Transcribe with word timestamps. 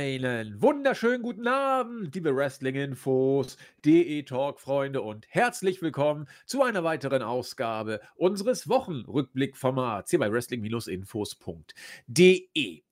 Einen 0.00 0.62
wunderschönen 0.62 1.22
guten 1.22 1.46
Abend, 1.46 2.14
liebe 2.14 2.34
Wrestling-Infos, 2.34 3.58
DE-Talk-Freunde 3.84 5.02
und 5.02 5.26
herzlich 5.28 5.82
willkommen 5.82 6.26
zu 6.46 6.62
einer 6.62 6.82
weiteren 6.84 7.20
Ausgabe 7.20 8.00
unseres 8.16 8.66
Wochenrückblick-Formats 8.66 10.08
hier 10.08 10.20
bei 10.20 10.32
Wrestling-Infos.de. 10.32 12.82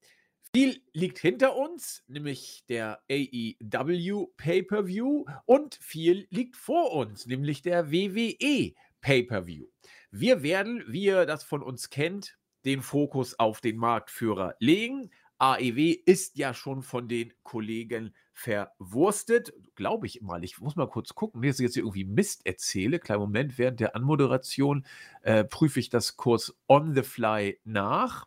Viel 0.53 0.83
liegt 0.93 1.19
hinter 1.19 1.57
uns, 1.57 2.05
nämlich 2.09 2.67
der 2.69 3.01
AEW 3.11 4.27
Pay-Per-View 4.37 5.25
und 5.47 5.77
viel 5.77 6.27
liegt 6.29 6.59
vor 6.59 6.93
uns, 6.93 7.25
nämlich 7.25 7.63
der 7.63 7.91
WWE 7.91 8.75
Pay-Per-View. 9.01 9.65
Wir 10.11 10.43
werden, 10.43 10.85
wie 10.87 11.05
ihr 11.05 11.25
das 11.25 11.43
von 11.43 11.63
uns 11.63 11.89
kennt, 11.89 12.37
den 12.67 12.83
Fokus 12.83 13.39
auf 13.39 13.63
den 13.63 13.79
Marktführer 13.79 14.57
legen, 14.59 15.11
AEW 15.39 15.97
ist 16.05 16.37
ja 16.37 16.53
schon 16.53 16.83
von 16.83 17.09
den 17.09 17.33
Kollegen 17.43 18.15
verwurstet. 18.33 19.53
Glaube 19.75 20.07
ich 20.07 20.21
mal. 20.23 20.45
Ich 20.45 20.61
muss 20.61 20.77
mal 20.77 20.89
kurz 20.89 21.15
gucken, 21.15 21.43
dass 21.43 21.59
ich 21.59 21.65
jetzt 21.65 21.75
hier 21.75 21.83
irgendwie 21.83 22.05
Mist 22.05 22.47
erzähle. 22.47 22.99
Kleinen 22.99 23.21
Moment, 23.21 23.59
während 23.59 23.81
der 23.81 23.97
Anmoderation 23.97 24.85
äh, 25.23 25.45
prüfe 25.45 25.81
ich 25.81 25.91
das 25.91 26.17
kurz 26.17 26.55
on 26.69 26.95
the 26.95 27.03
fly 27.03 27.59
nach. 27.65 28.27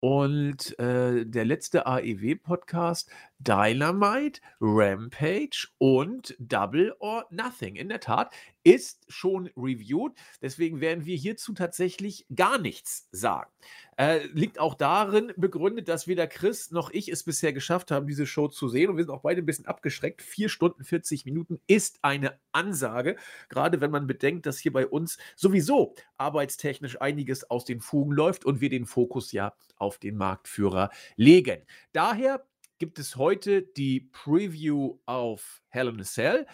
Und 0.00 0.78
äh, 0.78 1.26
der 1.26 1.44
letzte 1.44 1.86
AEW-Podcast, 1.86 3.10
Dynamite, 3.40 4.40
Rampage 4.60 5.68
und 5.78 6.36
Double 6.38 6.94
or 7.00 7.26
Nothing. 7.30 7.74
In 7.74 7.88
der 7.88 7.98
Tat 7.98 8.32
ist 8.68 9.06
schon 9.08 9.48
reviewed. 9.56 10.12
Deswegen 10.42 10.82
werden 10.82 11.06
wir 11.06 11.16
hierzu 11.16 11.54
tatsächlich 11.54 12.26
gar 12.34 12.58
nichts 12.58 13.08
sagen. 13.12 13.50
Äh, 13.96 14.26
liegt 14.26 14.58
auch 14.58 14.74
darin 14.74 15.32
begründet, 15.38 15.88
dass 15.88 16.06
weder 16.06 16.26
Chris 16.26 16.70
noch 16.70 16.90
ich 16.90 17.08
es 17.08 17.24
bisher 17.24 17.54
geschafft 17.54 17.90
haben, 17.90 18.06
diese 18.06 18.26
Show 18.26 18.48
zu 18.48 18.68
sehen. 18.68 18.90
Und 18.90 18.98
wir 18.98 19.04
sind 19.04 19.12
auch 19.12 19.22
beide 19.22 19.40
ein 19.40 19.46
bisschen 19.46 19.64
abgeschreckt. 19.64 20.20
Vier 20.20 20.50
Stunden 20.50 20.84
40 20.84 21.24
Minuten 21.24 21.60
ist 21.66 21.98
eine 22.02 22.38
Ansage. 22.52 23.16
Gerade 23.48 23.80
wenn 23.80 23.90
man 23.90 24.06
bedenkt, 24.06 24.44
dass 24.44 24.58
hier 24.58 24.72
bei 24.72 24.86
uns 24.86 25.16
sowieso 25.34 25.94
arbeitstechnisch 26.18 27.00
einiges 27.00 27.50
aus 27.50 27.64
den 27.64 27.80
Fugen 27.80 28.12
läuft 28.12 28.44
und 28.44 28.60
wir 28.60 28.68
den 28.68 28.84
Fokus 28.84 29.32
ja 29.32 29.54
auf 29.76 29.96
den 29.96 30.18
Marktführer 30.18 30.90
legen. 31.16 31.62
Daher 31.92 32.44
gibt 32.78 32.98
es 32.98 33.16
heute 33.16 33.62
die 33.62 34.00
Preview 34.12 34.98
auf 35.06 35.62
Hell 35.68 35.88
in 35.88 36.00
a 36.00 36.04
Cell. 36.04 36.46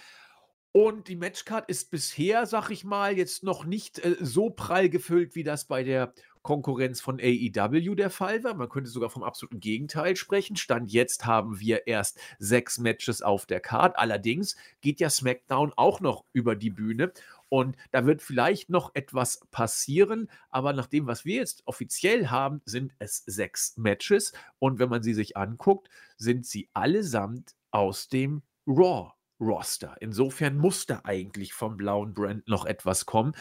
Und 0.77 1.07
die 1.07 1.15
Matchcard 1.15 1.69
ist 1.69 1.93
bisher, 1.93 2.47
sag 2.47 2.69
ich 2.71 2.83
mal, 2.83 3.17
jetzt 3.17 3.45
noch 3.45 3.65
nicht 3.65 4.01
äh, 4.01 4.17
so 4.19 4.51
prall 4.51 4.89
gefüllt, 4.89 5.37
wie 5.37 5.45
das 5.45 5.67
bei 5.67 5.85
der 5.85 6.13
Konkurrenz 6.43 7.01
von 7.01 7.21
AEW 7.21 7.95
der 7.95 8.11
Fall 8.11 8.43
war. 8.43 8.55
Man 8.55 8.69
könnte 8.69 8.91
sogar 8.91 9.09
vom 9.09 9.23
absoluten 9.23 9.61
Gegenteil 9.61 10.17
sprechen. 10.17 10.57
Stand 10.57 10.91
jetzt 10.91 11.27
haben 11.27 11.61
wir 11.61 11.87
erst 11.87 12.19
sechs 12.41 12.79
Matches 12.79 13.23
auf 13.23 13.47
der 13.47 13.61
Card. 13.61 13.97
Allerdings 13.97 14.57
geht 14.81 14.99
ja 14.99 15.11
SmackDown 15.11 15.73
auch 15.77 16.01
noch 16.01 16.25
über 16.33 16.57
die 16.57 16.71
Bühne. 16.71 17.13
Und 17.49 17.77
da 17.93 18.05
wird 18.05 18.21
vielleicht 18.21 18.69
noch 18.69 18.97
etwas 18.97 19.47
passieren, 19.53 20.29
aber 20.51 20.73
nach 20.73 20.87
dem, 20.87 21.07
was 21.07 21.25
wir 21.25 21.37
jetzt 21.37 21.63
offiziell 21.67 22.31
haben, 22.31 22.63
sind 22.65 22.93
es 22.99 23.19
sechs 23.27 23.77
Matches. 23.77 24.33
Und 24.59 24.81
wenn 24.81 24.89
man 24.89 25.05
sie 25.05 25.15
sich 25.15 25.37
anguckt, 25.37 25.89
sind 26.17 26.47
sie 26.47 26.69
allesamt 26.73 27.55
aus 27.71 28.09
dem 28.09 28.43
Raw. 28.67 29.13
Roster. 29.45 29.97
Insofern 30.01 30.57
muss 30.57 30.87
da 30.87 31.03
eigentlich 31.05 31.53
vom 31.53 31.77
blauen 31.77 32.15
Brand 32.15 32.49
noch 32.49 32.65
etwas 32.65 33.07
kommen. 33.07 33.35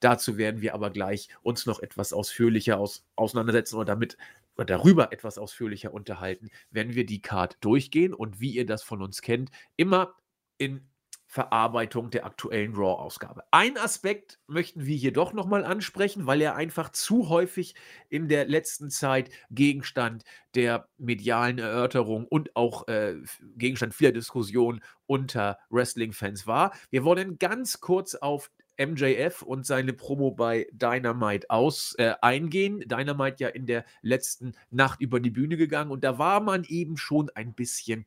Dazu 0.00 0.36
werden 0.36 0.60
wir 0.60 0.74
aber 0.74 0.90
gleich 0.90 1.28
uns 1.42 1.66
noch 1.66 1.80
etwas 1.80 2.12
ausführlicher 2.12 2.78
aus, 2.78 3.06
auseinandersetzen 3.16 3.76
oder 3.76 3.84
damit 3.84 4.16
oder 4.56 4.64
darüber 4.64 5.12
etwas 5.12 5.38
ausführlicher 5.38 5.94
unterhalten, 5.94 6.50
wenn 6.70 6.94
wir 6.94 7.06
die 7.06 7.22
Card 7.22 7.56
durchgehen 7.60 8.12
und 8.12 8.40
wie 8.40 8.50
ihr 8.50 8.66
das 8.66 8.82
von 8.82 9.02
uns 9.02 9.22
kennt, 9.22 9.50
immer 9.76 10.14
in 10.58 10.89
Verarbeitung 11.30 12.10
der 12.10 12.26
aktuellen 12.26 12.74
Raw-Ausgabe. 12.74 13.44
Ein 13.52 13.78
Aspekt 13.78 14.40
möchten 14.48 14.84
wir 14.84 14.96
hier 14.96 15.12
doch 15.12 15.32
nochmal 15.32 15.64
ansprechen, 15.64 16.26
weil 16.26 16.40
er 16.40 16.56
einfach 16.56 16.90
zu 16.90 17.28
häufig 17.28 17.76
in 18.08 18.26
der 18.26 18.48
letzten 18.48 18.90
Zeit 18.90 19.30
Gegenstand 19.48 20.24
der 20.56 20.88
medialen 20.98 21.60
Erörterung 21.60 22.26
und 22.26 22.56
auch 22.56 22.88
äh, 22.88 23.14
Gegenstand 23.56 23.94
vieler 23.94 24.10
Diskussionen 24.10 24.80
unter 25.06 25.60
Wrestling-Fans 25.70 26.48
war. 26.48 26.72
Wir 26.90 27.04
wollen 27.04 27.38
ganz 27.38 27.80
kurz 27.80 28.16
auf 28.16 28.50
MJF 28.76 29.42
und 29.42 29.64
seine 29.64 29.92
Promo 29.92 30.32
bei 30.32 30.66
Dynamite 30.72 31.48
aus 31.48 31.94
äh, 31.98 32.14
eingehen. 32.22 32.80
Dynamite 32.80 33.44
ja 33.44 33.48
in 33.50 33.66
der 33.66 33.84
letzten 34.02 34.54
Nacht 34.70 35.00
über 35.00 35.20
die 35.20 35.30
Bühne 35.30 35.56
gegangen 35.56 35.92
und 35.92 36.02
da 36.02 36.18
war 36.18 36.40
man 36.40 36.64
eben 36.64 36.96
schon 36.96 37.30
ein 37.36 37.54
bisschen 37.54 38.04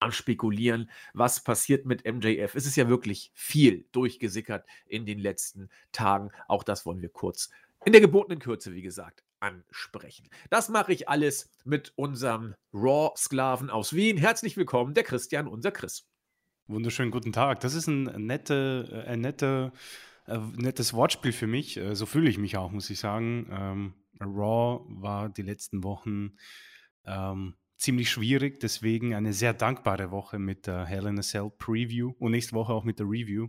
am 0.00 0.12
Spekulieren, 0.12 0.90
was 1.12 1.42
passiert 1.42 1.86
mit 1.86 2.04
MJF. 2.04 2.54
Es 2.54 2.66
ist 2.66 2.76
ja 2.76 2.88
wirklich 2.88 3.32
viel 3.34 3.86
durchgesickert 3.92 4.66
in 4.86 5.06
den 5.06 5.18
letzten 5.18 5.68
Tagen. 5.92 6.30
Auch 6.46 6.62
das 6.62 6.86
wollen 6.86 7.02
wir 7.02 7.08
kurz 7.08 7.50
in 7.84 7.92
der 7.92 8.00
gebotenen 8.00 8.38
Kürze, 8.38 8.74
wie 8.74 8.82
gesagt, 8.82 9.24
ansprechen. 9.40 10.28
Das 10.50 10.68
mache 10.68 10.92
ich 10.92 11.08
alles 11.08 11.54
mit 11.64 11.92
unserem 11.96 12.54
Raw-Sklaven 12.72 13.70
aus 13.70 13.92
Wien. 13.92 14.16
Herzlich 14.16 14.56
willkommen, 14.56 14.94
der 14.94 15.04
Christian, 15.04 15.46
unser 15.46 15.70
Chris. 15.70 16.06
Wunderschönen 16.66 17.10
guten 17.10 17.32
Tag. 17.32 17.60
Das 17.60 17.74
ist 17.74 17.86
ein, 17.86 18.26
nette, 18.26 19.04
ein 19.06 19.20
nette, 19.20 19.72
äh, 20.26 20.38
nettes 20.56 20.92
Wortspiel 20.92 21.32
für 21.32 21.46
mich. 21.46 21.76
Äh, 21.76 21.94
so 21.94 22.04
fühle 22.04 22.28
ich 22.28 22.36
mich 22.36 22.56
auch, 22.56 22.70
muss 22.70 22.90
ich 22.90 22.98
sagen. 22.98 23.48
Ähm, 23.50 23.94
Raw 24.20 24.84
war 24.88 25.28
die 25.28 25.42
letzten 25.42 25.84
Wochen 25.84 26.36
ähm, 27.06 27.54
ziemlich 27.78 28.10
schwierig, 28.10 28.60
deswegen 28.60 29.14
eine 29.14 29.32
sehr 29.32 29.54
dankbare 29.54 30.10
Woche 30.10 30.38
mit 30.38 30.66
der 30.66 30.84
Hell 30.84 31.06
in 31.06 31.18
a 31.18 31.22
Cell 31.22 31.50
Preview 31.56 32.12
und 32.18 32.32
nächste 32.32 32.54
Woche 32.54 32.72
auch 32.72 32.84
mit 32.84 32.98
der 32.98 33.06
Review. 33.06 33.48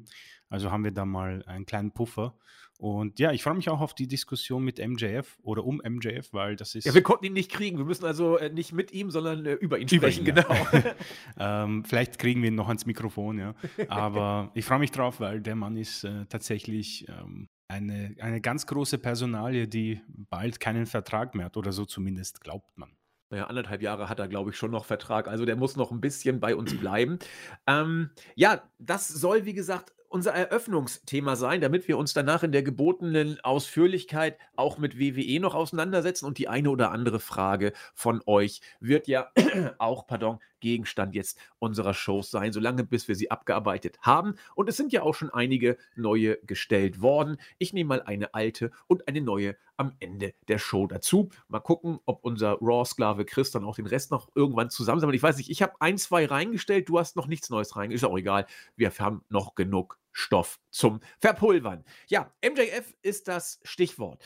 Also 0.49 0.71
haben 0.71 0.83
wir 0.83 0.91
da 0.91 1.05
mal 1.05 1.43
einen 1.45 1.65
kleinen 1.65 1.91
Puffer. 1.91 2.37
Und 2.77 3.19
ja, 3.19 3.33
ich 3.33 3.43
freue 3.43 3.55
mich 3.55 3.69
auch 3.69 3.81
auf 3.81 3.93
die 3.93 4.07
Diskussion 4.07 4.63
mit 4.63 4.79
MJF 4.79 5.37
oder 5.41 5.65
um 5.65 5.81
MJF, 5.85 6.31
weil 6.31 6.55
das 6.55 6.75
ist. 6.75 6.85
Ja, 6.85 6.93
wir 6.93 7.03
konnten 7.03 7.25
ihn 7.25 7.33
nicht 7.33 7.51
kriegen. 7.51 7.77
Wir 7.77 7.83
müssen 7.83 8.05
also 8.05 8.37
äh, 8.37 8.49
nicht 8.49 8.71
mit 8.71 8.93
ihm, 8.93 9.11
sondern 9.11 9.45
äh, 9.45 9.53
über 9.55 9.79
ihn 9.79 9.89
sprechen, 9.89 10.25
über 10.25 10.39
ihn, 10.39 10.45
genau. 10.47 10.69
Ja. 10.71 10.95
ähm, 11.65 11.83
vielleicht 11.83 12.19
kriegen 12.19 12.41
wir 12.41 12.47
ihn 12.47 12.55
noch 12.55 12.69
ans 12.69 12.85
Mikrofon, 12.85 13.37
ja. 13.37 13.53
Aber 13.89 14.51
ich 14.53 14.63
freue 14.63 14.79
mich 14.79 14.91
drauf, 14.91 15.19
weil 15.19 15.41
der 15.41 15.55
Mann 15.55 15.75
ist 15.75 16.05
äh, 16.05 16.25
tatsächlich 16.27 17.05
ähm, 17.09 17.49
eine, 17.67 18.15
eine 18.19 18.39
ganz 18.39 18.65
große 18.65 18.97
Personalie, 18.97 19.67
die 19.67 20.01
bald 20.07 20.61
keinen 20.61 20.85
Vertrag 20.85 21.35
mehr 21.35 21.47
hat 21.47 21.57
oder 21.57 21.73
so 21.73 21.83
zumindest 21.83 22.39
glaubt 22.39 22.77
man 22.77 22.98
naja, 23.29 23.45
anderthalb 23.45 23.81
Jahre 23.81 24.09
hat 24.09 24.19
er, 24.19 24.27
glaube 24.27 24.51
ich, 24.51 24.57
schon 24.57 24.71
noch 24.71 24.85
Vertrag. 24.85 25.27
Also 25.27 25.45
der 25.45 25.55
muss 25.55 25.75
noch 25.75 25.91
ein 25.91 26.01
bisschen 26.01 26.39
bei 26.39 26.55
uns 26.55 26.75
bleiben. 26.77 27.19
Ähm, 27.67 28.09
ja, 28.35 28.63
das 28.79 29.07
soll, 29.07 29.45
wie 29.45 29.53
gesagt, 29.53 29.93
unser 30.09 30.33
Eröffnungsthema 30.33 31.35
sein, 31.35 31.61
damit 31.61 31.87
wir 31.87 31.97
uns 31.97 32.13
danach 32.13 32.41
in 32.41 32.51
der 32.51 32.63
gebotenen 32.63 33.39
Ausführlichkeit 33.41 34.37
auch 34.55 34.79
mit 34.79 34.99
WWE 34.99 35.39
noch 35.39 35.53
auseinandersetzen. 35.53 36.25
Und 36.25 36.39
die 36.39 36.47
eine 36.47 36.71
oder 36.71 36.91
andere 36.91 37.19
Frage 37.19 37.73
von 37.93 38.21
euch 38.25 38.61
wird 38.79 39.07
ja 39.07 39.31
auch, 39.77 40.07
pardon, 40.07 40.39
Gegenstand 40.59 41.15
jetzt 41.15 41.39
unserer 41.59 41.93
Shows 41.93 42.31
sein, 42.31 42.51
solange 42.53 42.83
bis 42.83 43.07
wir 43.07 43.15
sie 43.15 43.31
abgearbeitet 43.31 43.97
haben. 44.01 44.35
Und 44.55 44.69
es 44.69 44.77
sind 44.77 44.93
ja 44.93 45.03
auch 45.03 45.15
schon 45.15 45.29
einige 45.29 45.77
neue 45.95 46.37
gestellt 46.43 47.01
worden. 47.01 47.37
Ich 47.57 47.73
nehme 47.73 47.89
mal 47.89 48.01
eine 48.01 48.33
alte 48.33 48.71
und 48.87 49.07
eine 49.07 49.21
neue 49.21 49.55
am 49.77 49.93
Ende 49.99 50.33
der 50.47 50.57
Show 50.57 50.87
dazu. 50.87 51.29
Mal 51.47 51.61
gucken, 51.61 51.99
ob 52.05 52.23
unser 52.23 52.57
Raw-Sklave 52.61 53.25
Chris 53.25 53.51
dann 53.51 53.63
auch 53.63 53.75
den 53.75 53.87
Rest 53.87 54.11
noch 54.11 54.29
irgendwann 54.35 54.69
zusammensammelt. 54.69 55.15
Ich 55.15 55.23
weiß 55.23 55.37
nicht, 55.37 55.49
ich 55.49 55.61
habe 55.61 55.79
ein, 55.79 55.97
zwei 55.97 56.25
reingestellt, 56.25 56.89
du 56.89 56.99
hast 56.99 57.15
noch 57.15 57.27
nichts 57.27 57.49
Neues 57.49 57.75
reingestellt. 57.75 58.03
Ist 58.03 58.09
auch 58.09 58.17
egal. 58.17 58.45
Wir 58.75 58.91
haben 58.99 59.23
noch 59.29 59.55
genug 59.55 59.97
Stoff 60.11 60.59
zum 60.69 60.99
Verpulvern. 61.19 61.85
Ja, 62.07 62.33
MJF 62.43 62.93
ist 63.01 63.27
das 63.27 63.59
Stichwort. 63.63 64.21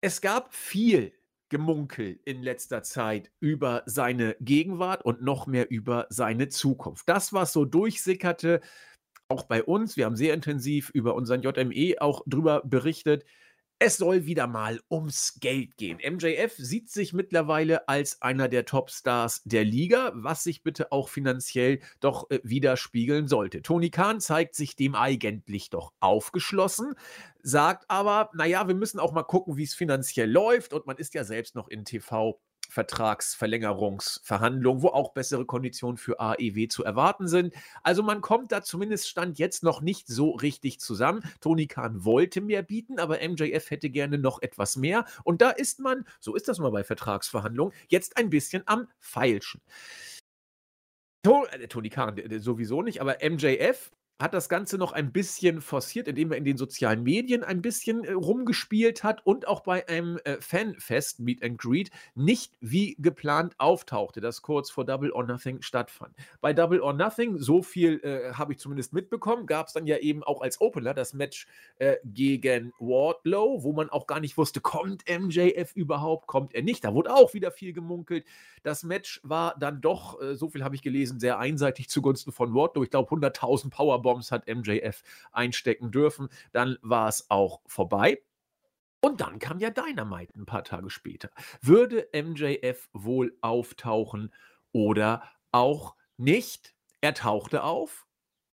Es 0.00 0.20
gab 0.20 0.54
viel 0.54 1.12
Gemunkel 1.50 2.18
in 2.24 2.42
letzter 2.42 2.82
Zeit 2.82 3.30
über 3.40 3.82
seine 3.84 4.36
Gegenwart 4.40 5.04
und 5.04 5.20
noch 5.22 5.46
mehr 5.46 5.70
über 5.70 6.06
seine 6.08 6.48
Zukunft. 6.48 7.06
Das, 7.08 7.34
was 7.34 7.52
so 7.52 7.66
durchsickerte, 7.66 8.60
auch 9.28 9.44
bei 9.44 9.62
uns, 9.62 9.96
wir 9.96 10.06
haben 10.06 10.16
sehr 10.16 10.34
intensiv 10.34 10.90
über 10.90 11.14
unseren 11.14 11.42
JME 11.42 12.00
auch 12.00 12.22
drüber 12.26 12.62
berichtet, 12.64 13.24
es 13.82 13.96
soll 13.96 14.26
wieder 14.26 14.46
mal 14.46 14.78
ums 14.90 15.40
Geld 15.40 15.78
gehen. 15.78 15.98
MJF 16.06 16.54
sieht 16.58 16.90
sich 16.90 17.14
mittlerweile 17.14 17.88
als 17.88 18.20
einer 18.20 18.46
der 18.48 18.66
Topstars 18.66 19.40
der 19.44 19.64
Liga, 19.64 20.12
was 20.14 20.44
sich 20.44 20.62
bitte 20.62 20.92
auch 20.92 21.08
finanziell 21.08 21.80
doch 21.98 22.30
äh, 22.30 22.40
widerspiegeln 22.42 23.26
sollte. 23.26 23.62
Tony 23.62 23.88
Khan 23.88 24.20
zeigt 24.20 24.54
sich 24.54 24.76
dem 24.76 24.94
eigentlich 24.94 25.70
doch 25.70 25.94
aufgeschlossen, 25.98 26.94
sagt 27.42 27.86
aber, 27.88 28.30
naja, 28.34 28.68
wir 28.68 28.74
müssen 28.74 29.00
auch 29.00 29.12
mal 29.12 29.22
gucken, 29.22 29.56
wie 29.56 29.64
es 29.64 29.72
finanziell 29.72 30.30
läuft 30.30 30.74
und 30.74 30.86
man 30.86 30.98
ist 30.98 31.14
ja 31.14 31.24
selbst 31.24 31.54
noch 31.54 31.68
in 31.68 31.86
TV 31.86 32.38
Vertragsverlängerungsverhandlungen, 32.70 34.82
wo 34.82 34.88
auch 34.88 35.12
bessere 35.12 35.44
Konditionen 35.44 35.98
für 35.98 36.20
AEW 36.20 36.68
zu 36.68 36.84
erwarten 36.84 37.28
sind. 37.28 37.54
Also 37.82 38.02
man 38.02 38.20
kommt 38.20 38.52
da 38.52 38.62
zumindest 38.62 39.08
Stand 39.08 39.38
jetzt 39.38 39.62
noch 39.62 39.82
nicht 39.82 40.08
so 40.08 40.30
richtig 40.30 40.80
zusammen. 40.80 41.22
Tony 41.40 41.66
Khan 41.66 42.04
wollte 42.04 42.40
mehr 42.40 42.62
bieten, 42.62 42.98
aber 42.98 43.18
MJF 43.26 43.70
hätte 43.70 43.90
gerne 43.90 44.18
noch 44.18 44.40
etwas 44.40 44.76
mehr. 44.76 45.04
Und 45.24 45.42
da 45.42 45.50
ist 45.50 45.80
man, 45.80 46.06
so 46.20 46.34
ist 46.34 46.48
das 46.48 46.58
mal 46.58 46.70
bei 46.70 46.84
Vertragsverhandlungen, 46.84 47.74
jetzt 47.88 48.16
ein 48.16 48.30
bisschen 48.30 48.62
am 48.66 48.88
Feilschen. 48.98 49.60
äh, 51.50 51.68
Tony 51.68 51.90
Khan 51.90 52.16
sowieso 52.38 52.82
nicht, 52.82 53.00
aber 53.00 53.18
MJF 53.22 53.90
hat 54.20 54.34
das 54.34 54.50
Ganze 54.50 54.76
noch 54.76 54.92
ein 54.92 55.12
bisschen 55.12 55.62
forciert, 55.62 56.06
indem 56.06 56.30
er 56.30 56.38
in 56.38 56.44
den 56.44 56.58
sozialen 56.58 57.02
Medien 57.02 57.42
ein 57.42 57.62
bisschen 57.62 58.04
äh, 58.04 58.12
rumgespielt 58.12 59.02
hat 59.02 59.24
und 59.26 59.48
auch 59.48 59.60
bei 59.60 59.88
einem 59.88 60.18
äh, 60.24 60.36
Fanfest 60.40 61.20
Meet 61.20 61.42
and 61.42 61.58
Greet 61.58 61.90
nicht 62.14 62.52
wie 62.60 62.96
geplant 62.98 63.54
auftauchte, 63.58 64.20
das 64.20 64.42
kurz 64.42 64.70
vor 64.70 64.84
Double 64.84 65.10
or 65.10 65.24
Nothing 65.24 65.62
stattfand. 65.62 66.14
Bei 66.42 66.52
Double 66.52 66.80
or 66.80 66.92
Nothing, 66.92 67.38
so 67.38 67.62
viel 67.62 68.00
äh, 68.02 68.34
habe 68.34 68.52
ich 68.52 68.58
zumindest 68.58 68.92
mitbekommen, 68.92 69.46
gab 69.46 69.68
es 69.68 69.72
dann 69.72 69.86
ja 69.86 69.96
eben 69.96 70.22
auch 70.22 70.42
als 70.42 70.60
Opener 70.60 70.92
das 70.92 71.14
Match 71.14 71.46
äh, 71.78 71.96
gegen 72.04 72.74
Wardlow, 72.78 73.62
wo 73.62 73.72
man 73.72 73.88
auch 73.88 74.06
gar 74.06 74.20
nicht 74.20 74.36
wusste, 74.36 74.60
kommt 74.60 75.04
MJF 75.08 75.74
überhaupt, 75.74 76.26
kommt 76.26 76.54
er 76.54 76.62
nicht. 76.62 76.84
Da 76.84 76.92
wurde 76.92 77.14
auch 77.14 77.32
wieder 77.32 77.50
viel 77.50 77.72
gemunkelt. 77.72 78.26
Das 78.62 78.82
Match 78.82 79.20
war 79.22 79.56
dann 79.58 79.80
doch, 79.80 80.20
äh, 80.20 80.34
so 80.34 80.50
viel 80.50 80.62
habe 80.62 80.74
ich 80.74 80.82
gelesen, 80.82 81.20
sehr 81.20 81.38
einseitig 81.38 81.88
zugunsten 81.88 82.32
von 82.32 82.54
Wardlow. 82.54 82.82
Ich 82.82 82.90
glaube, 82.90 83.10
100.000 83.10 83.70
Powerbombs 84.10 84.32
hat 84.32 84.46
MJF 84.48 85.02
einstecken 85.32 85.90
dürfen. 85.90 86.28
Dann 86.52 86.78
war 86.82 87.08
es 87.08 87.30
auch 87.30 87.60
vorbei. 87.66 88.22
Und 89.02 89.20
dann 89.20 89.38
kam 89.38 89.58
ja 89.60 89.70
Dynamite 89.70 90.38
ein 90.38 90.46
paar 90.46 90.64
Tage 90.64 90.90
später. 90.90 91.30
Würde 91.62 92.08
MJF 92.12 92.88
wohl 92.92 93.36
auftauchen 93.40 94.32
oder 94.72 95.22
auch 95.52 95.96
nicht? 96.16 96.74
Er 97.00 97.14
tauchte 97.14 97.62
auf 97.62 98.06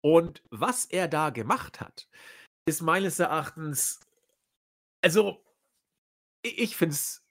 und 0.03 0.43
was 0.51 0.85
er 0.85 1.09
da 1.09 1.31
gemacht 1.31 1.81
hat, 1.81 2.09
ist 2.65 2.81
meines 2.81 3.19
Erachtens, 3.19 3.99
also 5.03 5.45
ich 6.43 6.77
finde 6.77 6.95
es 6.95 7.26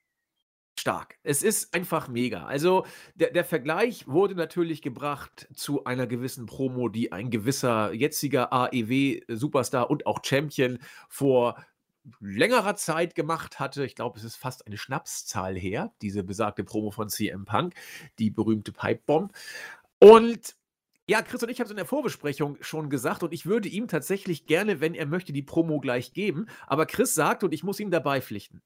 stark. 0.86 1.18
Es 1.24 1.42
ist 1.42 1.74
einfach 1.74 2.10
mega. 2.10 2.46
Also 2.46 2.86
der, 3.16 3.32
der 3.32 3.44
Vergleich 3.44 4.08
wurde 4.08 4.36
natürlich 4.36 4.84
gebracht 4.84 5.48
zu 5.56 5.84
einer 5.86 6.06
gewissen 6.06 6.46
Promo, 6.46 6.90
die 6.90 7.12
ein 7.12 7.32
gewisser 7.32 7.92
jetziger 7.92 8.54
AEW-Superstar 8.54 9.90
und 9.90 10.06
auch 10.06 10.20
Champion 10.24 10.78
vor 11.10 11.56
längerer 12.20 12.76
Zeit 12.76 13.16
gemacht 13.16 13.60
hatte. 13.60 13.84
Ich 13.84 13.96
glaube, 13.96 14.20
es 14.20 14.24
ist 14.24 14.36
fast 14.36 14.68
eine 14.68 14.78
Schnapszahl 14.78 15.58
her, 15.58 15.92
diese 16.04 16.24
besagte 16.24 16.64
Promo 16.64 16.92
von 16.92 17.10
CM 17.10 17.46
Punk, 17.46 17.74
die 18.20 18.30
berühmte 18.30 18.72
Pipebomb. 18.72 19.34
Und 19.98 20.56
ja, 21.10 21.24
Chris 21.24 21.42
und 21.42 21.50
ich 21.50 21.60
haben 21.60 21.66
es 21.66 21.72
in 21.72 21.78
der 21.78 21.86
Vorbesprechung 21.88 22.58
schon 22.62 22.92
gesagt 22.92 23.24
und 23.24 23.34
ich 23.34 23.48
würde 23.48 23.70
ihm 23.70 23.88
tatsächlich 23.88 24.46
gerne, 24.46 24.82
wenn 24.82 24.94
er 24.94 25.08
möchte, 25.08 25.34
die 25.34 25.42
Promo 25.42 25.80
gleich 25.80 26.14
geben. 26.14 26.46
Aber 26.68 26.86
Chris 26.86 27.16
sagt, 27.16 27.44
und 27.44 27.56
ich 27.56 27.64
muss 27.64 27.80
ihm 27.80 27.90
dabei 27.90 28.22
pflichten, 28.22 28.62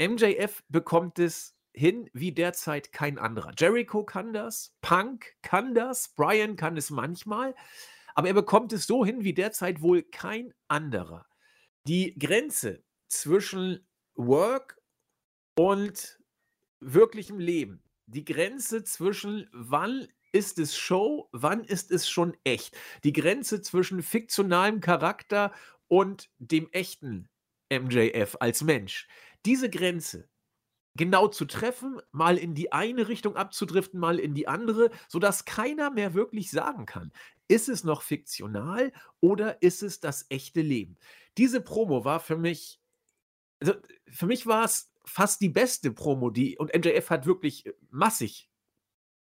MJF 0.00 0.64
bekommt 0.70 1.18
es 1.18 1.54
hin 1.74 2.08
wie 2.14 2.32
derzeit 2.32 2.90
kein 2.90 3.18
anderer. 3.18 3.52
Jericho 3.56 4.02
kann 4.02 4.32
das, 4.32 4.74
Punk 4.80 5.34
kann 5.42 5.74
das, 5.74 6.08
Brian 6.14 6.56
kann 6.56 6.78
es 6.78 6.88
manchmal, 6.88 7.54
aber 8.14 8.28
er 8.28 8.34
bekommt 8.34 8.72
es 8.72 8.86
so 8.86 9.04
hin 9.04 9.24
wie 9.24 9.34
derzeit 9.34 9.82
wohl 9.82 10.02
kein 10.02 10.54
anderer. 10.68 11.26
Die 11.86 12.18
Grenze 12.18 12.82
zwischen 13.08 13.86
Work 14.14 14.80
und 15.54 16.18
wirklichem 16.80 17.38
Leben, 17.38 17.82
die 18.06 18.24
Grenze 18.24 18.84
zwischen 18.84 19.50
wann 19.52 20.08
ist 20.32 20.58
es 20.58 20.76
Show, 20.78 21.28
wann 21.32 21.62
ist 21.62 21.90
es 21.90 22.08
schon 22.08 22.34
echt, 22.44 22.74
die 23.04 23.12
Grenze 23.12 23.60
zwischen 23.60 24.02
fiktionalem 24.02 24.80
Charakter 24.80 25.52
und 25.88 26.30
dem 26.38 26.70
echten 26.72 27.28
MJF 27.70 28.36
als 28.40 28.62
Mensch 28.62 29.06
diese 29.46 29.70
Grenze 29.70 30.28
genau 30.96 31.28
zu 31.28 31.44
treffen, 31.44 32.00
mal 32.10 32.36
in 32.36 32.54
die 32.54 32.72
eine 32.72 33.08
Richtung 33.08 33.36
abzudriften, 33.36 34.00
mal 34.00 34.18
in 34.18 34.34
die 34.34 34.48
andere, 34.48 34.90
sodass 35.08 35.44
keiner 35.44 35.90
mehr 35.90 36.14
wirklich 36.14 36.50
sagen 36.50 36.86
kann, 36.86 37.12
ist 37.48 37.68
es 37.68 37.84
noch 37.84 38.02
fiktional 38.02 38.92
oder 39.20 39.62
ist 39.62 39.82
es 39.82 40.00
das 40.00 40.26
echte 40.28 40.60
Leben? 40.60 40.96
Diese 41.38 41.60
Promo 41.60 42.04
war 42.04 42.20
für 42.20 42.36
mich, 42.36 42.80
also 43.60 43.74
für 44.08 44.26
mich 44.26 44.46
war 44.46 44.64
es 44.64 44.92
fast 45.04 45.40
die 45.40 45.48
beste 45.48 45.92
Promo, 45.92 46.30
die, 46.30 46.58
und 46.58 46.74
MJF 46.74 47.10
hat 47.10 47.26
wirklich 47.26 47.72
massig 47.90 48.50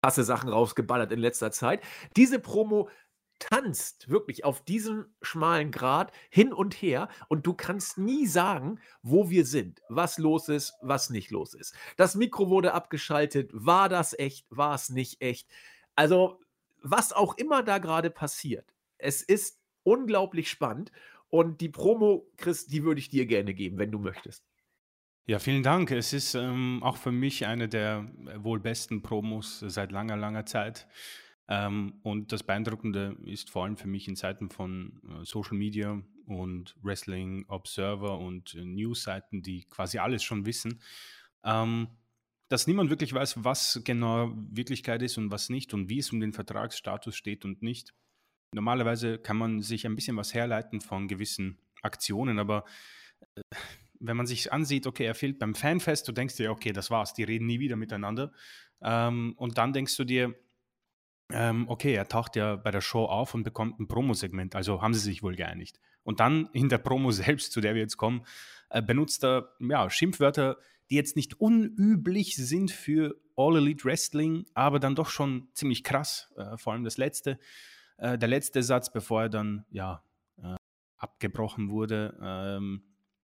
krasse 0.03 0.25
Sachen 0.25 0.51
rausgeballert 0.51 1.13
in 1.13 1.19
letzter 1.19 1.51
Zeit. 1.51 1.83
Diese 2.15 2.39
Promo 2.39 2.91
tanzt 3.39 4.09
wirklich 4.09 4.45
auf 4.45 4.65
diesem 4.65 5.07
schmalen 5.23 5.71
Grat 5.71 6.13
hin 6.31 6.53
und 6.53 6.75
her 6.75 7.09
und 7.29 7.47
du 7.47 7.55
kannst 7.55 7.99
nie 7.99 8.27
sagen, 8.27 8.81
wo 9.03 9.31
wir 9.31 9.45
sind, 9.45 9.83
was 9.89 10.19
los 10.19 10.49
ist, 10.49 10.75
was 10.81 11.11
nicht 11.11 11.31
los 11.31 11.55
ist. 11.55 11.75
Das 11.97 12.15
Mikro 12.15 12.49
wurde 12.49 12.75
abgeschaltet, 12.75 13.51
war 13.53 13.89
das 13.89 14.19
echt, 14.19 14.47
war 14.51 14.75
es 14.75 14.91
nicht 14.91 15.21
echt? 15.21 15.49
Also, 15.95 16.41
was 16.83 17.13
auch 17.13 17.37
immer 17.37 17.63
da 17.63 17.79
gerade 17.79 18.11
passiert, 18.11 18.75
es 18.99 19.23
ist 19.23 19.61
unglaublich 19.83 20.49
spannend 20.49 20.93
und 21.31 21.61
die 21.61 21.69
Promo, 21.69 22.31
Chris, 22.37 22.67
die 22.67 22.85
würde 22.85 23.01
ich 23.01 23.09
dir 23.09 23.27
gerne 23.27 23.55
geben, 23.55 23.79
wenn 23.79 23.91
du 23.91 23.99
möchtest. 23.99 24.45
Ja, 25.27 25.39
vielen 25.39 25.63
Dank. 25.63 25.91
Es 25.91 26.13
ist 26.13 26.35
ähm, 26.35 26.83
auch 26.83 26.99
für 26.99 27.11
mich 27.11 27.47
eine 27.47 27.67
der 27.67 28.07
äh, 28.27 28.45
wohl 28.45 28.61
besten 28.61 29.01
Promos 29.01 29.61
seit 29.67 29.91
langer, 29.91 30.17
langer 30.17 30.45
Zeit. 30.45 30.87
Ähm, 31.49 31.95
und 32.03 32.33
das 32.33 32.43
Beeindruckende 32.43 33.17
ist 33.25 33.51
vor 33.51 33.65
allem 33.65 33.77
für 33.77 33.89
mich 33.89 34.09
in 34.09 34.17
Zeiten 34.17 34.49
von 34.49 35.01
äh, 35.09 35.25
Social 35.25 35.57
Media 35.57 36.01
und 36.27 36.75
Wrestling 36.83 37.45
Observer 37.49 38.19
und 38.19 38.55
äh, 38.55 38.65
News-Seiten, 38.65 39.43
die 39.43 39.65
quasi 39.65 39.99
alles 39.99 40.23
schon 40.23 40.47
wissen, 40.47 40.81
ähm, 41.45 41.89
dass 42.49 42.67
niemand 42.67 42.91
wirklich 42.91 43.13
weiß, 43.13 43.45
was 43.45 43.81
genau 43.85 44.33
Wirklichkeit 44.51 45.03
ist 45.03 45.19
und 45.19 45.31
was 45.31 45.51
nicht 45.51 45.75
und 45.75 45.89
wie 45.89 45.99
es 45.99 46.13
um 46.13 46.21
den 46.21 46.33
Vertragsstatus 46.33 47.15
steht 47.15 47.45
und 47.45 47.63
nicht. 47.63 47.93
Normalerweise 48.53 49.19
kann 49.19 49.37
man 49.37 49.61
sich 49.61 49.87
ein 49.87 49.97
bisschen 49.97 50.17
was 50.17 50.33
herleiten 50.33 50.81
von 50.81 51.09
gewissen 51.09 51.59
Aktionen, 51.83 52.39
aber 52.39 52.65
äh, 53.35 53.43
wenn 54.01 54.17
man 54.17 54.27
sich 54.27 54.53
ansieht, 54.53 54.87
okay, 54.87 55.05
er 55.05 55.15
fehlt 55.15 55.39
beim 55.39 55.55
Fanfest, 55.55 56.09
du 56.09 56.13
denkst 56.13 56.37
dir, 56.37 56.51
okay, 56.51 56.73
das 56.73 56.91
war's, 56.91 57.15
die 57.15 57.25
reden 57.25 57.47
nie 57.47 57.61
wieder 57.61 57.77
miteinander. 57.77 58.33
Ähm, 58.83 59.35
und 59.37 59.59
dann 59.59 59.73
denkst 59.73 59.97
du 59.97 60.05
dir, 60.05 60.35
ähm, 61.33 61.69
okay, 61.69 61.95
er 61.95 62.09
taucht 62.09 62.37
ja 62.37 62.57
bei 62.57 62.71
der 62.71 62.81
Show 62.81 63.05
auf 63.05 63.35
und 63.35 63.45
bekommt 63.45 63.81
ein 63.81 63.89
Promosegment, 63.89 64.55
also 64.55 64.83
haben 64.83 64.95
sie 64.95 65.01
sich 65.01 65.23
wohl 65.23 65.37
geeinigt. 65.37 65.81
Und 66.03 66.21
dann 66.21 66.49
in 66.53 66.69
der 66.69 66.79
Promo 66.79 67.11
selbst, 67.11 67.53
zu 67.53 67.61
der 67.61 67.75
wir 67.75 67.83
jetzt 67.83 67.97
kommen, 67.97 68.25
äh, 68.71 68.83
benutzt 68.83 69.25
er 69.25 69.55
ja, 69.61 69.89
Schimpfwörter, 69.89 70.59
die 70.91 70.97
jetzt 70.97 71.17
nicht 71.17 71.41
unüblich 71.41 72.37
sind 72.37 72.71
für 72.71 73.17
All 73.37 73.57
Elite 73.57 73.85
Wrestling, 73.85 74.47
aber 74.55 74.79
dann 74.79 74.95
doch 74.95 75.09
schon 75.09 75.49
ziemlich 75.55 75.83
krass. 75.83 76.33
Äh, 76.37 76.57
vor 76.57 76.73
allem 76.73 76.85
das 76.85 76.99
letzte, 76.99 77.39
äh, 77.97 78.19
der 78.19 78.29
letzte 78.29 78.63
Satz, 78.63 78.93
bevor 78.93 79.23
er 79.23 79.29
dann 79.29 79.65
ja 79.71 80.03
äh, 80.43 80.57
abgebrochen 80.99 81.71
wurde. 81.71 82.17
Ähm, 82.23 82.83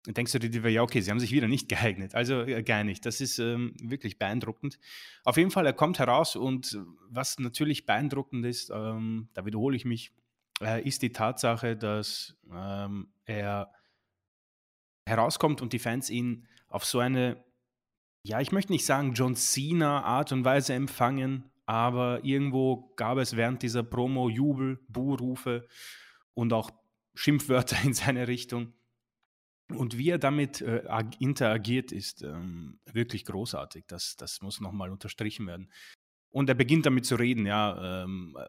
denkst 0.08 0.32
du 0.32 0.40
dir, 0.40 0.70
ja, 0.70 0.82
okay, 0.82 1.02
sie 1.02 1.12
haben 1.12 1.20
sich 1.20 1.32
wieder 1.32 1.48
nicht 1.48 1.70
geeignet. 1.70 2.16
Also 2.16 2.42
äh, 2.42 2.64
gar 2.64 2.84
nicht. 2.84 3.06
Das 3.06 3.22
ist 3.22 3.40
ähm, 3.40 3.74
wirklich 3.82 4.18
beeindruckend. 4.18 4.80
Auf 5.24 5.38
jeden 5.38 5.52
Fall, 5.52 5.66
er 5.66 5.74
kommt 5.74 6.00
heraus 6.00 6.36
und 6.36 6.80
was 7.10 7.40
natürlich 7.40 7.86
beeindruckend 7.86 8.46
ist, 8.46 8.72
ähm, 8.74 9.30
da 9.34 9.46
wiederhole 9.46 9.76
ich 9.76 9.86
mich, 9.86 10.12
äh, 10.62 10.86
ist 10.88 11.02
die 11.02 11.12
Tatsache, 11.12 11.76
dass 11.76 12.36
ähm, 12.52 13.10
er 13.26 13.72
herauskommt 15.06 15.62
und 15.62 15.74
die 15.74 15.80
Fans 15.80 16.10
ihn 16.10 16.48
auf 16.68 16.86
so 16.86 17.00
eine, 17.00 17.44
ja, 18.24 18.40
ich 18.40 18.52
möchte 18.52 18.72
nicht 18.72 18.86
sagen 18.86 19.14
John 19.14 19.36
Cena 19.36 20.04
Art 20.04 20.32
und 20.32 20.46
Weise 20.46 20.74
empfangen, 20.74 21.50
aber 21.66 22.24
irgendwo 22.24 22.94
gab 22.96 23.18
es 23.18 23.36
während 23.36 23.64
dieser 23.64 23.84
Promo 23.84 24.30
Jubel, 24.30 24.80
Buhrufe 24.88 25.68
und 26.34 26.54
auch 26.54 26.72
Schimpfwörter 27.16 27.78
in 27.84 27.94
seine 27.94 28.28
Richtung. 28.28 28.74
Und 29.76 29.98
wie 29.98 30.10
er 30.10 30.18
damit 30.18 30.62
äh, 30.62 30.84
interagiert, 31.20 31.92
ist 31.92 32.24
ähm, 32.24 32.80
wirklich 32.92 33.26
großartig. 33.26 33.86
Das, 33.88 34.16
das 34.16 34.42
muss 34.42 34.62
nochmal 34.62 34.90
unterstrichen 34.90 35.46
werden. 35.46 35.70
Und 36.32 36.50
er 36.50 36.56
beginnt 36.56 36.86
damit 36.86 37.06
zu 37.06 37.16
reden, 37.16 37.46
ja, 37.46 38.04
ähm, 38.04 38.36
äh, 38.40 38.46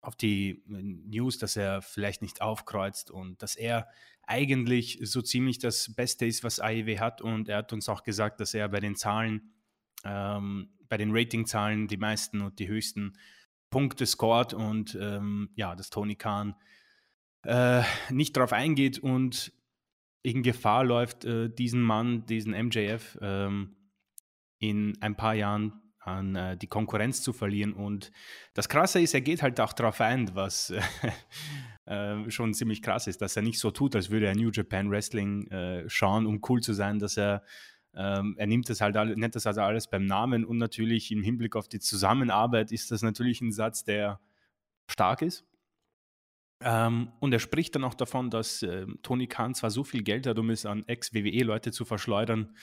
auf 0.00 0.16
die 0.16 0.62
äh, 0.68 0.82
News, 0.82 1.38
dass 1.38 1.56
er 1.56 1.82
vielleicht 1.82 2.22
nicht 2.22 2.40
aufkreuzt 2.40 3.10
und 3.10 3.42
dass 3.42 3.54
er 3.54 3.88
eigentlich 4.26 4.98
so 5.02 5.22
ziemlich 5.22 5.58
das 5.58 5.94
Beste 5.94 6.26
ist, 6.26 6.44
was 6.44 6.60
AEW 6.60 6.98
hat. 6.98 7.22
Und 7.22 7.48
er 7.48 7.58
hat 7.58 7.72
uns 7.72 7.88
auch 7.88 8.02
gesagt, 8.02 8.40
dass 8.40 8.52
er 8.52 8.68
bei 8.68 8.80
den 8.80 8.96
Zahlen, 8.96 9.52
ähm, 10.04 10.70
bei 10.88 10.96
den 10.96 11.16
Ratingzahlen 11.16 11.88
die 11.88 11.96
meisten 11.96 12.40
und 12.42 12.58
die 12.58 12.68
höchsten 12.68 13.16
Punkte 13.70 14.06
scored 14.06 14.54
und 14.54 14.96
ähm, 15.00 15.50
ja, 15.54 15.76
dass 15.76 15.90
Tony 15.90 16.16
Khan 16.16 16.54
äh, 17.44 17.82
nicht 18.10 18.36
darauf 18.36 18.52
eingeht 18.52 18.98
und 18.98 19.52
in 20.22 20.42
Gefahr 20.42 20.84
läuft, 20.84 21.24
äh, 21.24 21.48
diesen 21.48 21.82
Mann, 21.82 22.26
diesen 22.26 22.52
MJF, 22.52 23.18
ähm, 23.20 23.76
in 24.58 24.96
ein 25.00 25.16
paar 25.16 25.34
Jahren 25.34 25.80
an 26.00 26.34
äh, 26.34 26.56
die 26.56 26.66
Konkurrenz 26.66 27.22
zu 27.22 27.32
verlieren. 27.32 27.72
Und 27.72 28.10
das 28.54 28.68
Krasse 28.68 29.00
ist, 29.00 29.14
er 29.14 29.20
geht 29.20 29.42
halt 29.42 29.60
auch 29.60 29.72
darauf 29.72 30.00
ein, 30.00 30.34
was 30.34 30.72
äh, 31.86 32.30
schon 32.30 32.54
ziemlich 32.54 32.82
krass 32.82 33.06
ist, 33.06 33.22
dass 33.22 33.36
er 33.36 33.42
nicht 33.42 33.58
so 33.58 33.70
tut, 33.70 33.94
als 33.94 34.10
würde 34.10 34.26
er 34.26 34.34
New 34.34 34.50
Japan 34.50 34.90
Wrestling 34.90 35.48
schauen, 35.86 36.26
um 36.26 36.40
cool 36.48 36.60
zu 36.60 36.72
sein, 36.72 36.98
dass 36.98 37.16
er 37.16 37.42
ähm, 37.94 38.34
er 38.38 38.46
nimmt 38.46 38.68
das 38.68 38.80
halt 38.80 38.94
nennt 39.16 39.34
das 39.34 39.46
also 39.46 39.60
alles 39.62 39.88
beim 39.88 40.04
Namen 40.04 40.44
und 40.44 40.58
natürlich 40.58 41.10
im 41.10 41.22
Hinblick 41.22 41.56
auf 41.56 41.68
die 41.68 41.80
Zusammenarbeit 41.80 42.70
ist 42.70 42.90
das 42.90 43.02
natürlich 43.02 43.40
ein 43.40 43.50
Satz, 43.50 43.82
der 43.82 44.20
stark 44.88 45.22
ist. 45.22 45.44
Ähm, 46.60 47.12
und 47.20 47.32
er 47.32 47.38
spricht 47.38 47.74
dann 47.74 47.84
auch 47.84 47.94
davon, 47.94 48.30
dass 48.30 48.62
äh, 48.62 48.86
Tony 49.02 49.26
Khan 49.26 49.54
zwar 49.54 49.70
so 49.70 49.84
viel 49.84 50.02
Geld 50.02 50.26
hat, 50.26 50.38
um 50.38 50.50
es 50.50 50.66
an 50.66 50.84
Ex-WWE-Leute 50.86 51.70
zu 51.70 51.84
verschleudern, 51.84 52.56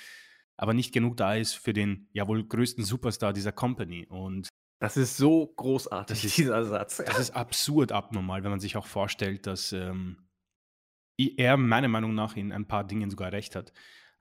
aber 0.57 0.73
nicht 0.73 0.93
genug 0.93 1.17
da 1.17 1.35
ist 1.35 1.53
für 1.53 1.73
den 1.73 2.09
ja 2.11 2.27
wohl 2.27 2.45
größten 2.45 2.83
Superstar 2.83 3.33
dieser 3.33 3.51
Company. 3.51 4.05
Und 4.07 4.49
das 4.79 4.97
ist 4.97 5.15
so 5.17 5.47
großartig, 5.47 6.25
ist, 6.25 6.37
dieser 6.37 6.65
Satz. 6.65 6.97
Das 6.97 7.19
ist 7.19 7.31
absurd 7.31 7.91
abnormal, 7.91 8.43
wenn 8.43 8.51
man 8.51 8.59
sich 8.59 8.75
auch 8.75 8.85
vorstellt, 8.85 9.47
dass 9.47 9.71
ähm, 9.71 10.17
er 11.17 11.55
meiner 11.55 11.87
Meinung 11.87 12.13
nach 12.13 12.35
in 12.35 12.51
ein 12.51 12.67
paar 12.67 12.83
Dingen 12.83 13.09
sogar 13.09 13.31
recht 13.31 13.55
hat. 13.55 13.71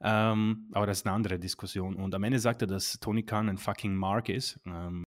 Ähm, 0.01 0.71
aber 0.73 0.87
das 0.87 0.99
ist 0.99 1.07
eine 1.07 1.15
andere 1.15 1.39
Diskussion. 1.39 1.97
Und 1.97 2.15
am 2.15 2.23
Ende 2.23 2.39
sagt 2.39 2.63
er, 2.63 2.69
dass 2.69 3.01
Tony 3.01 3.25
Khan 3.25 3.49
ein 3.49 3.59
fucking 3.59 3.95
Mark 3.95 4.29
ist. 4.29 4.61
Ähm, 4.67 5.03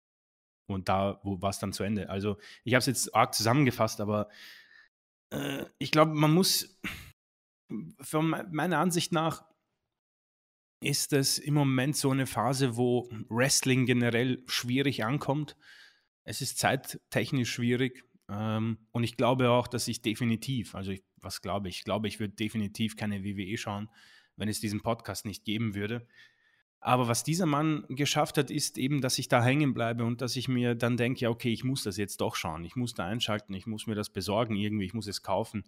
und 0.67 0.89
da 0.89 1.21
war 1.23 1.51
es 1.51 1.59
dann 1.59 1.73
zu 1.73 1.83
Ende. 1.83 2.09
Also 2.11 2.39
ich 2.65 2.75
habe 2.75 2.81
es 2.81 2.87
jetzt 2.87 3.15
arg 3.15 3.35
zusammengefasst, 3.35 4.01
aber 4.01 4.29
äh, 5.31 5.65
ich 5.79 5.91
glaube, 5.91 6.15
man 6.15 6.33
muss, 6.33 6.81
von 8.01 8.29
meiner 8.51 8.79
Ansicht 8.79 9.13
nach, 9.13 9.45
ist 10.81 11.13
es 11.13 11.39
im 11.39 11.55
Moment 11.55 11.97
so 11.97 12.11
eine 12.11 12.27
Phase, 12.27 12.77
wo 12.77 13.09
Wrestling 13.29 13.87
generell 13.87 14.43
schwierig 14.47 15.05
ankommt. 15.05 15.57
Es 16.25 16.41
ist 16.41 16.59
zeittechnisch 16.59 17.51
schwierig. 17.51 18.05
Ähm, 18.29 18.79
und 18.93 19.05
ich 19.05 19.17
glaube 19.17 19.51
auch, 19.51 19.69
dass 19.69 19.89
ich 19.89 20.03
definitiv, 20.03 20.75
also 20.75 20.91
ich, 20.91 21.03
was 21.17 21.41
glaube 21.41 21.69
ich? 21.69 21.79
Ich 21.79 21.85
glaube, 21.85 22.09
ich 22.09 22.21
würde 22.21 22.35
definitiv 22.35 22.97
keine 22.97 23.25
WWE 23.25 23.57
schauen, 23.57 23.89
wenn 24.37 24.49
es 24.49 24.61
diesen 24.61 24.83
Podcast 24.83 25.25
nicht 25.25 25.45
geben 25.45 25.75
würde. 25.75 26.07
Aber 26.81 27.09
was 27.09 27.25
dieser 27.25 27.47
Mann 27.47 27.85
geschafft 27.89 28.39
hat, 28.39 28.51
ist 28.51 28.79
eben, 28.79 29.01
dass 29.01 29.19
ich 29.19 29.29
da 29.29 29.43
hängen 29.43 29.75
bleibe 29.75 30.05
und 30.05 30.21
dass 30.21 30.37
ich 30.37 30.47
mir 30.47 30.75
dann 30.75 30.97
denke, 30.97 31.21
ja, 31.21 31.31
okay, 31.31 31.53
ich 31.53 31.65
muss 31.65 31.83
das 31.83 31.97
jetzt 31.97 32.21
doch 32.21 32.37
schauen. 32.37 32.65
Ich 32.65 32.77
muss 32.77 32.95
da 32.95 33.07
einschalten, 33.07 33.55
ich 33.55 33.67
muss 33.67 33.87
mir 33.87 33.95
das 33.95 34.11
besorgen 34.11 34.55
irgendwie, 34.55 34.85
ich 34.85 34.95
muss 34.95 35.07
es 35.07 35.23
kaufen. 35.23 35.65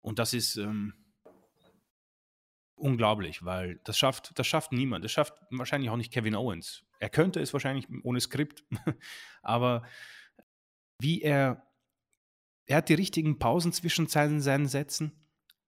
Und 0.00 0.18
das 0.18 0.32
ist 0.32 0.56
ähm, 0.56 0.94
unglaublich, 2.76 3.44
weil 3.44 3.80
das 3.84 3.98
schafft, 3.98 4.38
das 4.38 4.46
schafft 4.46 4.72
niemand. 4.72 5.04
Das 5.04 5.12
schafft 5.12 5.34
wahrscheinlich 5.50 5.90
auch 5.90 5.96
nicht 5.96 6.12
Kevin 6.12 6.36
Owens. 6.36 6.84
Er 7.00 7.10
könnte 7.10 7.40
es 7.40 7.52
wahrscheinlich 7.52 7.86
ohne 8.02 8.20
Skript, 8.20 8.64
aber 9.42 9.82
wie 11.00 11.22
er, 11.22 11.66
er 12.66 12.78
hat 12.78 12.88
die 12.88 12.94
richtigen 12.94 13.38
Pausen 13.38 13.72
zwischen 13.72 14.06
seinen 14.06 14.40
Sätzen. 14.40 15.12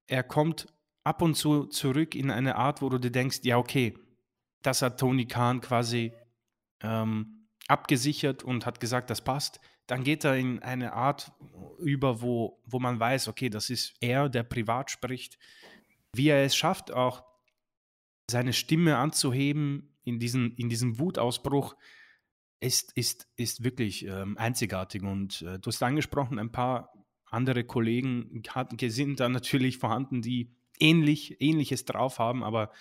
Er 0.07 0.23
kommt 0.23 0.67
ab 1.05 1.23
und 1.23 1.35
zu 1.35 1.67
zurück 1.67 2.15
in 2.15 2.31
eine 2.31 2.57
Art, 2.57 2.83
wo 2.83 2.89
du 2.89 2.99
dir 2.99 3.11
denkst, 3.11 3.41
ja, 3.43 3.59
okay, 3.59 3.99
das 4.67 4.83
hat 4.83 4.99
Tony 4.99 5.27
Khan 5.27 5.61
quasi 5.61 6.13
ähm, 6.83 7.47
abgesichert 7.69 8.43
und 8.43 8.67
hat 8.67 8.81
gesagt, 8.81 9.11
das 9.11 9.23
passt. 9.23 9.61
Dann 9.87 10.03
geht 10.03 10.25
er 10.25 10.37
in 10.37 10.61
eine 10.63 10.93
Art 10.93 11.33
über, 11.79 12.21
wo, 12.21 12.61
wo 12.65 12.81
man 12.81 12.99
weiß, 12.99 13.29
okay, 13.29 13.49
das 13.49 13.71
ist 13.71 13.95
er, 14.01 14.29
der 14.29 14.43
privat 14.43 14.91
spricht. 14.91 15.39
Wie 16.13 16.29
er 16.29 16.45
es 16.45 16.57
schafft, 16.57 16.93
auch 16.93 17.25
seine 18.29 18.53
Stimme 18.53 18.97
anzuheben 18.97 19.97
in, 20.03 20.19
diesen, 20.19 20.57
in 20.57 20.69
diesem 20.69 20.99
Wutausbruch, 20.99 21.77
ist, 22.59 22.93
ist, 22.97 23.29
ist 23.37 23.63
wirklich 23.63 24.05
ähm, 24.07 24.37
einzigartig. 24.39 25.03
Und 25.03 25.43
äh, 25.43 25.59
du 25.61 25.69
hast 25.69 25.83
angesprochen, 25.83 26.39
ein 26.39 26.51
paar 26.51 26.93
andere 27.27 27.63
Kollegen 27.65 28.43
hat, 28.49 28.73
sind 28.81 29.21
da 29.21 29.29
natürlich 29.29 29.79
vorhanden, 29.79 30.23
die 30.23 30.57
ähnlich, 30.81 31.41
ähnliches 31.41 31.85
drauf 31.85 32.19
haben, 32.19 32.43
aber 32.43 32.73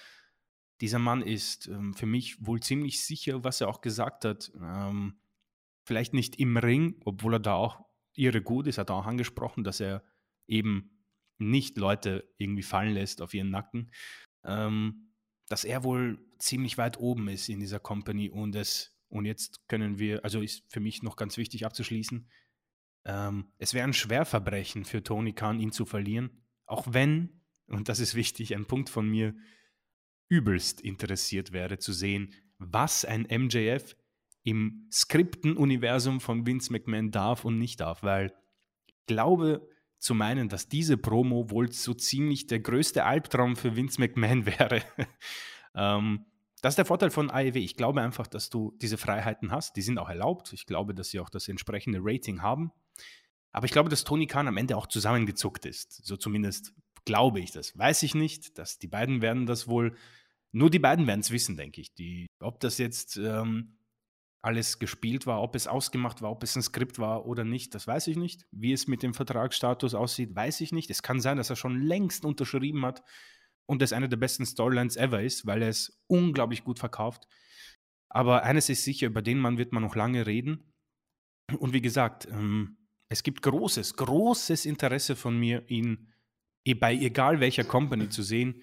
dieser 0.82 1.00
Mann 1.00 1.22
ist 1.22 1.68
ähm, 1.68 1.94
für 1.94 2.06
mich 2.06 2.46
wohl 2.46 2.60
ziemlich 2.60 3.02
sicher, 3.04 3.44
was 3.44 3.62
er 3.62 3.70
auch 3.70 3.82
gesagt 3.82 4.26
hat. 4.26 4.52
Ähm, 4.62 5.20
vielleicht 5.84 6.14
nicht 6.14 6.40
im 6.40 6.58
Ring, 6.58 7.02
obwohl 7.06 7.36
er 7.36 7.40
da 7.40 7.54
auch 7.54 7.86
irre 8.14 8.42
gut 8.42 8.68
ist, 8.68 8.78
hat 8.78 8.90
er 8.90 8.96
auch 8.96 9.06
angesprochen, 9.06 9.64
dass 9.64 9.80
er 9.80 10.04
eben 10.48 10.96
nicht 11.38 11.78
Leute 11.78 12.30
irgendwie 12.38 12.64
fallen 12.64 12.94
lässt 12.94 13.22
auf 13.22 13.34
ihren 13.34 13.50
Nacken, 13.50 13.92
ähm, 14.44 15.12
dass 15.48 15.64
er 15.64 15.84
wohl 15.84 16.20
ziemlich 16.40 16.78
weit 16.78 17.00
oben 17.00 17.28
ist 17.28 17.50
in 17.50 17.60
dieser 17.60 17.80
Company 17.80 18.30
und 18.30 18.56
es, 18.56 18.98
und 19.10 19.26
jetzt 19.26 19.68
können 19.68 20.00
wir, 20.00 20.24
also 20.24 20.42
ist 20.42 20.64
für 20.70 20.80
mich 20.80 21.04
noch 21.04 21.16
ganz 21.16 21.38
wichtig 21.38 21.66
abzuschließen, 21.66 22.30
ähm, 23.06 23.52
es 23.58 23.74
wäre 23.74 23.88
ein 23.88 23.94
Schwerverbrechen 23.94 24.86
für 24.86 25.04
Tony 25.04 25.34
Khan, 25.34 25.60
ihn 25.60 25.72
zu 25.72 25.86
verlieren, 25.86 26.44
auch 26.66 26.88
wenn, 26.90 27.42
und 27.68 27.90
das 27.90 28.00
ist 28.00 28.16
wichtig, 28.16 28.56
ein 28.56 28.66
Punkt 28.66 28.90
von 28.90 29.08
mir, 29.08 29.36
übelst 30.30 30.82
interessiert 30.82 31.52
wäre 31.52 31.78
zu 31.78 31.94
sehen, 31.94 32.34
was 32.58 33.06
ein 33.06 33.28
MJF 33.30 33.96
im 34.44 34.88
Skripten-Universum 34.92 36.22
von 36.22 36.46
Vince 36.46 36.72
McMahon 36.72 37.12
darf 37.12 37.46
und 37.46 37.58
nicht 37.58 37.80
darf, 37.80 38.04
weil 38.04 38.34
ich 38.86 38.96
glaube 39.08 39.68
zu 39.98 40.14
meinen, 40.14 40.50
dass 40.50 40.70
diese 40.70 40.98
Promo 40.98 41.50
wohl 41.50 41.72
so 41.72 41.94
ziemlich 41.94 42.48
der 42.48 42.60
größte 42.60 43.06
Albtraum 43.06 43.56
für 43.56 43.76
Vince 43.76 44.00
McMahon 44.00 44.46
wäre. 44.46 44.84
ähm, 45.74 46.26
das 46.62 46.74
ist 46.74 46.78
der 46.78 46.86
Vorteil 46.86 47.12
von 47.12 47.30
AEW. 47.30 47.58
Ich 47.58 47.76
glaube 47.76 48.02
einfach, 48.02 48.28
dass 48.28 48.50
du 48.50 48.76
diese 48.82 48.98
Freiheiten 48.98 49.52
hast. 49.52 49.76
Die 49.76 49.82
sind 49.82 50.00
auch 50.00 50.10
erlaubt. 50.10 50.54
Ich 50.54 50.66
glaube, 50.66 50.96
dass 50.96 51.10
sie 51.10 51.20
auch 51.20 51.30
das 51.30 51.48
entsprechende 51.48 52.00
Rating 52.02 52.42
haben. 52.42 52.72
Aber 53.52 53.66
ich 53.66 53.72
glaube, 53.72 53.90
dass 53.90 54.04
Tony 54.04 54.28
Khan 54.28 54.48
am 54.48 54.58
Ende 54.58 54.76
auch 54.76 54.88
zusammengezuckt 54.88 55.66
ist. 55.66 56.06
So 56.06 56.18
zumindest 56.18 56.74
glaube 57.06 57.40
ich 57.40 57.52
das. 57.52 57.78
Weiß 57.78 58.04
ich 58.04 58.16
nicht. 58.16 58.58
Dass 58.58 58.80
die 58.80 58.88
beiden 58.88 59.22
werden 59.22 59.46
das 59.46 59.68
wohl, 59.68 59.96
nur 60.52 60.70
die 60.70 60.80
beiden 60.80 61.08
werden 61.08 61.22
es 61.22 61.32
wissen, 61.32 61.58
denke 61.58 61.82
ich. 61.82 61.94
Die, 61.94 62.28
ob 62.40 62.60
das 62.60 62.78
jetzt 62.78 63.18
ähm, 63.18 63.78
alles 64.46 64.78
gespielt 64.78 65.26
war, 65.26 65.42
ob 65.42 65.56
es 65.56 65.68
ausgemacht 65.68 66.22
war, 66.22 66.32
ob 66.32 66.44
es 66.44 66.56
ein 66.56 66.62
Skript 66.62 67.00
war 67.00 67.26
oder 67.26 67.44
nicht, 67.44 67.74
das 67.74 67.88
weiß 67.88 68.06
ich 68.08 68.16
nicht. 68.16 68.46
Wie 68.52 68.74
es 68.74 68.88
mit 68.88 69.02
dem 69.02 69.16
Vertragsstatus 69.16 69.96
aussieht, 69.96 70.36
weiß 70.36 70.62
ich 70.62 70.72
nicht. 70.72 70.92
Es 70.92 71.02
kann 71.02 71.20
sein, 71.20 71.38
dass 71.38 71.50
er 71.50 71.56
schon 71.56 71.82
längst 71.82 72.26
unterschrieben 72.26 72.86
hat 72.86 73.04
und 73.66 73.82
es 73.82 73.92
eine 73.92 74.08
der 74.08 74.18
besten 74.18 74.46
Storylines 74.46 74.98
ever 74.98 75.24
ist, 75.24 75.48
weil 75.48 75.64
er 75.64 75.70
es 75.70 76.00
unglaublich 76.08 76.64
gut 76.64 76.78
verkauft. 76.78 77.28
Aber 78.10 78.44
eines 78.44 78.70
ist 78.70 78.84
sicher, 78.84 79.08
über 79.08 79.24
den 79.24 79.40
Mann 79.40 79.58
wird 79.58 79.74
man 79.74 79.82
noch 79.82 79.96
lange 79.96 80.28
reden. 80.28 80.72
Und 81.58 81.74
wie 81.74 81.82
gesagt, 81.82 82.28
ähm, 82.30 82.78
es 83.10 83.24
gibt 83.24 83.42
großes, 83.42 83.96
großes 83.96 84.66
Interesse 84.66 85.16
von 85.16 85.40
mir, 85.40 85.68
ihn 85.70 86.14
bei 86.74 86.96
egal 86.96 87.40
welcher 87.40 87.64
Company 87.64 88.10
zu 88.10 88.24
sehen. 88.24 88.62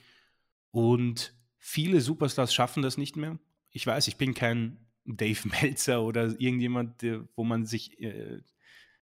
Und 0.72 1.34
viele 1.58 2.00
Superstars 2.00 2.52
schaffen 2.52 2.82
das 2.82 2.98
nicht 2.98 3.16
mehr. 3.16 3.38
Ich 3.70 3.86
weiß, 3.86 4.08
ich 4.08 4.16
bin 4.16 4.34
kein 4.34 4.78
Dave 5.04 5.48
Meltzer 5.48 6.02
oder 6.02 6.34
irgendjemand, 6.40 7.02
wo 7.36 7.44
man 7.44 7.64
sich 7.64 8.00
äh, 8.00 8.40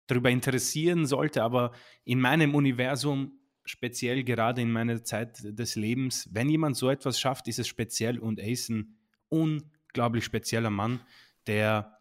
darüber 0.07 0.31
interessieren 0.31 1.07
sollte, 1.07 1.43
aber 1.43 1.73
in 2.05 2.21
meinem 2.21 2.55
Universum, 2.55 3.33
speziell 3.65 4.23
gerade 4.23 4.63
in 4.63 4.71
meiner 4.71 5.03
Zeit 5.03 5.41
des 5.43 5.75
Lebens, 5.75 6.29
wenn 6.33 6.49
jemand 6.49 6.77
so 6.77 6.89
etwas 6.89 7.19
schafft, 7.19 7.49
ist 7.49 7.59
es 7.59 7.67
speziell 7.67 8.19
und 8.19 8.39
ist 8.39 8.69
ein 8.71 8.97
unglaublich 9.29 10.25
spezieller 10.25 10.71
Mann, 10.71 11.01
der, 11.47 11.99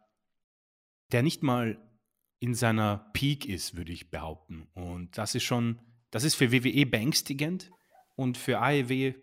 der 1.12 1.24
nicht 1.24 1.42
mal 1.42 1.82
in 2.40 2.54
seiner 2.54 3.10
Peak 3.14 3.48
ist, 3.48 3.75
würde 3.75 3.92
ich 3.92 4.12
behaupten. 4.12 4.68
Und 4.74 5.18
das 5.18 5.34
ist 5.34 5.44
schon 5.44 5.80
das 6.15 6.24
ist 6.24 6.36
für 6.36 6.53
WWE 6.53 6.86
beängstigend 6.86 7.74
und 8.15 8.38
für 8.38 8.62
AEW 8.62 9.15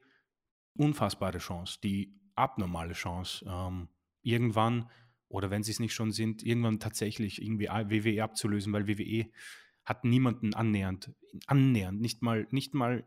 unfassbare 0.74 1.38
Chance, 1.38 1.78
die 1.82 2.20
abnormale 2.34 2.92
Chance, 2.92 3.46
ähm, 3.48 3.88
irgendwann 4.20 4.90
oder 5.28 5.48
wenn 5.48 5.62
sie 5.62 5.70
es 5.70 5.80
nicht 5.80 5.94
schon 5.94 6.12
sind, 6.12 6.42
irgendwann 6.42 6.80
tatsächlich 6.80 7.40
irgendwie 7.40 7.68
WWE 7.68 8.22
abzulösen, 8.22 8.74
weil 8.74 8.88
WWE 8.88 9.30
hat 9.86 10.04
niemanden 10.04 10.52
annähernd, 10.52 11.14
annähernd, 11.46 11.98
nicht 11.98 12.20
mal, 12.20 12.46
nicht 12.50 12.74
mal 12.74 13.06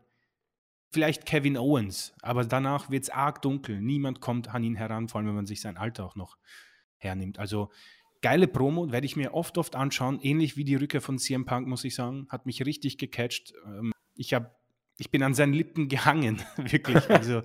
vielleicht 0.90 1.24
Kevin 1.24 1.56
Owens, 1.56 2.12
aber 2.22 2.44
danach 2.44 2.90
wird 2.90 3.04
es 3.04 3.10
arg 3.10 3.40
dunkel. 3.40 3.80
Niemand 3.80 4.20
kommt 4.20 4.52
an 4.52 4.64
ihn 4.64 4.74
heran, 4.74 5.06
vor 5.08 5.20
allem 5.20 5.28
wenn 5.28 5.36
man 5.36 5.46
sich 5.46 5.60
sein 5.60 5.76
Alter 5.76 6.06
auch 6.06 6.16
noch 6.16 6.38
hernimmt. 6.96 7.38
Also 7.38 7.70
geile 8.22 8.48
Promo, 8.48 8.90
werde 8.90 9.06
ich 9.06 9.16
mir 9.16 9.34
oft, 9.34 9.58
oft 9.58 9.76
anschauen. 9.76 10.20
Ähnlich 10.20 10.56
wie 10.56 10.64
die 10.64 10.74
Rückkehr 10.74 11.00
von 11.00 11.18
CM 11.18 11.44
Punk, 11.44 11.66
muss 11.66 11.84
ich 11.84 11.94
sagen. 11.94 12.26
Hat 12.28 12.46
mich 12.46 12.64
richtig 12.64 12.98
gecatcht. 12.98 13.52
Ähm, 13.66 13.92
ich, 14.14 14.34
hab, 14.34 14.58
ich 14.98 15.10
bin 15.10 15.22
an 15.22 15.34
seinen 15.34 15.52
Lippen 15.52 15.88
gehangen, 15.88 16.42
wirklich. 16.56 17.04
Also 17.10 17.42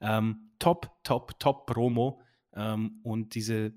ähm, 0.00 0.50
top, 0.58 0.90
top, 1.04 1.38
top 1.38 1.66
Promo. 1.66 2.20
Ähm, 2.54 3.00
und 3.02 3.34
diese 3.34 3.72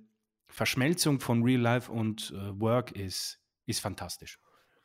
Verschmelzung 0.48 1.20
von 1.20 1.44
Real 1.44 1.62
Life 1.62 1.92
und 1.92 2.34
äh, 2.36 2.60
Work 2.60 2.92
ist, 2.92 3.42
ist 3.66 3.80
fantastisch. 3.80 4.40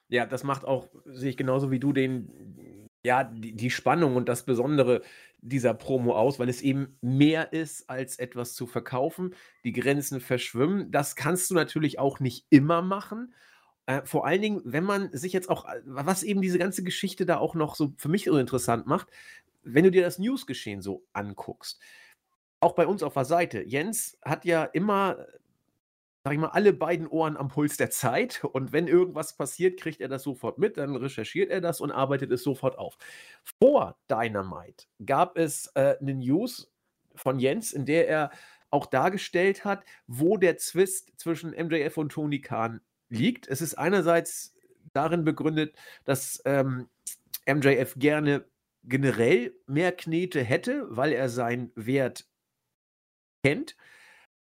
Ja, 0.09 0.27
das 0.27 0.43
macht 0.43 0.65
auch, 0.65 0.89
sehe 1.05 1.31
ich 1.31 1.37
genauso 1.37 1.71
wie 1.71 1.79
du, 1.79 1.93
den, 1.93 2.89
ja, 3.05 3.25
die, 3.25 3.53
die 3.55 3.71
Spannung 3.71 4.17
und 4.17 4.29
das 4.29 4.45
Besondere 4.45 5.03
dieser 5.43 5.75
Promo 5.75 6.15
aus, 6.15 6.39
weil 6.39 6.49
es 6.49 6.61
eben 6.61 6.99
mehr 7.01 7.53
ist, 7.53 7.89
als 7.89 8.19
etwas 8.19 8.55
zu 8.55 8.67
verkaufen. 8.67 9.35
Die 9.65 9.73
Grenzen 9.73 10.21
verschwimmen. 10.21 10.91
Das 10.91 11.17
kannst 11.17 11.51
du 11.51 11.55
natürlich 11.55 11.99
auch 11.99 12.21
nicht 12.21 12.47
immer 12.51 12.83
machen. 12.83 13.35
Äh, 13.87 14.03
vor 14.05 14.27
allen 14.27 14.43
Dingen, 14.43 14.61
wenn 14.65 14.85
man 14.85 15.11
sich 15.13 15.33
jetzt 15.33 15.49
auch, 15.49 15.65
äh, 15.67 15.81
was 15.85 16.23
eben 16.23 16.43
diese 16.43 16.59
ganze 16.59 16.85
Geschichte 16.85 17.25
da 17.27 17.39
auch 17.39 17.55
noch 17.55 17.75
so 17.75 17.95
für 17.97 18.09
mich 18.09 18.25
so 18.25 18.37
interessant 18.37 18.87
macht, 18.87 19.09
wenn 19.63 19.85
du 19.85 19.91
dir 19.91 20.03
das 20.03 20.19
Newsgeschehen 20.19 20.83
so 20.83 21.05
anguckst. 21.13 21.81
Auch 22.61 22.75
bei 22.75 22.87
uns 22.87 23.03
auf 23.03 23.15
der 23.15 23.25
Seite. 23.25 23.63
Jens 23.63 24.19
hat 24.23 24.45
ja 24.45 24.65
immer 24.65 25.27
sage 26.23 26.35
ich 26.35 26.41
mal, 26.41 26.49
alle 26.49 26.73
beiden 26.73 27.07
Ohren 27.07 27.37
am 27.37 27.49
Puls 27.49 27.77
der 27.77 27.91
Zeit 27.91 28.45
und 28.45 28.73
wenn 28.73 28.87
irgendwas 28.87 29.37
passiert, 29.37 29.81
kriegt 29.81 30.01
er 30.01 30.09
das 30.09 30.23
sofort 30.23 30.59
mit, 30.59 30.77
dann 30.77 30.95
recherchiert 30.97 31.51
er 31.51 31.61
das 31.61 31.81
und 31.81 31.91
arbeitet 31.91 32.31
es 32.31 32.43
sofort 32.43 32.79
auf. 32.79 32.99
Vor 33.59 33.97
Dynamite 34.11 34.87
gab 35.05 35.39
es 35.39 35.69
äh, 35.75 35.97
eine 36.01 36.15
News 36.15 36.71
von 37.15 37.39
Jens, 37.39 37.73
in 37.73 37.87
der 37.87 38.09
er 38.09 38.31
auch 38.71 38.87
dargestellt 38.87 39.65
hat, 39.65 39.85
wo 40.07 40.37
der 40.37 40.57
Zwist 40.59 41.13
zwischen 41.17 41.51
MJF 41.51 41.97
und 41.97 42.13
Tony 42.13 42.41
Khan 42.41 42.81
liegt. 43.09 43.49
Es 43.49 43.61
ist 43.61 43.75
einerseits 43.75 44.55
darin 44.93 45.25
begründet, 45.25 45.75
dass 46.05 46.41
ähm, 46.45 46.89
MJF 47.47 47.95
gerne 47.97 48.45
generell 48.85 49.55
mehr 49.67 49.93
Knete 49.93 50.43
hätte, 50.43 50.87
weil 50.89 51.13
er 51.13 51.29
seinen 51.29 51.73
Wert 51.75 52.27
kennt. 53.43 53.77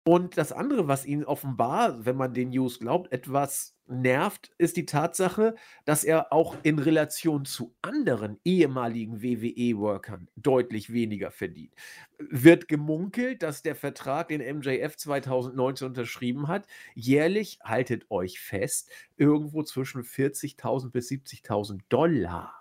Und 0.09 0.39
das 0.39 0.53
andere, 0.53 0.87
was 0.87 1.05
ihn 1.05 1.25
offenbar, 1.25 2.07
wenn 2.07 2.15
man 2.17 2.33
den 2.33 2.51
News 2.51 2.79
glaubt, 2.79 3.11
etwas 3.11 3.77
nervt, 3.89 4.53
ist 4.57 4.77
die 4.77 4.87
Tatsache, 4.87 5.57
dass 5.85 6.05
er 6.05 6.33
auch 6.33 6.55
in 6.63 6.79
Relation 6.79 7.45
zu 7.45 7.75
anderen 7.83 8.39
ehemaligen 8.45 9.21
WWE-Workern 9.21 10.29
deutlich 10.37 10.93
weniger 10.93 11.33
verdient. 11.33 11.75
Wird 12.21 12.69
gemunkelt, 12.69 13.43
dass 13.43 13.63
der 13.63 13.75
Vertrag, 13.75 14.29
den 14.29 14.59
MJF 14.59 14.97
2019 14.97 15.89
unterschrieben 15.89 16.47
hat, 16.47 16.69
jährlich, 16.95 17.59
haltet 17.65 18.09
euch 18.09 18.39
fest, 18.39 18.89
irgendwo 19.17 19.65
zwischen 19.65 20.05
40.000 20.05 20.93
bis 20.93 21.11
70.000 21.11 21.81
Dollar 21.89 22.55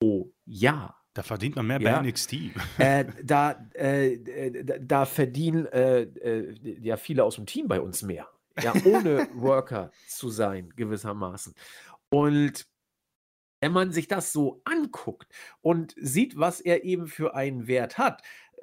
pro 0.00 0.32
Jahr 0.46 1.03
da 1.14 1.22
verdient 1.22 1.56
man 1.56 1.66
mehr 1.66 1.78
bei 1.78 1.90
ja, 1.90 2.02
NXT. 2.02 2.34
Äh, 2.78 3.06
da, 3.22 3.52
äh, 3.72 4.18
da, 4.64 4.78
da, 4.78 5.04
verdienen 5.06 5.66
äh, 5.66 6.02
äh, 6.02 6.54
ja 6.80 6.96
viele 6.96 7.24
aus 7.24 7.36
dem 7.36 7.46
Team 7.46 7.68
bei 7.68 7.80
uns 7.80 8.02
mehr. 8.02 8.28
Ja, 8.60 8.72
ohne 8.84 9.28
Worker 9.34 9.90
zu 10.08 10.28
sein, 10.28 10.72
gewissermaßen. 10.76 11.54
Und 12.10 12.66
wenn 13.60 13.72
man 13.72 13.92
sich 13.92 14.08
das 14.08 14.32
so 14.32 14.60
anguckt 14.64 15.32
und 15.62 15.94
sieht, 15.96 16.38
was 16.38 16.60
er 16.60 16.84
eben 16.84 17.06
für 17.06 17.34
einen 17.34 17.66
Wert 17.66 17.96
hat, 17.96 18.22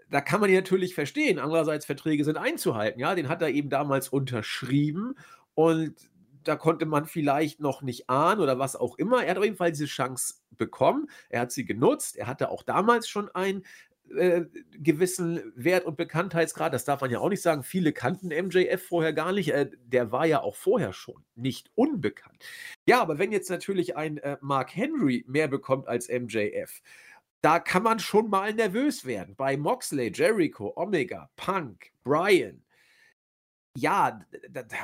da 0.09 0.21
kann 0.21 0.41
man 0.41 0.49
ihn 0.49 0.57
natürlich 0.57 0.93
verstehen. 0.93 1.39
Andererseits, 1.39 1.85
Verträge 1.85 2.23
sind 2.23 2.37
einzuhalten. 2.37 2.99
Ja, 2.99 3.15
den 3.15 3.29
hat 3.29 3.41
er 3.41 3.49
eben 3.49 3.69
damals 3.69 4.09
unterschrieben 4.09 5.15
und 5.53 6.10
da 6.43 6.55
konnte 6.55 6.85
man 6.85 7.05
vielleicht 7.05 7.59
noch 7.59 7.81
nicht 7.81 8.09
ahnen 8.09 8.41
oder 8.41 8.59
was 8.59 8.75
auch 8.75 8.97
immer. 8.97 9.23
Er 9.23 9.31
hat 9.31 9.37
auf 9.37 9.43
jeden 9.43 9.57
Fall 9.57 9.71
diese 9.71 9.85
Chance 9.85 10.35
bekommen. 10.51 11.09
Er 11.29 11.41
hat 11.41 11.51
sie 11.51 11.65
genutzt. 11.65 12.17
Er 12.17 12.27
hatte 12.27 12.49
auch 12.49 12.63
damals 12.63 13.07
schon 13.07 13.29
einen 13.29 13.63
äh, 14.15 14.45
gewissen 14.71 15.53
Wert 15.55 15.85
und 15.85 15.97
Bekanntheitsgrad. 15.97 16.73
Das 16.73 16.85
darf 16.85 17.01
man 17.01 17.11
ja 17.11 17.19
auch 17.19 17.29
nicht 17.29 17.41
sagen. 17.41 17.63
Viele 17.63 17.93
kannten 17.93 18.27
MJF 18.27 18.85
vorher 18.85 19.13
gar 19.13 19.31
nicht. 19.31 19.53
Äh, 19.53 19.69
der 19.85 20.11
war 20.11 20.25
ja 20.25 20.41
auch 20.41 20.55
vorher 20.55 20.93
schon 20.93 21.23
nicht 21.35 21.71
unbekannt. 21.75 22.43
Ja, 22.85 23.01
aber 23.01 23.19
wenn 23.19 23.31
jetzt 23.31 23.49
natürlich 23.49 23.95
ein 23.95 24.17
äh, 24.17 24.37
Mark 24.41 24.75
Henry 24.75 25.23
mehr 25.27 25.47
bekommt 25.47 25.87
als 25.87 26.09
MJF, 26.09 26.81
da 27.41 27.59
kann 27.59 27.83
man 27.83 27.99
schon 27.99 28.29
mal 28.29 28.53
nervös 28.53 29.05
werden. 29.05 29.35
Bei 29.35 29.57
Moxley, 29.57 30.11
Jericho, 30.13 30.73
Omega, 30.75 31.29
Punk, 31.35 31.91
Brian, 32.03 32.63
ja, 33.77 34.21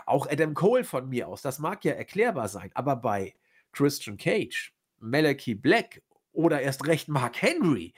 auch 0.05 0.29
Adam 0.29 0.53
Cole 0.53 0.83
von 0.83 1.09
mir 1.09 1.27
aus, 1.27 1.41
das 1.41 1.59
mag 1.59 1.83
ja 1.83 1.93
erklärbar 1.93 2.47
sein, 2.47 2.71
aber 2.73 2.95
bei 2.95 3.35
Christian 3.71 4.17
Cage, 4.17 4.73
Malachi 4.99 5.55
Black 5.55 6.01
oder 6.31 6.61
erst 6.61 6.87
recht 6.87 7.07
Mark 7.09 7.41
Henry, 7.41 7.93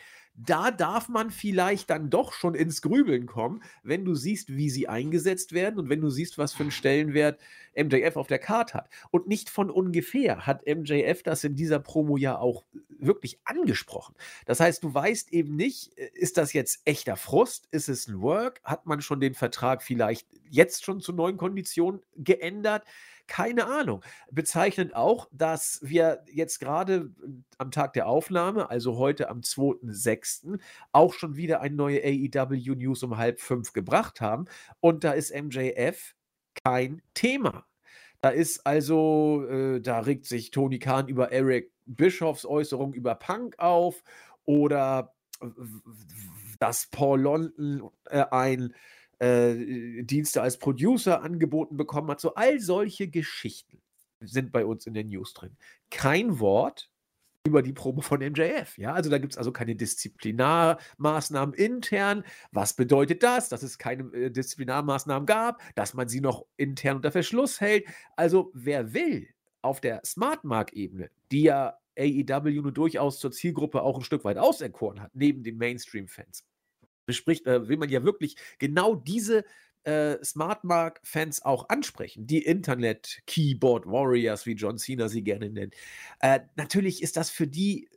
da 0.46 0.72
darf 0.72 1.10
man 1.10 1.32
vielleicht 1.32 1.90
dann 1.90 2.10
doch 2.10 2.32
schon 2.34 2.56
ins 2.56 2.82
Grübeln 2.82 3.26
kommen, 3.26 3.62
wenn 3.84 4.06
du 4.06 4.16
siehst, 4.16 4.56
wie 4.56 4.70
sie 4.70 4.88
eingesetzt 4.88 5.52
werden 5.52 5.80
und 5.80 5.90
wenn 5.90 6.00
du 6.00 6.10
siehst, 6.10 6.38
was 6.38 6.54
für 6.54 6.64
einen 6.64 6.72
Stellenwert 6.72 7.40
MJF 7.76 8.16
auf 8.16 8.28
der 8.28 8.40
Karte 8.40 8.76
hat. 8.76 8.90
Und 9.12 9.28
nicht 9.28 9.50
von 9.50 9.70
ungefähr 9.70 10.46
hat 10.48 10.66
MJF 10.66 11.24
das 11.24 11.44
in 11.44 11.56
dieser 11.56 11.80
Promo 11.80 12.16
ja 12.16 12.38
auch 12.38 12.64
wirklich 12.88 13.40
angesprochen. 13.44 14.16
Das 14.46 14.60
heißt, 14.60 14.84
du 14.84 14.94
weißt 14.94 15.32
eben 15.34 15.56
nicht, 15.56 15.98
äh, 15.98 16.10
ist 16.14 16.38
das 16.38 16.54
jetzt 16.54 16.82
echter 16.86 17.18
Frust? 17.18 17.68
Ist 17.72 17.90
es 17.90 18.08
ein 18.08 18.22
Work? 18.22 18.62
Hat 18.64 18.86
man 18.86 19.02
schon 19.02 19.20
den 19.20 19.34
Vertrag 19.34 19.84
vielleicht 19.84 20.28
jetzt 20.50 20.86
schon 20.86 21.02
zu 21.02 21.12
neuen 21.12 21.38
Konditionen 21.38 22.02
geändert? 22.16 22.84
Keine 23.30 23.68
Ahnung. 23.68 24.04
Bezeichnend 24.32 24.96
auch, 24.96 25.30
dass 25.32 25.80
wir 25.84 26.26
jetzt 26.26 26.60
gerade 26.60 27.14
äh, 27.24 27.28
am 27.60 27.70
Tag 27.70 27.94
der 27.94 28.08
Aufnahme, 28.08 28.72
also 28.72 28.98
heute 28.98 29.30
am 29.30 29.42
2.6., 29.42 30.60
auch 30.92 31.14
schon 31.14 31.36
wieder 31.36 31.62
eine 31.62 31.76
neue 31.76 32.02
AEW 32.04 32.76
News 32.76 33.04
um 33.04 33.18
halb 33.18 33.40
fünf 33.40 33.72
gebracht 33.72 34.20
haben. 34.20 34.46
Und 34.80 35.04
da 35.04 35.12
ist 35.12 35.32
MJF 35.32 36.16
kein 36.64 37.04
Thema. 37.14 37.68
Da 38.20 38.30
ist 38.30 38.66
also, 38.66 39.46
äh, 39.48 39.80
da 39.80 40.00
regt 40.00 40.26
sich 40.26 40.50
Tony 40.50 40.80
Khan 40.80 41.08
über 41.08 41.32
Eric 41.32 41.72
Bischofs 41.86 42.46
Äußerung 42.46 42.94
über 42.94 43.14
Punk 43.14 43.60
auf 43.60 44.04
oder 44.46 45.14
dass 46.60 46.88
Paul 46.88 47.22
London 47.22 47.92
äh, 48.06 48.26
ein 48.32 48.74
äh, 49.20 50.04
Dienste 50.04 50.42
als 50.42 50.58
Producer 50.58 51.22
angeboten 51.22 51.78
bekommen 51.78 52.10
hat. 52.10 52.20
So 52.20 52.36
all 52.36 52.60
solche 52.60 53.08
Geschichten 53.08 53.82
sind 54.22 54.52
bei 54.52 54.66
uns 54.66 54.86
in 54.86 54.94
den 54.94 55.10
News 55.10 55.34
drin. 55.34 55.56
Kein 55.90 56.40
Wort 56.40 56.90
über 57.46 57.62
die 57.62 57.74
Probe 57.74 58.02
von 58.02 58.20
MJF. 58.20 58.78
Ja, 58.78 58.94
also 58.94 59.10
da 59.10 59.18
gibt 59.18 59.34
es 59.34 59.38
also 59.38 59.52
keine 59.52 59.76
Disziplinarmaßnahmen 59.76 61.56
intern. 61.56 62.24
Was 62.52 62.74
bedeutet 62.74 63.24
das? 63.24 63.50
Dass 63.50 63.64
es 63.64 63.78
keine 63.78 64.04
äh, 64.14 64.30
Disziplinarmaßnahmen 64.30 65.26
gab, 65.26 65.62
dass 65.76 65.94
man 65.94 66.08
sie 66.10 66.22
noch 66.22 66.46
intern 66.58 66.98
unter 66.98 67.12
Verschluss 67.12 67.62
hält. 67.62 67.86
Also 68.16 68.52
wer 68.54 68.94
will 68.94 69.28
auf 69.62 69.82
der 69.82 70.02
Smart 70.06 70.44
Mark-Ebene, 70.44 71.10
die 71.32 71.44
ja 71.44 71.78
AEW 71.98 72.62
nur 72.62 72.72
durchaus 72.72 73.20
zur 73.20 73.32
Zielgruppe 73.32 73.82
auch 73.82 73.98
ein 73.98 74.04
Stück 74.04 74.24
weit 74.24 74.38
auserkoren 74.38 75.02
hat, 75.02 75.12
neben 75.14 75.44
den 75.44 75.58
Mainstream-Fans, 75.58 76.46
bespricht, 77.10 77.46
äh, 77.46 77.68
will 77.68 77.78
man 77.78 77.90
ja 77.90 78.04
wirklich 78.04 78.36
genau 78.58 78.96
diese 78.96 79.44
äh, 79.84 80.24
Smart 80.24 80.64
Mark-Fans 80.64 81.44
auch 81.44 81.70
ansprechen, 81.70 82.28
die 82.28 82.44
Internet-Keyboard 82.44 83.86
Warriors, 83.86 84.46
wie 84.46 84.54
John 84.54 84.78
Cena 84.78 85.10
sie 85.10 85.24
gerne 85.24 85.50
nennt. 85.50 85.74
Äh, 86.20 86.42
natürlich 86.56 87.02
ist 87.02 87.18
das 87.18 87.30
für 87.30 87.48
die, 87.48 87.90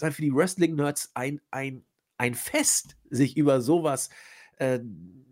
äh, 0.00 0.10
für 0.10 0.22
die 0.22 0.34
Wrestling-Nerds 0.34 1.12
ein, 1.14 1.40
ein, 1.50 1.84
ein 2.18 2.34
Fest, 2.34 2.96
sich 3.10 3.36
über 3.36 3.60
sowas 3.60 4.10
äh, 4.58 4.80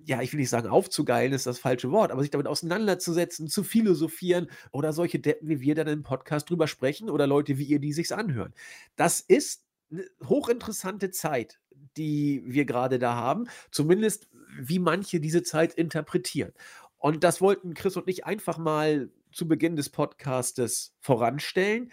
ja, 0.04 0.20
ich 0.20 0.32
will 0.32 0.40
nicht 0.40 0.50
sagen 0.50 0.68
aufzugeilen, 0.68 1.32
ist 1.32 1.46
das 1.46 1.58
falsche 1.58 1.90
Wort, 1.90 2.10
aber 2.10 2.22
sich 2.22 2.30
damit 2.30 2.46
auseinanderzusetzen, 2.46 3.48
zu 3.48 3.62
philosophieren 3.62 4.50
oder 4.72 4.92
solche 4.92 5.20
Deppen 5.20 5.48
wie 5.48 5.60
wir 5.60 5.74
dann 5.74 5.86
im 5.86 6.02
Podcast 6.02 6.50
drüber 6.50 6.66
sprechen 6.66 7.08
oder 7.08 7.26
Leute 7.26 7.58
wie 7.58 7.64
ihr, 7.64 7.78
die 7.78 7.92
sich's 7.92 8.12
anhören. 8.12 8.52
Das 8.96 9.20
ist 9.20 9.64
eine 9.90 10.04
hochinteressante 10.24 11.10
Zeit, 11.10 11.60
die 11.96 12.42
wir 12.46 12.64
gerade 12.64 12.98
da 12.98 13.14
haben, 13.14 13.48
zumindest 13.70 14.28
wie 14.58 14.78
manche 14.78 15.20
diese 15.20 15.42
Zeit 15.42 15.74
interpretieren. 15.74 16.52
Und 16.98 17.24
das 17.24 17.40
wollten 17.40 17.74
Chris 17.74 17.96
und 17.96 18.08
ich 18.08 18.24
einfach 18.26 18.58
mal 18.58 19.10
zu 19.32 19.48
Beginn 19.48 19.76
des 19.76 19.90
Podcastes 19.90 20.94
voranstellen, 21.00 21.90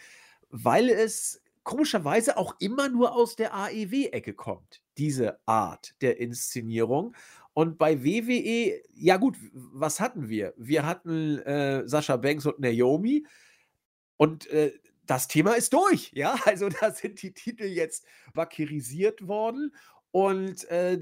weil 0.49 0.89
es 0.89 1.41
komischerweise 1.63 2.37
auch 2.37 2.55
immer 2.59 2.89
nur 2.89 3.13
aus 3.13 3.35
der 3.35 3.53
AEW-Ecke 3.53 4.33
kommt, 4.33 4.81
diese 4.97 5.39
Art 5.45 5.93
der 6.01 6.19
Inszenierung. 6.19 7.15
Und 7.53 7.77
bei 7.77 8.03
WWE, 8.03 8.81
ja 8.93 9.17
gut, 9.17 9.37
was 9.53 9.99
hatten 9.99 10.29
wir? 10.29 10.53
Wir 10.57 10.85
hatten 10.85 11.39
äh, 11.39 11.87
Sascha 11.87 12.17
Banks 12.17 12.45
und 12.45 12.59
Naomi 12.59 13.25
und 14.17 14.47
äh, 14.47 14.73
das 15.09 15.27
Thema 15.27 15.53
ist 15.53 15.73
durch, 15.73 16.11
ja. 16.13 16.35
Also 16.45 16.69
da 16.69 16.91
sind 16.91 17.21
die 17.21 17.33
Titel 17.33 17.65
jetzt 17.65 18.05
vakirisiert 18.33 19.27
worden 19.27 19.73
und 20.11 20.69
äh, 20.69 20.99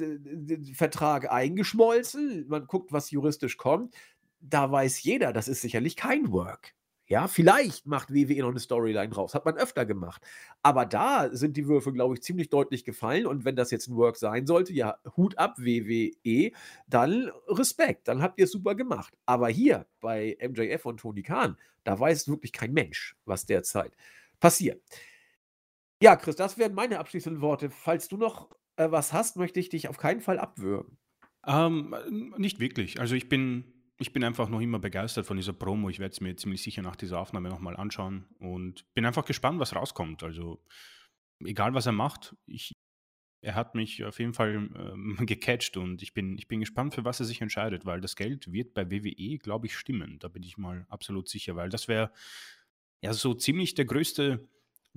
Vertrag 0.74 1.30
eingeschmolzen. 1.32 2.48
Man 2.48 2.68
guckt, 2.68 2.92
was 2.94 3.12
juristisch 3.12 3.58
kommt. 3.58 3.96
Da 4.40 4.72
weiß 4.72 5.04
jeder, 5.04 5.34
das 5.34 5.48
ist 5.48 5.62
sicherlich 5.62 5.96
kein 5.96 6.32
Work. 6.32 6.77
Ja, 7.10 7.30
vielleicht 7.30 7.88
macht 7.88 8.14
WWE 8.14 8.42
noch 8.42 8.50
eine 8.50 8.60
Storyline 8.60 9.08
draus. 9.08 9.34
Hat 9.34 9.46
man 9.46 9.56
öfter 9.56 9.86
gemacht. 9.86 10.22
Aber 10.62 10.86
da 10.86 11.30
sind 11.34 11.56
die 11.56 11.66
Würfe, 11.66 11.94
glaube 11.94 12.16
ich, 12.16 12.22
ziemlich 12.22 12.50
deutlich 12.50 12.84
gefallen. 12.84 13.26
Und 13.26 13.46
wenn 13.46 13.56
das 13.56 13.72
jetzt 13.72 13.88
ein 13.88 13.96
Work 13.96 14.18
sein 14.18 14.46
sollte, 14.46 14.74
ja, 14.74 14.98
Hut 15.16 15.38
ab, 15.38 15.58
WWE, 15.58 16.52
dann 16.88 17.32
Respekt. 17.48 18.10
Dann 18.10 18.22
habt 18.22 18.38
ihr 18.40 18.44
es 18.44 18.52
super 18.52 18.76
gemacht. 18.76 19.14
Aber 19.26 19.48
hier 19.48 19.88
bei 20.02 20.38
MJF 20.42 20.86
und 20.86 21.00
Tony 21.00 21.24
Khan, 21.24 21.58
da 21.86 21.98
weiß 21.98 22.28
wirklich 22.28 22.52
kein 22.52 22.74
Mensch, 22.74 23.16
was 23.24 23.46
derzeit 23.46 23.96
passiert. 24.42 24.84
Ja, 26.02 26.18
Chris, 26.18 26.36
das 26.36 26.58
wären 26.58 26.76
meine 26.76 27.00
abschließenden 27.00 27.42
Worte. 27.42 27.70
Falls 27.70 28.10
du 28.10 28.18
noch 28.18 28.50
äh, 28.76 28.92
was 28.92 29.14
hast, 29.14 29.38
möchte 29.38 29.62
ich 29.62 29.70
dich 29.70 29.88
auf 29.88 29.98
keinen 29.98 30.20
Fall 30.20 30.40
abwürgen. 30.40 30.98
Ähm, 31.46 31.96
nicht 32.38 32.60
wirklich. 32.60 33.00
Also 33.00 33.16
ich 33.16 33.30
bin 33.30 33.77
ich 33.98 34.14
bin 34.14 34.24
einfach 34.24 34.48
noch 34.50 34.62
immer 34.62 34.80
begeistert 34.80 35.26
von 35.26 35.38
dieser 35.38 35.54
Promo. 35.54 35.90
Ich 35.90 36.00
werde 36.00 36.14
es 36.14 36.22
mir 36.22 36.36
ziemlich 36.36 36.62
sicher 36.62 36.82
nach 36.82 36.96
dieser 36.96 37.20
Aufnahme 37.20 37.50
nochmal 37.50 37.76
anschauen 37.76 38.26
und 38.40 38.86
bin 38.94 39.06
einfach 39.06 39.26
gespannt, 39.26 39.60
was 39.60 39.76
rauskommt. 39.76 40.24
Also, 40.24 40.64
egal 41.44 41.74
was 41.74 41.88
er 41.88 41.94
macht, 41.94 42.36
ich, 42.46 42.76
er 43.42 43.56
hat 43.56 43.74
mich 43.74 44.04
auf 44.06 44.20
jeden 44.20 44.34
Fall 44.34 44.70
ähm, 44.76 45.18
gecatcht 45.26 45.78
und 45.78 46.04
ich 46.04 46.14
bin, 46.14 46.38
ich 46.38 46.48
bin 46.48 46.60
gespannt, 46.60 46.94
für 46.94 47.06
was 47.06 47.20
er 47.20 47.26
sich 47.26 47.42
entscheidet, 47.42 47.86
weil 47.86 48.00
das 48.00 48.16
Geld 48.16 48.52
wird 48.52 48.76
bei 48.76 48.92
WWE, 48.92 49.40
glaube 49.40 49.66
ich, 49.66 49.76
stimmen. 49.76 50.20
Da 50.20 50.28
bin 50.28 50.44
ich 50.44 50.58
mal 50.58 50.86
absolut 50.90 51.28
sicher, 51.28 51.56
weil 51.56 51.70
das 51.70 51.88
wäre 51.88 52.12
ja 53.02 53.14
so 53.14 53.34
ziemlich 53.34 53.74
der 53.74 53.86
größte 53.86 54.48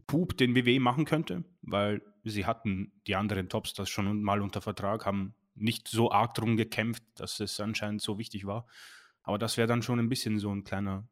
Pup, 0.07 0.37
den 0.37 0.55
WWE 0.55 0.81
machen 0.81 1.05
könnte, 1.07 1.45
weil 1.63 2.03
sie 2.25 2.45
hatten 2.45 2.93
die 3.07 3.17
anderen 3.17 3.49
Topstars 3.49 3.89
schon 3.89 4.23
mal 4.23 4.43
unter 4.43 4.61
Vertrag, 4.61 5.07
haben 5.07 5.35
nicht 5.61 5.89
so 5.89 6.11
arg 6.11 6.35
drum 6.35 6.57
gekämpft, 6.57 7.03
dass 7.15 7.41
es 7.41 7.61
anscheinend 7.61 8.03
so 8.03 8.19
wichtig 8.19 8.47
war. 8.47 8.67
Aber 9.23 9.39
das 9.39 9.57
wäre 9.57 9.69
dann 9.69 9.83
schon 9.83 9.99
ein 9.99 10.09
bisschen 10.09 10.39
so 10.39 10.51
ein 10.51 10.65
kleiner, 10.65 11.09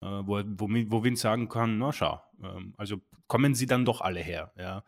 äh, 0.00 0.06
wo, 0.06 0.42
wo, 0.44 0.68
wo 0.68 1.04
Vince 1.04 1.22
sagen 1.22 1.48
kann, 1.48 1.78
na 1.78 1.92
schau, 1.92 2.20
ähm, 2.42 2.74
also 2.76 3.00
kommen 3.26 3.54
sie 3.54 3.66
dann 3.66 3.84
doch 3.84 4.00
alle 4.00 4.20
her, 4.20 4.52
ja. 4.56 4.84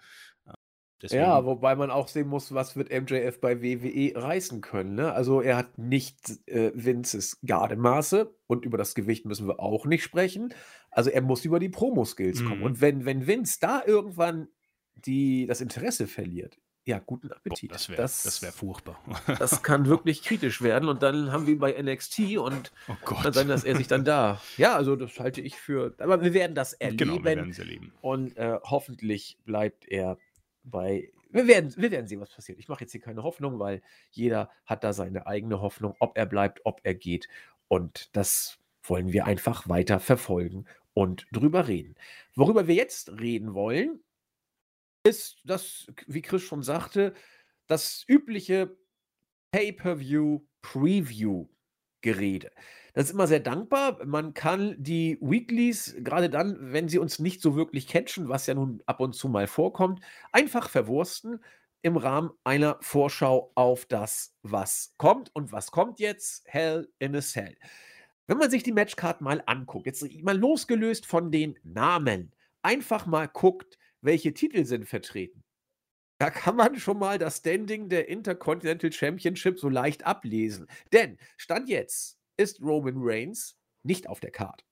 Deswegen. 1.05 1.23
Ja, 1.23 1.45
wobei 1.45 1.77
man 1.77 1.91
auch 1.91 2.09
sehen 2.09 2.29
muss, 2.29 2.55
was 2.55 2.77
wird 2.77 2.91
MJF 2.91 3.39
bei 3.39 3.61
WWE 3.61 4.13
reißen 4.15 4.63
können. 4.63 4.95
Ne? 4.95 5.13
Also 5.13 5.43
er 5.43 5.59
hat 5.59 5.77
nicht 5.77 6.17
äh, 6.47 6.73
Vinces 6.75 7.41
Gardemaße 7.45 8.35
und 8.47 8.65
über 8.65 8.79
das 8.79 8.95
Gewicht 8.95 9.27
müssen 9.27 9.47
wir 9.47 9.61
auch 9.61 9.85
nicht 9.85 10.03
sprechen. 10.03 10.55
Also 10.91 11.11
er 11.11 11.21
muss 11.21 11.45
über 11.45 11.59
die 11.59 11.69
Promo-Skills 11.69 12.41
mhm. 12.41 12.49
kommen. 12.49 12.63
Und 12.63 12.81
wenn, 12.81 13.05
wenn 13.05 13.27
Vince 13.27 13.59
da 13.61 13.83
irgendwann 13.85 14.49
die, 14.95 15.45
das 15.47 15.61
Interesse 15.61 16.07
verliert, 16.07 16.59
ja, 16.87 16.99
guten 16.99 17.33
Appetit. 17.33 17.71
Boah, 17.71 17.75
das 17.75 17.89
wäre 17.89 18.03
das, 18.03 18.43
wär 18.43 18.53
furchtbar. 18.53 19.01
das 19.39 19.63
kann 19.63 19.87
wirklich 19.87 20.23
kritisch 20.23 20.61
werden. 20.61 20.89
Und 20.89 21.03
dann 21.03 21.33
haben 21.33 21.47
wir 21.47 21.55
ihn 21.55 21.59
bei 21.59 21.73
NXT 21.81 22.37
und 22.37 22.73
oh 22.89 22.95
kann 23.05 23.33
sein, 23.33 23.49
dass 23.49 23.65
er 23.65 23.77
sich 23.77 23.89
dann 23.89 24.05
da. 24.05 24.41
Ja, 24.57 24.77
also 24.77 24.95
das 24.95 25.19
halte 25.19 25.41
ich 25.41 25.57
für. 25.57 25.95
Aber 25.99 26.23
wir 26.23 26.35
werden 26.35 26.55
das 26.55 26.75
erleben. 26.75 26.99
Genau, 26.99 27.15
wir 27.15 27.25
werden 27.25 27.51
es 27.51 27.59
erleben. 27.59 27.93
Und 28.03 28.37
äh, 28.37 28.59
hoffentlich 28.63 29.39
bleibt 29.45 29.89
er 29.89 30.19
bei. 30.63 31.11
Wir 31.31 31.47
werden, 31.49 31.75
wir 31.77 31.91
werden 31.91 32.07
sehen, 32.07 32.21
was 32.21 32.31
passiert. 32.31 32.59
Ich 32.59 32.69
mache 32.69 32.83
jetzt 32.83 32.93
hier 32.93 33.01
keine 33.01 33.23
Hoffnung, 33.23 33.59
weil 33.59 33.83
jeder 34.11 34.51
hat 34.67 34.85
da 34.85 34.93
seine 34.93 35.27
eigene 35.27 35.61
Hoffnung, 35.61 35.97
ob 35.99 36.17
er 36.17 36.27
bleibt, 36.27 36.61
ob 36.65 36.81
er 36.85 36.95
geht. 36.95 37.29
Und 37.67 38.15
das 38.15 38.59
wollen 38.83 39.13
wir 39.13 39.25
einfach 39.25 39.69
weiter 39.69 39.99
verfolgen 39.99 40.67
und 40.93 41.27
drüber 41.33 41.67
reden. 41.67 41.97
Worüber 42.37 42.69
wir 42.69 42.75
jetzt 42.75 43.11
reden 43.21 43.55
wollen, 43.55 44.01
ist 45.05 45.39
das, 45.45 45.87
wie 46.07 46.23
Chris 46.23 46.43
schon 46.43 46.63
sagte, 46.63 47.15
das 47.67 48.05
übliche 48.09 48.77
Pay-per-view-Preview-Gerede. 49.53 52.51
Das 52.95 53.07
ist 53.07 53.13
immer 53.13 53.27
sehr 53.27 53.41
dankbar. 53.41 54.05
Man 54.05 54.35
kann 54.35 54.77
die 54.79 55.19
Weeklies, 55.21 55.97
gerade 55.99 56.31
dann, 56.31 56.73
wenn 56.73 56.89
sie 56.89 56.99
uns 56.99 57.19
nicht 57.19 57.41
so 57.41 57.57
wirklich 57.57 57.87
catchen, 57.87 58.29
was 58.29 58.47
ja 58.47 58.55
nun 58.55 58.83
ab 58.87 59.01
und 59.01 59.15
zu 59.15 59.29
mal 59.29 59.47
vorkommt, 59.47 60.01
einfach 60.33 60.69
verwursten 60.69 61.43
im 61.83 61.97
Rahmen 61.97 62.31
einer 62.45 62.79
Vorschau 62.81 63.53
auf 63.55 63.87
das, 63.87 64.35
was 64.43 64.95
kommt. 64.97 65.31
Und 65.35 65.53
was 65.53 65.71
kommt 65.71 66.01
jetzt? 66.01 66.45
Hell 66.47 66.89
in 66.99 67.15
a 67.15 67.21
Cell. 67.21 67.57
Wenn 68.27 68.39
man 68.39 68.51
sich 68.51 68.63
die 68.63 68.73
Matchcard 68.73 69.21
mal 69.21 69.43
anguckt, 69.47 69.87
jetzt 69.87 70.03
mal 70.23 70.39
losgelöst 70.39 71.05
von 71.05 71.31
den 71.31 71.59
Namen, 71.63 72.33
einfach 72.63 73.07
mal 73.07 73.29
guckt, 73.29 73.79
welche 74.05 74.35
Titel 74.35 74.65
sind 74.65 74.87
vertreten. 74.87 75.43
Da 76.19 76.31
kann 76.31 76.57
man 76.57 76.79
schon 76.79 76.99
mal 76.99 77.19
das 77.19 77.39
Standing 77.39 77.89
der 77.89 78.09
Intercontinental 78.09 78.93
Championship 78.93 79.59
so 79.59 79.69
leicht 79.69 80.07
ablesen. 80.07 80.69
Denn 80.93 81.19
Stand 81.37 81.69
jetzt 81.69 82.19
ist 82.37 82.61
Roman 82.61 82.95
Reigns 82.99 83.57
nicht 83.83 84.09
auf 84.09 84.21
der 84.21 84.31
Card. 84.31 84.65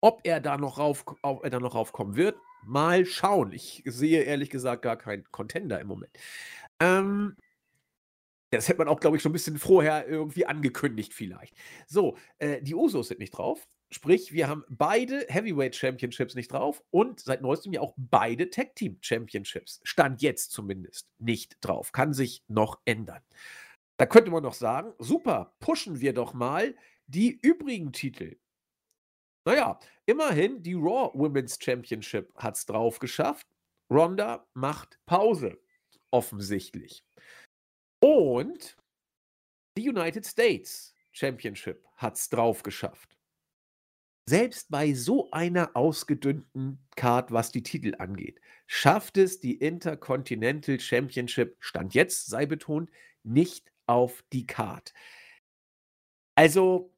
Ob 0.00 0.20
er 0.24 0.40
da 0.40 0.56
noch, 0.56 0.78
rauf, 0.78 1.04
ob 1.22 1.44
er 1.44 1.50
da 1.50 1.60
noch 1.60 1.74
raufkommen 1.74 2.16
wird, 2.16 2.38
mal 2.64 3.04
schauen. 3.04 3.52
Ich 3.52 3.82
sehe 3.84 4.22
ehrlich 4.22 4.50
gesagt 4.50 4.82
gar 4.82 4.96
keinen 4.96 5.24
Contender 5.30 5.80
im 5.80 5.88
Moment. 5.88 6.16
Ähm, 6.80 7.36
das 8.50 8.68
hätte 8.68 8.78
man 8.78 8.88
auch, 8.88 9.00
glaube 9.00 9.16
ich, 9.16 9.22
schon 9.22 9.30
ein 9.30 9.34
bisschen 9.34 9.58
vorher 9.58 10.08
irgendwie 10.08 10.46
angekündigt, 10.46 11.12
vielleicht. 11.12 11.54
So, 11.86 12.16
äh, 12.38 12.62
die 12.62 12.74
Usos 12.74 13.08
sind 13.08 13.20
nicht 13.20 13.32
drauf. 13.32 13.68
Sprich, 13.90 14.32
wir 14.32 14.48
haben 14.48 14.64
beide 14.68 15.26
Heavyweight 15.28 15.74
Championships 15.74 16.34
nicht 16.34 16.52
drauf 16.52 16.82
und 16.90 17.20
seit 17.20 17.40
neuestem 17.40 17.72
ja 17.72 17.80
auch 17.80 17.94
beide 17.96 18.50
Tag 18.50 18.74
Team 18.74 18.98
Championships. 19.00 19.80
Stand 19.82 20.20
jetzt 20.20 20.50
zumindest 20.52 21.08
nicht 21.18 21.56
drauf. 21.62 21.92
Kann 21.92 22.12
sich 22.12 22.44
noch 22.48 22.80
ändern. 22.84 23.22
Da 23.96 24.06
könnte 24.06 24.30
man 24.30 24.42
doch 24.42 24.54
sagen, 24.54 24.92
super, 24.98 25.56
pushen 25.58 26.00
wir 26.00 26.12
doch 26.12 26.34
mal 26.34 26.76
die 27.06 27.38
übrigen 27.40 27.92
Titel. 27.92 28.38
Naja, 29.46 29.80
immerhin 30.04 30.62
die 30.62 30.74
Raw 30.74 31.10
Women's 31.14 31.58
Championship 31.58 32.32
hat 32.36 32.56
es 32.56 32.66
drauf 32.66 32.98
geschafft. 32.98 33.46
Ronda 33.90 34.46
macht 34.52 35.00
Pause, 35.06 35.58
offensichtlich. 36.10 37.02
Und 38.00 38.76
die 39.78 39.88
United 39.88 40.26
States 40.26 40.94
Championship 41.12 41.86
hat 41.96 42.16
es 42.16 42.28
drauf 42.28 42.62
geschafft. 42.62 43.17
Selbst 44.28 44.70
bei 44.70 44.92
so 44.92 45.30
einer 45.30 45.74
ausgedünnten 45.74 46.86
Card, 46.96 47.32
was 47.32 47.50
die 47.50 47.62
Titel 47.62 47.94
angeht, 47.98 48.42
schafft 48.66 49.16
es 49.16 49.40
die 49.40 49.54
Intercontinental 49.54 50.78
Championship, 50.78 51.56
Stand 51.60 51.94
jetzt 51.94 52.26
sei 52.26 52.44
betont, 52.44 52.90
nicht 53.22 53.72
auf 53.86 54.22
die 54.34 54.46
Card. 54.46 54.92
Also, 56.34 56.92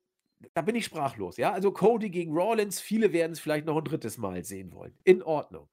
da 0.54 0.62
bin 0.62 0.74
ich 0.74 0.84
sprachlos, 0.84 1.36
ja. 1.36 1.52
Also 1.52 1.70
Cody 1.70 2.10
gegen 2.10 2.36
Rollins, 2.36 2.80
viele 2.80 3.12
werden 3.12 3.30
es 3.30 3.38
vielleicht 3.38 3.64
noch 3.64 3.76
ein 3.76 3.84
drittes 3.84 4.18
Mal 4.18 4.42
sehen 4.42 4.72
wollen. 4.72 4.98
In 5.04 5.22
Ordnung. 5.22 5.68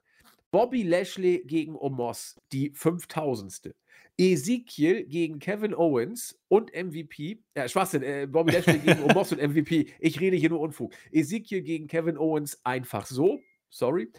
Bobby 0.52 0.84
Lashley 0.84 1.44
gegen 1.44 1.76
Omos, 1.76 2.40
die 2.52 2.70
5000. 2.76 3.74
Ezekiel 4.18 5.06
gegen 5.06 5.40
Kevin 5.40 5.76
Owens 5.76 6.40
und 6.48 6.74
MVP. 6.74 7.44
Äh, 7.54 7.70
Schwachsinn, 7.70 8.02
äh, 8.02 8.28
Bobby 8.30 8.54
Lashley 8.54 8.80
gegen 8.80 9.04
Omos 9.04 9.32
und 9.32 9.40
MVP. 9.40 9.94
Ich 10.00 10.20
rede 10.20 10.36
hier 10.36 10.50
nur 10.50 10.60
Unfug. 10.60 10.92
Ezekiel 11.12 11.62
gegen 11.62 11.88
Kevin 11.88 12.18
Owens 12.18 12.60
einfach 12.66 13.06
so. 13.06 13.40
Sorry. 13.70 14.12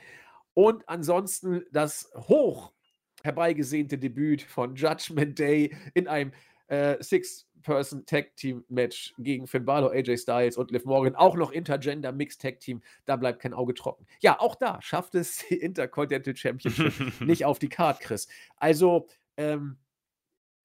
Und 0.54 0.88
ansonsten 0.88 1.64
das 1.72 2.10
hoch 2.14 2.72
herbeigesehnte 3.24 3.98
Debüt 3.98 4.42
von 4.42 4.76
Judgment 4.76 5.36
Day 5.38 5.76
in 5.94 6.06
einem 6.06 6.30
äh, 6.68 7.02
Six-Person-Tag-Team-Match 7.02 9.14
gegen 9.18 9.48
Finn 9.48 9.64
Balor, 9.64 9.92
AJ 9.92 10.18
Styles 10.18 10.56
und 10.56 10.70
Liv 10.70 10.84
Morgan. 10.84 11.16
Auch 11.16 11.34
noch 11.34 11.50
Intergender 11.50 12.12
Mixed-Tag-Team. 12.12 12.82
Da 13.04 13.16
bleibt 13.16 13.40
kein 13.40 13.54
Auge 13.54 13.74
trocken. 13.74 14.06
Ja, 14.20 14.38
auch 14.38 14.54
da 14.54 14.80
schafft 14.80 15.16
es 15.16 15.44
die 15.48 15.56
Intercontinental 15.56 16.36
Championship 16.36 16.92
nicht 17.20 17.44
auf 17.44 17.58
die 17.58 17.68
Card, 17.68 17.98
Chris. 18.00 18.28
Also, 18.56 19.08
ähm, 19.36 19.78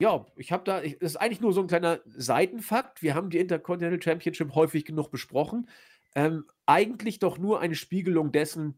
ja, 0.03 0.25
ich 0.35 0.51
habe 0.51 0.65
da, 0.65 0.81
ich, 0.83 0.99
das 0.99 1.11
ist 1.11 1.15
eigentlich 1.15 1.39
nur 1.39 1.53
so 1.53 1.61
ein 1.61 1.67
kleiner 1.67 2.01
Seitenfakt. 2.05 3.01
Wir 3.01 3.15
haben 3.15 3.29
die 3.29 3.37
Intercontinental 3.37 4.01
Championship 4.01 4.53
häufig 4.53 4.83
genug 4.83 5.11
besprochen. 5.11 5.69
Ähm, 6.13 6.43
eigentlich 6.65 7.19
doch 7.19 7.37
nur 7.37 7.61
eine 7.61 7.75
Spiegelung 7.75 8.33
dessen, 8.33 8.77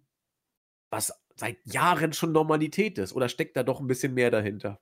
was 0.91 1.19
seit 1.35 1.57
Jahren 1.65 2.13
schon 2.13 2.31
Normalität 2.31 2.99
ist. 2.99 3.13
Oder 3.13 3.27
steckt 3.27 3.57
da 3.57 3.63
doch 3.63 3.79
ein 3.79 3.87
bisschen 3.87 4.13
mehr 4.13 4.29
dahinter? 4.29 4.79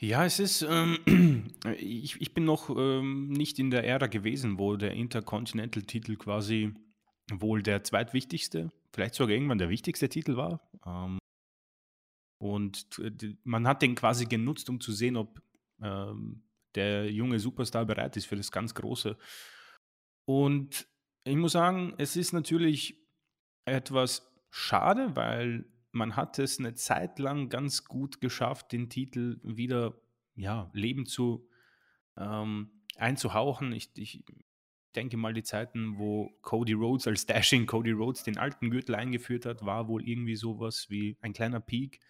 Ja, 0.00 0.24
es 0.24 0.40
ist, 0.40 0.62
ähm, 0.62 1.52
ich, 1.76 2.18
ich 2.18 2.32
bin 2.32 2.46
noch 2.46 2.70
ähm, 2.70 3.28
nicht 3.28 3.58
in 3.58 3.70
der 3.70 3.84
Ära 3.84 4.06
gewesen, 4.06 4.58
wo 4.58 4.76
der 4.76 4.92
Intercontinental-Titel 4.92 6.16
quasi 6.16 6.72
wohl 7.30 7.62
der 7.62 7.84
zweitwichtigste, 7.84 8.72
vielleicht 8.94 9.14
sogar 9.14 9.34
irgendwann 9.34 9.58
der 9.58 9.68
wichtigste 9.68 10.08
Titel 10.08 10.36
war. 10.36 10.66
Und 12.42 13.00
man 13.44 13.68
hat 13.68 13.82
den 13.82 13.94
quasi 13.94 14.26
genutzt, 14.26 14.68
um 14.68 14.80
zu 14.80 14.90
sehen, 14.90 15.16
ob 15.16 15.40
ähm, 15.80 16.42
der 16.74 17.08
junge 17.08 17.38
Superstar 17.38 17.84
bereit 17.84 18.16
ist 18.16 18.26
für 18.26 18.34
das 18.34 18.50
ganz 18.50 18.74
Große. 18.74 19.16
Und 20.24 20.88
ich 21.22 21.36
muss 21.36 21.52
sagen, 21.52 21.94
es 21.98 22.16
ist 22.16 22.32
natürlich 22.32 23.00
etwas 23.64 24.28
schade, 24.50 25.14
weil 25.14 25.66
man 25.92 26.16
hat 26.16 26.40
es 26.40 26.58
eine 26.58 26.74
Zeit 26.74 27.20
lang 27.20 27.48
ganz 27.48 27.84
gut 27.84 28.20
geschafft, 28.20 28.72
den 28.72 28.90
Titel 28.90 29.38
wieder 29.44 29.94
ja, 30.34 30.68
Leben 30.72 31.06
zu 31.06 31.48
ähm, 32.16 32.72
einzuhauchen. 32.96 33.70
Ich, 33.70 33.96
ich 33.96 34.24
denke 34.92 35.16
mal, 35.16 35.32
die 35.32 35.42
Zeiten, 35.42 35.98
wo 35.98 36.30
Cody 36.42 36.72
Rhodes 36.72 37.06
als 37.06 37.26
Dashing 37.26 37.66
Cody 37.66 37.92
Rhodes 37.92 38.22
den 38.22 38.38
alten 38.38 38.70
Gürtel 38.70 38.94
eingeführt 38.94 39.46
hat, 39.46 39.64
war 39.64 39.88
wohl 39.88 40.06
irgendwie 40.06 40.36
sowas 40.36 40.86
wie 40.90 41.16
ein 41.20 41.32
kleiner 41.32 41.60
Peak. 41.60 42.00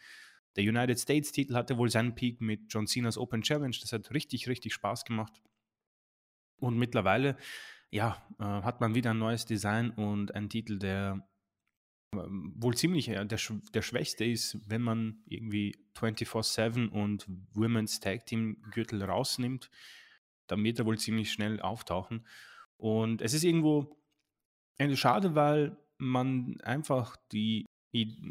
Der 0.57 0.65
United 0.65 0.99
States 0.99 1.33
Titel 1.33 1.55
hatte 1.55 1.79
wohl 1.79 1.91
seinen 1.91 2.15
Peak 2.15 2.41
mit 2.41 2.63
John 2.69 2.87
Cena's 2.87 3.17
Open 3.17 3.43
Challenge. 3.43 3.77
Das 3.81 3.93
hat 3.93 4.13
richtig, 4.13 4.49
richtig 4.49 4.75
Spaß 4.75 5.05
gemacht. 5.05 5.41
Und 6.59 6.79
mittlerweile, 6.79 7.37
ja, 7.91 8.23
äh, 8.39 8.45
hat 8.45 8.81
man 8.81 8.95
wieder 8.95 9.11
ein 9.11 9.19
neues 9.19 9.47
Design 9.47 9.91
und 9.91 10.35
einen 10.35 10.51
Titel, 10.51 10.79
der 10.79 11.27
ähm, 12.15 12.53
wohl 12.57 12.75
ziemlich 12.77 13.07
der, 13.07 13.25
der 13.25 13.83
schwächste 13.83 14.25
ist, 14.25 14.59
wenn 14.69 14.83
man 14.83 15.23
irgendwie 15.27 15.77
24-7 15.97 16.89
und 16.89 17.27
Women's 17.55 18.01
Tag 18.01 18.27
Team 18.27 18.63
Gürtel 18.71 19.03
rausnimmt, 19.03 19.71
dann 20.47 20.63
wird 20.63 20.79
er 20.79 20.87
wohl 20.87 20.99
ziemlich 20.99 21.33
schnell 21.33 21.61
auftauchen. 21.61 22.27
Und 22.83 23.23
es 23.23 23.33
ist 23.33 23.45
irgendwo 23.45 23.97
eine 24.77 24.97
schade, 24.97 25.37
weil 25.37 25.77
man 25.99 26.61
einfach 26.63 27.17
die 27.31 27.65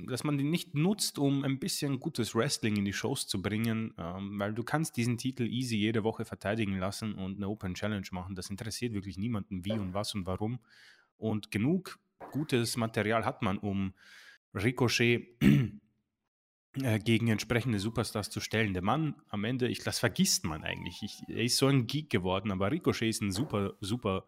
dass 0.07 0.23
man 0.23 0.39
die 0.39 0.43
nicht 0.43 0.73
nutzt, 0.73 1.19
um 1.19 1.43
ein 1.43 1.59
bisschen 1.59 1.99
gutes 1.99 2.33
Wrestling 2.33 2.77
in 2.77 2.83
die 2.83 2.93
Shows 2.93 3.27
zu 3.27 3.43
bringen, 3.43 3.93
ähm, 3.99 4.39
weil 4.39 4.55
du 4.55 4.63
kannst 4.63 4.97
diesen 4.97 5.19
Titel 5.19 5.43
easy 5.43 5.77
jede 5.77 6.03
Woche 6.03 6.25
verteidigen 6.25 6.79
lassen 6.79 7.13
und 7.13 7.37
eine 7.37 7.47
Open 7.47 7.75
Challenge 7.75 8.07
machen. 8.09 8.35
Das 8.35 8.49
interessiert 8.49 8.93
wirklich 8.93 9.19
niemanden, 9.19 9.63
wie 9.63 9.73
und 9.73 9.93
was 9.93 10.15
und 10.15 10.25
warum. 10.25 10.59
Und 11.17 11.51
genug 11.51 11.99
gutes 12.31 12.75
Material 12.75 13.23
hat 13.23 13.43
man, 13.43 13.59
um 13.59 13.93
Ricochet 14.55 15.37
gegen 16.73 17.27
entsprechende 17.27 17.79
Superstars 17.79 18.29
zu 18.29 18.39
stellen. 18.39 18.73
Der 18.73 18.83
Mann 18.83 19.15
am 19.27 19.43
Ende, 19.43 19.67
ich, 19.67 19.83
das 19.83 19.99
vergisst 19.99 20.45
man 20.45 20.63
eigentlich. 20.63 21.03
Ich, 21.03 21.21
er 21.27 21.43
ist 21.43 21.57
so 21.57 21.67
ein 21.67 21.85
Geek 21.85 22.09
geworden, 22.09 22.51
aber 22.51 22.71
Ricochet 22.71 23.09
ist 23.09 23.21
ein 23.21 23.31
super, 23.31 23.73
super 23.81 24.25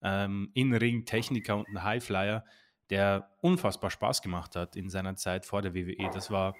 ähm, 0.00 0.50
In-Ring-Techniker 0.54 1.56
und 1.56 1.68
ein 1.68 1.82
Highflyer 1.82 2.44
der 2.92 3.30
unfassbar 3.40 3.90
Spaß 3.90 4.20
gemacht 4.20 4.54
hat 4.54 4.76
in 4.76 4.90
seiner 4.90 5.16
Zeit 5.16 5.46
vor 5.46 5.62
der 5.62 5.74
WWE. 5.74 6.10
Das 6.12 6.30
war, 6.30 6.54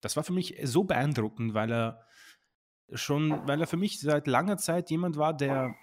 das 0.00 0.16
war 0.16 0.24
für 0.24 0.32
mich 0.32 0.58
so 0.64 0.82
beeindruckend, 0.82 1.54
weil 1.54 1.70
er 1.72 2.06
schon, 2.92 3.46
weil 3.46 3.60
er 3.60 3.68
für 3.68 3.76
mich 3.76 4.00
seit 4.00 4.26
langer 4.26 4.56
Zeit 4.56 4.90
jemand 4.90 5.16
war, 5.16 5.32
der 5.32 5.76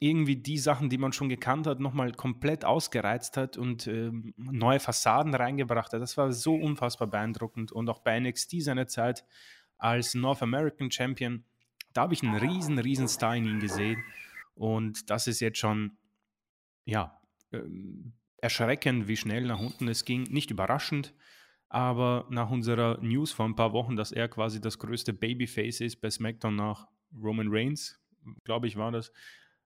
irgendwie 0.00 0.36
die 0.36 0.58
Sachen, 0.58 0.90
die 0.90 0.98
man 0.98 1.12
schon 1.12 1.28
gekannt 1.28 1.66
hat, 1.66 1.80
nochmal 1.80 2.12
komplett 2.12 2.64
ausgereizt 2.64 3.36
hat 3.36 3.56
und 3.56 3.86
äh, 3.86 4.10
neue 4.36 4.80
Fassaden 4.80 5.34
reingebracht 5.34 5.92
hat. 5.92 6.00
Das 6.00 6.16
war 6.16 6.32
so 6.32 6.54
unfassbar 6.54 7.08
beeindruckend. 7.08 7.72
Und 7.72 7.88
auch 7.88 8.00
bei 8.00 8.18
NXT 8.18 8.62
seiner 8.62 8.86
Zeit 8.86 9.24
als 9.78 10.14
North 10.14 10.42
American 10.42 10.90
Champion, 10.90 11.44
da 11.92 12.02
habe 12.02 12.14
ich 12.14 12.22
einen 12.22 12.36
riesen, 12.36 12.78
riesen 12.78 13.08
Star 13.08 13.36
in 13.36 13.46
ihm 13.46 13.60
gesehen. 13.60 14.02
Und 14.54 15.10
das 15.10 15.26
ist 15.26 15.40
jetzt 15.40 15.58
schon, 15.58 15.96
ja, 16.84 17.20
ähm, 17.52 18.14
erschreckend, 18.38 19.08
wie 19.08 19.16
schnell 19.16 19.46
nach 19.46 19.60
unten 19.60 19.88
es 19.88 20.04
ging. 20.04 20.24
Nicht 20.24 20.50
überraschend, 20.50 21.14
aber 21.68 22.26
nach 22.30 22.50
unserer 22.50 22.98
News 23.00 23.32
vor 23.32 23.46
ein 23.46 23.56
paar 23.56 23.72
Wochen, 23.72 23.96
dass 23.96 24.12
er 24.12 24.28
quasi 24.28 24.60
das 24.60 24.78
größte 24.78 25.12
Babyface 25.12 25.80
ist 25.80 26.00
bei 26.00 26.10
SmackDown 26.10 26.56
nach 26.56 26.88
Roman 27.16 27.48
Reigns, 27.48 28.00
glaube 28.44 28.66
ich, 28.66 28.76
war 28.76 28.92
das, 28.92 29.12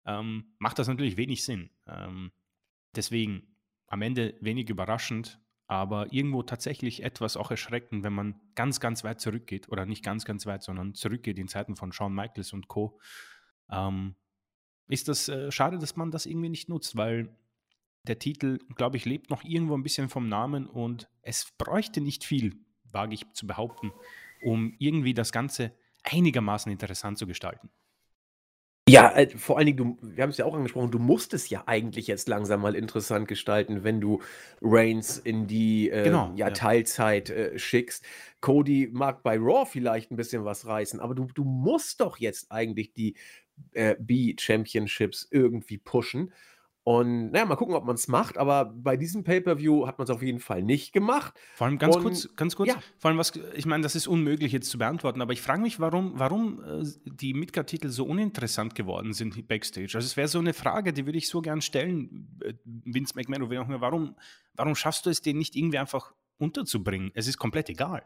ähm, 0.08 0.54
macht 0.58 0.78
das 0.78 0.88
natürlich 0.88 1.16
wenig 1.16 1.44
Sinn. 1.44 1.70
Ähm, 1.86 2.32
deswegen 2.96 3.42
am 3.86 4.02
Ende 4.02 4.34
wenig 4.40 4.68
überraschend, 4.70 5.38
aber 5.66 6.12
irgendwo 6.12 6.42
tatsächlich 6.42 7.02
etwas 7.02 7.36
auch 7.36 7.50
erschreckend, 7.50 8.02
wenn 8.02 8.14
man 8.14 8.40
ganz, 8.54 8.80
ganz 8.80 9.04
weit 9.04 9.20
zurückgeht 9.20 9.68
oder 9.68 9.84
nicht 9.84 10.02
ganz, 10.02 10.24
ganz 10.24 10.46
weit, 10.46 10.62
sondern 10.62 10.94
zurückgeht 10.94 11.38
in 11.38 11.46
Zeiten 11.46 11.76
von 11.76 11.92
Shawn 11.92 12.14
Michaels 12.14 12.54
und 12.54 12.68
Co. 12.68 12.98
Ähm, 13.70 14.14
ist 14.88 15.08
das 15.08 15.28
äh, 15.28 15.52
schade, 15.52 15.78
dass 15.78 15.96
man 15.96 16.10
das 16.10 16.24
irgendwie 16.24 16.48
nicht 16.48 16.70
nutzt, 16.70 16.96
weil 16.96 17.36
der 18.04 18.18
Titel, 18.18 18.58
glaube 18.74 18.96
ich, 18.96 19.04
lebt 19.04 19.28
noch 19.28 19.44
irgendwo 19.44 19.76
ein 19.76 19.82
bisschen 19.82 20.08
vom 20.08 20.28
Namen 20.28 20.66
und 20.66 21.10
es 21.20 21.52
bräuchte 21.58 22.00
nicht 22.00 22.24
viel, 22.24 22.56
wage 22.90 23.14
ich 23.14 23.30
zu 23.34 23.46
behaupten, 23.46 23.92
um 24.42 24.74
irgendwie 24.78 25.12
das 25.12 25.32
Ganze 25.32 25.72
einigermaßen 26.04 26.72
interessant 26.72 27.18
zu 27.18 27.26
gestalten. 27.26 27.68
Ja, 28.90 29.12
äh, 29.16 29.28
vor 29.28 29.56
allen 29.56 29.66
Dingen, 29.66 29.76
du, 29.76 29.98
wir 30.00 30.22
haben 30.22 30.30
es 30.30 30.36
ja 30.36 30.44
auch 30.44 30.54
angesprochen, 30.54 30.90
du 30.90 30.98
musst 30.98 31.34
es 31.34 31.48
ja 31.50 31.64
eigentlich 31.66 32.06
jetzt 32.06 32.28
langsam 32.28 32.60
mal 32.60 32.74
interessant 32.74 33.28
gestalten, 33.28 33.84
wenn 33.84 34.00
du 34.00 34.20
Reigns 34.60 35.18
in 35.18 35.46
die 35.46 35.90
äh, 35.90 36.04
genau, 36.04 36.32
ja, 36.36 36.48
ja. 36.48 36.50
Teilzeit 36.52 37.30
äh, 37.30 37.58
schickst. 37.58 38.04
Cody 38.40 38.88
mag 38.92 39.22
bei 39.22 39.36
Raw 39.36 39.66
vielleicht 39.66 40.10
ein 40.10 40.16
bisschen 40.16 40.44
was 40.44 40.66
reißen, 40.66 41.00
aber 41.00 41.14
du, 41.14 41.26
du 41.34 41.44
musst 41.44 42.00
doch 42.00 42.18
jetzt 42.18 42.50
eigentlich 42.50 42.92
die 42.92 43.14
äh, 43.72 43.96
B-Championships 43.98 45.28
irgendwie 45.30 45.78
pushen. 45.78 46.32
Und 46.88 47.32
naja, 47.32 47.44
mal 47.44 47.56
gucken, 47.56 47.74
ob 47.74 47.84
man 47.84 47.96
es 47.96 48.08
macht, 48.08 48.38
aber 48.38 48.64
bei 48.64 48.96
diesem 48.96 49.22
Pay-Per-View 49.22 49.86
hat 49.86 49.98
man 49.98 50.06
es 50.06 50.10
auf 50.10 50.22
jeden 50.22 50.40
Fall 50.40 50.62
nicht 50.62 50.94
gemacht. 50.94 51.38
Vor 51.54 51.66
allem 51.66 51.76
ganz 51.76 51.96
und, 51.96 52.02
kurz, 52.02 52.34
ganz 52.34 52.56
kurz, 52.56 52.70
ja. 52.70 52.78
vor 52.96 53.10
allem 53.10 53.18
was, 53.18 53.30
ich 53.54 53.66
meine, 53.66 53.82
das 53.82 53.94
ist 53.94 54.06
unmöglich 54.06 54.52
jetzt 54.52 54.70
zu 54.70 54.78
beantworten, 54.78 55.20
aber 55.20 55.34
ich 55.34 55.42
frage 55.42 55.60
mich, 55.60 55.80
warum, 55.80 56.18
warum 56.18 56.64
äh, 56.64 56.86
die 57.04 57.34
Midcard-Titel 57.34 57.90
so 57.90 58.06
uninteressant 58.06 58.74
geworden 58.74 59.12
sind 59.12 59.46
Backstage. 59.48 59.90
Also 59.96 60.06
es 60.06 60.16
wäre 60.16 60.28
so 60.28 60.38
eine 60.38 60.54
Frage, 60.54 60.94
die 60.94 61.04
würde 61.04 61.18
ich 61.18 61.28
so 61.28 61.42
gern 61.42 61.60
stellen, 61.60 62.40
äh, 62.42 62.54
Vince 62.64 63.12
McMahon 63.16 63.42
oder 63.42 63.50
wer 63.50 63.60
auch 63.60 63.68
immer, 63.68 63.82
warum, 63.82 64.16
warum 64.54 64.74
schaffst 64.74 65.04
du 65.04 65.10
es, 65.10 65.20
den 65.20 65.36
nicht 65.36 65.56
irgendwie 65.56 65.76
einfach 65.76 66.14
unterzubringen? 66.38 67.10
Es 67.12 67.26
ist 67.26 67.36
komplett 67.36 67.68
egal. 67.68 68.02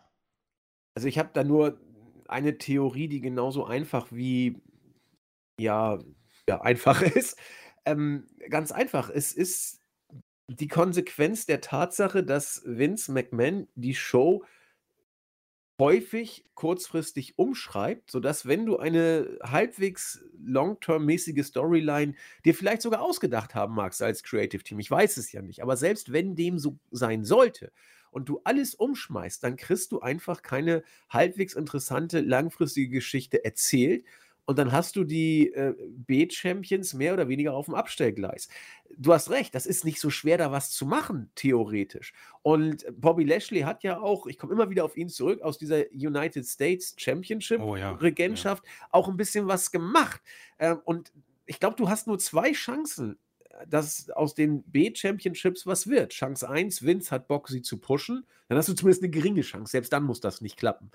Also 0.96 1.06
ich 1.06 1.20
habe 1.20 1.30
da 1.32 1.44
nur 1.44 1.80
eine 2.26 2.58
Theorie, 2.58 3.06
die 3.06 3.20
genauso 3.20 3.64
einfach 3.64 4.08
wie, 4.10 4.60
ja, 5.60 6.00
ja, 6.48 6.60
einfach 6.62 7.00
ist. 7.02 7.38
Ähm, 7.84 8.26
ganz 8.48 8.72
einfach. 8.72 9.10
Es 9.10 9.32
ist 9.32 9.80
die 10.48 10.68
Konsequenz 10.68 11.46
der 11.46 11.60
Tatsache, 11.60 12.22
dass 12.24 12.62
Vince 12.64 13.12
McMahon 13.12 13.68
die 13.74 13.94
Show 13.94 14.44
häufig 15.78 16.44
kurzfristig 16.54 17.38
umschreibt, 17.38 18.10
sodass 18.10 18.46
wenn 18.46 18.66
du 18.66 18.78
eine 18.78 19.38
halbwegs 19.42 20.22
long-term-mäßige 20.38 21.44
Storyline 21.44 22.14
dir 22.44 22.54
vielleicht 22.54 22.82
sogar 22.82 23.02
ausgedacht 23.02 23.56
haben 23.56 23.74
magst 23.74 24.00
als 24.00 24.22
Creative 24.22 24.62
Team, 24.62 24.78
ich 24.78 24.90
weiß 24.90 25.16
es 25.16 25.32
ja 25.32 25.42
nicht, 25.42 25.60
aber 25.60 25.76
selbst 25.76 26.12
wenn 26.12 26.36
dem 26.36 26.60
so 26.60 26.78
sein 26.92 27.24
sollte 27.24 27.72
und 28.12 28.28
du 28.28 28.40
alles 28.44 28.76
umschmeißt, 28.76 29.42
dann 29.42 29.56
kriegst 29.56 29.90
du 29.90 30.00
einfach 30.00 30.42
keine 30.42 30.84
halbwegs 31.10 31.54
interessante 31.54 32.20
langfristige 32.20 32.90
Geschichte 32.90 33.44
erzählt, 33.44 34.04
und 34.44 34.58
dann 34.58 34.72
hast 34.72 34.96
du 34.96 35.04
die 35.04 35.52
äh, 35.52 35.74
B-Champions 35.78 36.94
mehr 36.94 37.14
oder 37.14 37.28
weniger 37.28 37.54
auf 37.54 37.66
dem 37.66 37.74
Abstellgleis. 37.74 38.48
Du 38.96 39.12
hast 39.12 39.30
recht, 39.30 39.54
das 39.54 39.66
ist 39.66 39.84
nicht 39.84 40.00
so 40.00 40.10
schwer, 40.10 40.36
da 40.36 40.50
was 40.50 40.70
zu 40.72 40.84
machen, 40.84 41.30
theoretisch. 41.34 42.12
Und 42.42 42.84
Bobby 43.00 43.24
Lashley 43.24 43.60
hat 43.60 43.84
ja 43.84 44.00
auch, 44.00 44.26
ich 44.26 44.38
komme 44.38 44.52
immer 44.52 44.68
wieder 44.68 44.84
auf 44.84 44.96
ihn 44.96 45.08
zurück, 45.08 45.40
aus 45.42 45.58
dieser 45.58 45.84
United 45.92 46.44
States 46.44 46.94
Championship-Regentschaft 46.98 48.62
oh, 48.64 48.66
ja, 48.66 48.72
ja. 48.72 48.88
auch 48.90 49.08
ein 49.08 49.16
bisschen 49.16 49.46
was 49.46 49.70
gemacht. 49.70 50.20
Ähm, 50.58 50.80
und 50.84 51.12
ich 51.46 51.60
glaube, 51.60 51.76
du 51.76 51.88
hast 51.88 52.06
nur 52.06 52.18
zwei 52.18 52.52
Chancen, 52.52 53.18
dass 53.68 54.10
aus 54.10 54.34
den 54.34 54.62
B-Championships 54.64 55.66
was 55.66 55.86
wird. 55.86 56.12
Chance 56.12 56.48
1, 56.48 56.82
Vince 56.82 57.10
hat 57.10 57.28
Bock, 57.28 57.48
sie 57.48 57.62
zu 57.62 57.78
pushen. 57.78 58.26
Dann 58.48 58.58
hast 58.58 58.68
du 58.68 58.74
zumindest 58.74 59.02
eine 59.02 59.10
geringe 59.10 59.42
Chance. 59.42 59.70
Selbst 59.70 59.92
dann 59.92 60.04
muss 60.04 60.20
das 60.20 60.40
nicht 60.40 60.56
klappen. 60.56 60.90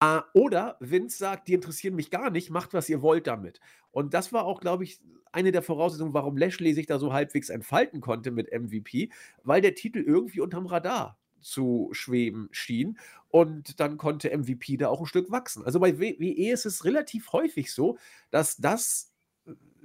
Ah, 0.00 0.24
oder 0.32 0.76
Vince 0.80 1.18
sagt, 1.18 1.48
die 1.48 1.54
interessieren 1.54 1.96
mich 1.96 2.10
gar 2.10 2.30
nicht, 2.30 2.50
macht, 2.50 2.72
was 2.72 2.88
ihr 2.88 3.02
wollt 3.02 3.26
damit. 3.26 3.60
Und 3.90 4.14
das 4.14 4.32
war 4.32 4.44
auch, 4.44 4.60
glaube 4.60 4.84
ich, 4.84 5.00
eine 5.32 5.52
der 5.52 5.62
Voraussetzungen, 5.62 6.14
warum 6.14 6.36
Lashley 6.36 6.72
sich 6.72 6.86
da 6.86 6.98
so 6.98 7.12
halbwegs 7.12 7.48
entfalten 7.48 8.00
konnte 8.00 8.30
mit 8.30 8.52
MVP, 8.52 9.10
weil 9.42 9.60
der 9.60 9.74
Titel 9.74 9.98
irgendwie 9.98 10.40
unterm 10.40 10.66
Radar 10.66 11.18
zu 11.40 11.88
schweben 11.92 12.48
schien. 12.52 12.98
Und 13.28 13.80
dann 13.80 13.96
konnte 13.96 14.36
MVP 14.36 14.76
da 14.76 14.88
auch 14.88 15.00
ein 15.00 15.06
Stück 15.06 15.30
wachsen. 15.30 15.64
Also 15.64 15.80
bei 15.80 15.98
WWE 15.98 16.52
ist 16.52 16.64
es 16.64 16.84
relativ 16.84 17.32
häufig 17.32 17.72
so, 17.72 17.98
dass 18.30 18.56
das 18.56 19.12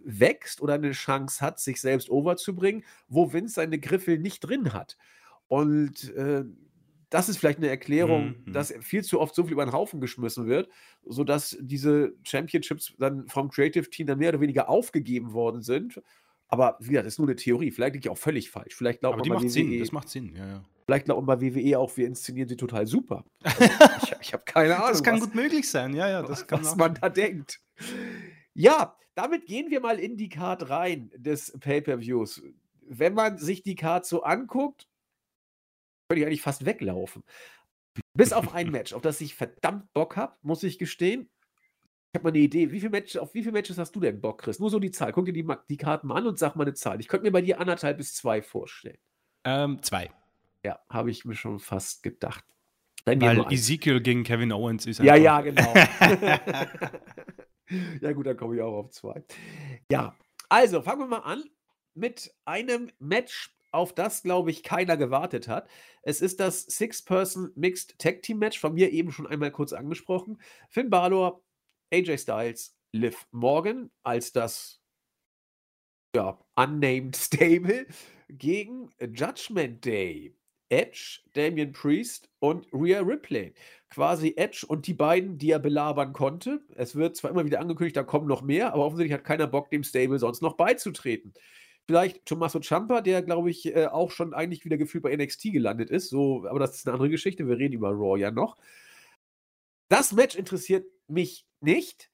wächst 0.05 0.61
oder 0.61 0.75
eine 0.75 0.91
Chance 0.91 1.41
hat, 1.41 1.59
sich 1.59 1.81
selbst 1.81 2.09
overzubringen, 2.09 2.83
wo 3.07 3.33
Vince 3.33 3.55
seine 3.55 3.79
Griffel 3.79 4.19
nicht 4.19 4.41
drin 4.41 4.73
hat. 4.73 4.97
Und 5.47 6.13
äh, 6.13 6.45
das 7.13 7.29
ist 7.29 7.37
vielleicht 7.37 7.59
eine 7.59 7.69
Erklärung, 7.69 8.35
mhm. 8.43 8.53
dass 8.53 8.73
viel 8.81 9.03
zu 9.03 9.21
oft 9.21 9.35
so 9.35 9.43
viel 9.43 9.53
über 9.53 9.63
den 9.63 9.71
Haufen 9.71 10.01
geschmissen 10.01 10.47
wird, 10.47 10.67
sodass 11.05 11.55
diese 11.61 12.13
Championships 12.23 12.95
dann 12.97 13.27
vom 13.27 13.51
Creative 13.51 13.87
Team 13.87 14.07
dann 14.07 14.17
mehr 14.17 14.29
oder 14.29 14.41
weniger 14.41 14.67
aufgegeben 14.67 15.31
worden 15.33 15.61
sind. 15.61 16.01
Aber 16.47 16.75
wie 16.79 16.89
gesagt, 16.89 17.05
das 17.05 17.13
ist 17.13 17.19
nur 17.19 17.27
eine 17.27 17.35
Theorie. 17.35 17.69
Vielleicht 17.69 17.93
liegt 17.93 18.05
die 18.05 18.09
auch 18.09 18.17
völlig 18.17 18.49
falsch. 18.49 18.73
Vielleicht 18.73 19.01
glaubt 19.01 19.13
Aber 19.13 19.21
die 19.21 19.29
macht 19.29 19.43
WWE, 19.43 19.49
Sinn. 19.49 19.79
Das 19.79 19.91
macht 19.91 20.09
Sinn, 20.09 20.35
ja, 20.35 20.47
ja. 20.47 20.63
Vielleicht 20.87 21.05
glaubt 21.05 21.23
man 21.23 21.39
bei 21.39 21.55
WWE 21.55 21.77
auch, 21.77 21.95
wir 21.95 22.07
inszenieren 22.07 22.49
sie 22.49 22.57
total 22.57 22.87
super. 22.87 23.23
Also 23.43 24.15
ich, 24.19 24.29
ich 24.29 24.33
habe 24.33 24.43
keine 24.45 24.77
Ahnung. 24.77 24.89
Das 24.89 25.03
kann 25.03 25.15
was, 25.15 25.21
gut 25.21 25.35
möglich 25.35 25.69
sein, 25.69 25.93
ja, 25.93 26.09
ja. 26.09 26.23
Das 26.23 26.47
was 26.49 26.75
man 26.75 26.95
da 26.95 27.09
denkt. 27.09 27.61
Ja, 28.55 28.97
damit 29.13 29.45
gehen 29.45 29.69
wir 29.69 29.81
mal 29.81 29.99
in 29.99 30.17
die 30.17 30.29
Card 30.29 30.67
rein 30.71 31.11
des 31.15 31.55
Pay-Per-Views. 31.59 32.41
Wenn 32.87 33.13
man 33.13 33.37
sich 33.37 33.61
die 33.61 33.75
Card 33.75 34.07
so 34.07 34.23
anguckt, 34.23 34.87
könnte 36.13 36.21
ich 36.21 36.27
eigentlich 36.27 36.41
fast 36.41 36.65
weglaufen. 36.65 37.23
Bis 38.13 38.33
auf 38.33 38.53
ein 38.53 38.71
Match, 38.71 38.93
auf 38.93 39.01
das 39.01 39.19
ich 39.21 39.35
verdammt 39.35 39.91
Bock 39.93 40.15
habe, 40.15 40.35
muss 40.41 40.63
ich 40.63 40.77
gestehen. 40.77 41.29
Ich 42.11 42.19
habe 42.19 42.25
mal 42.25 42.29
eine 42.29 42.39
Idee. 42.39 42.71
Wie 42.71 42.79
viel 42.79 42.91
Match, 42.91 43.17
auf 43.17 43.33
wie 43.33 43.41
viele 43.41 43.53
Matches 43.53 43.79
hast 43.79 43.95
du 43.95 43.99
denn 43.99 44.21
Bock, 44.21 44.43
Chris? 44.43 44.59
Nur 44.59 44.69
so 44.69 44.79
die 44.79 44.91
Zahl. 44.91 45.11
Guck 45.11 45.25
dir 45.25 45.33
die, 45.33 45.47
die 45.69 45.77
Karten 45.77 46.07
mal 46.07 46.17
an 46.17 46.27
und 46.27 46.37
sag 46.37 46.55
mal 46.55 46.63
eine 46.63 46.75
Zahl. 46.75 46.99
Ich 46.99 47.07
könnte 47.07 47.25
mir 47.25 47.31
bei 47.31 47.41
dir 47.41 47.59
anderthalb 47.59 47.97
bis 47.97 48.13
zwei 48.13 48.43
vorstellen. 48.43 48.99
Ähm, 49.43 49.81
zwei. 49.81 50.11
Ja, 50.63 50.79
habe 50.89 51.09
ich 51.09 51.25
mir 51.25 51.35
schon 51.35 51.59
fast 51.59 52.03
gedacht. 52.03 52.45
Dann 53.05 53.19
Weil 53.19 53.51
Ezekiel 53.51 53.99
gegen 53.99 54.23
Kevin 54.23 54.51
Owens 54.51 54.85
ist 54.85 54.99
Ja, 54.99 55.15
ja, 55.15 55.41
genau. 55.41 55.73
ja, 58.01 58.11
gut, 58.13 58.27
dann 58.27 58.37
komme 58.37 58.55
ich 58.55 58.61
auch 58.61 58.77
auf 58.77 58.91
zwei. 58.91 59.23
Ja, 59.91 60.15
also 60.49 60.83
fangen 60.83 61.01
wir 61.01 61.07
mal 61.07 61.17
an 61.19 61.43
mit 61.95 62.33
einem 62.45 62.91
Match 62.99 63.53
auf 63.73 63.93
das, 63.93 64.23
glaube 64.23 64.51
ich, 64.51 64.63
keiner 64.63 64.97
gewartet 64.97 65.47
hat. 65.47 65.69
Es 66.01 66.21
ist 66.21 66.39
das 66.39 66.63
Six-Person 66.63 67.51
Mixed 67.55 67.97
Tag 67.99 68.21
Team 68.21 68.39
Match, 68.39 68.59
von 68.59 68.73
mir 68.73 68.91
eben 68.91 69.11
schon 69.11 69.27
einmal 69.27 69.51
kurz 69.51 69.73
angesprochen. 69.73 70.39
Finn 70.69 70.89
Balor, 70.89 71.43
AJ 71.91 72.19
Styles, 72.19 72.77
Liv 72.91 73.27
Morgan 73.31 73.91
als 74.03 74.31
das 74.31 74.81
ja, 76.15 76.39
Unnamed 76.55 77.15
Stable 77.17 77.87
gegen 78.29 78.89
Judgment 78.99 79.83
Day. 79.83 80.35
Edge, 80.69 81.19
Damian 81.33 81.71
Priest 81.71 82.29
und 82.39 82.65
Rhea 82.73 83.01
Ripley. 83.01 83.53
Quasi 83.89 84.33
Edge 84.37 84.65
und 84.67 84.87
die 84.87 84.95
beiden, 84.95 85.37
die 85.37 85.51
er 85.51 85.59
belabern 85.59 86.13
konnte. 86.13 86.61
Es 86.73 86.95
wird 86.95 87.15
zwar 87.15 87.29
immer 87.29 87.45
wieder 87.45 87.59
angekündigt, 87.59 87.95
da 87.95 88.01
kommen 88.01 88.27
noch 88.27 88.41
mehr, 88.41 88.73
aber 88.73 88.85
offensichtlich 88.85 89.13
hat 89.13 89.23
keiner 89.23 89.45
Bock, 89.45 89.69
dem 89.69 89.83
Stable 89.83 90.17
sonst 90.17 90.41
noch 90.41 90.55
beizutreten. 90.55 91.33
Vielleicht 91.85 92.25
Tommaso 92.25 92.59
Ciampa, 92.59 93.01
der, 93.01 93.21
glaube 93.21 93.49
ich, 93.49 93.75
äh, 93.75 93.87
auch 93.87 94.11
schon 94.11 94.33
eigentlich 94.33 94.63
wieder 94.63 94.77
gefühlt 94.77 95.03
bei 95.03 95.15
NXT 95.15 95.51
gelandet 95.51 95.89
ist. 95.89 96.09
So, 96.09 96.47
aber 96.47 96.59
das 96.59 96.75
ist 96.75 96.87
eine 96.87 96.93
andere 96.93 97.09
Geschichte. 97.09 97.47
Wir 97.47 97.57
reden 97.57 97.73
über 97.73 97.89
Raw 97.89 98.17
ja 98.17 98.31
noch. 98.31 98.57
Das 99.89 100.13
Match 100.13 100.35
interessiert 100.35 100.85
mich 101.07 101.45
nicht. 101.59 102.09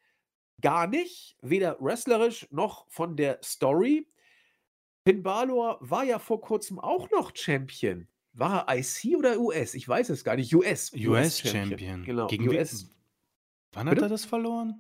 Gar 0.62 0.88
nicht. 0.88 1.38
Weder 1.42 1.78
wrestlerisch 1.80 2.48
noch 2.52 2.90
von 2.90 3.16
der 3.16 3.40
Story. 3.44 4.08
Finn 5.06 5.24
Balor 5.24 5.78
war 5.82 6.04
ja 6.04 6.20
vor 6.20 6.42
kurzem 6.42 6.80
auch 6.80 7.10
noch 7.12 7.32
Champion. 7.36 8.08
War 8.34 8.68
er 8.68 8.78
IC 8.80 9.18
oder 9.18 9.40
US? 9.40 9.74
Ich 9.74 9.88
weiß 9.88 10.10
es 10.10 10.24
gar 10.24 10.36
nicht. 10.36 10.54
US. 10.54 10.92
US-Champion. 10.94 12.04
Genau. 12.04 12.28
Gegen 12.28 12.50
US. 12.50 12.90
Wann 13.72 13.88
Bitte? 13.88 13.98
hat 13.98 14.08
er 14.08 14.10
das 14.10 14.26
verloren? 14.26 14.76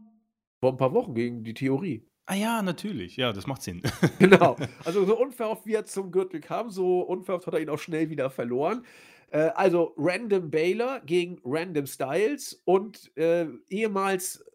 Vor 0.60 0.72
ein 0.72 0.78
paar 0.78 0.94
Wochen 0.94 1.14
gegen 1.14 1.44
die 1.44 1.54
Theorie. 1.54 2.09
Ah 2.32 2.36
ja, 2.36 2.62
natürlich. 2.62 3.18
Ja, 3.18 3.34
das 3.34 3.48
macht 3.48 3.64
Sinn. 3.64 3.82
Genau. 4.20 4.56
Also 4.86 5.04
so 5.04 5.20
unverhofft, 5.20 5.66
wie 5.66 5.74
er 5.74 5.86
zum 5.86 6.12
Gürtel 6.12 6.40
kam, 6.40 6.70
so 6.70 7.02
unverhofft 7.02 7.48
hat 7.48 7.56
er 7.56 7.60
ihn 7.60 7.70
auch 7.70 7.80
schnell 7.80 8.12
wieder 8.12 8.30
verloren. 8.30 8.86
Äh, 9.32 9.50
also 9.56 9.96
Random 9.98 10.52
Baylor 10.52 11.00
gegen 11.00 11.42
Random 11.44 11.88
Styles 11.88 12.62
und 12.66 13.12
äh, 13.18 13.48
ehemals 13.70 14.46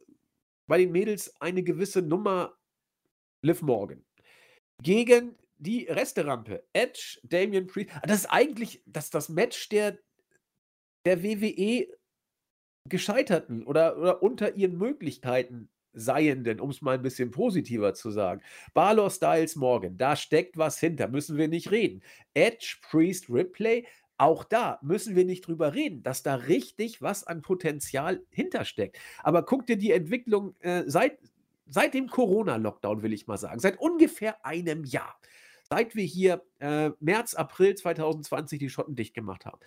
bei 0.68 0.78
den 0.78 0.92
Mädels 0.92 1.34
eine 1.40 1.64
gewisse 1.64 2.00
Nummer 2.00 2.56
Liv 3.42 3.60
Morgan. 3.60 4.04
Gegen 4.80 5.34
die 5.58 5.86
Resterampe. 5.86 6.62
Edge, 6.74 7.18
Damian 7.24 7.66
Priest. 7.66 7.90
Ah, 7.92 8.02
Das 8.06 8.20
ist 8.20 8.26
eigentlich 8.26 8.84
das, 8.86 9.10
das 9.10 9.28
Match 9.28 9.68
der, 9.70 9.98
der 11.04 11.24
WWE 11.24 11.88
gescheiterten 12.88 13.66
oder, 13.66 13.98
oder 13.98 14.22
unter 14.22 14.54
ihren 14.54 14.78
Möglichkeiten 14.78 15.70
seienden, 15.94 16.60
um 16.60 16.70
es 16.70 16.82
mal 16.82 16.96
ein 16.96 17.02
bisschen 17.02 17.30
positiver 17.30 17.94
zu 17.94 18.10
sagen. 18.10 18.42
Balor 18.74 19.10
Styles 19.10 19.56
Morgan, 19.56 19.96
da 19.96 20.16
steckt 20.16 20.56
was 20.56 20.78
hinter, 20.78 21.08
müssen 21.08 21.36
wir 21.36 21.48
nicht 21.48 21.70
reden. 21.70 22.02
Edge, 22.34 22.76
Priest, 22.82 23.30
Ripley, 23.30 23.86
auch 24.16 24.44
da 24.44 24.78
müssen 24.82 25.16
wir 25.16 25.24
nicht 25.24 25.46
drüber 25.46 25.74
reden, 25.74 26.02
dass 26.02 26.22
da 26.22 26.36
richtig 26.36 27.02
was 27.02 27.24
an 27.24 27.42
Potenzial 27.42 28.24
hintersteckt. 28.30 28.98
Aber 29.22 29.44
guck 29.44 29.66
dir 29.66 29.76
die 29.76 29.90
Entwicklung 29.90 30.54
äh, 30.60 30.84
seit, 30.86 31.18
seit 31.66 31.94
dem 31.94 32.08
Corona-Lockdown, 32.08 33.02
will 33.02 33.12
ich 33.12 33.26
mal 33.26 33.38
sagen, 33.38 33.58
seit 33.58 33.78
ungefähr 33.78 34.44
einem 34.46 34.84
Jahr, 34.84 35.18
seit 35.68 35.96
wir 35.96 36.04
hier 36.04 36.44
äh, 36.60 36.90
März, 37.00 37.34
April 37.34 37.74
2020 37.74 38.58
die 38.58 38.70
Schotten 38.70 38.94
dicht 38.94 39.14
gemacht 39.14 39.46
haben. 39.46 39.58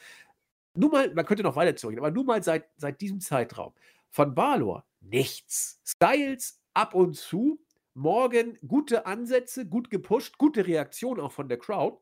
Nur 0.76 0.92
mal, 0.92 1.14
man 1.14 1.26
könnte 1.26 1.44
noch 1.44 1.56
weiter 1.56 1.76
zurückgehen, 1.76 2.06
aber 2.06 2.14
nur 2.14 2.24
mal 2.24 2.42
seit, 2.44 2.70
seit 2.78 3.02
diesem 3.02 3.20
Zeitraum. 3.20 3.74
Von 4.10 4.34
Balor 4.34 4.86
nichts. 5.10 5.82
Styles 5.86 6.62
ab 6.74 6.94
und 6.94 7.16
zu. 7.16 7.60
Morgan 7.94 8.58
gute 8.68 9.08
Ansätze, 9.08 9.66
gut 9.66 9.90
gepusht, 9.90 10.38
gute 10.38 10.68
Reaktion 10.68 11.20
auch 11.20 11.32
von 11.32 11.50
der 11.50 11.58
Crowd. 11.58 11.98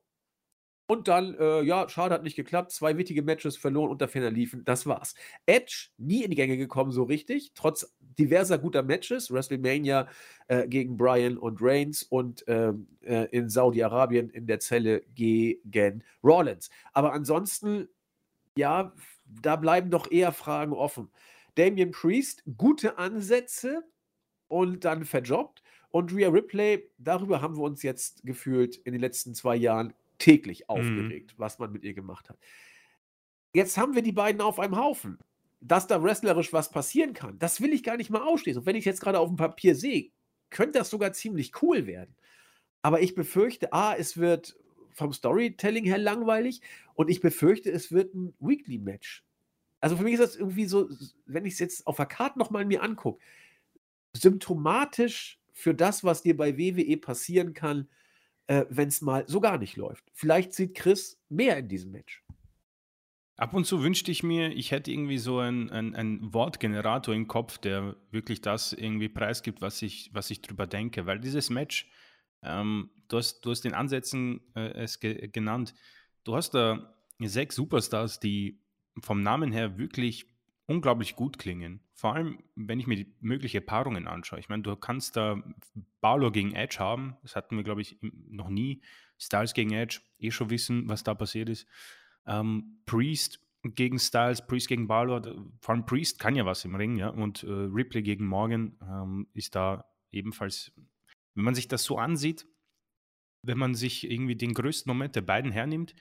Und 0.87 1.07
dann, 1.07 1.33
äh, 1.39 1.63
ja, 1.63 1.89
schade, 1.89 2.13
hat 2.13 2.23
nicht 2.23 2.35
geklappt. 2.35 2.71
Zwei 2.71 2.95
wichtige 2.97 3.23
Matches 3.23 3.57
verloren, 3.57 3.89
unter 3.89 4.07
Ferner 4.07 4.29
liefen. 4.29 4.63
Das 4.65 4.85
war's. 4.85 5.15
Edge 5.47 5.87
nie 5.97 6.23
in 6.23 6.29
die 6.29 6.35
Gänge 6.35 6.57
gekommen, 6.57 6.91
so 6.91 7.03
richtig. 7.03 7.53
Trotz 7.55 7.95
diverser 7.99 8.59
guter 8.59 8.83
Matches. 8.83 9.31
WrestleMania 9.31 10.07
äh, 10.47 10.67
gegen 10.67 10.95
Bryan 10.95 11.37
und 11.39 11.59
Reigns 11.59 12.03
und 12.03 12.43
ähm, 12.47 12.87
äh, 13.01 13.25
in 13.31 13.49
Saudi-Arabien 13.49 14.29
in 14.29 14.45
der 14.45 14.59
Zelle 14.59 15.01
gegen 15.15 16.03
Rollins. 16.23 16.69
Aber 16.93 17.13
ansonsten, 17.13 17.87
ja, 18.55 18.93
da 19.41 19.55
bleiben 19.55 19.89
doch 19.89 20.11
eher 20.11 20.33
Fragen 20.33 20.73
offen. 20.73 21.09
Damian 21.55 21.91
Priest, 21.91 22.43
gute 22.57 22.97
Ansätze 22.97 23.83
und 24.47 24.85
dann 24.85 25.05
verjobbt. 25.05 25.63
Und 25.89 26.13
Rhea 26.13 26.29
Ripley, 26.29 26.89
darüber 26.97 27.41
haben 27.41 27.55
wir 27.55 27.63
uns 27.63 27.81
jetzt 27.81 28.23
gefühlt 28.23 28.75
in 28.77 28.91
den 28.91 29.01
letzten 29.01 29.33
zwei 29.33 29.55
Jahren 29.55 29.93
täglich 30.17 30.69
aufgeregt, 30.69 31.35
was 31.37 31.59
man 31.59 31.71
mit 31.71 31.83
ihr 31.83 31.93
gemacht 31.93 32.29
hat. 32.29 32.37
Jetzt 33.53 33.77
haben 33.77 33.95
wir 33.95 34.01
die 34.01 34.11
beiden 34.11 34.41
auf 34.41 34.59
einem 34.59 34.75
Haufen. 34.77 35.19
Dass 35.61 35.87
da 35.87 36.03
wrestlerisch 36.03 36.53
was 36.53 36.69
passieren 36.69 37.13
kann, 37.13 37.39
das 37.39 37.59
will 37.59 37.73
ich 37.73 37.81
gar 37.81 37.97
nicht 37.97 38.11
mal 38.11 38.21
ausschließen. 38.21 38.59
Und 38.59 38.65
wenn 38.67 38.75
ich 38.75 38.81
es 38.81 38.85
jetzt 38.85 39.01
gerade 39.01 39.19
auf 39.19 39.29
dem 39.29 39.37
Papier 39.37 39.73
sehe, 39.73 40.11
könnte 40.51 40.77
das 40.77 40.91
sogar 40.91 41.13
ziemlich 41.13 41.53
cool 41.63 41.87
werden. 41.87 42.15
Aber 42.83 43.01
ich 43.01 43.15
befürchte, 43.15 43.73
A, 43.73 43.95
es 43.95 44.17
wird 44.17 44.57
vom 44.91 45.11
Storytelling 45.11 45.85
her 45.85 45.97
langweilig 45.97 46.61
und 46.93 47.09
ich 47.09 47.19
befürchte, 47.19 47.71
es 47.71 47.91
wird 47.91 48.13
ein 48.13 48.35
Weekly-Match. 48.39 49.24
Also 49.85 49.97
für 49.97 50.03
mich 50.03 50.13
ist 50.13 50.23
das 50.23 50.35
irgendwie 50.35 50.65
so, 50.65 50.89
wenn 51.27 51.45
ich 51.45 51.53
es 51.53 51.59
jetzt 51.59 51.85
auf 51.85 51.97
der 51.97 52.07
Karte 52.07 52.39
nochmal 52.39 52.65
mir 52.65 52.81
angucke, 52.81 53.23
symptomatisch 54.13 55.39
für 55.53 55.75
das, 55.75 56.03
was 56.03 56.23
dir 56.23 56.35
bei 56.35 56.57
WWE 56.57 56.97
passieren 56.97 57.53
kann, 57.53 57.87
äh, 58.47 58.65
wenn 58.69 58.87
es 58.87 59.03
mal 59.03 59.25
so 59.27 59.39
gar 59.39 59.59
nicht 59.59 59.77
läuft. 59.77 60.03
Vielleicht 60.11 60.53
sieht 60.53 60.73
Chris 60.73 61.21
mehr 61.29 61.59
in 61.59 61.67
diesem 61.67 61.91
Match. 61.91 62.23
Ab 63.37 63.53
und 63.53 63.65
zu 63.65 63.83
wünschte 63.83 64.09
ich 64.09 64.23
mir, 64.23 64.53
ich 64.53 64.71
hätte 64.71 64.89
irgendwie 64.89 65.19
so 65.19 65.37
einen 65.37 65.69
ein 65.69 66.33
Wortgenerator 66.33 67.13
im 67.13 67.27
Kopf, 67.27 67.59
der 67.59 67.95
wirklich 68.09 68.41
das 68.41 68.73
irgendwie 68.73 69.09
preisgibt, 69.09 69.61
was 69.61 69.83
ich, 69.83 70.09
was 70.13 70.31
ich 70.31 70.41
drüber 70.41 70.65
denke. 70.65 71.05
Weil 71.05 71.19
dieses 71.19 71.51
Match, 71.51 71.87
ähm, 72.41 72.89
du, 73.07 73.17
hast, 73.17 73.41
du 73.41 73.51
hast 73.51 73.61
den 73.61 73.75
Ansätzen 73.75 74.41
äh, 74.55 74.81
es 74.81 74.99
ge 74.99 75.27
genannt, 75.27 75.75
du 76.23 76.35
hast 76.35 76.55
da 76.55 76.95
sechs 77.19 77.55
Superstars, 77.55 78.19
die 78.19 78.64
vom 78.99 79.21
Namen 79.23 79.51
her 79.51 79.77
wirklich 79.77 80.27
unglaublich 80.67 81.15
gut 81.15 81.37
klingen. 81.37 81.81
Vor 81.93 82.15
allem, 82.15 82.39
wenn 82.55 82.79
ich 82.79 82.87
mir 82.87 82.95
die 82.95 83.13
mögliche 83.19 83.61
Paarungen 83.61 84.07
anschaue. 84.07 84.39
Ich 84.39 84.49
meine, 84.49 84.63
du 84.63 84.75
kannst 84.75 85.15
da 85.15 85.41
Balor 86.01 86.31
gegen 86.31 86.53
Edge 86.53 86.77
haben. 86.79 87.15
Das 87.21 87.35
hatten 87.35 87.55
wir, 87.55 87.63
glaube 87.63 87.81
ich, 87.81 87.97
noch 88.01 88.49
nie. 88.49 88.81
Styles 89.17 89.53
gegen 89.53 89.71
Edge, 89.71 90.01
eh 90.19 90.31
schon 90.31 90.49
wissen, 90.49 90.89
was 90.89 91.03
da 91.03 91.13
passiert 91.13 91.49
ist. 91.49 91.67
Ähm, 92.25 92.79
Priest 92.85 93.39
gegen 93.63 93.97
Styles, 93.97 94.45
Priest 94.45 94.67
gegen 94.67 94.87
Balor. 94.87 95.21
Vor 95.59 95.73
allem 95.73 95.85
Priest 95.85 96.19
kann 96.19 96.35
ja 96.35 96.45
was 96.45 96.65
im 96.65 96.75
Ring, 96.75 96.97
ja. 96.97 97.09
Und 97.09 97.43
äh, 97.43 97.49
Ripley 97.49 98.01
gegen 98.01 98.25
Morgan 98.25 98.77
ähm, 98.81 99.27
ist 99.33 99.55
da 99.55 99.85
ebenfalls, 100.11 100.73
wenn 101.33 101.45
man 101.45 101.55
sich 101.55 101.67
das 101.67 101.83
so 101.83 101.97
ansieht, 101.97 102.45
wenn 103.41 103.57
man 103.57 103.75
sich 103.75 104.09
irgendwie 104.09 104.35
den 104.35 104.53
größten 104.53 104.89
Moment 104.89 105.15
der 105.15 105.21
beiden 105.21 105.51
hernimmt, 105.51 105.95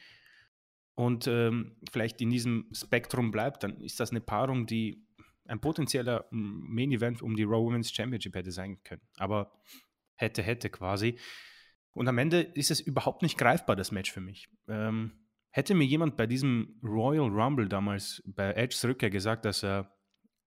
und 0.95 1.27
ähm, 1.27 1.77
vielleicht 1.91 2.21
in 2.21 2.31
diesem 2.31 2.69
Spektrum 2.73 3.31
bleibt, 3.31 3.63
dann 3.63 3.81
ist 3.81 4.01
das 4.01 4.11
eine 4.11 4.21
Paarung, 4.21 4.67
die 4.67 5.05
ein 5.47 5.61
potenzieller 5.61 6.27
Main 6.31 6.93
Event 6.93 7.21
um 7.23 7.37
die 7.37 7.43
Raw 7.43 7.65
Women's 7.65 7.93
Championship 7.93 8.35
hätte 8.35 8.53
sein 8.53 8.83
können. 8.83 9.03
Aber 9.17 9.53
hätte, 10.17 10.43
hätte 10.43 10.71
quasi. 10.71 11.19
Und 11.93 12.09
am 12.09 12.19
Ende 12.19 12.41
ist 12.41 12.71
es 12.71 12.81
überhaupt 12.81 13.23
nicht 13.23 13.39
greifbar, 13.39 13.77
das 13.77 13.93
Match 13.93 14.11
für 14.11 14.21
mich. 14.21 14.49
Ähm, 14.69 15.13
hätte 15.51 15.75
mir 15.75 15.85
jemand 15.85 16.17
bei 16.17 16.27
diesem 16.27 16.81
Royal 16.83 17.29
Rumble 17.29 17.69
damals 17.69 18.23
bei 18.27 18.53
Edges 18.53 18.85
Rückkehr 18.85 19.11
gesagt, 19.11 19.45
dass 19.45 19.63
er 19.63 19.93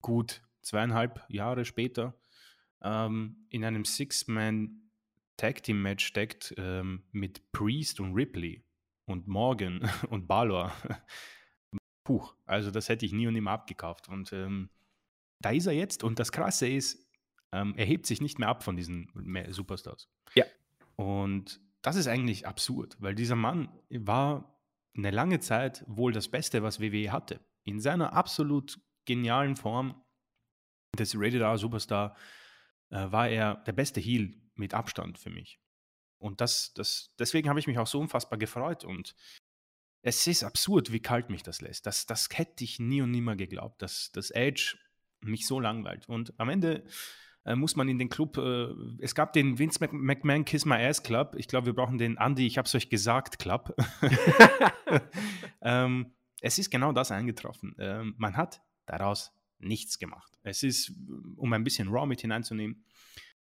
gut 0.01 0.43
zweieinhalb 0.63 1.25
Jahre 1.29 1.65
später 1.65 2.19
ähm, 2.83 3.47
in 3.51 3.65
einem 3.65 3.85
Six-Man 3.85 4.83
Tag 5.37 5.63
Team 5.63 5.83
Match 5.83 6.05
steckt 6.05 6.55
ähm, 6.57 7.05
mit 7.13 7.53
Priest 7.53 8.01
und 8.01 8.15
Ripley 8.15 8.66
und 9.07 9.27
Morgan 9.27 9.89
und 10.11 10.27
Balor. 10.27 10.73
Puh, 12.05 12.25
also 12.45 12.71
das 12.71 12.89
hätte 12.89 13.07
ich 13.07 13.13
nie 13.13 13.27
und 13.27 13.35
nimmer 13.35 13.53
abgekauft. 13.53 14.09
Und 14.09 14.33
ähm, 14.33 14.71
da 15.41 15.51
ist 15.51 15.67
er 15.67 15.73
jetzt. 15.73 16.05
Und 16.05 16.19
das 16.19 16.31
Krasse 16.31 16.69
ist, 16.69 17.05
ähm, 17.53 17.75
er 17.77 17.85
hebt 17.85 18.07
sich 18.07 18.21
nicht 18.21 18.39
mehr 18.39 18.49
ab 18.49 18.63
von 18.63 18.77
diesen 18.77 19.11
Superstars. 19.49 20.09
Ja. 20.35 20.45
Und 20.97 21.61
das 21.83 21.97
ist 21.97 22.07
eigentlich 22.07 22.47
absurd, 22.47 22.97
weil 23.01 23.15
dieser 23.15 23.37
Mann 23.37 23.69
war 23.91 24.61
eine 24.97 25.11
lange 25.11 25.41
Zeit 25.41 25.85
wohl 25.87 26.13
das 26.13 26.29
Beste, 26.29 26.63
was 26.63 26.81
WWE 26.81 27.13
hatte. 27.13 27.41
In 27.65 27.81
seiner 27.81 28.13
absolut 28.13 28.81
genialen 29.05 29.57
Form 29.57 30.03
des 30.99 31.15
Rated 31.17 31.43
R 31.43 31.59
Superstar 31.59 32.17
äh, 32.91 33.11
war 33.11 33.29
er 33.29 33.57
der 33.67 33.73
beste 33.73 34.01
Heel 34.01 34.35
mit 34.55 34.75
Abstand 34.75 35.19
für 35.19 35.31
mich. 35.31 35.61
Und 36.27 36.41
das, 36.41 36.75
das, 36.75 37.13
deswegen 37.19 37.49
habe 37.49 37.61
ich 37.61 37.67
mich 37.67 37.79
auch 37.79 37.87
so 37.87 38.01
unfassbar 38.01 38.39
gefreut. 38.39 38.85
Und 38.85 39.15
es 40.03 40.27
ist 40.27 40.43
absurd, 40.43 40.93
wie 40.93 41.01
kalt 41.01 41.31
mich 41.31 41.43
das 41.43 41.61
lässt. 41.61 41.87
Das, 41.87 42.07
das 42.07 42.29
hätte 42.33 42.65
ich 42.65 42.81
nie 42.81 43.01
und 43.01 43.13
nimmer 43.13 43.37
geglaubt, 43.37 43.81
dass 43.81 44.11
das 44.13 44.31
Edge 44.31 44.77
mich 45.21 45.47
so 45.47 45.61
langweilt. 45.61 46.09
Und 46.09 46.39
am 46.39 46.49
Ende 46.49 46.85
äh, 47.45 47.55
muss 47.55 47.77
man 47.77 47.89
in 47.89 47.99
den 47.99 48.09
Club, 48.09 48.39
äh, 48.39 48.69
es 48.99 49.15
gab 49.15 49.33
den 49.33 49.59
Vince 49.59 49.79
Mc 49.81 49.93
McMahon 49.93 50.45
Kiss 50.45 50.65
My 50.65 50.85
Ass 50.85 51.03
Club. 51.03 51.37
Ich 51.39 51.47
glaube, 51.47 51.67
wir 51.67 51.75
brauchen 51.75 51.97
den 51.97 52.17
Andy, 52.17 52.47
ich 52.47 52.59
habe 52.59 52.67
es 52.67 52.75
euch 52.75 52.91
gesagt, 52.91 53.39
Club. 53.39 53.75
ähm, 55.63 56.13
es 56.41 56.59
ist 56.59 56.71
genau 56.71 56.93
das 56.93 57.13
eingetroffen. 57.13 57.77
Ähm, 57.79 58.15
man 58.19 58.37
hat 58.37 58.63
daraus 58.85 59.33
nichts 59.59 59.99
gemacht. 59.99 60.39
Es 60.43 60.65
ist, 60.65 60.93
um 61.37 61.53
ein 61.53 61.65
bisschen 61.65 61.89
Raw 61.89 62.07
mit 62.07 62.21
hineinzunehmen, 62.21 62.85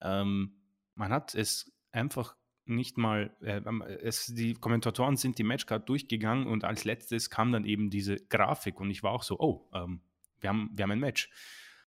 ähm, 0.01 0.57
man 0.97 1.13
hat 1.13 1.35
es 1.35 1.73
einfach 1.93 2.37
nicht 2.67 2.97
mal, 2.99 3.35
äh, 3.41 3.61
es, 4.03 4.27
die 4.27 4.55
Kommentatoren 4.55 5.17
sind 5.17 5.39
die 5.39 5.45
Matchcard 5.45 5.89
durchgegangen 5.89 6.47
und 6.47 6.65
als 6.65 6.85
letztes 6.85 7.31
kam 7.31 7.53
dann 7.53 7.65
eben 7.65 7.91
diese 7.91 8.17
Grafik 8.17 8.81
und 8.81 8.91
ich 8.91 9.03
war 9.03 9.13
auch 9.13 9.23
so, 9.23 9.39
oh, 9.39 9.69
ähm, 9.75 10.01
wir, 10.41 10.51
haben, 10.51 10.71
wir 10.73 10.83
haben 10.83 10.91
ein 10.93 11.01
Match. 11.01 11.31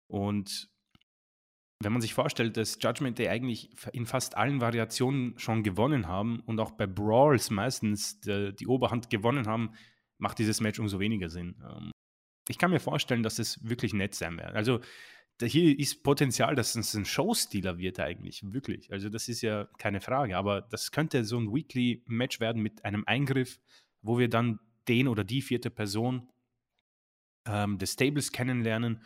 Und 0.06 0.70
wenn 1.80 1.92
man 1.92 2.00
sich 2.00 2.14
vorstellt, 2.14 2.56
dass 2.56 2.78
Judgment 2.80 3.18
Day 3.18 3.28
eigentlich 3.28 3.70
in 3.92 4.06
fast 4.06 4.36
allen 4.36 4.60
Variationen 4.60 5.38
schon 5.38 5.62
gewonnen 5.62 6.08
haben 6.08 6.40
und 6.40 6.58
auch 6.58 6.70
bei 6.72 6.86
Brawls 6.86 7.50
meistens 7.50 8.20
die, 8.20 8.54
die 8.54 8.66
Oberhand 8.66 9.10
gewonnen 9.10 9.46
haben, 9.46 9.72
macht 10.18 10.38
dieses 10.38 10.60
Match 10.60 10.78
umso 10.78 10.98
weniger 10.98 11.28
Sinn. 11.28 11.62
Ähm, 11.62 11.90
ich 12.48 12.58
kann 12.58 12.70
mir 12.70 12.80
vorstellen, 12.80 13.22
dass 13.22 13.38
es 13.38 13.62
wirklich 13.68 13.92
nett 13.92 14.14
sein 14.14 14.38
wird. 14.38 14.54
Also 14.54 14.80
hier 15.42 15.78
ist 15.78 16.02
Potenzial, 16.02 16.54
dass 16.54 16.74
es 16.74 16.94
ein 16.94 17.04
Showstealer 17.04 17.78
wird 17.78 18.00
eigentlich, 18.00 18.42
wirklich. 18.52 18.90
Also 18.90 19.08
das 19.08 19.28
ist 19.28 19.42
ja 19.42 19.68
keine 19.78 20.00
Frage, 20.00 20.36
aber 20.36 20.62
das 20.62 20.92
könnte 20.92 21.24
so 21.24 21.38
ein 21.38 21.52
Weekly-Match 21.52 22.40
werden 22.40 22.62
mit 22.62 22.84
einem 22.84 23.04
Eingriff, 23.06 23.60
wo 24.02 24.18
wir 24.18 24.28
dann 24.28 24.60
den 24.88 25.08
oder 25.08 25.24
die 25.24 25.42
vierte 25.42 25.70
Person 25.70 26.28
ähm, 27.44 27.78
des 27.78 27.92
Stables 27.92 28.32
kennenlernen 28.32 29.02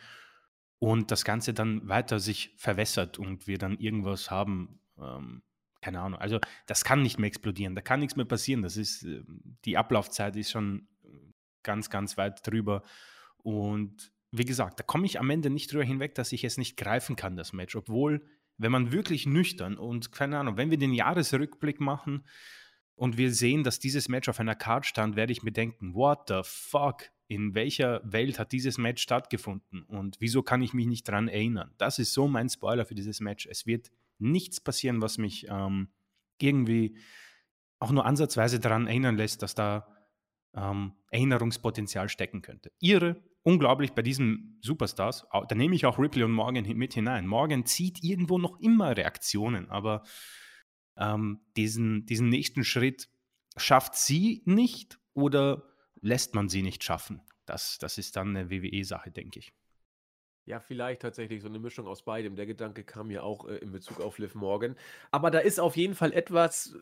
und 0.79 1.11
das 1.11 1.25
Ganze 1.25 1.53
dann 1.53 1.87
weiter 1.87 2.19
sich 2.19 2.53
verwässert 2.57 3.19
und 3.19 3.47
wir 3.47 3.57
dann 3.57 3.77
irgendwas 3.77 4.31
haben, 4.31 4.79
ähm, 4.99 5.43
keine 5.81 5.99
Ahnung. 5.99 6.19
Also 6.19 6.39
das 6.65 6.83
kann 6.83 7.01
nicht 7.01 7.19
mehr 7.19 7.27
explodieren, 7.27 7.75
da 7.75 7.81
kann 7.81 7.99
nichts 7.99 8.15
mehr 8.15 8.25
passieren. 8.25 8.61
Das 8.61 8.77
ist, 8.77 9.03
äh, 9.03 9.23
die 9.65 9.77
Ablaufzeit 9.77 10.35
ist 10.35 10.51
schon 10.51 10.87
ganz, 11.63 11.89
ganz 11.89 12.17
weit 12.17 12.45
drüber 12.45 12.83
und 13.37 14.10
wie 14.31 14.45
gesagt, 14.45 14.79
da 14.79 14.83
komme 14.83 15.05
ich 15.05 15.19
am 15.19 15.29
Ende 15.29 15.49
nicht 15.49 15.71
drüber 15.71 15.83
hinweg, 15.83 16.15
dass 16.15 16.31
ich 16.31 16.43
es 16.43 16.57
nicht 16.57 16.77
greifen 16.77 17.15
kann, 17.15 17.35
das 17.35 17.51
Match. 17.53 17.75
Obwohl, 17.75 18.25
wenn 18.57 18.71
man 18.71 18.91
wirklich 18.91 19.25
nüchtern 19.25 19.77
und 19.77 20.11
keine 20.11 20.39
Ahnung, 20.39 20.57
wenn 20.57 20.71
wir 20.71 20.77
den 20.77 20.93
Jahresrückblick 20.93 21.81
machen 21.81 22.25
und 22.95 23.17
wir 23.17 23.33
sehen, 23.33 23.63
dass 23.63 23.79
dieses 23.79 24.07
Match 24.07 24.29
auf 24.29 24.39
einer 24.39 24.55
Card 24.55 24.85
stand, 24.85 25.15
werde 25.15 25.33
ich 25.33 25.43
mir 25.43 25.51
denken, 25.51 25.93
what 25.93 26.29
the 26.29 26.41
fuck? 26.43 27.09
In 27.27 27.55
welcher 27.55 28.01
Welt 28.03 28.39
hat 28.39 28.51
dieses 28.51 28.77
Match 28.77 29.01
stattgefunden 29.01 29.83
und 29.83 30.17
wieso 30.19 30.43
kann 30.43 30.61
ich 30.61 30.73
mich 30.73 30.85
nicht 30.85 31.07
daran 31.07 31.29
erinnern? 31.29 31.73
Das 31.77 31.97
ist 31.97 32.13
so 32.13 32.27
mein 32.27 32.49
Spoiler 32.49 32.85
für 32.85 32.95
dieses 32.95 33.21
Match. 33.21 33.47
Es 33.49 33.65
wird 33.65 33.89
nichts 34.19 34.59
passieren, 34.59 35.01
was 35.01 35.17
mich 35.17 35.47
ähm, 35.49 35.87
irgendwie 36.39 36.97
auch 37.79 37.91
nur 37.91 38.05
ansatzweise 38.05 38.59
daran 38.59 38.87
erinnern 38.87 39.15
lässt, 39.15 39.41
dass 39.41 39.55
da 39.55 39.87
ähm, 40.53 40.93
Erinnerungspotenzial 41.09 42.09
stecken 42.09 42.41
könnte. 42.41 42.71
Ihre 42.79 43.21
unglaublich 43.43 43.93
bei 43.93 44.01
diesen 44.01 44.59
Superstars. 44.61 45.25
Da 45.31 45.55
nehme 45.55 45.75
ich 45.75 45.85
auch 45.85 45.99
Ripley 45.99 46.23
und 46.23 46.31
Morgan 46.31 46.65
mit 46.77 46.93
hinein. 46.93 47.27
Morgan 47.27 47.65
zieht 47.65 48.03
irgendwo 48.03 48.37
noch 48.37 48.59
immer 48.59 48.95
Reaktionen, 48.95 49.69
aber 49.69 50.03
ähm, 50.97 51.41
diesen, 51.57 52.05
diesen 52.05 52.29
nächsten 52.29 52.63
Schritt 52.63 53.09
schafft 53.57 53.95
sie 53.95 54.43
nicht 54.45 54.99
oder 55.13 55.63
lässt 56.01 56.35
man 56.35 56.49
sie 56.49 56.61
nicht 56.61 56.83
schaffen? 56.83 57.21
Das, 57.45 57.77
das 57.79 57.97
ist 57.97 58.15
dann 58.15 58.35
eine 58.35 58.49
WWE-Sache, 58.49 59.11
denke 59.11 59.39
ich. 59.39 59.53
Ja, 60.45 60.59
vielleicht 60.59 61.01
tatsächlich 61.01 61.41
so 61.41 61.47
eine 61.47 61.59
Mischung 61.59 61.87
aus 61.87 62.03
beidem. 62.03 62.35
Der 62.35 62.45
Gedanke 62.45 62.83
kam 62.83 63.07
mir 63.07 63.23
auch 63.23 63.47
äh, 63.47 63.57
in 63.57 63.71
Bezug 63.71 63.99
auf 63.99 64.17
Liv 64.17 64.35
Morgan. 64.35 64.75
Aber 65.11 65.31
da 65.31 65.39
ist 65.39 65.59
auf 65.59 65.77
jeden 65.77 65.95
Fall 65.95 66.13
etwas, 66.13 66.75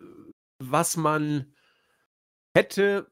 was 0.59 0.95
man 0.97 1.53
hätte 2.55 3.11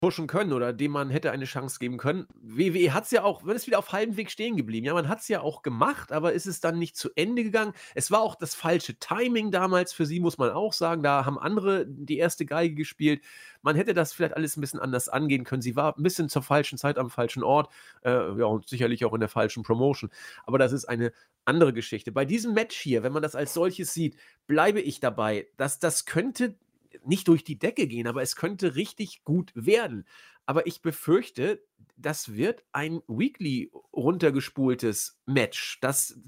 pushen 0.00 0.28
können 0.28 0.52
oder 0.52 0.72
dem 0.72 0.92
man 0.92 1.10
hätte 1.10 1.32
eine 1.32 1.44
Chance 1.44 1.78
geben 1.80 1.98
können. 1.98 2.26
WWE 2.40 2.94
hat 2.94 3.04
es 3.04 3.10
ja 3.10 3.24
auch, 3.24 3.42
man 3.42 3.56
ist 3.56 3.66
wieder 3.66 3.78
auf 3.80 3.92
halbem 3.92 4.16
Weg 4.16 4.30
stehen 4.30 4.56
geblieben. 4.56 4.86
Ja, 4.86 4.94
man 4.94 5.08
hat 5.08 5.20
es 5.20 5.28
ja 5.28 5.40
auch 5.40 5.62
gemacht, 5.62 6.12
aber 6.12 6.32
ist 6.32 6.46
es 6.46 6.60
dann 6.60 6.78
nicht 6.78 6.96
zu 6.96 7.10
Ende 7.16 7.42
gegangen. 7.42 7.72
Es 7.94 8.10
war 8.10 8.20
auch 8.20 8.36
das 8.36 8.54
falsche 8.54 8.98
Timing 8.98 9.50
damals 9.50 9.92
für 9.92 10.06
sie, 10.06 10.20
muss 10.20 10.38
man 10.38 10.50
auch 10.50 10.72
sagen. 10.72 11.02
Da 11.02 11.24
haben 11.24 11.38
andere 11.38 11.84
die 11.86 12.18
erste 12.18 12.46
Geige 12.46 12.76
gespielt. 12.76 13.22
Man 13.62 13.74
hätte 13.74 13.92
das 13.92 14.12
vielleicht 14.12 14.36
alles 14.36 14.56
ein 14.56 14.60
bisschen 14.60 14.78
anders 14.78 15.08
angehen 15.08 15.42
können. 15.42 15.62
Sie 15.62 15.74
war 15.74 15.96
ein 15.96 16.02
bisschen 16.02 16.28
zur 16.28 16.42
falschen 16.42 16.78
Zeit 16.78 16.96
am 16.96 17.10
falschen 17.10 17.42
Ort. 17.42 17.72
Äh, 18.02 18.10
ja, 18.38 18.46
und 18.46 18.68
sicherlich 18.68 19.04
auch 19.04 19.14
in 19.14 19.20
der 19.20 19.28
falschen 19.28 19.64
Promotion. 19.64 20.10
Aber 20.46 20.58
das 20.58 20.70
ist 20.72 20.84
eine 20.84 21.12
andere 21.44 21.72
Geschichte. 21.72 22.12
Bei 22.12 22.24
diesem 22.24 22.54
Match 22.54 22.76
hier, 22.76 23.02
wenn 23.02 23.12
man 23.12 23.22
das 23.22 23.34
als 23.34 23.52
solches 23.52 23.92
sieht, 23.92 24.16
bleibe 24.46 24.80
ich 24.80 25.00
dabei, 25.00 25.48
dass 25.56 25.80
das 25.80 26.04
könnte 26.04 26.54
nicht 27.04 27.28
durch 27.28 27.44
die 27.44 27.58
Decke 27.58 27.86
gehen, 27.86 28.06
aber 28.06 28.22
es 28.22 28.36
könnte 28.36 28.74
richtig 28.74 29.24
gut 29.24 29.52
werden. 29.54 30.06
Aber 30.46 30.66
ich 30.66 30.80
befürchte, 30.80 31.62
das 31.96 32.34
wird 32.34 32.64
ein 32.72 33.02
Weekly 33.06 33.70
runtergespultes 33.92 35.20
Match, 35.26 35.78
das 35.80 36.18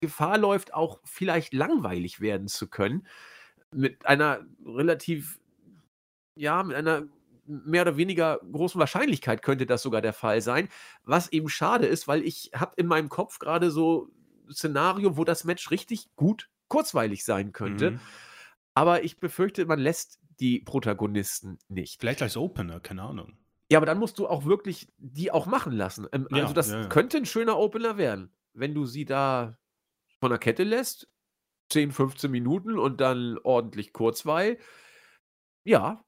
Gefahr 0.00 0.38
läuft, 0.38 0.74
auch 0.74 1.00
vielleicht 1.04 1.54
langweilig 1.54 2.20
werden 2.20 2.48
zu 2.48 2.68
können. 2.68 3.06
Mit 3.72 4.04
einer 4.06 4.46
relativ, 4.64 5.40
ja, 6.36 6.62
mit 6.62 6.76
einer 6.76 7.08
mehr 7.46 7.82
oder 7.82 7.96
weniger 7.96 8.40
großen 8.52 8.78
Wahrscheinlichkeit 8.78 9.42
könnte 9.42 9.66
das 9.66 9.82
sogar 9.82 10.02
der 10.02 10.12
Fall 10.12 10.40
sein. 10.40 10.68
Was 11.04 11.32
eben 11.32 11.48
schade 11.48 11.86
ist, 11.86 12.08
weil 12.08 12.22
ich 12.22 12.50
habe 12.54 12.74
in 12.76 12.86
meinem 12.86 13.08
Kopf 13.08 13.38
gerade 13.38 13.70
so 13.70 14.10
ein 14.48 14.52
Szenario, 14.52 15.16
wo 15.16 15.24
das 15.24 15.44
Match 15.44 15.70
richtig 15.70 16.08
gut 16.16 16.50
kurzweilig 16.68 17.24
sein 17.24 17.52
könnte. 17.52 17.92
Mhm. 17.92 18.00
Aber 18.76 19.04
ich 19.04 19.18
befürchte, 19.18 19.64
man 19.64 19.78
lässt 19.78 20.20
die 20.38 20.60
Protagonisten 20.60 21.58
nicht. 21.68 21.98
Vielleicht 21.98 22.20
als 22.20 22.36
Opener, 22.36 22.78
keine 22.78 23.02
Ahnung. 23.02 23.38
Ja, 23.70 23.78
aber 23.78 23.86
dann 23.86 23.98
musst 23.98 24.18
du 24.18 24.28
auch 24.28 24.44
wirklich 24.44 24.92
die 24.98 25.32
auch 25.32 25.46
machen 25.46 25.72
lassen. 25.72 26.06
Ähm, 26.12 26.28
ja, 26.30 26.42
also 26.42 26.52
das 26.52 26.70
ja, 26.70 26.82
ja. 26.82 26.88
könnte 26.88 27.16
ein 27.16 27.24
schöner 27.24 27.56
Opener 27.56 27.96
werden, 27.96 28.30
wenn 28.52 28.74
du 28.74 28.84
sie 28.84 29.06
da 29.06 29.58
von 30.20 30.28
der 30.28 30.38
Kette 30.38 30.62
lässt, 30.62 31.08
10, 31.70 31.90
15 31.90 32.30
Minuten 32.30 32.78
und 32.78 33.00
dann 33.00 33.38
ordentlich 33.38 33.94
Kurzweil. 33.94 34.58
Ja, 35.64 36.04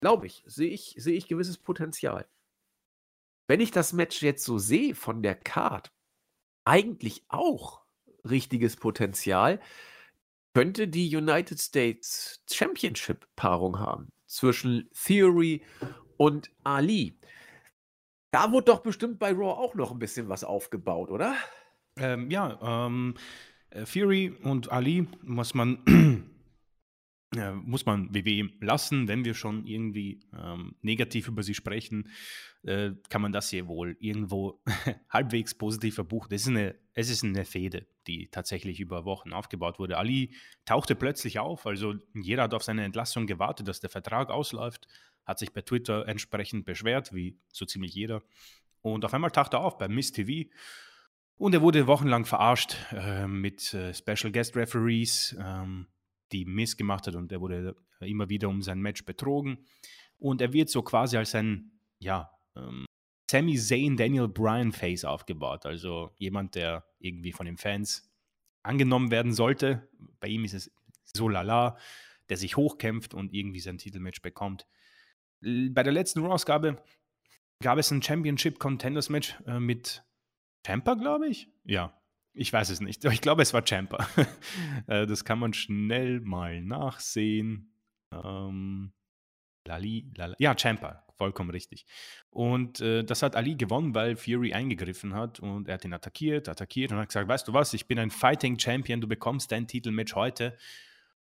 glaube 0.00 0.28
ich, 0.28 0.44
sehe 0.46 0.70
ich, 0.70 0.94
sehe 0.98 1.16
ich 1.16 1.26
gewisses 1.26 1.58
Potenzial. 1.58 2.28
Wenn 3.48 3.60
ich 3.60 3.72
das 3.72 3.92
Match 3.92 4.22
jetzt 4.22 4.44
so 4.44 4.58
sehe 4.58 4.94
von 4.94 5.24
der 5.24 5.34
Card, 5.34 5.92
eigentlich 6.64 7.24
auch 7.28 7.82
richtiges 8.24 8.76
Potenzial 8.76 9.60
könnte 10.54 10.88
die 10.88 11.14
United 11.14 11.60
States 11.60 12.42
Championship 12.50 13.26
Paarung 13.36 13.78
haben 13.78 14.08
zwischen 14.26 14.88
Theory 14.92 15.62
und 16.16 16.50
Ali. 16.64 17.18
Da 18.30 18.52
wurde 18.52 18.66
doch 18.66 18.80
bestimmt 18.80 19.18
bei 19.18 19.32
Raw 19.32 19.52
auch 19.52 19.74
noch 19.74 19.90
ein 19.90 19.98
bisschen 19.98 20.28
was 20.28 20.44
aufgebaut, 20.44 21.10
oder? 21.10 21.34
Ähm, 21.96 22.30
ja, 22.30 22.86
ähm, 22.86 23.14
äh, 23.70 23.84
Theory 23.84 24.36
und 24.42 24.70
Ali 24.70 25.08
muss 25.22 25.54
man 25.54 25.82
äh, 27.36 27.52
muss 27.52 27.84
man 27.84 28.14
WWE 28.14 28.50
lassen, 28.60 29.06
wenn 29.06 29.24
wir 29.24 29.34
schon 29.34 29.66
irgendwie 29.66 30.20
ähm, 30.34 30.76
negativ 30.80 31.28
über 31.28 31.42
sie 31.42 31.54
sprechen, 31.54 32.08
äh, 32.62 32.92
kann 33.10 33.20
man 33.20 33.32
das 33.32 33.50
hier 33.50 33.68
wohl 33.68 33.96
irgendwo 34.00 34.62
halbwegs 35.10 35.54
positiv 35.54 35.96
verbuchen. 35.96 36.32
Es 36.32 36.42
ist, 36.42 36.48
eine, 36.48 36.74
es 36.94 37.10
ist 37.10 37.24
eine 37.24 37.44
Fehde, 37.44 37.86
die 38.06 38.28
tatsächlich 38.28 38.80
über 38.80 39.04
Wochen 39.04 39.32
aufgebaut 39.32 39.78
wurde. 39.78 39.98
Ali 39.98 40.34
tauchte 40.64 40.94
plötzlich 40.94 41.38
auf, 41.38 41.66
also 41.66 41.94
jeder 42.14 42.44
hat 42.44 42.54
auf 42.54 42.62
seine 42.62 42.84
Entlassung 42.84 43.26
gewartet, 43.26 43.68
dass 43.68 43.80
der 43.80 43.90
Vertrag 43.90 44.30
ausläuft, 44.30 44.88
hat 45.26 45.38
sich 45.38 45.52
bei 45.52 45.60
Twitter 45.60 46.08
entsprechend 46.08 46.64
beschwert, 46.64 47.12
wie 47.12 47.38
so 47.52 47.66
ziemlich 47.66 47.94
jeder. 47.94 48.22
Und 48.80 49.04
auf 49.04 49.12
einmal 49.12 49.30
tauchte 49.30 49.58
er 49.58 49.64
auf 49.64 49.76
bei 49.76 49.88
Miss 49.88 50.12
TV. 50.12 50.48
Und 51.36 51.54
er 51.54 51.60
wurde 51.60 51.86
wochenlang 51.86 52.24
verarscht 52.24 52.76
äh, 52.92 53.26
mit 53.26 53.74
äh, 53.74 53.92
Special 53.92 54.32
Guest 54.32 54.56
Referees. 54.56 55.36
Ähm, 55.38 55.86
die 56.32 56.44
Miss 56.44 56.76
gemacht 56.76 57.06
hat 57.06 57.14
und 57.14 57.32
er 57.32 57.40
wurde 57.40 57.76
immer 58.00 58.28
wieder 58.28 58.48
um 58.48 58.62
sein 58.62 58.80
Match 58.80 59.04
betrogen. 59.04 59.66
Und 60.18 60.40
er 60.40 60.52
wird 60.52 60.68
so 60.68 60.82
quasi 60.82 61.16
als 61.16 61.34
ein, 61.34 61.80
ja, 61.98 62.30
ähm, 62.56 62.84
Sami 63.30 63.56
Zayn 63.56 63.96
Daniel 63.96 64.28
Bryan 64.28 64.72
Face 64.72 65.04
aufgebaut. 65.04 65.66
Also 65.66 66.12
jemand, 66.16 66.54
der 66.54 66.84
irgendwie 66.98 67.32
von 67.32 67.46
den 67.46 67.58
Fans 67.58 68.10
angenommen 68.62 69.10
werden 69.10 69.32
sollte. 69.32 69.88
Bei 70.20 70.28
ihm 70.28 70.44
ist 70.44 70.54
es 70.54 70.72
so 71.04 71.28
lala, 71.28 71.76
der 72.28 72.36
sich 72.36 72.56
hochkämpft 72.56 73.14
und 73.14 73.34
irgendwie 73.34 73.60
sein 73.60 73.78
Titelmatch 73.78 74.22
bekommt. 74.22 74.66
Bei 75.40 75.82
der 75.82 75.92
letzten 75.92 76.20
Raw-Ausgabe 76.20 76.82
gab 77.62 77.78
es 77.78 77.90
ein 77.90 78.02
Championship 78.02 78.58
Contenders 78.58 79.08
Match 79.08 79.38
äh, 79.46 79.60
mit 79.60 80.04
Tampa, 80.62 80.94
glaube 80.94 81.28
ich. 81.28 81.48
Ja, 81.64 81.98
ich 82.38 82.52
weiß 82.52 82.70
es 82.70 82.80
nicht. 82.80 83.04
Ich 83.04 83.20
glaube, 83.20 83.42
es 83.42 83.52
war 83.52 83.62
Champa. 83.66 84.08
Äh, 84.86 85.06
das 85.06 85.24
kann 85.24 85.38
man 85.38 85.52
schnell 85.52 86.20
mal 86.20 86.62
nachsehen. 86.62 87.74
Ähm, 88.10 88.92
Lali, 89.66 90.10
Lala. 90.16 90.34
Ja, 90.38 90.54
Champa, 90.54 91.04
vollkommen 91.16 91.50
richtig. 91.50 91.84
Und 92.30 92.80
äh, 92.80 93.04
das 93.04 93.22
hat 93.22 93.36
Ali 93.36 93.54
gewonnen, 93.54 93.94
weil 93.94 94.16
Fury 94.16 94.54
eingegriffen 94.54 95.14
hat 95.14 95.40
und 95.40 95.68
er 95.68 95.74
hat 95.74 95.84
ihn 95.84 95.92
attackiert, 95.92 96.48
attackiert 96.48 96.92
und 96.92 96.98
hat 96.98 97.08
gesagt, 97.08 97.28
weißt 97.28 97.48
du 97.48 97.52
was, 97.52 97.74
ich 97.74 97.86
bin 97.86 97.98
ein 97.98 98.10
Fighting 98.10 98.58
Champion, 98.58 99.00
du 99.00 99.08
bekommst 99.08 99.52
dein 99.52 99.66
Titelmatch 99.66 100.14
heute. 100.14 100.56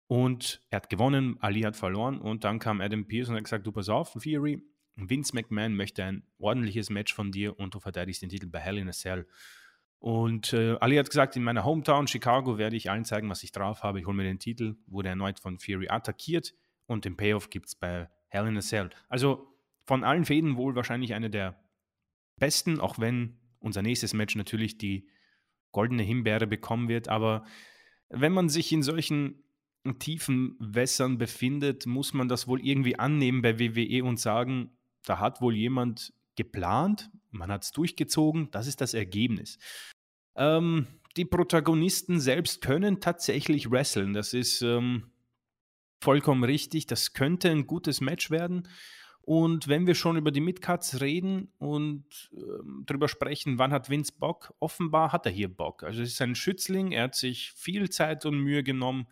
Und 0.06 0.62
er 0.70 0.78
hat 0.78 0.90
gewonnen, 0.90 1.38
Ali 1.42 1.62
hat 1.62 1.76
verloren 1.76 2.20
und 2.20 2.44
dann 2.44 2.60
kam 2.60 2.80
Adam 2.80 3.08
Pierce 3.08 3.30
und 3.30 3.36
hat 3.36 3.46
gesagt, 3.46 3.66
du 3.66 3.72
pass 3.72 3.90
auf, 3.90 4.14
Fury, 4.14 4.62
Vince 4.96 5.34
McMahon 5.34 5.76
möchte 5.76 6.04
ein 6.04 6.24
ordentliches 6.38 6.90
Match 6.90 7.14
von 7.14 7.32
dir 7.32 7.60
und 7.60 7.74
du 7.74 7.80
verteidigst 7.80 8.22
den 8.22 8.30
Titel 8.30 8.48
bei 8.48 8.60
Hell 8.60 8.78
in 8.78 8.90
a 8.90 8.94
Cell. 8.94 9.28
Und 10.00 10.54
äh, 10.54 10.78
Ali 10.80 10.96
hat 10.98 11.10
gesagt, 11.10 11.36
in 11.36 11.44
meiner 11.44 11.66
Hometown 11.66 12.08
Chicago 12.08 12.58
werde 12.58 12.76
ich 12.76 12.90
allen 12.90 13.06
zeigen, 13.06 13.30
was 13.30 13.44
ich 13.44 13.52
drauf 13.52 13.84
habe. 13.84 14.00
Ich 14.00 14.06
hole 14.06 14.16
mir 14.16 14.24
den 14.24 14.40
Titel, 14.40 14.78
wurde 14.86 15.10
erneut 15.10 15.40
von 15.40 15.58
Fury 15.58 15.90
attackiert 15.90 16.54
und 16.86 17.06
den 17.06 17.18
Payoff 17.18 17.50
gibt 17.50 17.68
es 17.68 17.76
bei 17.76 18.10
Hell 18.30 18.48
in 18.48 18.58
a 18.58 18.62
Cell. 18.62 18.90
Also 19.10 19.48
von 19.86 20.04
allen 20.04 20.26
Fäden 20.26 20.58
wohl 20.58 20.76
wahrscheinlich 20.76 21.14
eine 21.14 21.30
der 21.30 21.60
besten, 22.38 22.80
auch 22.80 23.00
wenn 23.00 23.40
unser 23.60 23.82
nächstes 23.82 24.14
Match 24.14 24.36
natürlich 24.36 24.78
die 24.78 25.08
goldene 25.72 26.04
Himbeere 26.04 26.48
bekommen 26.48 26.90
wird. 26.90 27.08
Aber 27.10 27.46
wenn 28.10 28.34
man 28.34 28.50
sich 28.50 28.72
in 28.72 28.84
solchen 28.84 29.44
tiefen 30.00 30.56
Wässern 30.60 31.18
befindet, 31.18 31.86
muss 31.86 32.14
man 32.14 32.28
das 32.28 32.48
wohl 32.48 32.64
irgendwie 32.64 33.00
annehmen 33.00 33.42
bei 33.42 33.60
WWE 33.60 34.04
und 34.04 34.20
sagen, 34.20 34.78
da 35.06 35.20
hat 35.20 35.42
wohl 35.42 35.56
jemand 35.56 36.14
geplant, 36.36 37.10
man 37.32 37.52
hat 37.52 37.64
es 37.64 37.72
durchgezogen, 37.72 38.50
das 38.52 38.68
ist 38.68 38.82
das 38.82 38.94
Ergebnis. 38.94 39.58
Ähm, 40.36 40.88
die 41.16 41.26
Protagonisten 41.26 42.20
selbst 42.20 42.62
können 42.62 43.00
tatsächlich 43.00 43.72
wresteln, 43.72 44.14
das 44.14 44.34
ist 44.34 44.62
ähm, 44.62 45.12
vollkommen 46.02 46.44
richtig, 46.44 46.86
das 46.86 47.14
könnte 47.14 47.50
ein 47.50 47.68
gutes 47.68 48.02
Match 48.02 48.30
werden. 48.30 48.68
Und 49.22 49.68
wenn 49.68 49.88
wir 49.88 49.96
schon 49.96 50.16
über 50.16 50.32
die 50.32 50.40
Midcards 50.40 51.02
reden 51.02 51.52
und 51.58 52.32
ähm, 52.34 52.84
darüber 52.86 53.10
sprechen, 53.10 53.60
wann 53.60 53.74
hat 53.74 53.90
Vince 53.90 54.14
Bock, 54.18 54.54
offenbar 54.60 55.12
hat 55.12 55.26
er 55.26 55.34
hier 55.34 55.54
Bock. 55.54 55.84
Also 55.84 56.02
es 56.02 56.14
ist 56.14 56.22
ein 56.22 56.34
Schützling, 56.34 56.94
er 56.94 57.04
hat 57.04 57.16
sich 57.16 57.52
viel 57.52 57.90
Zeit 57.90 58.26
und 58.26 58.40
Mühe 58.40 58.64
genommen, 58.64 59.08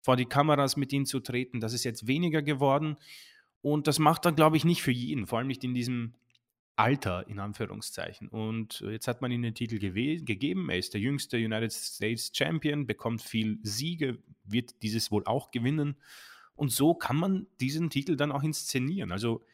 vor 0.00 0.16
die 0.16 0.24
Kameras 0.24 0.78
mit 0.78 0.94
ihm 0.94 1.04
zu 1.04 1.20
treten. 1.20 1.60
Das 1.60 1.74
ist 1.74 1.84
jetzt 1.84 2.06
weniger 2.06 2.40
geworden. 2.40 2.96
Und 3.60 3.86
das 3.86 3.98
macht 3.98 4.24
er, 4.24 4.32
glaube 4.32 4.56
ich, 4.56 4.64
nicht 4.64 4.80
für 4.80 4.92
jeden, 4.92 5.26
vor 5.26 5.38
allem 5.38 5.48
nicht 5.48 5.62
in 5.62 5.74
diesem 5.74 6.14
Alter, 6.80 7.28
in 7.28 7.38
Anführungszeichen. 7.38 8.28
Und 8.28 8.80
jetzt 8.80 9.06
hat 9.06 9.20
man 9.20 9.30
ihm 9.30 9.42
den 9.42 9.54
Titel 9.54 9.78
gegeben. 9.78 10.70
Er 10.70 10.78
ist 10.78 10.94
der 10.94 11.00
jüngste 11.02 11.36
United 11.36 11.70
States 11.70 12.32
Champion, 12.34 12.86
bekommt 12.86 13.20
viel 13.20 13.58
Siege, 13.62 14.18
wird 14.44 14.82
dieses 14.82 15.10
wohl 15.10 15.26
auch 15.26 15.50
gewinnen. 15.50 15.96
Und 16.54 16.72
so 16.72 16.94
kann 16.94 17.16
man 17.16 17.46
diesen 17.60 17.90
Titel 17.90 18.16
dann 18.16 18.32
auch 18.32 18.42
inszenieren. 18.42 19.12
Also 19.12 19.44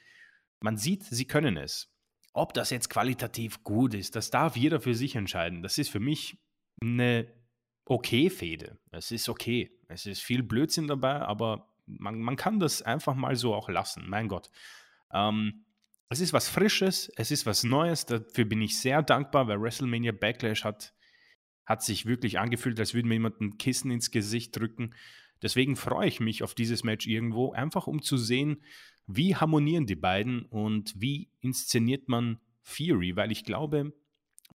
man 0.60 0.76
sieht, 0.76 1.02
sie 1.02 1.24
können 1.24 1.56
es. 1.56 1.92
Ob 2.32 2.54
das 2.54 2.70
jetzt 2.70 2.90
qualitativ 2.90 3.64
gut 3.64 3.94
ist, 3.94 4.14
das 4.14 4.30
darf 4.30 4.56
jeder 4.56 4.80
für 4.80 4.94
sich 4.94 5.16
entscheiden. 5.16 5.64
Das 5.64 5.78
ist 5.78 5.88
für 5.88 5.98
mich 5.98 6.38
eine 6.80 7.26
okay 7.86 8.30
Fehde. 8.30 8.78
Es 8.92 9.10
ist 9.10 9.28
okay. 9.28 9.76
Es 9.88 10.06
ist 10.06 10.22
viel 10.22 10.44
Blödsinn 10.44 10.86
dabei, 10.86 11.22
aber 11.22 11.72
man, 11.86 12.20
man 12.20 12.36
kann 12.36 12.60
das 12.60 12.82
einfach 12.82 13.16
mal 13.16 13.34
so 13.34 13.52
auch 13.52 13.68
lassen. 13.68 14.04
Mein 14.08 14.28
Gott. 14.28 14.48
Ähm, 15.12 15.65
es 16.08 16.20
ist 16.20 16.32
was 16.32 16.48
Frisches, 16.48 17.10
es 17.16 17.30
ist 17.30 17.46
was 17.46 17.64
Neues. 17.64 18.06
Dafür 18.06 18.44
bin 18.44 18.62
ich 18.62 18.78
sehr 18.78 19.02
dankbar, 19.02 19.48
weil 19.48 19.60
WrestleMania 19.60 20.12
Backlash 20.12 20.64
hat, 20.64 20.94
hat 21.64 21.82
sich 21.82 22.06
wirklich 22.06 22.38
angefühlt, 22.38 22.78
als 22.78 22.94
würde 22.94 23.08
mir 23.08 23.14
jemand 23.14 23.40
ein 23.40 23.58
Kissen 23.58 23.90
ins 23.90 24.10
Gesicht 24.10 24.56
drücken. 24.56 24.94
Deswegen 25.42 25.76
freue 25.76 26.08
ich 26.08 26.20
mich 26.20 26.42
auf 26.42 26.54
dieses 26.54 26.84
Match 26.84 27.06
irgendwo, 27.06 27.52
einfach 27.52 27.86
um 27.86 28.02
zu 28.02 28.16
sehen, 28.16 28.62
wie 29.06 29.36
harmonieren 29.36 29.86
die 29.86 29.96
beiden 29.96 30.44
und 30.46 30.94
wie 30.96 31.30
inszeniert 31.40 32.08
man 32.08 32.40
Fury, 32.62 33.16
weil 33.16 33.30
ich 33.30 33.44
glaube, 33.44 33.92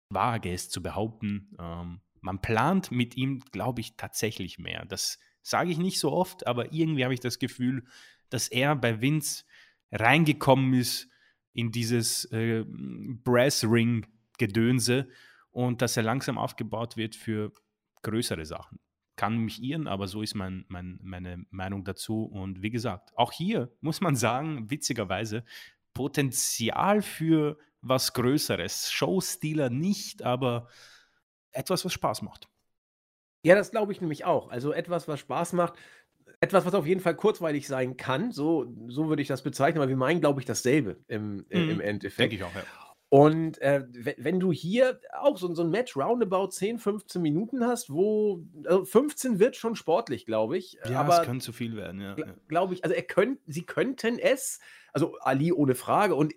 wage 0.09 0.51
es 0.51 0.69
zu 0.69 0.81
behaupten, 0.81 1.55
ähm, 1.59 2.01
man 2.21 2.41
plant 2.41 2.91
mit 2.91 3.15
ihm, 3.15 3.39
glaube 3.51 3.81
ich, 3.81 3.95
tatsächlich 3.95 4.59
mehr. 4.59 4.85
Das 4.85 5.19
sage 5.41 5.71
ich 5.71 5.77
nicht 5.77 5.99
so 5.99 6.11
oft, 6.11 6.45
aber 6.47 6.73
irgendwie 6.73 7.03
habe 7.03 7.13
ich 7.13 7.19
das 7.19 7.39
Gefühl, 7.39 7.85
dass 8.29 8.47
er 8.47 8.75
bei 8.75 9.01
Vince 9.01 9.45
reingekommen 9.91 10.73
ist 10.73 11.09
in 11.57 11.71
dieses 11.71 12.25
äh, 12.25 12.63
Brass-Ring-Gedönse 12.67 15.07
und 15.49 15.81
dass 15.81 15.97
er 15.97 16.03
langsam 16.03 16.37
aufgebaut 16.37 16.97
wird 16.97 17.15
für 17.15 17.51
größere 18.03 18.45
Sachen. 18.45 18.77
Kann 19.15 19.39
mich 19.39 19.63
irren, 19.63 19.87
aber 19.87 20.07
so 20.07 20.21
ist 20.21 20.35
mein, 20.35 20.65
mein, 20.67 20.99
meine 21.01 21.43
Meinung 21.49 21.83
dazu. 21.83 22.25
Und 22.25 22.61
wie 22.61 22.69
gesagt, 22.69 23.11
auch 23.17 23.31
hier 23.31 23.75
muss 23.81 24.01
man 24.01 24.15
sagen, 24.15 24.69
witzigerweise, 24.69 25.43
Potenzial 25.95 27.01
für 27.01 27.57
was 27.81 28.13
Größeres. 28.13 28.91
Showstealer 28.91 29.71
nicht, 29.71 30.21
aber 30.21 30.67
etwas, 31.51 31.83
was 31.83 31.93
Spaß 31.93 32.21
macht. 32.21 32.47
Ja, 33.41 33.55
das 33.55 33.71
glaube 33.71 33.93
ich 33.93 33.99
nämlich 33.99 34.25
auch. 34.25 34.49
Also 34.49 34.73
etwas, 34.73 35.07
was 35.07 35.21
Spaß 35.21 35.53
macht. 35.53 35.73
Etwas, 36.39 36.65
was 36.65 36.73
auf 36.75 36.85
jeden 36.85 37.01
Fall 37.01 37.15
kurzweilig 37.15 37.67
sein 37.67 37.97
kann, 37.97 38.31
so, 38.31 38.67
so 38.87 39.09
würde 39.09 39.21
ich 39.21 39.27
das 39.27 39.41
bezeichnen, 39.41 39.81
aber 39.81 39.89
wir 39.89 39.97
meinen, 39.97 40.21
glaube 40.21 40.39
ich, 40.39 40.45
dasselbe 40.45 40.97
im, 41.07 41.45
äh, 41.49 41.57
im 41.59 41.75
Mhm. 41.75 41.81
Endeffekt. 41.81 42.19
Denke 42.19 42.35
ich 42.35 42.43
auch, 42.43 42.53
ja. 42.55 42.63
Und 43.09 43.61
äh, 43.61 43.85
we- 43.89 44.15
wenn 44.17 44.39
du 44.39 44.51
hier 44.51 44.99
auch 45.21 45.37
so, 45.37 45.53
so 45.55 45.63
ein 45.63 45.69
Match 45.69 45.95
roundabout 45.95 46.47
10, 46.49 46.77
15 46.77 47.21
Minuten 47.21 47.65
hast, 47.65 47.89
wo 47.89 48.43
also 48.65 48.83
15 48.83 49.39
wird 49.39 49.55
schon 49.55 49.75
sportlich, 49.77 50.25
glaube 50.25 50.57
ich. 50.57 50.77
Ja, 50.89 50.99
aber 50.99 51.21
es 51.21 51.25
könnte 51.25 51.45
zu 51.45 51.53
viel 51.53 51.77
werden, 51.77 52.01
ja. 52.01 52.17
ja. 52.17 52.35
glaube 52.49 52.73
ich, 52.73 52.83
also 52.83 52.93
er 52.93 53.03
könnt, 53.03 53.39
sie 53.47 53.65
könnten 53.65 54.19
es, 54.19 54.59
also 54.91 55.15
Ali 55.21 55.53
ohne 55.53 55.73
Frage 55.73 56.15
und 56.15 56.33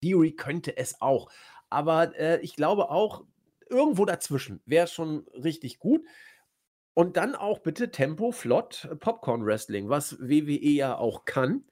Theory 0.00 0.32
könnte 0.32 0.76
es 0.76 1.00
auch. 1.00 1.28
Aber 1.70 2.16
äh, 2.16 2.40
ich 2.40 2.54
glaube 2.54 2.90
auch, 2.90 3.24
irgendwo 3.68 4.04
dazwischen 4.04 4.60
wäre 4.64 4.86
schon 4.86 5.26
richtig 5.34 5.80
gut. 5.80 6.02
Und 6.96 7.18
dann 7.18 7.34
auch 7.34 7.58
bitte 7.58 7.90
Tempo, 7.90 8.32
flott, 8.32 8.88
äh, 8.90 8.96
Popcorn 8.96 9.44
Wrestling, 9.44 9.90
was 9.90 10.18
WWE 10.18 10.56
ja 10.70 10.96
auch 10.96 11.26
kann. 11.26 11.64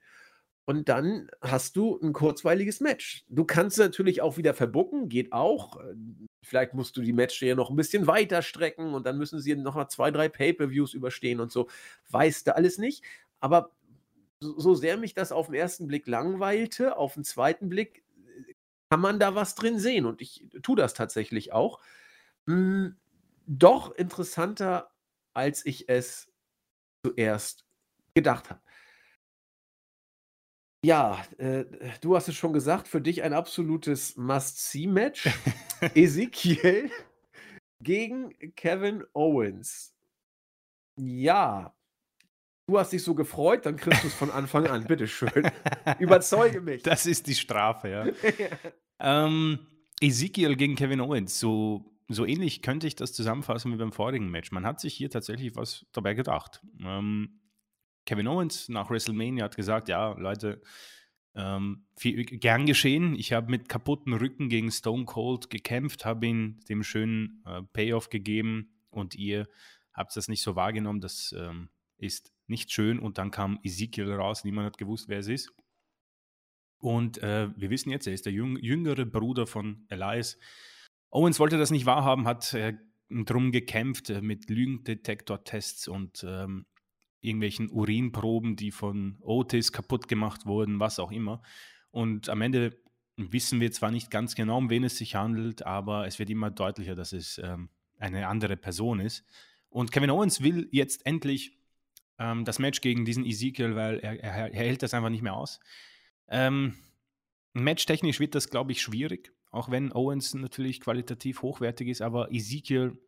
Und 0.66 0.89
dann 0.91 1.31
hast 1.43 1.77
du 1.77 1.99
ein 2.03 2.12
kurzweiliges 2.12 2.81
Match. 2.81 3.25
Du 3.29 3.45
kannst 3.45 3.79
natürlich 3.79 4.20
auch 4.22 4.37
wieder 4.37 4.55
verbucken, 4.55 5.09
geht 5.09 5.33
auch. 5.33 5.81
Äh, 5.81 5.95
Vielleicht 6.43 6.75
musst 6.75 6.95
du 6.99 7.01
die 7.01 7.14
Matchserie 7.14 7.57
noch 7.57 7.70
ein 7.70 7.77
bisschen 7.77 8.07
weiter 8.07 8.43
strecken 8.43 8.93
und 8.93 9.07
dann 9.07 9.16
müssen 9.16 9.41
sie 9.41 9.57
noch 9.57 9.77
mal 9.77 9.89
zwei, 9.89 10.11
drei 10.11 10.29
Pay-Per-Views 10.29 10.93
überstehen 10.93 11.41
und 11.41 11.51
so. 11.51 11.68
Weißt 12.11 12.47
du 12.47 12.55
alles 12.55 12.77
nicht. 12.77 13.03
Aber 13.41 13.70
so, 14.41 14.75
sehr 14.75 14.99
mich 14.99 15.14
das 15.14 15.33
auf 15.33 15.47
den 15.47 15.55
ersten 15.55 15.87
Blick 15.87 16.07
langweilte, 16.07 16.99
auf 16.99 17.14
den 17.14 17.25
zweiten 17.25 17.70
Blick 17.70 18.05
äh, 18.49 18.55
kann 18.91 19.01
man 19.01 19.18
da 19.18 19.35
was 19.35 19.55
drin 19.55 19.79
sehen. 19.79 20.07
Und 20.07 20.20
ich 20.20 20.47
tue 20.62 20.77
das 20.77 20.95
tatsächlich 20.95 21.53
auch. 21.55 21.81
Mm, 22.47 22.89
Doch 23.47 23.95
interessanter, 23.97 24.91
als 25.35 25.66
ich 25.66 25.89
es 25.89 26.32
zuerst 27.05 27.64
gedacht 28.14 28.51
habe. 28.51 28.61
Ja, 30.85 31.24
äh, 31.39 31.64
du 32.03 32.14
hast 32.14 32.28
es 32.28 32.35
schon 32.35 32.53
gesagt, 32.53 32.89
für 32.89 33.01
dich 33.01 33.22
ein 33.22 33.32
absolutes 33.32 34.16
Must-See-Match. 34.16 35.30
Ezekiel 35.95 36.91
gegen 37.80 38.35
Kevin 38.55 39.03
Owens. 39.14 39.95
Ja, 41.01 41.74
du 42.66 42.78
hast 42.78 42.93
dich 42.93 43.03
so 43.03 43.14
gefreut, 43.14 43.64
dann 43.64 43.76
kriegst 43.76 44.05
du 44.05 44.09
es 44.09 44.14
von 44.14 44.30
Anfang 44.30 44.66
an. 44.66 44.85
Bitteschön. 44.85 45.51
Überzeuge 45.99 46.61
mich. 46.61 46.82
Das 46.82 47.07
ist 47.07 47.26
die 47.26 47.35
Strafe, 47.35 47.89
ja. 47.89 48.07
ähm, 49.01 49.66
Ezekiel 50.03 50.55
gegen 50.57 50.76
Kevin 50.76 51.01
Owens, 51.01 51.39
so, 51.41 51.93
so 52.09 52.27
ähnlich 52.27 52.63
könnte 52.63 52.87
ich 52.87 52.97
das 52.97 53.13
zusammenfassen 53.13 53.73
wie 53.73 53.77
beim 53.77 53.93
vorigen 53.93 54.31
Match. 54.31 54.53
Man 54.53 54.67
hat 54.67 54.81
sich 54.81 54.95
hier 54.95 55.11
tatsächlich 55.11 55.57
was 55.57 55.87
dabei 55.93 56.15
gedacht. 56.15 56.63
Ähm, 56.81 57.41
Kevin 58.07 58.29
Owens 58.29 58.69
nach 58.69 58.91
WrestleMania 58.91 59.45
hat 59.45 59.57
gesagt, 59.57 59.89
ja, 59.89 60.13
Leute, 60.13 60.61
ähm, 61.35 61.87
viel, 61.97 62.25
gern 62.25 62.67
geschehen. 62.67 63.15
Ich 63.17 63.33
habe 63.33 63.51
mit 63.51 63.69
kaputten 63.69 64.13
Rücken 64.13 64.49
gegen 64.49 64.71
Stone 64.71 65.05
Cold 65.05 65.51
gekämpft, 65.51 66.05
habe 66.05 66.27
ihm 66.27 66.61
dem 66.69 66.83
schönen 66.83 67.43
äh, 67.47 67.63
Payoff 67.63 68.11
gegeben 68.11 68.75
und 68.91 69.15
ihr 69.15 69.49
habt 69.93 70.15
das 70.17 70.29
nicht 70.29 70.43
so 70.43 70.55
wahrgenommen. 70.55 71.01
Das 71.01 71.35
ähm, 71.37 71.71
ist 71.97 72.33
nicht 72.47 72.71
schön. 72.71 72.99
Und 72.99 73.19
dann 73.19 73.31
kam 73.31 73.59
Ezekiel 73.63 74.13
raus, 74.13 74.45
niemand 74.45 74.67
hat 74.67 74.79
gewusst, 74.79 75.09
wer 75.09 75.19
es 75.19 75.29
ist. 75.29 75.53
Und 76.79 77.19
äh, 77.23 77.49
wir 77.57 77.71
wissen 77.71 77.91
jetzt, 77.91 78.07
er 78.07 78.13
ist 78.13 78.27
der 78.27 78.33
jüng 78.33 78.59
jüngere 78.59 79.07
Bruder 79.07 79.47
von 79.47 79.87
Elias. 79.89 80.39
Owens 81.15 81.39
wollte 81.39 81.59
das 81.59 81.71
nicht 81.71 81.87
wahrhaben, 81.87 82.27
hat 82.27 82.53
äh, 82.55 82.75
drum 83.09 83.53
gekämpft 83.53 84.11
äh, 84.11 84.21
mit 84.21 84.51
Lügendetektor-Tests 84.51 85.87
und 85.87 86.27
ähm, 86.29 86.67
irgendwelchen 87.21 87.71
Urinproben, 87.71 88.57
die 88.57 88.73
von 88.73 89.19
Otis 89.21 89.71
kaputt 89.71 90.09
gemacht 90.09 90.45
wurden, 90.45 90.81
was 90.81 90.99
auch 90.99 91.12
immer. 91.12 91.41
Und 91.93 92.29
am 92.29 92.43
Ende 92.43 92.77
wissen 93.17 93.61
wir 93.61 93.71
zwar 93.71 93.93
nicht 93.93 94.11
ganz 94.11 94.35
genau, 94.35 94.59
um 94.59 94.71
wen 94.71 94.83
es 94.83 94.99
sich 94.99 95.15
handelt, 95.15 95.65
aber 95.65 96.09
es 96.09 96.19
wird 96.19 96.31
immer 96.31 96.51
deutlicher, 96.51 96.97
dass 96.97 97.12
es 97.12 97.39
ähm, 97.39 97.69
eine 97.97 98.27
andere 98.27 98.57
Person 98.57 98.99
ist. 98.99 99.25
Und 99.69 99.93
Kevin 99.93 100.11
Owens 100.11 100.43
will 100.43 100.69
jetzt 100.73 101.07
endlich 101.07 101.57
ähm, 102.19 102.45
das 102.45 102.59
Match 102.59 102.81
gegen 102.81 103.05
diesen 103.05 103.25
Ezekiel, 103.25 103.77
weil 103.77 104.01
er, 104.01 104.21
er, 104.21 104.53
er 104.53 104.53
hält 104.53 104.83
das 104.83 104.95
einfach 104.95 105.11
nicht 105.11 105.23
mehr 105.23 105.35
aus. 105.35 105.61
Ähm, 106.27 106.75
matchtechnisch 107.53 108.19
wird 108.19 108.35
das, 108.35 108.51
glaube 108.51 108.73
ich, 108.73 108.83
schwierig, 108.83 109.33
auch 109.55 109.71
wenn 109.71 109.93
Owens 109.93 110.35
natürlich 110.35 110.81
qualitativ 110.81 111.43
hochwertig 111.43 111.89
ist, 111.89 112.03
aber 112.03 112.33
Ezekiel, 112.33 112.99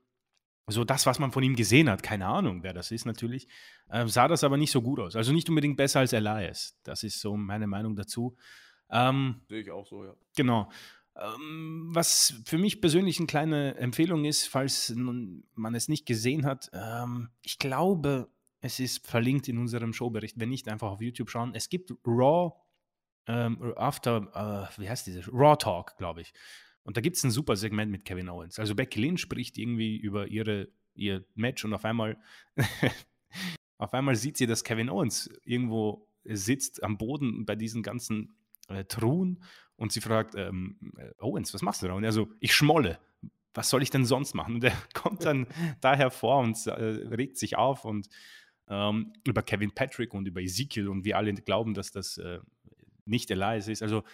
so 0.69 0.85
das, 0.85 1.05
was 1.07 1.19
man 1.19 1.33
von 1.33 1.43
ihm 1.43 1.57
gesehen 1.57 1.91
hat, 1.91 2.03
keine 2.03 2.27
Ahnung, 2.27 2.63
wer 2.63 2.73
das 2.73 2.91
ist 2.91 3.05
natürlich, 3.05 3.49
äh, 3.89 4.07
sah 4.07 4.29
das 4.29 4.45
aber 4.45 4.57
nicht 4.57 4.71
so 4.71 4.81
gut 4.81 5.01
aus. 5.01 5.17
Also 5.17 5.33
nicht 5.33 5.49
unbedingt 5.49 5.77
besser 5.77 6.01
als 6.01 6.13
Elias. 6.13 6.79
Das 6.83 7.03
ist 7.03 7.21
so 7.21 7.37
meine 7.37 7.67
Meinung 7.67 7.97
dazu. 7.97 8.37
Ähm, 8.91 9.41
Sehe 9.49 9.61
ich 9.61 9.71
auch 9.71 9.87
so, 9.87 10.05
ja. 10.05 10.15
Genau. 10.37 10.71
Ähm, 11.17 11.89
was 11.93 12.35
für 12.45 12.59
mich 12.59 12.81
persönlich 12.81 13.19
eine 13.19 13.27
kleine 13.27 13.77
Empfehlung 13.77 14.25
ist, 14.25 14.47
falls 14.47 14.95
man 14.97 15.75
es 15.75 15.89
nicht 15.89 16.07
gesehen 16.07 16.45
hat, 16.45 16.71
ähm, 16.73 17.31
ich 17.43 17.59
glaube, 17.59 18.29
es 18.61 18.81
ist 18.81 19.07
verlinkt 19.07 19.49
in 19.49 19.59
unserem 19.59 19.93
Showbericht, 19.93 20.39
wenn 20.39 20.51
nicht 20.51 20.69
einfach 20.69 20.91
auf 20.91 21.01
YouTube 21.01 21.31
schauen. 21.31 21.55
Es 21.55 21.69
gibt 21.69 21.93
Raw 22.07 22.53
ähm, 23.27 23.73
After, 23.77 24.71
äh, 24.77 24.81
wie 24.81 24.89
heißt 24.89 25.07
dieses? 25.07 25.29
Raw 25.33 25.57
Talk, 25.57 25.97
glaube 25.97 26.21
ich. 26.21 26.33
Und 26.83 26.97
da 26.97 27.01
gibt 27.01 27.17
es 27.17 27.25
ein 27.25 27.31
super 27.31 27.57
Segment 27.57 27.91
mit 27.91 28.05
Kevin 28.05 28.29
Owens. 28.29 28.59
Also 28.59 28.75
Becky 28.75 29.01
Lynch 29.01 29.21
spricht 29.21 29.59
irgendwie 29.59 29.97
über 29.97 30.29
ihre, 30.29 30.69
ihr 30.95 31.25
Match 31.35 31.65
und 31.65 31.75
auf 31.75 31.85
einmal, 31.85 32.17
auf 33.79 33.93
einmal 33.93 34.15
sieht 34.15 34.37
sie, 34.37 34.47
dass 34.47 34.63
Kevin 34.63 34.89
Owens 34.89 35.29
irgendwo 35.45 36.09
sitzt 36.23 36.83
am 36.83 36.97
Boden 36.97 37.45
bei 37.45 37.57
diesen 37.57 37.83
ganzen 37.83 38.37
äh, 38.69 38.85
Truhen 38.85 39.43
und 39.77 39.93
sie 39.93 40.01
fragt, 40.01 40.35
ähm, 40.37 40.79
äh, 40.97 41.11
Owens, 41.19 41.53
was 41.55 41.63
machst 41.63 41.83
du 41.83 41.89
da? 41.89 41.95
Und 41.95 42.05
er 42.05 42.13
so, 42.13 42.29
ich 42.41 42.55
schmolle. 42.55 42.99
Was 43.53 43.71
soll 43.71 43.83
ich 43.83 43.91
denn 43.91 44.05
sonst 44.05 44.35
machen? 44.35 44.55
Und 44.57 44.65
er 44.65 44.73
kommt 44.95 45.25
dann 45.25 45.47
da 45.81 45.97
hervor 45.97 46.39
und 46.39 46.67
äh, 46.67 46.71
regt 46.73 47.37
sich 47.37 47.57
auf 47.57 47.85
und 47.85 48.09
ähm, 48.69 49.13
über 49.25 49.43
Kevin 49.43 49.73
Patrick 49.73 50.15
und 50.15 50.27
über 50.27 50.41
Ezekiel 50.41 50.89
und 50.89 51.05
wir 51.05 51.17
alle 51.17 51.35
glauben, 51.35 51.75
dass 51.75 51.91
das 51.91 52.19
äh, 52.19 52.41
nicht 53.07 53.31
Elias 53.31 53.69
ist. 53.69 53.83
Also 53.83 54.05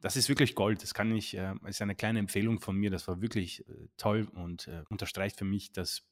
das 0.00 0.16
ist 0.16 0.28
wirklich 0.28 0.54
Gold. 0.54 0.82
Das 0.82 0.94
kann 0.94 1.14
ich, 1.14 1.36
äh, 1.36 1.54
ist 1.66 1.82
eine 1.82 1.94
kleine 1.94 2.18
Empfehlung 2.18 2.60
von 2.60 2.76
mir. 2.76 2.90
Das 2.90 3.06
war 3.08 3.20
wirklich 3.20 3.66
äh, 3.68 3.88
toll 3.96 4.28
und 4.32 4.68
äh, 4.68 4.82
unterstreicht 4.88 5.38
für 5.38 5.44
mich 5.44 5.72
das 5.72 6.06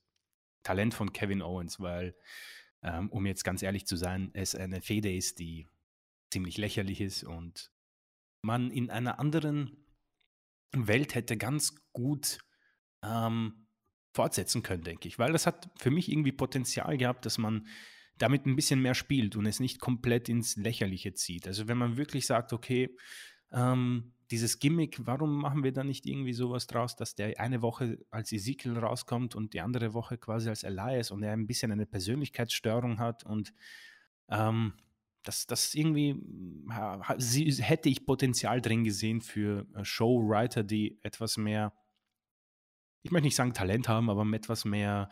Talent 0.62 0.94
von 0.94 1.12
Kevin 1.12 1.42
Owens, 1.42 1.80
weil, 1.80 2.14
ähm, 2.82 3.08
um 3.10 3.26
jetzt 3.26 3.44
ganz 3.44 3.62
ehrlich 3.62 3.86
zu 3.86 3.96
sein, 3.96 4.30
es 4.34 4.54
eine 4.54 4.82
Fede 4.82 5.14
ist, 5.14 5.38
die 5.38 5.68
ziemlich 6.30 6.58
lächerlich 6.58 7.00
ist 7.00 7.24
und 7.24 7.72
man 8.42 8.70
in 8.70 8.90
einer 8.90 9.18
anderen 9.18 9.84
Welt 10.72 11.14
hätte 11.14 11.36
ganz 11.36 11.74
gut 11.92 12.38
ähm, 13.02 13.66
fortsetzen 14.12 14.62
können, 14.62 14.82
denke 14.82 15.08
ich. 15.08 15.18
Weil 15.18 15.32
das 15.32 15.46
hat 15.46 15.70
für 15.76 15.90
mich 15.90 16.10
irgendwie 16.10 16.32
Potenzial 16.32 16.98
gehabt, 16.98 17.24
dass 17.24 17.38
man 17.38 17.66
damit 18.18 18.46
ein 18.46 18.56
bisschen 18.56 18.82
mehr 18.82 18.94
spielt 18.94 19.36
und 19.36 19.46
es 19.46 19.60
nicht 19.60 19.80
komplett 19.80 20.28
ins 20.28 20.56
Lächerliche 20.56 21.14
zieht. 21.14 21.46
Also 21.46 21.68
wenn 21.68 21.78
man 21.78 21.96
wirklich 21.96 22.26
sagt, 22.26 22.52
okay, 22.52 22.94
ähm, 23.52 24.12
dieses 24.30 24.58
Gimmick, 24.58 25.06
warum 25.06 25.40
machen 25.40 25.64
wir 25.64 25.72
da 25.72 25.84
nicht 25.84 26.04
irgendwie 26.06 26.34
sowas 26.34 26.66
draus, 26.66 26.96
dass 26.96 27.14
der 27.14 27.40
eine 27.40 27.62
Woche 27.62 27.98
als 28.10 28.30
Ezekiel 28.32 28.76
rauskommt 28.76 29.34
und 29.34 29.54
die 29.54 29.60
andere 29.60 29.94
Woche 29.94 30.18
quasi 30.18 30.50
als 30.50 30.64
Elias 30.64 31.10
und 31.10 31.22
er 31.22 31.32
ein 31.32 31.46
bisschen 31.46 31.72
eine 31.72 31.86
Persönlichkeitsstörung 31.86 32.98
hat 32.98 33.24
und 33.24 33.54
ähm, 34.28 34.74
das, 35.22 35.46
das 35.46 35.74
irgendwie 35.74 36.22
sie, 37.18 37.50
hätte 37.62 37.88
ich 37.88 38.06
Potenzial 38.06 38.60
drin 38.60 38.84
gesehen 38.84 39.20
für 39.20 39.66
äh, 39.74 39.84
Showwriter, 39.84 40.62
die 40.62 40.98
etwas 41.02 41.36
mehr, 41.36 41.72
ich 43.02 43.10
möchte 43.10 43.26
nicht 43.26 43.36
sagen 43.36 43.54
Talent 43.54 43.88
haben, 43.88 44.10
aber 44.10 44.26
etwas 44.32 44.64
mehr 44.64 45.08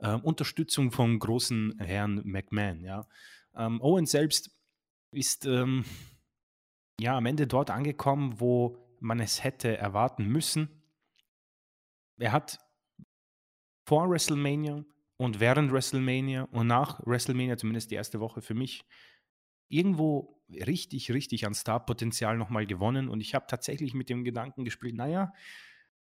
äh, 0.00 0.14
Unterstützung 0.14 0.90
vom 0.92 1.18
großen 1.18 1.78
Herrn 1.78 2.22
McMahon. 2.24 2.82
Ja. 2.84 3.06
Ähm, 3.54 3.80
Owen 3.80 4.06
selbst 4.06 4.50
ist 5.12 5.46
ähm, 5.46 5.84
ja 7.00 7.16
am 7.16 7.26
Ende 7.26 7.46
dort 7.46 7.70
angekommen, 7.70 8.40
wo 8.40 8.78
man 9.00 9.20
es 9.20 9.42
hätte 9.42 9.76
erwarten 9.76 10.26
müssen. 10.26 10.68
Er 12.18 12.32
hat 12.32 12.58
vor 13.86 14.08
WrestleMania 14.10 14.84
und 15.16 15.40
während 15.40 15.72
WrestleMania 15.72 16.44
und 16.52 16.66
nach 16.66 17.00
WrestleMania, 17.06 17.56
zumindest 17.56 17.90
die 17.90 17.94
erste 17.94 18.20
Woche 18.20 18.42
für 18.42 18.54
mich, 18.54 18.84
irgendwo 19.68 20.40
richtig, 20.50 21.10
richtig 21.12 21.46
an 21.46 21.54
Starpotenzial 21.54 22.36
nochmal 22.36 22.66
gewonnen. 22.66 23.08
Und 23.08 23.20
ich 23.20 23.34
habe 23.34 23.46
tatsächlich 23.48 23.94
mit 23.94 24.08
dem 24.10 24.24
Gedanken 24.24 24.64
gespielt, 24.64 24.96
naja, 24.96 25.32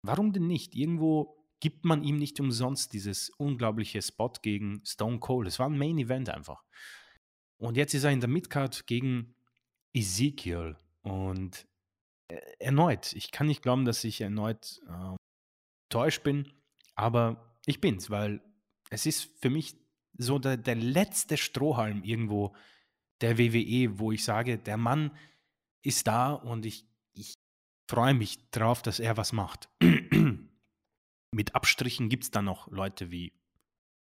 warum 0.01 0.33
denn 0.33 0.47
nicht? 0.47 0.75
Irgendwo 0.75 1.38
gibt 1.59 1.85
man 1.85 2.03
ihm 2.03 2.17
nicht 2.17 2.39
umsonst 2.39 2.93
dieses 2.93 3.29
unglaubliche 3.31 4.01
Spot 4.01 4.31
gegen 4.41 4.81
Stone 4.85 5.19
Cold. 5.19 5.47
Es 5.47 5.59
war 5.59 5.69
ein 5.69 5.77
Main 5.77 5.97
Event 5.97 6.29
einfach. 6.29 6.63
Und 7.57 7.75
jetzt 7.75 7.93
ist 7.93 8.05
er 8.05 8.11
in 8.11 8.21
der 8.21 8.29
Midcard 8.29 8.87
gegen 8.87 9.35
Ezekiel. 9.93 10.77
Und 11.01 11.67
äh, 12.29 12.39
erneut, 12.59 13.13
ich 13.13 13.31
kann 13.31 13.47
nicht 13.47 13.61
glauben, 13.61 13.85
dass 13.85 14.03
ich 14.03 14.21
erneut 14.21 14.81
äh, 14.87 15.15
täuscht 15.89 16.23
bin, 16.23 16.51
aber 16.95 17.57
ich 17.65 17.81
bin's, 17.81 18.09
weil 18.09 18.41
es 18.89 19.05
ist 19.05 19.29
für 19.41 19.49
mich 19.49 19.75
so 20.17 20.39
der, 20.39 20.57
der 20.57 20.75
letzte 20.75 21.37
Strohhalm 21.37 22.03
irgendwo 22.03 22.55
der 23.21 23.37
WWE, 23.37 23.99
wo 23.99 24.11
ich 24.11 24.23
sage, 24.23 24.57
der 24.57 24.77
Mann 24.77 25.11
ist 25.81 26.07
da 26.07 26.33
und 26.33 26.65
ich, 26.65 26.85
ich 27.13 27.33
freue 27.89 28.13
mich 28.13 28.49
drauf, 28.51 28.81
dass 28.81 28.99
er 28.99 29.17
was 29.17 29.33
macht. 29.33 29.69
Mit 31.31 31.55
Abstrichen 31.55 32.09
gibt 32.09 32.23
es 32.23 32.31
dann 32.31 32.45
noch 32.45 32.67
Leute 32.71 33.11
wie 33.11 33.33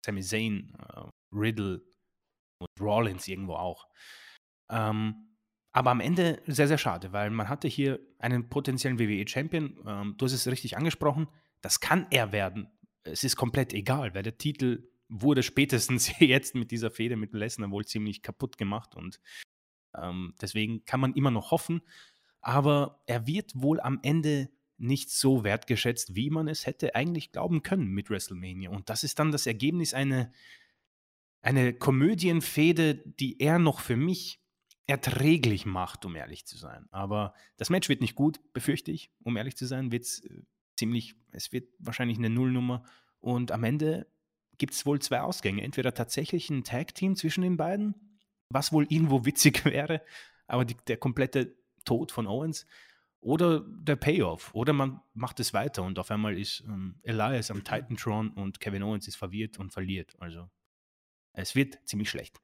Sami 0.05 0.22
Zayn, 0.22 0.76
äh, 0.93 1.03
Riddle 1.32 1.82
und 2.60 2.70
Rollins 2.80 3.28
irgendwo 3.28 3.53
auch. 3.53 3.88
Ähm, 4.70 5.30
aber 5.72 5.91
am 5.91 5.99
Ende 5.99 6.41
sehr, 6.47 6.68
sehr 6.68 6.78
schade, 6.78 7.14
weil 7.14 7.30
man 7.30 7.49
hatte 7.49 7.68
hier 7.68 7.99
einen 8.18 8.49
potenziellen 8.49 8.99
WWE-Champion. 8.99 9.84
Ähm, 9.86 10.16
du 10.18 10.26
hast 10.26 10.34
es 10.34 10.47
richtig 10.47 10.78
angesprochen. 10.78 11.28
Das 11.62 11.80
kann 11.80 12.07
er 12.10 12.32
werden. 12.32 12.70
Es 13.03 13.24
ist 13.24 13.36
komplett 13.36 13.74
egal, 13.74 14.14
weil 14.14 14.24
der 14.24 14.38
Titel 14.38 14.89
wurde 15.10 15.43
spätestens 15.43 16.12
jetzt 16.20 16.55
mit 16.55 16.72
dieser 16.72 16.91
Fehde 16.91 17.16
mit 17.18 17.34
Lesnar 17.34 17.72
wohl 17.72 17.86
ziemlich 17.86 18.22
kaputt 18.22 18.57
gemacht 18.57 18.95
und 18.95 19.20
ähm, 19.97 20.36
deswegen 20.41 20.86
kann 20.86 20.99
man 20.99 21.14
immer 21.14 21.32
noch 21.32 21.51
hoffen. 21.51 21.82
Aber 22.41 23.01
er 23.05 23.28
wird 23.28 23.51
wohl 23.55 23.80
am 23.82 23.99
Ende 24.01 24.49
nicht 24.80 25.11
so 25.11 25.43
wertgeschätzt, 25.43 26.15
wie 26.15 26.30
man 26.30 26.47
es 26.47 26.65
hätte 26.65 26.95
eigentlich 26.95 27.32
glauben 27.32 27.63
können 27.63 27.88
mit 27.88 28.09
WrestleMania. 28.09 28.69
Und 28.69 28.89
das 28.89 29.03
ist 29.03 29.19
dann 29.19 29.32
das 29.32 29.45
Ergebnis 29.45 29.93
eine, 29.93 30.32
eine 31.41 31.73
Komödienfehde, 31.73 32.95
die 33.05 33.39
er 33.39 33.59
noch 33.59 33.80
für 33.80 33.95
mich 33.95 34.41
erträglich 34.88 35.65
macht, 35.65 36.05
um 36.05 36.15
ehrlich 36.15 36.45
zu 36.45 36.57
sein. 36.57 36.88
Aber 36.91 37.34
das 37.57 37.69
Match 37.69 37.89
wird 37.89 38.01
nicht 38.01 38.15
gut, 38.15 38.39
befürchte 38.53 38.91
ich, 38.91 39.11
um 39.23 39.38
ehrlich 39.38 39.55
zu 39.55 39.67
sein, 39.67 39.91
wird 39.91 40.03
es 40.03 40.23
äh, 40.25 40.41
ziemlich, 40.77 41.15
es 41.32 41.51
wird 41.51 41.69
wahrscheinlich 41.77 42.17
eine 42.17 42.30
Nullnummer. 42.30 42.84
Und 43.19 43.51
am 43.51 43.63
Ende 43.63 44.07
gibt 44.57 44.73
es 44.73 44.86
wohl 44.86 44.99
zwei 44.99 45.21
Ausgänge. 45.21 45.61
Entweder 45.61 45.93
tatsächlich 45.93 46.49
ein 46.49 46.63
Tag-Team 46.63 47.15
zwischen 47.15 47.41
den 47.41 47.57
beiden, 47.57 48.17
was 48.49 48.71
wohl 48.71 48.88
irgendwo 48.89 49.25
witzig 49.25 49.63
wäre, 49.65 50.01
aber 50.47 50.65
die, 50.65 50.75
der 50.88 50.97
komplette 50.97 51.55
Tod 51.86 52.11
von 52.11 52.27
Owens 52.27 52.65
oder 53.22 53.61
der 53.61 53.95
Payoff. 53.95 54.53
Oder 54.53 54.74
man 54.74 55.01
macht 55.13 55.39
es 55.39 55.53
weiter 55.53 55.84
und 55.84 55.99
auf 55.99 56.11
einmal 56.11 56.38
ist 56.38 56.63
ähm, 56.67 56.95
Elias 57.03 57.51
am 57.51 57.63
Titantron 57.63 58.32
und 58.32 58.59
Kevin 58.59 58.84
Owens 58.84 59.07
ist 59.07 59.17
verwirrt 59.17 59.59
und 59.59 59.72
verliert. 59.72 60.15
Also 60.20 60.49
es 61.34 61.55
wird 61.55 61.80
ziemlich 61.86 62.09
schlecht. 62.09 62.39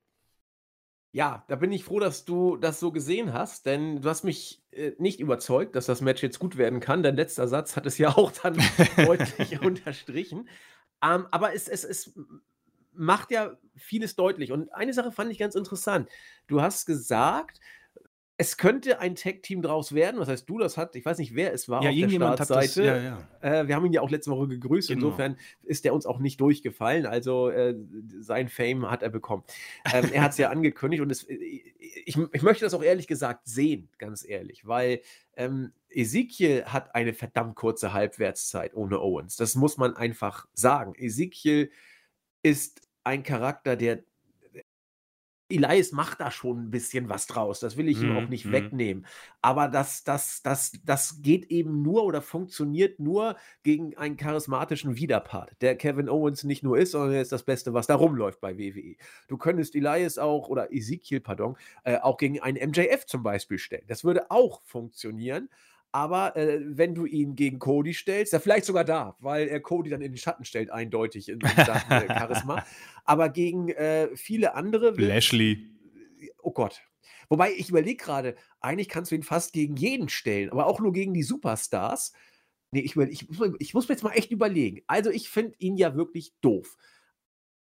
Ja, 1.11 1.45
da 1.47 1.55
bin 1.55 1.71
ich 1.71 1.85
froh, 1.85 2.01
dass 2.01 2.25
du 2.25 2.57
das 2.57 2.81
so 2.81 2.91
gesehen 2.91 3.31
hast, 3.31 3.65
denn 3.65 4.01
du 4.01 4.09
hast 4.09 4.25
mich 4.25 4.61
äh, 4.71 4.91
nicht 4.97 5.21
überzeugt, 5.21 5.77
dass 5.77 5.85
das 5.85 6.01
Match 6.01 6.21
jetzt 6.21 6.39
gut 6.39 6.57
werden 6.57 6.81
kann. 6.81 7.03
Dein 7.03 7.15
letzter 7.15 7.47
Satz 7.47 7.77
hat 7.77 7.85
es 7.85 7.97
ja 7.97 8.09
auch 8.09 8.33
dann 8.33 8.57
deutlich 8.97 9.61
unterstrichen. 9.61 10.49
Ähm, 11.01 11.25
aber 11.31 11.53
es, 11.53 11.69
es, 11.69 11.85
es 11.85 12.19
macht 12.91 13.31
ja 13.31 13.57
vieles 13.77 14.17
deutlich. 14.17 14.51
Und 14.51 14.73
eine 14.73 14.93
Sache 14.93 15.13
fand 15.13 15.31
ich 15.31 15.37
ganz 15.37 15.55
interessant. 15.55 16.09
Du 16.47 16.61
hast 16.61 16.85
gesagt, 16.85 17.61
es 18.37 18.57
könnte 18.57 18.99
ein 18.99 19.15
Tech-Team 19.15 19.61
draus 19.61 19.93
werden. 19.93 20.19
Was 20.19 20.27
heißt 20.27 20.49
du, 20.49 20.57
das 20.57 20.77
hat, 20.77 20.95
ich 20.95 21.05
weiß 21.05 21.19
nicht, 21.19 21.35
wer 21.35 21.53
es 21.53 21.69
war 21.69 21.81
ja, 21.83 21.89
auf 21.89 21.95
der 21.95 22.09
Startseite. 22.09 22.83
Das, 22.83 22.85
ja, 22.85 22.97
ja. 22.97 23.61
Äh, 23.61 23.67
wir 23.67 23.75
haben 23.75 23.85
ihn 23.85 23.93
ja 23.93 24.01
auch 24.01 24.09
letzte 24.09 24.31
Woche 24.31 24.47
gegrüßt. 24.49 24.89
Genau. 24.89 25.05
Insofern 25.05 25.37
ist 25.63 25.85
der 25.85 25.93
uns 25.93 26.05
auch 26.05 26.19
nicht 26.19 26.41
durchgefallen. 26.41 27.05
Also 27.05 27.49
äh, 27.49 27.75
sein 28.19 28.49
Fame 28.49 28.89
hat 28.91 29.03
er 29.03 29.09
bekommen. 29.09 29.43
Ähm, 29.93 30.09
er 30.11 30.23
hat 30.23 30.31
es 30.31 30.37
ja 30.37 30.49
angekündigt 30.51 31.01
und 31.01 31.11
es, 31.11 31.23
äh, 31.23 31.35
ich, 31.35 32.17
ich, 32.17 32.41
möchte 32.41 32.65
das 32.65 32.73
auch 32.73 32.83
ehrlich 32.83 33.07
gesagt 33.07 33.47
sehen, 33.47 33.89
ganz 33.99 34.27
ehrlich, 34.27 34.67
weil 34.67 35.01
ähm, 35.37 35.71
Ezekiel 35.89 36.65
hat 36.65 36.93
eine 36.93 37.13
verdammt 37.13 37.55
kurze 37.55 37.93
Halbwertszeit 37.93 38.75
ohne 38.75 38.99
Owens. 38.99 39.37
Das 39.37 39.55
muss 39.55 39.77
man 39.77 39.95
einfach 39.95 40.45
sagen. 40.53 40.93
Ezekiel 40.95 41.71
ist 42.43 42.81
ein 43.05 43.23
Charakter, 43.23 43.77
der 43.77 44.03
Elias 45.47 45.91
macht 45.91 46.21
da 46.21 46.31
schon 46.31 46.65
ein 46.65 46.71
bisschen 46.71 47.07
was 47.07 47.27
draus. 47.27 47.59
Das 47.59 47.77
will 47.77 47.87
ich 47.87 48.01
ihm 48.01 48.15
auch 48.17 48.21
mhm, 48.21 48.29
nicht 48.29 48.45
mhm. 48.45 48.51
wegnehmen. 48.51 49.05
Aber 49.41 49.67
das, 49.67 50.03
das, 50.03 50.41
das, 50.41 50.73
das 50.83 51.21
geht 51.21 51.51
eben 51.51 51.83
nur 51.83 52.03
oder 52.03 52.21
funktioniert 52.21 52.99
nur 52.99 53.35
gegen 53.63 53.95
einen 53.97 54.17
charismatischen 54.17 54.97
Widerpart, 54.97 55.51
der 55.61 55.75
Kevin 55.75 56.09
Owens 56.09 56.43
nicht 56.43 56.63
nur 56.63 56.77
ist, 56.77 56.91
sondern 56.91 57.13
er 57.13 57.21
ist 57.21 57.31
das 57.31 57.43
Beste, 57.43 57.73
was 57.73 57.87
da 57.87 57.95
rumläuft 57.95 58.41
bei 58.41 58.57
WWE. 58.57 58.95
Du 59.27 59.37
könntest 59.37 59.75
Elias 59.75 60.17
auch 60.17 60.49
oder 60.49 60.73
Ezekiel, 60.73 61.21
pardon, 61.21 61.57
äh, 61.83 61.97
auch 61.97 62.17
gegen 62.17 62.39
einen 62.39 62.69
MJF 62.69 63.05
zum 63.05 63.21
Beispiel 63.21 63.59
stellen. 63.59 63.85
Das 63.87 64.03
würde 64.03 64.31
auch 64.31 64.63
funktionieren. 64.63 65.49
Aber 65.95 66.35
äh, 66.35 66.59
wenn 66.61 66.93
du 66.93 67.05
ihn 67.05 67.37
gegen 67.37 67.57
Cody 67.57 67.93
stellst, 67.93 68.33
ja, 68.33 68.39
vielleicht 68.39 68.65
sogar 68.65 68.83
da, 68.83 69.15
weil 69.21 69.47
er 69.47 69.61
Cody 69.61 69.89
dann 69.89 70.01
in 70.01 70.11
den 70.11 70.17
Schatten 70.17 70.43
stellt, 70.43 70.69
eindeutig 70.69 71.29
in 71.29 71.39
Sachen 71.39 71.89
äh, 71.89 72.07
Charisma. 72.19 72.65
Aber 73.05 73.29
gegen 73.29 73.69
äh, 73.69 74.09
viele 74.13 74.55
andere. 74.55 74.91
Lashley. 74.97 75.69
oh 76.41 76.51
Gott. 76.51 76.81
Wobei 77.29 77.53
ich 77.53 77.69
überlege 77.69 78.03
gerade, 78.03 78.35
eigentlich 78.59 78.89
kannst 78.89 79.11
du 79.11 79.15
ihn 79.15 79.23
fast 79.23 79.53
gegen 79.53 79.77
jeden 79.77 80.09
stellen, 80.09 80.49
aber 80.49 80.65
auch 80.65 80.81
nur 80.81 80.91
gegen 80.91 81.13
die 81.13 81.23
Superstars. 81.23 82.11
Nee, 82.71 82.81
ich, 82.81 82.97
ich, 82.97 83.25
ich 83.59 83.73
muss 83.73 83.87
mir 83.87 83.95
jetzt 83.95 84.03
mal 84.03 84.11
echt 84.11 84.31
überlegen. 84.31 84.81
Also 84.87 85.11
ich 85.11 85.29
finde 85.29 85.55
ihn 85.59 85.77
ja 85.77 85.95
wirklich 85.95 86.33
doof. 86.41 86.75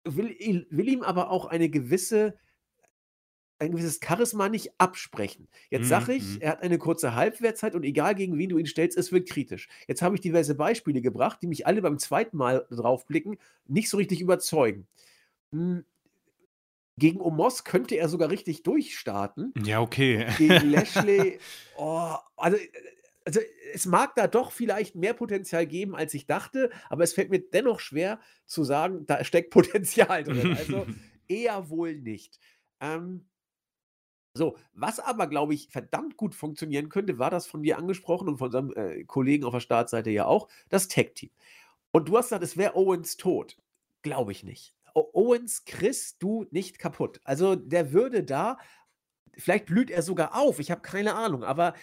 Will, 0.06 0.66
will 0.70 0.88
ihm 0.88 1.04
aber 1.04 1.32
auch 1.32 1.48
eine 1.48 1.70
gewisse 1.70 2.38
ein 3.62 3.72
gewisses 3.72 4.00
Charisma 4.04 4.50
nicht 4.50 4.72
absprechen. 4.80 5.48
Jetzt 5.70 5.88
sage 5.88 6.14
ich, 6.14 6.24
Mhm. 6.24 6.42
er 6.42 6.52
hat 6.52 6.64
eine 6.64 6.78
kurze 6.78 7.16
Halbwertszeit 7.16 7.76
und 7.76 7.84
egal 7.84 8.16
gegen 8.16 8.38
wen 8.38 8.50
du 8.50 8.58
ihn 8.58 8.66
stellst, 8.66 8.98
es 8.98 9.12
wird 9.12 9.30
kritisch. 9.30 9.70
Jetzt 9.88 10.02
habe 10.02 10.16
ich 10.16 10.22
diverse 10.22 10.56
Beispiele 10.56 11.02
gebracht, 11.02 11.40
die 11.42 11.48
mich 11.48 11.68
alle 11.68 11.82
beim 11.82 12.00
zweiten 12.00 12.38
Mal 12.38 12.66
draufblicken 12.72 13.38
nicht 13.68 13.90
so 13.90 13.98
richtig 13.98 14.20
überzeugen. 14.20 14.88
Hm, 15.52 15.86
gegen 16.98 17.22
Omos 17.22 17.64
könnte 17.64 17.96
er 17.96 18.10
sogar 18.10 18.30
richtig 18.30 18.64
durchstarten. 18.64 19.54
Ja, 19.64 19.80
okay. 19.80 20.28
Gegen 20.38 20.70
Lashley, 20.72 21.40
oh, 21.78 22.16
also, 22.38 22.58
äh, 22.58 22.68
also 23.26 23.40
es 23.74 23.86
mag 23.86 24.16
da 24.16 24.28
doch 24.28 24.52
vielleicht 24.52 24.96
mehr 24.96 25.14
Potenzial 25.14 25.68
geben, 25.68 25.96
als 25.96 26.14
ich 26.16 26.26
dachte, 26.26 26.72
aber 26.90 27.04
es 27.04 27.14
fällt 27.14 27.30
mir 27.30 27.40
dennoch 27.40 27.80
schwer 27.80 28.20
zu 28.46 28.64
sagen, 28.64 29.06
da 29.06 29.24
steckt 29.24 29.52
Potenzial 29.52 30.24
drin. 30.24 30.58
Also 30.58 30.86
eher 31.28 31.70
wohl 31.70 31.96
nicht. 31.96 32.40
Ähm, 32.80 33.26
so, 34.34 34.58
was 34.74 35.00
aber, 35.00 35.28
glaube 35.28 35.54
ich, 35.54 35.70
verdammt 35.70 36.16
gut 36.16 36.36
funktionieren 36.36 36.90
könnte, 36.90 37.20
war 37.20 37.30
das 37.30 37.48
von 37.48 37.64
dir 37.64 37.78
angesprochen 37.78 38.30
und 38.30 38.38
von 38.38 38.48
unserem 38.48 38.74
äh, 38.74 39.04
Kollegen 39.04 39.44
auf 39.44 39.54
der 39.54 39.60
Startseite 39.60 40.10
ja 40.10 40.26
auch, 40.26 40.48
das 40.70 40.88
Tag-Team. 40.88 41.32
Und 41.92 42.08
du 42.08 42.18
hast 42.18 42.28
gesagt, 42.28 42.44
es 42.44 42.56
wäre 42.56 42.76
Owens 42.76 43.18
tot. 43.18 43.58
Glaube 44.02 44.32
ich 44.32 44.44
nicht. 44.44 44.74
O 44.94 45.10
Owens 45.14 45.66
kriegst 45.66 46.24
du 46.24 46.46
nicht 46.52 46.80
kaputt. 46.80 47.20
Also 47.24 47.56
der 47.56 47.92
würde 47.92 48.24
da, 48.24 48.58
vielleicht 49.38 49.66
blüht 49.66 49.92
er 49.92 50.02
sogar 50.02 50.36
auf, 50.36 50.60
ich 50.60 50.72
habe 50.72 50.82
keine 50.82 51.16
Ahnung, 51.16 51.44
aber 51.44 51.74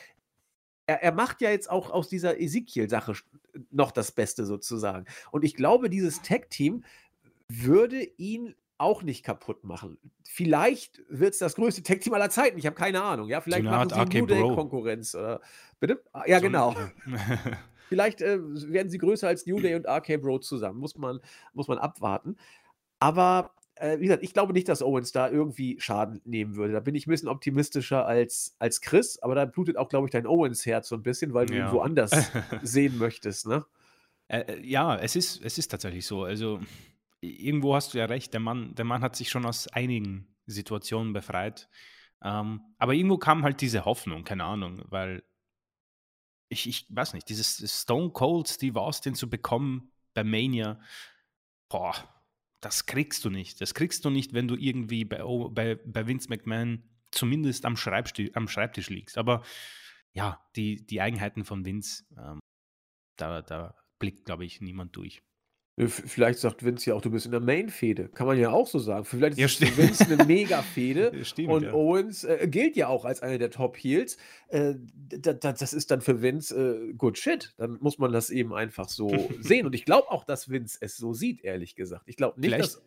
er, 0.86 1.02
er 1.02 1.12
macht 1.12 1.42
ja 1.42 1.50
jetzt 1.50 1.70
auch 1.70 1.90
aus 1.90 2.08
dieser 2.08 2.40
Ezekiel-Sache 2.40 3.14
noch 3.70 3.92
das 3.92 4.12
Beste 4.12 4.46
sozusagen. 4.46 5.06
Und 5.30 5.44
ich 5.44 5.54
glaube, 5.54 5.90
dieses 5.90 6.22
Tag-Team 6.22 6.84
würde 7.48 8.02
ihn 8.02 8.54
auch 8.78 9.02
nicht 9.02 9.24
kaputt 9.24 9.64
machen. 9.64 9.98
Vielleicht 10.24 11.02
wird 11.08 11.32
es 11.32 11.38
das 11.38 11.54
größte 11.56 11.82
Tag-Team 11.82 12.14
aller 12.14 12.30
Zeiten. 12.30 12.58
Ich 12.58 12.66
habe 12.66 12.76
keine 12.76 13.02
Ahnung. 13.02 13.28
Ja, 13.28 13.40
vielleicht 13.40 13.66
eine 13.66 13.76
machen 13.76 13.90
sie 13.90 14.18
New 14.20 14.26
Day 14.26 14.40
Bro. 14.40 14.54
Konkurrenz. 14.54 15.14
Oder, 15.14 15.40
bitte? 15.80 16.02
Ah, 16.12 16.22
Ja, 16.26 16.38
So 16.38 16.42
genau. 16.46 16.74
Vielleicht 17.88 18.20
äh, 18.20 18.38
werden 18.40 18.90
sie 18.90 18.98
größer 18.98 19.26
als 19.26 19.46
New 19.46 19.60
Day 19.60 19.74
und 19.74 19.86
RK 19.86 20.18
Bro 20.20 20.40
zusammen. 20.40 20.78
Muss 20.78 20.96
man, 20.96 21.20
muss 21.54 21.68
man 21.68 21.78
abwarten. 21.78 22.36
Aber 23.00 23.52
äh, 23.76 23.98
wie 23.98 24.04
gesagt, 24.04 24.22
ich 24.22 24.34
glaube 24.34 24.52
nicht, 24.52 24.68
dass 24.68 24.82
Owens 24.82 25.10
da 25.12 25.30
irgendwie 25.30 25.80
Schaden 25.80 26.20
nehmen 26.24 26.54
würde. 26.56 26.74
Da 26.74 26.80
bin 26.80 26.94
ich 26.94 27.06
ein 27.06 27.10
bisschen 27.10 27.28
optimistischer 27.28 28.06
als, 28.06 28.54
als 28.58 28.80
Chris, 28.82 29.18
aber 29.20 29.34
da 29.34 29.44
blutet 29.46 29.76
auch, 29.78 29.88
glaube 29.88 30.06
ich, 30.06 30.10
dein 30.10 30.26
Owens-Herz 30.26 30.88
so 30.88 30.96
ein 30.96 31.02
bisschen, 31.02 31.32
weil 31.32 31.46
du 31.46 31.54
ihn 31.54 31.60
Ja. 31.60 31.72
woanders 31.72 32.12
sehen 32.62 32.98
möchtest. 32.98 33.46
Ne? 33.46 33.64
Äh, 34.28 34.60
ja, 34.62 34.96
es 34.96 35.16
ist, 35.16 35.42
es 35.42 35.56
ist 35.56 35.68
tatsächlich 35.68 36.04
so. 36.06 36.24
Also 36.24 36.60
irgendwo 37.20 37.74
hast 37.74 37.94
du 37.94 37.98
ja 37.98 38.06
recht, 38.06 38.32
der 38.32 38.40
Mann, 38.40 38.74
der 38.74 38.84
Mann 38.84 39.02
hat 39.02 39.16
sich 39.16 39.30
schon 39.30 39.44
aus 39.44 39.68
einigen 39.68 40.34
Situationen 40.46 41.12
befreit. 41.12 41.68
Ähm, 42.22 42.60
aber 42.78 42.94
irgendwo 42.94 43.18
kam 43.18 43.44
halt 43.44 43.60
diese 43.60 43.84
Hoffnung, 43.84 44.24
keine 44.24 44.44
Ahnung, 44.44 44.82
weil 44.88 45.22
ich, 46.48 46.66
ich 46.66 46.86
weiß 46.88 47.12
nicht, 47.14 47.28
dieses 47.28 47.82
Stone 47.82 48.10
Cold 48.10 48.48
Steve 48.48 48.80
Austin 48.80 49.14
zu 49.14 49.28
bekommen 49.28 49.92
bei 50.14 50.24
Mania, 50.24 50.80
boah, 51.68 51.94
das 52.60 52.86
kriegst 52.86 53.24
du 53.24 53.30
nicht. 53.30 53.60
Das 53.60 53.74
kriegst 53.74 54.04
du 54.04 54.10
nicht, 54.10 54.32
wenn 54.32 54.48
du 54.48 54.56
irgendwie 54.56 55.04
bei, 55.04 55.22
bei, 55.50 55.76
bei 55.76 56.06
Vince 56.06 56.28
McMahon 56.28 56.82
zumindest 57.10 57.64
am, 57.64 57.76
Schreibtisch, 57.76 58.30
am 58.34 58.48
Schreibtisch 58.48 58.88
liegst. 58.90 59.18
Aber 59.18 59.42
ja, 60.12 60.42
die, 60.56 60.84
die 60.84 61.00
Eigenheiten 61.00 61.44
von 61.44 61.64
Vince, 61.64 62.04
ähm, 62.16 62.40
da, 63.16 63.42
da 63.42 63.74
blickt, 63.98 64.24
glaube 64.24 64.44
ich, 64.44 64.60
niemand 64.60 64.96
durch. 64.96 65.22
Äh, 65.78 65.88
Vielleicht 65.88 66.38
sagt 66.38 66.64
Vince 66.64 66.90
ja 66.90 66.96
auch, 66.96 67.00
du 67.00 67.10
bist 67.10 67.26
in 67.26 67.32
der 67.32 67.40
Main-Fehde. 67.40 68.08
Kann 68.08 68.26
man 68.26 68.38
ja 68.38 68.50
auch 68.50 68.66
so 68.66 68.78
sagen. 68.78 69.04
Vielleicht 69.04 69.38
Ja, 69.38 69.46
ist 69.46 69.54
stimmt. 69.54 69.78
Vince 69.78 70.04
eine 70.04 70.24
Mega-Fehde. 70.26 71.12
Und 71.46 71.62
ja. 71.64 71.72
Owens 71.72 72.24
äh, 72.24 72.48
gilt 72.50 72.76
ja 72.76 72.88
auch 72.88 73.04
als 73.04 73.22
einer 73.22 73.38
der 73.38 73.50
Top-Heels. 73.50 74.16
Äh, 74.48 74.74
da, 74.94 75.32
da, 75.32 75.52
das 75.52 75.72
ist 75.72 75.90
dann 75.90 76.00
für 76.00 76.20
Vince 76.20 76.90
äh, 76.90 76.92
good 76.94 77.18
shit. 77.18 77.54
Dann 77.56 77.78
muss 77.80 77.98
man 77.98 78.12
das 78.12 78.30
eben 78.30 78.52
einfach 78.52 78.88
so 78.88 79.08
sehen. 79.40 79.66
Und 79.66 79.74
ich 79.74 79.84
glaube 79.84 80.10
auch, 80.10 80.24
dass 80.24 80.50
Vince 80.50 80.78
es 80.80 80.96
so 80.96 81.12
sieht, 81.12 81.42
ehrlich 81.44 81.76
gesagt. 81.76 82.02
Ich 82.06 82.16
glaube 82.16 82.40
nicht, 82.40 82.50
Vielleicht, 82.50 82.74
dass. 82.74 82.82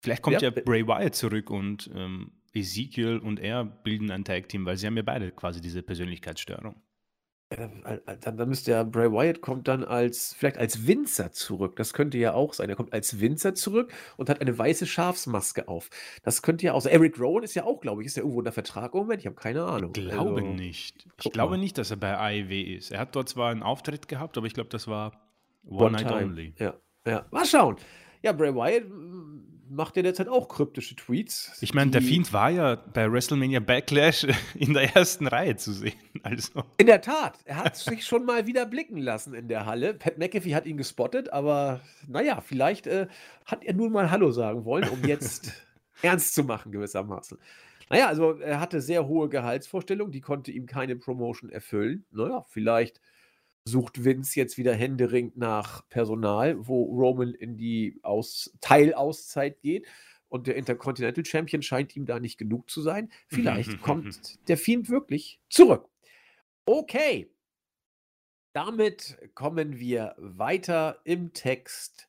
vielleicht 0.00 0.22
kommt 0.22 0.40
Ja, 0.40 0.50
ja, 0.50 0.62
Bray 0.62 0.86
Wyatt 0.86 1.14
zurück 1.14 1.50
und 1.50 1.90
ähm, 1.94 2.32
Ezekiel 2.54 3.18
und 3.18 3.40
er 3.40 3.64
bilden 3.64 4.10
ein 4.10 4.24
Tag-Team, 4.24 4.64
weil 4.64 4.76
sie 4.76 4.86
haben 4.86 4.96
ja 4.96 5.02
beide 5.02 5.32
quasi 5.32 5.60
diese 5.60 5.82
Persönlichkeitsstörung. 5.82 6.76
Ja, 7.58 7.68
dann, 7.68 8.20
dann, 8.20 8.36
dann 8.36 8.48
müsste 8.48 8.70
ja 8.72 8.82
Bray 8.82 9.10
Wyatt 9.10 9.40
kommt 9.40 9.68
dann 9.68 9.84
als, 9.84 10.34
vielleicht 10.34 10.58
als 10.58 10.86
Winzer 10.86 11.32
zurück. 11.32 11.76
Das 11.76 11.92
könnte 11.92 12.18
ja 12.18 12.34
auch 12.34 12.54
sein. 12.54 12.68
Er 12.68 12.76
kommt 12.76 12.92
als 12.92 13.20
Winzer 13.20 13.54
zurück 13.54 13.92
und 14.16 14.28
hat 14.28 14.40
eine 14.40 14.56
weiße 14.56 14.86
Schafsmaske 14.86 15.68
auf. 15.68 15.90
Das 16.22 16.42
könnte 16.42 16.66
ja 16.66 16.72
auch 16.72 16.80
sein. 16.80 16.92
Eric 16.92 17.18
Rowan 17.18 17.42
ist 17.44 17.54
ja 17.54 17.64
auch, 17.64 17.80
glaube 17.80 18.02
ich, 18.02 18.06
ist 18.06 18.16
ja 18.16 18.22
irgendwo 18.22 18.38
unter 18.38 18.52
Vertrag 18.52 18.94
im 18.94 19.00
Moment. 19.00 19.20
Ich 19.20 19.26
habe 19.26 19.36
keine 19.36 19.64
Ahnung. 19.64 19.92
Ich 19.96 20.08
glaube 20.08 20.40
Also, 20.40 20.52
nicht. 20.52 21.06
Ich 21.22 21.30
glaube 21.32 21.52
mal. 21.56 21.58
nicht, 21.58 21.78
dass 21.78 21.90
er 21.90 21.96
bei 21.96 22.16
AEW 22.16 22.76
ist. 22.76 22.90
Er 22.90 23.00
hat 23.00 23.14
dort 23.14 23.28
zwar 23.28 23.50
einen 23.50 23.62
Auftritt 23.62 24.08
gehabt, 24.08 24.36
aber 24.36 24.46
ich 24.46 24.54
glaube, 24.54 24.70
das 24.70 24.88
war 24.88 25.12
One, 25.66 25.84
One 25.84 25.90
Night 25.92 26.08
time. 26.08 26.24
Only. 26.24 26.54
Ja, 26.58 26.74
ja. 27.06 27.26
Mal 27.30 27.46
schauen. 27.46 27.76
Ja, 28.22 28.32
Bray 28.32 28.54
Wyatt 28.54 28.84
macht 29.68 29.96
ja 29.96 30.02
derzeit 30.02 30.28
auch 30.28 30.48
kryptische 30.48 30.96
Tweets. 30.96 31.56
Ich 31.60 31.74
meine, 31.74 31.90
der 31.90 32.02
Fiend 32.02 32.32
war 32.32 32.50
ja 32.50 32.76
bei 32.76 33.10
WrestleMania 33.10 33.60
Backlash 33.60 34.26
in 34.54 34.74
der 34.74 34.94
ersten 34.94 35.26
Reihe 35.26 35.56
zu 35.56 35.72
sehen. 35.72 35.94
Also, 36.22 36.62
In 36.78 36.86
der 36.86 37.00
Tat, 37.00 37.38
er 37.44 37.56
hat 37.56 37.76
sich 37.76 38.04
schon 38.04 38.24
mal 38.24 38.46
wieder 38.46 38.66
blicken 38.66 38.98
lassen 38.98 39.34
in 39.34 39.48
der 39.48 39.66
Halle. 39.66 39.94
Pat 39.94 40.18
McAfee 40.18 40.54
hat 40.54 40.66
ihn 40.66 40.76
gespottet, 40.76 41.32
aber 41.32 41.80
naja, 42.08 42.40
vielleicht 42.40 42.86
äh, 42.86 43.06
hat 43.44 43.64
er 43.64 43.74
nur 43.74 43.90
mal 43.90 44.10
Hallo 44.10 44.30
sagen 44.30 44.64
wollen, 44.64 44.88
um 44.88 45.04
jetzt 45.04 45.52
ernst 46.02 46.34
zu 46.34 46.44
machen, 46.44 46.72
gewissermaßen. 46.72 47.38
Naja, 47.90 48.08
also 48.08 48.38
er 48.38 48.60
hatte 48.60 48.80
sehr 48.80 49.06
hohe 49.06 49.28
Gehaltsvorstellungen, 49.28 50.12
die 50.12 50.20
konnte 50.20 50.50
ihm 50.50 50.66
keine 50.66 50.96
Promotion 50.96 51.50
erfüllen. 51.50 52.06
Naja, 52.10 52.44
vielleicht 52.48 53.00
sucht 53.64 54.04
Vince 54.04 54.38
jetzt 54.38 54.58
wieder 54.58 54.74
händeringend 54.74 55.36
nach 55.36 55.88
Personal, 55.88 56.66
wo 56.66 56.84
Roman 56.84 57.34
in 57.34 57.56
die 57.56 57.98
Aus 58.02 58.56
Teilauszeit 58.60 59.60
geht. 59.62 59.86
Und 60.28 60.46
der 60.46 60.56
Intercontinental 60.56 61.24
Champion 61.24 61.62
scheint 61.62 61.94
ihm 61.96 62.06
da 62.06 62.18
nicht 62.18 62.38
genug 62.38 62.68
zu 62.68 62.82
sein. 62.82 63.10
Vielleicht 63.28 63.80
kommt 63.82 64.38
der 64.48 64.58
Fiend 64.58 64.88
wirklich 64.88 65.40
zurück. 65.48 65.88
Okay. 66.66 67.30
Damit 68.52 69.18
kommen 69.34 69.78
wir 69.78 70.14
weiter 70.18 71.00
im 71.04 71.32
Text 71.32 72.08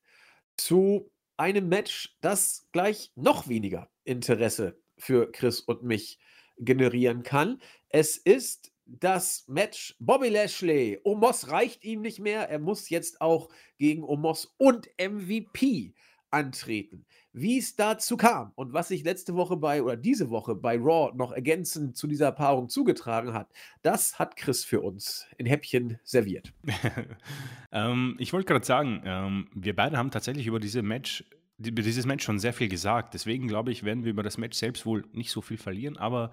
zu 0.57 1.11
einem 1.37 1.69
Match, 1.69 2.17
das 2.21 2.67
gleich 2.71 3.11
noch 3.15 3.47
weniger 3.47 3.89
Interesse 4.03 4.79
für 4.97 5.31
Chris 5.31 5.59
und 5.59 5.83
mich 5.83 6.19
generieren 6.57 7.23
kann. 7.23 7.61
Es 7.89 8.17
ist 8.17 8.71
das 8.85 9.45
Match 9.47 9.95
Bobby 9.99 10.29
Lashley. 10.29 10.99
Omos 11.03 11.49
reicht 11.49 11.83
ihm 11.83 12.01
nicht 12.01 12.19
mehr. 12.19 12.49
Er 12.49 12.59
muss 12.59 12.89
jetzt 12.89 13.21
auch 13.21 13.49
gegen 13.77 14.03
Omos 14.03 14.53
und 14.57 14.87
MVP 14.99 15.93
antreten. 16.31 17.05
Wie 17.31 17.57
es 17.57 17.75
dazu 17.75 18.17
kam 18.17 18.51
und 18.55 18.73
was 18.73 18.89
sich 18.89 19.03
letzte 19.03 19.35
Woche 19.35 19.57
bei 19.57 19.81
oder 19.83 19.97
diese 19.97 20.29
Woche 20.29 20.55
bei 20.55 20.77
Raw 20.77 21.13
noch 21.15 21.31
ergänzend 21.31 21.97
zu 21.97 22.07
dieser 22.07 22.31
Paarung 22.31 22.69
zugetragen 22.69 23.33
hat, 23.33 23.51
das 23.81 24.19
hat 24.19 24.35
Chris 24.35 24.63
für 24.63 24.81
uns 24.81 25.27
in 25.37 25.45
Häppchen 25.45 25.99
serviert. 26.03 26.53
ähm, 27.71 28.15
ich 28.19 28.33
wollte 28.33 28.47
gerade 28.47 28.65
sagen, 28.65 29.01
ähm, 29.05 29.49
wir 29.53 29.75
beide 29.75 29.97
haben 29.97 30.11
tatsächlich 30.11 30.47
über, 30.47 30.59
diese 30.59 30.81
Match, 30.81 31.25
über 31.57 31.81
dieses 31.81 32.05
Match 32.05 32.23
schon 32.23 32.39
sehr 32.39 32.53
viel 32.53 32.69
gesagt. 32.69 33.13
Deswegen 33.13 33.47
glaube 33.47 33.71
ich, 33.71 33.83
werden 33.83 34.03
wir 34.03 34.11
über 34.11 34.23
das 34.23 34.37
Match 34.37 34.57
selbst 34.57 34.85
wohl 34.85 35.05
nicht 35.11 35.31
so 35.31 35.41
viel 35.41 35.57
verlieren. 35.57 35.97
Aber 35.97 36.31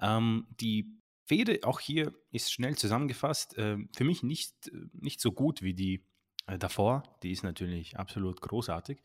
ähm, 0.00 0.46
die 0.60 0.99
Fehde 1.30 1.60
auch 1.62 1.78
hier 1.78 2.12
ist 2.32 2.52
schnell 2.52 2.76
zusammengefasst. 2.76 3.56
Äh, 3.56 3.76
für 3.94 4.02
mich 4.02 4.24
nicht, 4.24 4.68
nicht 4.92 5.20
so 5.20 5.30
gut 5.30 5.62
wie 5.62 5.74
die 5.74 6.04
äh, 6.48 6.58
davor. 6.58 7.04
Die 7.22 7.30
ist 7.30 7.44
natürlich 7.44 7.96
absolut 7.96 8.40
großartig. 8.40 9.00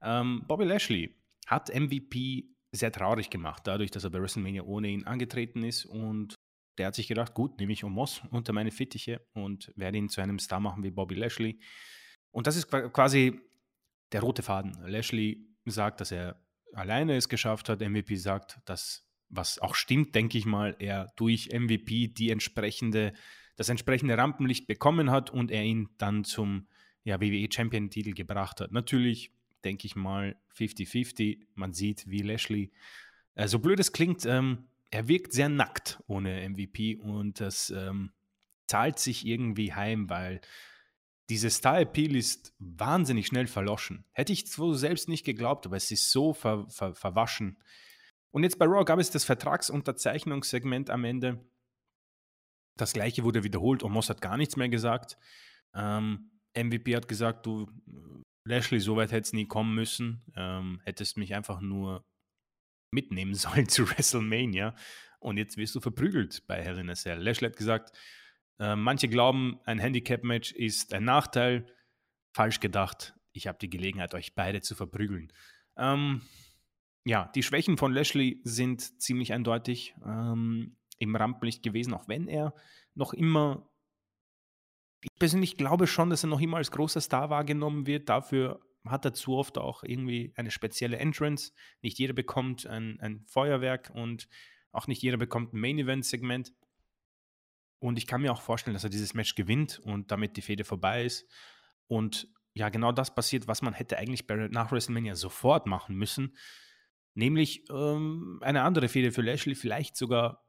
Ähm, 0.00 0.44
Bobby 0.48 0.64
Lashley 0.64 1.14
hat 1.46 1.68
MVP 1.68 2.48
sehr 2.72 2.92
traurig 2.92 3.28
gemacht, 3.28 3.66
dadurch, 3.66 3.90
dass 3.90 4.04
er 4.04 4.10
bei 4.10 4.20
WrestleMania 4.20 4.62
ohne 4.62 4.88
ihn 4.88 5.04
angetreten 5.04 5.64
ist 5.64 5.84
und 5.84 6.34
der 6.78 6.86
hat 6.86 6.94
sich 6.94 7.08
gedacht, 7.08 7.34
gut, 7.34 7.58
nehme 7.58 7.74
ich 7.74 7.84
Omos 7.84 8.22
unter 8.30 8.54
meine 8.54 8.70
Fittiche 8.70 9.20
und 9.34 9.70
werde 9.76 9.98
ihn 9.98 10.08
zu 10.08 10.22
einem 10.22 10.38
Star 10.38 10.60
machen 10.60 10.82
wie 10.82 10.90
Bobby 10.90 11.14
Lashley. 11.14 11.60
Und 12.30 12.46
das 12.46 12.56
ist 12.56 12.70
quasi 12.70 13.38
der 14.12 14.22
rote 14.22 14.42
Faden. 14.42 14.78
Lashley 14.86 15.46
sagt, 15.66 16.00
dass 16.00 16.10
er 16.10 16.42
alleine 16.72 17.16
es 17.16 17.28
geschafft 17.28 17.68
hat. 17.68 17.80
MVP 17.80 18.16
sagt, 18.16 18.60
dass, 18.64 19.05
was 19.28 19.58
auch 19.58 19.74
stimmt, 19.74 20.14
denke 20.14 20.38
ich 20.38 20.46
mal, 20.46 20.76
er 20.78 21.12
durch 21.16 21.50
MVP 21.52 22.08
die 22.08 22.30
entsprechende, 22.30 23.12
das 23.56 23.68
entsprechende 23.68 24.16
Rampenlicht 24.16 24.66
bekommen 24.66 25.10
hat 25.10 25.30
und 25.30 25.50
er 25.50 25.64
ihn 25.64 25.88
dann 25.98 26.24
zum 26.24 26.68
ja, 27.04 27.20
WWE 27.20 27.48
Champion-Titel 27.50 28.12
gebracht 28.12 28.60
hat. 28.60 28.72
Natürlich, 28.72 29.32
denke 29.64 29.86
ich 29.86 29.96
mal, 29.96 30.36
50-50. 30.56 31.38
Man 31.54 31.72
sieht, 31.72 32.08
wie 32.08 32.22
Lashley, 32.22 32.72
äh, 33.34 33.48
so 33.48 33.58
blöd 33.58 33.78
es 33.78 33.92
klingt, 33.92 34.26
ähm, 34.26 34.68
er 34.90 35.08
wirkt 35.08 35.32
sehr 35.32 35.48
nackt 35.48 36.02
ohne 36.06 36.48
MVP 36.48 36.96
und 36.96 37.40
das 37.40 37.70
ähm, 37.70 38.12
zahlt 38.66 38.98
sich 38.98 39.26
irgendwie 39.26 39.72
heim, 39.72 40.08
weil 40.08 40.40
diese 41.28 41.50
Star-Appeal 41.50 42.14
ist 42.14 42.54
wahnsinnig 42.58 43.26
schnell 43.26 43.46
verloschen. 43.46 44.04
Hätte 44.12 44.32
ich 44.32 44.46
zwar 44.46 44.74
selbst 44.74 45.08
nicht 45.08 45.24
geglaubt, 45.24 45.66
aber 45.66 45.76
es 45.76 45.90
ist 45.90 46.10
so 46.10 46.32
ver, 46.32 46.66
ver, 46.68 46.94
verwaschen. 46.94 47.58
Und 48.36 48.42
jetzt 48.42 48.58
bei 48.58 48.66
Raw 48.66 48.84
gab 48.84 48.98
es 48.98 49.10
das 49.10 49.24
Vertragsunterzeichnungssegment 49.24 50.90
am 50.90 51.04
Ende. 51.04 51.42
Das 52.76 52.92
gleiche 52.92 53.24
wurde 53.24 53.44
wiederholt 53.44 53.82
Moss 53.82 54.10
hat 54.10 54.20
gar 54.20 54.36
nichts 54.36 54.56
mehr 54.56 54.68
gesagt. 54.68 55.16
Ähm, 55.72 56.38
MVP 56.54 56.94
hat 56.94 57.08
gesagt, 57.08 57.46
du, 57.46 57.66
Lashley, 58.46 58.78
so 58.78 58.94
weit 58.96 59.10
hättest 59.10 59.32
nie 59.32 59.46
kommen 59.46 59.74
müssen. 59.74 60.22
Ähm, 60.36 60.82
hättest 60.84 61.16
mich 61.16 61.34
einfach 61.34 61.62
nur 61.62 62.04
mitnehmen 62.92 63.32
sollen 63.34 63.70
zu 63.70 63.88
WrestleMania. 63.88 64.74
Und 65.18 65.38
jetzt 65.38 65.56
wirst 65.56 65.74
du 65.74 65.80
verprügelt 65.80 66.46
bei 66.46 66.62
Hell 66.62 66.76
in 66.76 66.90
a 66.90 66.94
Cell. 66.94 67.18
Lashley 67.18 67.48
hat 67.48 67.56
gesagt, 67.56 67.96
äh, 68.58 68.76
manche 68.76 69.08
glauben, 69.08 69.60
ein 69.64 69.78
Handicap-Match 69.78 70.52
ist 70.52 70.92
ein 70.92 71.04
Nachteil. 71.04 71.74
Falsch 72.34 72.60
gedacht. 72.60 73.14
Ich 73.32 73.46
habe 73.46 73.56
die 73.56 73.70
Gelegenheit, 73.70 74.12
euch 74.12 74.34
beide 74.34 74.60
zu 74.60 74.74
verprügeln. 74.74 75.32
Ähm, 75.78 76.20
ja, 77.06 77.30
die 77.36 77.44
Schwächen 77.44 77.78
von 77.78 77.92
Lashley 77.92 78.40
sind 78.42 79.00
ziemlich 79.00 79.32
eindeutig 79.32 79.94
ähm, 80.04 80.76
im 80.98 81.14
Rampenlicht 81.14 81.62
gewesen, 81.62 81.94
auch 81.94 82.08
wenn 82.08 82.26
er 82.26 82.52
noch 82.94 83.12
immer, 83.12 83.70
ich 85.00 85.10
persönlich 85.16 85.56
glaube 85.56 85.86
schon, 85.86 86.10
dass 86.10 86.24
er 86.24 86.30
noch 86.30 86.40
immer 86.40 86.56
als 86.56 86.72
großer 86.72 87.00
Star 87.00 87.30
wahrgenommen 87.30 87.86
wird. 87.86 88.08
Dafür 88.08 88.58
hat 88.84 89.04
er 89.04 89.14
zu 89.14 89.36
oft 89.36 89.56
auch 89.56 89.84
irgendwie 89.84 90.32
eine 90.34 90.50
spezielle 90.50 90.96
Entrance. 90.96 91.52
Nicht 91.80 91.96
jeder 92.00 92.12
bekommt 92.12 92.66
ein, 92.66 92.98
ein 92.98 93.24
Feuerwerk 93.28 93.92
und 93.94 94.26
auch 94.72 94.88
nicht 94.88 95.00
jeder 95.00 95.16
bekommt 95.16 95.54
ein 95.54 95.60
Main-Event-Segment. 95.60 96.54
Und 97.78 97.98
ich 97.98 98.08
kann 98.08 98.22
mir 98.22 98.32
auch 98.32 98.42
vorstellen, 98.42 98.74
dass 98.74 98.82
er 98.82 98.90
dieses 98.90 99.14
Match 99.14 99.36
gewinnt 99.36 99.78
und 99.78 100.10
damit 100.10 100.36
die 100.36 100.42
Fehde 100.42 100.64
vorbei 100.64 101.04
ist. 101.04 101.30
Und 101.86 102.26
ja, 102.52 102.68
genau 102.68 102.90
das 102.90 103.14
passiert, 103.14 103.46
was 103.46 103.62
man 103.62 103.74
hätte 103.74 103.96
eigentlich 103.96 104.26
nach 104.50 104.72
WrestleMania 104.72 105.14
sofort 105.14 105.66
machen 105.66 105.94
müssen. 105.94 106.34
Nämlich 107.16 107.64
ähm, 107.70 108.38
eine 108.42 108.62
andere 108.62 108.88
Fehde 108.88 109.10
für 109.10 109.22
Lashley, 109.22 109.54
vielleicht 109.54 109.96
sogar 109.96 110.44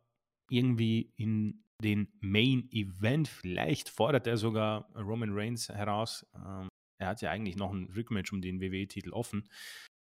irgendwie 0.49 1.13
in 1.15 1.63
den 1.81 2.11
Main 2.19 2.69
Event. 2.71 3.27
Vielleicht 3.27 3.89
fordert 3.89 4.27
er 4.27 4.37
sogar 4.37 4.89
Roman 4.95 5.31
Reigns 5.31 5.69
heraus. 5.69 6.25
Ähm, 6.35 6.67
er 6.99 7.09
hat 7.09 7.21
ja 7.21 7.31
eigentlich 7.31 7.55
noch 7.55 7.71
ein 7.71 7.91
Rückmatch 7.95 8.33
um 8.33 8.41
den 8.41 8.59
WWE-Titel 8.59 9.13
offen. 9.13 9.49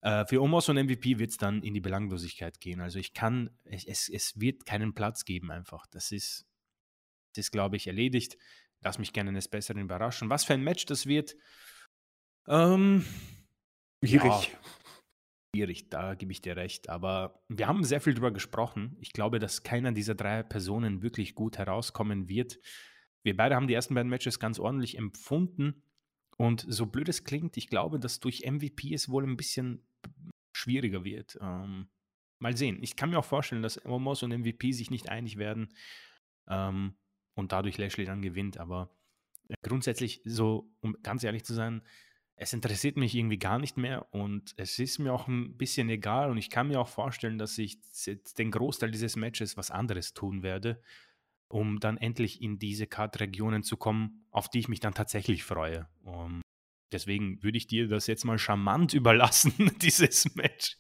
Äh, 0.02 0.24
für 0.26 0.40
Omos 0.40 0.68
und 0.68 0.76
MVP 0.76 1.18
wird 1.18 1.30
es 1.30 1.36
dann 1.36 1.62
in 1.62 1.74
die 1.74 1.80
Belanglosigkeit 1.80 2.60
gehen. 2.60 2.80
Also 2.80 2.98
ich 2.98 3.12
kann, 3.12 3.50
es, 3.64 4.08
es 4.08 4.40
wird 4.40 4.64
keinen 4.66 4.94
Platz 4.94 5.24
geben 5.24 5.50
einfach. 5.50 5.86
Das 5.88 6.12
ist 6.12 6.46
ist, 7.38 7.52
glaube 7.52 7.76
ich, 7.76 7.86
erledigt. 7.86 8.36
Lass 8.80 8.98
mich 8.98 9.12
gerne 9.12 9.30
eines 9.30 9.48
Besseren 9.48 9.82
überraschen. 9.82 10.30
Was 10.30 10.44
für 10.44 10.54
ein 10.54 10.62
Match 10.62 10.86
das 10.86 11.06
wird. 11.06 11.36
Ähm, 12.46 13.04
schwierig. 14.04 14.24
Ja, 14.24 14.58
schwierig, 15.56 15.88
da 15.88 16.14
gebe 16.14 16.32
ich 16.32 16.42
dir 16.42 16.56
recht. 16.56 16.90
Aber 16.90 17.42
wir 17.48 17.66
haben 17.66 17.82
sehr 17.82 18.00
viel 18.00 18.12
darüber 18.12 18.30
gesprochen. 18.30 18.96
Ich 19.00 19.12
glaube, 19.12 19.38
dass 19.38 19.62
keiner 19.62 19.92
dieser 19.92 20.14
drei 20.14 20.42
Personen 20.42 21.02
wirklich 21.02 21.34
gut 21.34 21.56
herauskommen 21.56 22.28
wird. 22.28 22.58
Wir 23.22 23.36
beide 23.36 23.56
haben 23.56 23.66
die 23.66 23.74
ersten 23.74 23.94
beiden 23.94 24.10
Matches 24.10 24.38
ganz 24.38 24.58
ordentlich 24.58 24.98
empfunden. 24.98 25.82
Und 26.36 26.66
so 26.68 26.84
blöd 26.84 27.08
es 27.08 27.24
klingt, 27.24 27.56
ich 27.56 27.68
glaube, 27.68 27.98
dass 27.98 28.20
durch 28.20 28.44
MVP 28.44 28.92
es 28.92 29.08
wohl 29.08 29.24
ein 29.24 29.38
bisschen 29.38 29.82
schwieriger 30.54 31.04
wird. 31.04 31.38
Ähm, 31.40 31.88
mal 32.38 32.54
sehen. 32.54 32.82
Ich 32.82 32.94
kann 32.94 33.08
mir 33.08 33.18
auch 33.18 33.24
vorstellen, 33.24 33.62
dass 33.62 33.82
Omos 33.86 34.22
und 34.22 34.38
MVP 34.38 34.72
sich 34.72 34.90
nicht 34.90 35.08
einig 35.08 35.38
werden. 35.38 35.72
Ähm, 36.48 36.96
und 37.34 37.52
dadurch 37.52 37.78
Lashley 37.78 38.04
dann 38.04 38.20
gewinnt. 38.20 38.58
Aber 38.58 38.90
äh, 39.48 39.54
grundsätzlich, 39.62 40.20
so, 40.26 40.70
um 40.80 40.96
ganz 41.02 41.24
ehrlich 41.24 41.44
zu 41.44 41.54
sein, 41.54 41.80
es 42.36 42.52
interessiert 42.52 42.96
mich 42.96 43.14
irgendwie 43.14 43.38
gar 43.38 43.58
nicht 43.58 43.78
mehr 43.78 44.12
und 44.12 44.52
es 44.58 44.78
ist 44.78 44.98
mir 44.98 45.12
auch 45.12 45.26
ein 45.26 45.56
bisschen 45.56 45.88
egal 45.88 46.30
und 46.30 46.36
ich 46.36 46.50
kann 46.50 46.68
mir 46.68 46.80
auch 46.80 46.88
vorstellen, 46.88 47.38
dass 47.38 47.56
ich 47.56 47.78
den 48.38 48.50
Großteil 48.50 48.90
dieses 48.90 49.16
Matches 49.16 49.56
was 49.56 49.70
anderes 49.70 50.12
tun 50.12 50.42
werde, 50.42 50.82
um 51.48 51.80
dann 51.80 51.96
endlich 51.96 52.42
in 52.42 52.58
diese 52.58 52.86
Card-Regionen 52.86 53.62
zu 53.62 53.78
kommen, 53.78 54.26
auf 54.30 54.50
die 54.50 54.58
ich 54.58 54.68
mich 54.68 54.80
dann 54.80 54.92
tatsächlich 54.92 55.44
freue. 55.44 55.88
Um, 56.04 56.42
deswegen 56.92 57.42
würde 57.42 57.56
ich 57.56 57.68
dir 57.68 57.88
das 57.88 58.06
jetzt 58.06 58.24
mal 58.24 58.38
charmant 58.38 58.92
überlassen, 58.94 59.72
dieses 59.80 60.34
Match. 60.34 60.76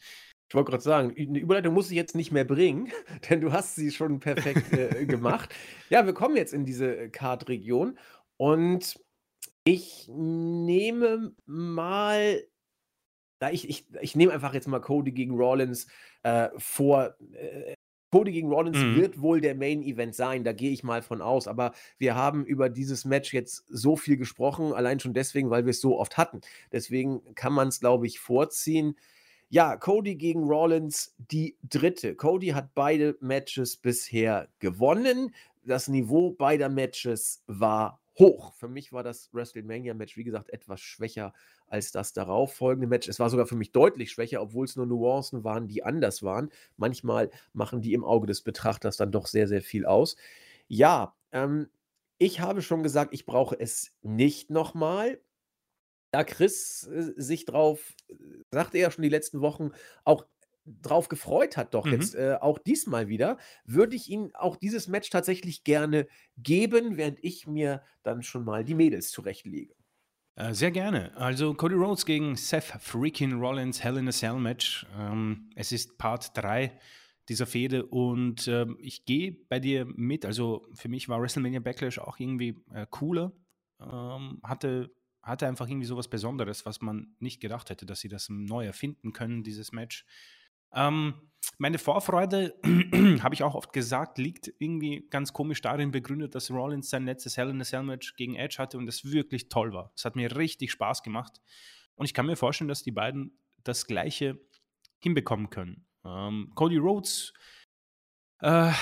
Ich 0.48 0.54
wollte 0.54 0.70
gerade 0.70 0.82
sagen, 0.82 1.14
eine 1.16 1.38
Überleitung 1.38 1.74
muss 1.74 1.90
ich 1.90 1.96
jetzt 1.96 2.14
nicht 2.14 2.32
mehr 2.32 2.44
bringen, 2.44 2.92
denn 3.30 3.40
du 3.40 3.52
hast 3.52 3.76
sie 3.76 3.90
schon 3.90 4.20
perfekt 4.20 4.72
äh, 4.72 5.06
gemacht. 5.06 5.54
Ja, 5.88 6.04
wir 6.04 6.14
kommen 6.14 6.36
jetzt 6.36 6.52
in 6.52 6.64
diese 6.64 7.10
Card-Region 7.10 7.96
und 8.38 8.98
ich 9.66 10.08
nehme 10.08 11.34
mal, 11.44 12.40
da 13.40 13.50
ich, 13.50 13.68
ich, 13.68 13.84
ich 14.00 14.14
nehme 14.14 14.32
einfach 14.32 14.54
jetzt 14.54 14.68
mal 14.68 14.80
Cody 14.80 15.10
gegen 15.10 15.34
Rollins 15.34 15.88
äh, 16.22 16.48
vor. 16.56 17.16
Äh, 17.32 17.74
Cody 18.12 18.30
gegen 18.30 18.48
Rollins 18.48 18.78
mhm. 18.78 18.94
wird 18.94 19.20
wohl 19.20 19.40
der 19.40 19.56
Main 19.56 19.82
Event 19.82 20.14
sein, 20.14 20.44
da 20.44 20.52
gehe 20.52 20.70
ich 20.70 20.84
mal 20.84 21.02
von 21.02 21.20
aus. 21.20 21.48
Aber 21.48 21.72
wir 21.98 22.14
haben 22.14 22.46
über 22.46 22.68
dieses 22.68 23.04
Match 23.04 23.34
jetzt 23.34 23.64
so 23.68 23.96
viel 23.96 24.16
gesprochen, 24.16 24.72
allein 24.72 25.00
schon 25.00 25.12
deswegen, 25.12 25.50
weil 25.50 25.66
wir 25.66 25.72
es 25.72 25.80
so 25.80 25.98
oft 25.98 26.16
hatten. 26.16 26.40
Deswegen 26.70 27.34
kann 27.34 27.52
man 27.52 27.68
es, 27.68 27.80
glaube 27.80 28.06
ich, 28.06 28.20
vorziehen. 28.20 28.96
Ja, 29.48 29.76
Cody 29.76 30.14
gegen 30.14 30.44
Rollins, 30.44 31.14
die 31.18 31.58
dritte. 31.64 32.14
Cody 32.14 32.48
hat 32.50 32.72
beide 32.74 33.16
Matches 33.20 33.76
bisher 33.76 34.48
gewonnen. 34.60 35.34
Das 35.64 35.88
Niveau 35.88 36.30
beider 36.30 36.68
Matches 36.68 37.42
war 37.48 38.00
hoch. 38.18 38.52
Für 38.54 38.68
mich 38.68 38.92
war 38.92 39.02
das 39.02 39.32
WrestleMania-Match, 39.32 40.16
wie 40.16 40.24
gesagt, 40.24 40.50
etwas 40.50 40.80
schwächer 40.80 41.32
als 41.66 41.92
das 41.92 42.12
darauf 42.12 42.54
folgende 42.54 42.86
Match. 42.86 43.08
Es 43.08 43.18
war 43.18 43.30
sogar 43.30 43.46
für 43.46 43.56
mich 43.56 43.72
deutlich 43.72 44.10
schwächer, 44.10 44.40
obwohl 44.42 44.64
es 44.64 44.76
nur 44.76 44.86
Nuancen 44.86 45.44
waren, 45.44 45.68
die 45.68 45.82
anders 45.84 46.22
waren. 46.22 46.50
Manchmal 46.76 47.30
machen 47.52 47.82
die 47.82 47.92
im 47.92 48.04
Auge 48.04 48.26
des 48.26 48.42
Betrachters 48.42 48.96
dann 48.96 49.12
doch 49.12 49.26
sehr, 49.26 49.48
sehr 49.48 49.62
viel 49.62 49.86
aus. 49.86 50.16
Ja, 50.68 51.14
ähm, 51.32 51.68
ich 52.18 52.40
habe 52.40 52.62
schon 52.62 52.82
gesagt, 52.82 53.12
ich 53.12 53.26
brauche 53.26 53.58
es 53.58 53.92
nicht 54.02 54.50
nochmal 54.50 55.20
da 56.16 56.24
Chris 56.24 56.84
äh, 56.86 57.12
sich 57.16 57.44
drauf, 57.44 57.94
äh, 58.08 58.14
sagte 58.50 58.78
er 58.78 58.90
schon 58.90 59.02
die 59.02 59.08
letzten 59.10 59.40
Wochen, 59.40 59.70
auch 60.04 60.26
drauf 60.82 61.08
gefreut 61.08 61.56
hat, 61.56 61.74
doch 61.74 61.86
mhm. 61.86 61.92
jetzt 61.92 62.14
äh, 62.14 62.36
auch 62.40 62.58
diesmal 62.58 63.08
wieder, 63.08 63.38
würde 63.64 63.96
ich 63.96 64.10
ihm 64.10 64.30
auch 64.34 64.56
dieses 64.56 64.88
Match 64.88 65.10
tatsächlich 65.10 65.64
gerne 65.64 66.06
geben, 66.36 66.96
während 66.96 67.18
ich 67.22 67.46
mir 67.46 67.82
dann 68.02 68.22
schon 68.22 68.44
mal 68.44 68.64
die 68.64 68.74
Mädels 68.74 69.10
zurechtlege. 69.10 69.74
Äh, 70.34 70.52
sehr 70.52 70.70
gerne. 70.70 71.16
Also 71.16 71.54
Cody 71.54 71.74
Rhodes 71.74 72.04
gegen 72.04 72.36
Seth 72.36 72.74
freaking 72.80 73.40
Rollins 73.40 73.82
Hell 73.82 73.96
in 73.96 74.08
a 74.08 74.12
Cell 74.12 74.34
Match. 74.34 74.86
Ähm, 74.98 75.50
es 75.54 75.72
ist 75.72 75.96
Part 75.98 76.36
3 76.36 76.78
dieser 77.28 77.46
Fehde 77.46 77.86
und 77.86 78.46
äh, 78.46 78.66
ich 78.78 79.04
gehe 79.04 79.36
bei 79.48 79.58
dir 79.58 79.86
mit. 79.86 80.26
Also 80.26 80.66
für 80.74 80.88
mich 80.88 81.08
war 81.08 81.20
WrestleMania 81.20 81.60
Backlash 81.60 81.98
auch 81.98 82.20
irgendwie 82.20 82.62
äh, 82.72 82.86
cooler. 82.90 83.32
Ähm, 83.80 84.40
hatte 84.42 84.90
hatte 85.26 85.48
einfach 85.48 85.68
irgendwie 85.68 85.86
so 85.86 85.96
was 85.96 86.08
Besonderes, 86.08 86.64
was 86.66 86.80
man 86.80 87.16
nicht 87.18 87.40
gedacht 87.40 87.68
hätte, 87.70 87.84
dass 87.84 88.00
sie 88.00 88.08
das 88.08 88.28
neu 88.28 88.64
erfinden 88.64 89.12
können, 89.12 89.42
dieses 89.42 89.72
Match. 89.72 90.06
Ähm, 90.72 91.14
meine 91.58 91.78
Vorfreude, 91.78 92.54
habe 93.22 93.34
ich 93.34 93.42
auch 93.42 93.54
oft 93.54 93.72
gesagt, 93.72 94.18
liegt 94.18 94.52
irgendwie 94.58 95.06
ganz 95.10 95.32
komisch 95.32 95.60
darin 95.60 95.90
begründet, 95.90 96.34
dass 96.34 96.50
Rollins 96.50 96.90
sein 96.90 97.04
letztes 97.04 97.36
Hell 97.36 97.50
in 97.50 97.60
a 97.60 97.64
Cell 97.64 97.82
Match 97.82 98.16
gegen 98.16 98.34
Edge 98.34 98.56
hatte 98.58 98.78
und 98.78 98.88
es 98.88 99.10
wirklich 99.10 99.48
toll 99.48 99.72
war. 99.72 99.92
Es 99.96 100.04
hat 100.04 100.16
mir 100.16 100.36
richtig 100.36 100.72
Spaß 100.72 101.02
gemacht. 101.02 101.40
Und 101.94 102.04
ich 102.04 102.14
kann 102.14 102.26
mir 102.26 102.36
vorstellen, 102.36 102.68
dass 102.68 102.82
die 102.82 102.92
beiden 102.92 103.38
das 103.64 103.86
Gleiche 103.86 104.38
hinbekommen 105.02 105.50
können. 105.50 105.86
Ähm, 106.04 106.52
Cody 106.54 106.76
Rhodes 106.76 107.32
äh, 108.40 108.72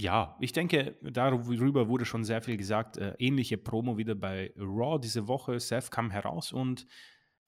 ja, 0.00 0.36
ich 0.40 0.52
denke, 0.52 0.96
darüber 1.00 1.88
wurde 1.88 2.04
schon 2.04 2.24
sehr 2.24 2.42
viel 2.42 2.56
gesagt. 2.56 2.98
Äh, 2.98 3.14
ähnliche 3.18 3.56
Promo 3.56 3.96
wieder 3.96 4.14
bei 4.14 4.52
Raw 4.56 4.98
diese 5.00 5.26
Woche. 5.26 5.58
Seth 5.58 5.90
kam 5.90 6.10
heraus 6.10 6.52
und 6.52 6.86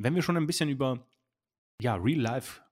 wenn 0.01 0.15
wir 0.15 0.23
schon 0.23 0.37
ein 0.37 0.47
bisschen 0.47 0.69
über 0.69 1.07
ja, 1.83 1.97
Real-Life 1.97 2.63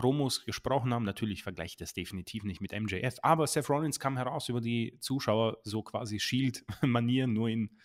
Promos 0.00 0.46
gesprochen 0.46 0.94
haben, 0.94 1.04
natürlich 1.04 1.42
vergleiche 1.42 1.72
ich 1.72 1.76
das 1.76 1.92
definitiv 1.92 2.44
nicht 2.44 2.62
mit 2.62 2.72
MJF, 2.72 3.16
aber 3.22 3.46
Seth 3.46 3.68
Rollins 3.68 4.00
kam 4.00 4.16
heraus 4.16 4.48
über 4.48 4.62
die 4.62 4.96
Zuschauer, 5.00 5.58
so 5.62 5.82
quasi 5.82 6.18
Shield-Manieren, 6.18 7.34
nur 7.34 7.50
in 7.50 7.76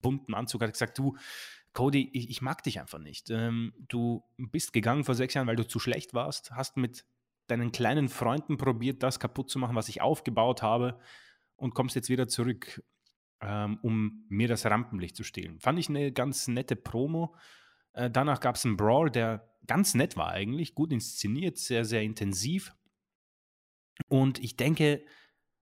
bunten 0.00 0.32
Anzug, 0.32 0.62
hat 0.62 0.72
gesagt, 0.72 0.98
du, 0.98 1.18
Cody, 1.74 2.08
ich, 2.14 2.30
ich 2.30 2.40
mag 2.40 2.62
dich 2.62 2.80
einfach 2.80 2.98
nicht. 2.98 3.28
Ähm, 3.28 3.74
du 3.76 4.24
bist 4.38 4.72
gegangen 4.72 5.04
vor 5.04 5.14
sechs 5.14 5.34
Jahren, 5.34 5.46
weil 5.46 5.56
du 5.56 5.68
zu 5.68 5.78
schlecht 5.78 6.14
warst, 6.14 6.52
hast 6.52 6.78
mit 6.78 7.04
deinen 7.48 7.70
kleinen 7.70 8.08
Freunden 8.08 8.56
probiert, 8.56 9.02
das 9.02 9.20
kaputt 9.20 9.50
zu 9.50 9.58
machen, 9.58 9.76
was 9.76 9.90
ich 9.90 10.00
aufgebaut 10.00 10.62
habe 10.62 10.98
und 11.56 11.74
kommst 11.74 11.96
jetzt 11.96 12.08
wieder 12.08 12.28
zurück, 12.28 12.82
ähm, 13.42 13.78
um 13.82 14.24
mir 14.30 14.48
das 14.48 14.64
Rampenlicht 14.64 15.16
zu 15.16 15.22
stehlen. 15.22 15.60
Fand 15.60 15.78
ich 15.78 15.90
eine 15.90 16.12
ganz 16.12 16.48
nette 16.48 16.76
Promo. 16.76 17.36
Äh, 17.98 18.10
danach 18.10 18.38
gab 18.38 18.54
es 18.54 18.64
einen 18.64 18.76
Brawl, 18.76 19.10
der 19.10 19.44
ganz 19.66 19.94
nett 19.94 20.16
war 20.16 20.30
eigentlich, 20.30 20.76
gut 20.76 20.92
inszeniert, 20.92 21.58
sehr, 21.58 21.84
sehr 21.84 22.02
intensiv. 22.02 22.72
Und 24.06 24.38
ich 24.38 24.56
denke, 24.56 25.04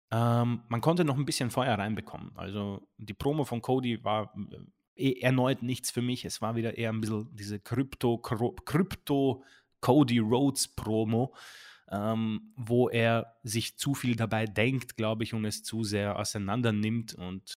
ähm, 0.10 0.64
man 0.68 0.82
konnte 0.82 1.06
noch 1.06 1.16
ein 1.16 1.26
bisschen 1.26 1.52
Feuer 1.52 1.78
reinbekommen. 1.78 2.36
Also 2.36 2.88
die 2.98 3.14
Promo 3.14 3.46
von 3.46 3.62
Cody 3.62 4.04
war 4.04 4.34
äh, 4.96 5.20
erneut 5.22 5.62
nichts 5.62 5.92
für 5.92 6.02
mich. 6.02 6.26
Es 6.26 6.42
war 6.42 6.56
wieder 6.56 6.76
eher 6.76 6.92
ein 6.92 7.02
bisschen 7.02 7.30
diese 7.36 7.60
Krypto, 7.60 8.18
Krypto 8.18 9.44
Cody 9.80 10.18
Rhodes 10.18 10.68
Promo, 10.68 11.36
ähm, 11.92 12.52
wo 12.56 12.90
er 12.90 13.36
sich 13.44 13.78
zu 13.78 13.94
viel 13.94 14.16
dabei 14.16 14.48
denkt, 14.48 14.98
glaube 14.98 15.24
ich, 15.24 15.36
und 15.36 15.46
es 15.46 15.62
zu 15.62 15.84
sehr 15.84 16.18
auseinander 16.18 16.72
nimmt. 16.72 17.14
Und 17.14 17.54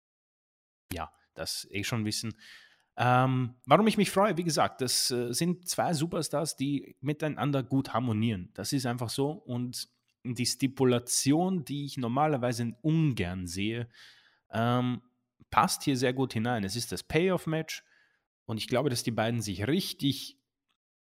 ja, 0.93 1.13
das 1.35 1.69
eh 1.71 1.85
schon 1.85 2.05
wissen. 2.05 2.35
Ähm, 2.97 3.57
warum 3.67 3.87
ich 3.89 3.97
mich 3.97 4.11
freue, 4.11 4.37
wie 4.37 4.45
gesagt, 4.45 4.81
das 4.81 5.11
äh, 5.11 5.33
sind 5.33 5.69
zwei 5.69 5.93
Superstars, 5.95 6.57
die 6.57 6.97
miteinander 7.01 7.63
gut 7.63 7.93
harmonieren. 7.93 8.51
Das 8.55 8.73
ist 8.73 8.87
einfach 8.87 9.09
so. 9.09 9.31
Und 9.31 9.89
die 10.23 10.47
Stipulation, 10.47 11.65
die 11.65 11.85
ich 11.85 11.97
normalerweise 11.97 12.75
ungern 12.83 13.47
sehe, 13.47 13.89
ähm, 14.53 15.03
passt 15.51 15.83
hier 15.85 15.97
sehr 15.97 16.13
gut 16.13 16.33
hinein. 16.33 16.65
Es 16.65 16.77
ist 16.77 16.93
das 16.93 17.03
Payoff-Match 17.03 17.85
und 18.47 18.59
ich 18.59 18.69
glaube, 18.69 18.91
dass 18.91 19.03
die 19.03 19.11
beiden 19.11 19.43
sich 19.43 19.67
richtig 19.67 20.39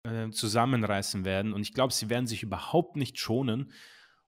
äh, 0.03 0.29
zusammenreißen 0.29 1.25
werden 1.25 1.53
und 1.53 1.61
ich 1.61 1.73
glaube, 1.73 1.93
sie 1.93 2.09
werden 2.09 2.27
sich 2.27 2.43
überhaupt 2.43 2.95
nicht 2.95 3.19
schonen 3.19 3.71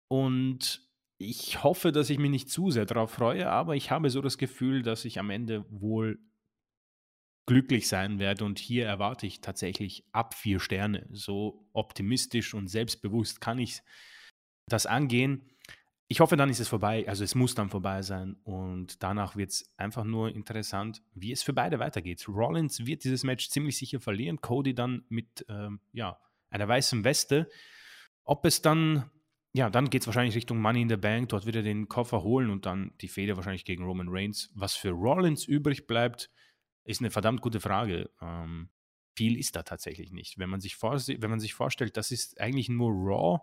und 0.07 0.81
ich 1.17 1.63
hoffe, 1.63 1.91
dass 1.91 2.09
ich 2.09 2.19
mich 2.19 2.31
nicht 2.31 2.49
zu 2.49 2.69
sehr 2.69 2.85
darauf 2.85 3.11
freue, 3.11 3.49
aber 3.49 3.75
ich 3.75 3.91
habe 3.91 4.09
so 4.09 4.21
das 4.21 4.37
Gefühl, 4.37 4.83
dass 4.83 5.05
ich 5.05 5.19
am 5.19 5.29
Ende 5.29 5.65
wohl 5.69 6.19
glücklich 7.45 7.87
sein 7.87 8.19
werde 8.19 8.45
und 8.45 8.59
hier 8.59 8.85
erwarte 8.85 9.27
ich 9.27 9.41
tatsächlich 9.41 10.05
ab 10.11 10.33
vier 10.33 10.59
Sterne. 10.59 11.07
So 11.11 11.67
optimistisch 11.73 12.53
und 12.53 12.67
selbstbewusst 12.67 13.41
kann 13.41 13.59
ich 13.59 13.81
das 14.69 14.85
angehen. 14.85 15.49
Ich 16.07 16.19
hoffe, 16.19 16.37
dann 16.37 16.49
ist 16.49 16.59
es 16.59 16.67
vorbei. 16.67 17.07
Also 17.07 17.23
es 17.23 17.33
muss 17.33 17.55
dann 17.55 17.69
vorbei 17.69 18.01
sein. 18.01 18.35
Und 18.43 19.01
danach 19.01 19.35
wird 19.35 19.49
es 19.49 19.73
einfach 19.77 20.03
nur 20.03 20.33
interessant, 20.33 21.01
wie 21.13 21.31
es 21.31 21.43
für 21.43 21.53
beide 21.53 21.79
weitergeht. 21.79 22.27
Rollins 22.27 22.85
wird 22.85 23.03
dieses 23.03 23.23
Match 23.23 23.49
ziemlich 23.49 23.77
sicher 23.77 23.99
verlieren. 23.99 24.39
Cody 24.39 24.75
dann 24.75 25.05
mit 25.09 25.45
ähm, 25.49 25.79
ja, 25.91 26.19
einer 26.49 26.67
weißen 26.67 27.03
Weste. 27.03 27.49
Ob 28.25 28.45
es 28.45 28.61
dann, 28.61 29.09
ja, 29.53 29.69
dann 29.69 29.89
geht 29.89 30.03
es 30.03 30.07
wahrscheinlich 30.07 30.35
Richtung 30.35 30.59
Money 30.59 30.83
in 30.83 30.89
the 30.89 30.97
Bank. 30.97 31.29
Dort 31.29 31.45
wird 31.45 31.55
er 31.55 31.63
den 31.63 31.87
Koffer 31.89 32.21
holen 32.21 32.49
und 32.51 32.65
dann 32.65 32.93
die 33.01 33.07
Fehde 33.07 33.35
wahrscheinlich 33.35 33.65
gegen 33.65 33.83
Roman 33.83 34.07
Reigns. 34.09 34.51
Was 34.53 34.75
für 34.75 34.91
Rollins 34.91 35.45
übrig 35.45 35.87
bleibt, 35.87 36.29
ist 36.83 37.01
eine 37.01 37.11
verdammt 37.11 37.41
gute 37.41 37.59
Frage. 37.59 38.09
Ähm, 38.21 38.69
viel 39.15 39.37
ist 39.37 39.55
da 39.55 39.63
tatsächlich 39.63 40.11
nicht. 40.11 40.39
Wenn 40.39 40.49
man 40.49 40.59
sich, 40.59 40.81
wenn 40.81 41.29
man 41.29 41.39
sich 41.39 41.53
vorstellt, 41.53 41.97
das 41.97 42.11
ist 42.11 42.39
eigentlich 42.39 42.69
nur 42.69 42.91
Raw 42.91 43.39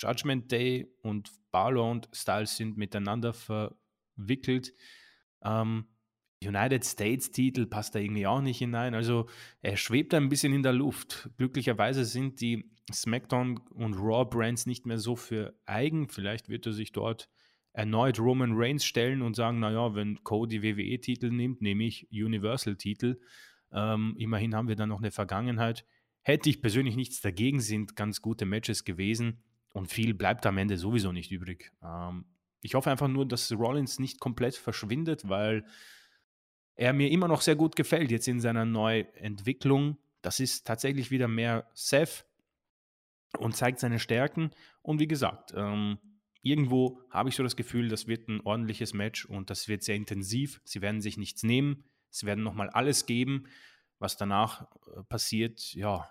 Judgment 0.00 0.50
Day 0.52 0.92
und 1.02 1.30
Balor 1.50 1.90
und 1.90 2.08
Styles 2.12 2.56
sind 2.56 2.76
miteinander 2.76 3.32
verwickelt. 3.32 4.74
Ähm, 5.42 5.86
United 6.44 6.84
States 6.84 7.30
Titel 7.30 7.66
passt 7.66 7.94
da 7.94 7.98
irgendwie 7.98 8.26
auch 8.26 8.42
nicht 8.42 8.58
hinein. 8.58 8.94
Also 8.94 9.28
er 9.62 9.76
schwebt 9.76 10.12
ein 10.12 10.28
bisschen 10.28 10.52
in 10.52 10.62
der 10.62 10.74
Luft. 10.74 11.30
Glücklicherweise 11.38 12.04
sind 12.04 12.40
die 12.40 12.70
SmackDown 12.92 13.58
und 13.70 13.94
Raw 13.94 14.24
Brands 14.28 14.66
nicht 14.66 14.86
mehr 14.86 14.98
so 14.98 15.16
für 15.16 15.58
eigen. 15.64 16.08
Vielleicht 16.08 16.48
wird 16.48 16.66
er 16.66 16.72
sich 16.72 16.92
dort 16.92 17.30
erneut 17.76 18.18
Roman 18.18 18.52
Reigns 18.54 18.86
stellen 18.86 19.20
und 19.20 19.36
sagen, 19.36 19.60
naja, 19.60 19.94
wenn 19.94 20.24
Cody 20.24 20.62
WWE-Titel 20.62 21.30
nimmt, 21.30 21.60
nehme 21.60 21.84
ich 21.84 22.08
Universal-Titel. 22.10 23.20
Ähm, 23.70 24.14
immerhin 24.18 24.54
haben 24.54 24.68
wir 24.68 24.76
dann 24.76 24.88
noch 24.88 25.00
eine 25.00 25.10
Vergangenheit. 25.10 25.84
Hätte 26.22 26.48
ich 26.48 26.62
persönlich 26.62 26.96
nichts 26.96 27.20
dagegen, 27.20 27.60
sind 27.60 27.94
ganz 27.94 28.22
gute 28.22 28.46
Matches 28.46 28.84
gewesen. 28.84 29.42
Und 29.74 29.88
viel 29.92 30.14
bleibt 30.14 30.46
am 30.46 30.56
Ende 30.56 30.78
sowieso 30.78 31.12
nicht 31.12 31.30
übrig. 31.30 31.70
Ähm, 31.84 32.24
ich 32.62 32.74
hoffe 32.74 32.90
einfach 32.90 33.08
nur, 33.08 33.28
dass 33.28 33.52
Rollins 33.52 33.98
nicht 33.98 34.20
komplett 34.20 34.56
verschwindet, 34.56 35.28
weil 35.28 35.66
er 36.76 36.94
mir 36.94 37.10
immer 37.10 37.28
noch 37.28 37.42
sehr 37.42 37.56
gut 37.56 37.76
gefällt 37.76 38.10
jetzt 38.10 38.26
in 38.26 38.40
seiner 38.40 38.64
Neuentwicklung. 38.64 39.98
Das 40.22 40.40
ist 40.40 40.66
tatsächlich 40.66 41.10
wieder 41.10 41.28
mehr 41.28 41.68
Seth 41.74 42.24
und 43.38 43.54
zeigt 43.54 43.80
seine 43.80 43.98
Stärken. 43.98 44.50
Und 44.80 44.98
wie 44.98 45.08
gesagt, 45.08 45.52
ähm, 45.54 45.98
irgendwo 46.46 47.00
habe 47.10 47.28
ich 47.28 47.36
so 47.36 47.42
das 47.42 47.56
Gefühl, 47.56 47.88
das 47.88 48.06
wird 48.06 48.28
ein 48.28 48.40
ordentliches 48.40 48.94
Match 48.94 49.26
und 49.26 49.50
das 49.50 49.68
wird 49.68 49.82
sehr 49.82 49.96
intensiv. 49.96 50.60
Sie 50.64 50.80
werden 50.80 51.00
sich 51.00 51.16
nichts 51.16 51.42
nehmen. 51.42 51.84
Sie 52.10 52.26
werden 52.26 52.44
nochmal 52.44 52.70
alles 52.70 53.06
geben. 53.06 53.46
Was 53.98 54.16
danach 54.16 54.62
äh, 54.62 55.02
passiert, 55.08 55.74
ja, 55.74 56.08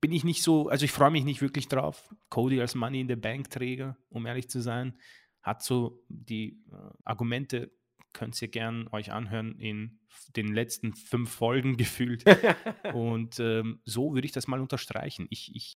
bin 0.00 0.12
ich 0.12 0.24
nicht 0.24 0.42
so, 0.42 0.68
also 0.68 0.84
ich 0.84 0.92
freue 0.92 1.10
mich 1.10 1.24
nicht 1.24 1.42
wirklich 1.42 1.68
drauf. 1.68 2.14
Cody 2.28 2.60
als 2.60 2.74
Money 2.74 3.00
in 3.00 3.08
the 3.08 3.16
Bank 3.16 3.50
Träger, 3.50 3.96
um 4.08 4.26
ehrlich 4.26 4.48
zu 4.48 4.60
sein, 4.60 4.98
hat 5.42 5.62
so 5.62 6.04
die 6.08 6.62
äh, 6.70 6.76
Argumente, 7.04 7.72
könnt 8.12 8.40
ihr 8.42 8.48
gern 8.48 8.88
euch 8.88 9.12
anhören 9.12 9.58
in 9.58 10.00
den 10.36 10.52
letzten 10.52 10.94
fünf 10.94 11.30
Folgen 11.30 11.76
gefühlt. 11.76 12.24
Und 12.94 13.38
ähm, 13.40 13.80
so 13.84 14.14
würde 14.14 14.26
ich 14.26 14.32
das 14.32 14.48
mal 14.48 14.60
unterstreichen. 14.60 15.26
Ich, 15.30 15.54
ich 15.54 15.76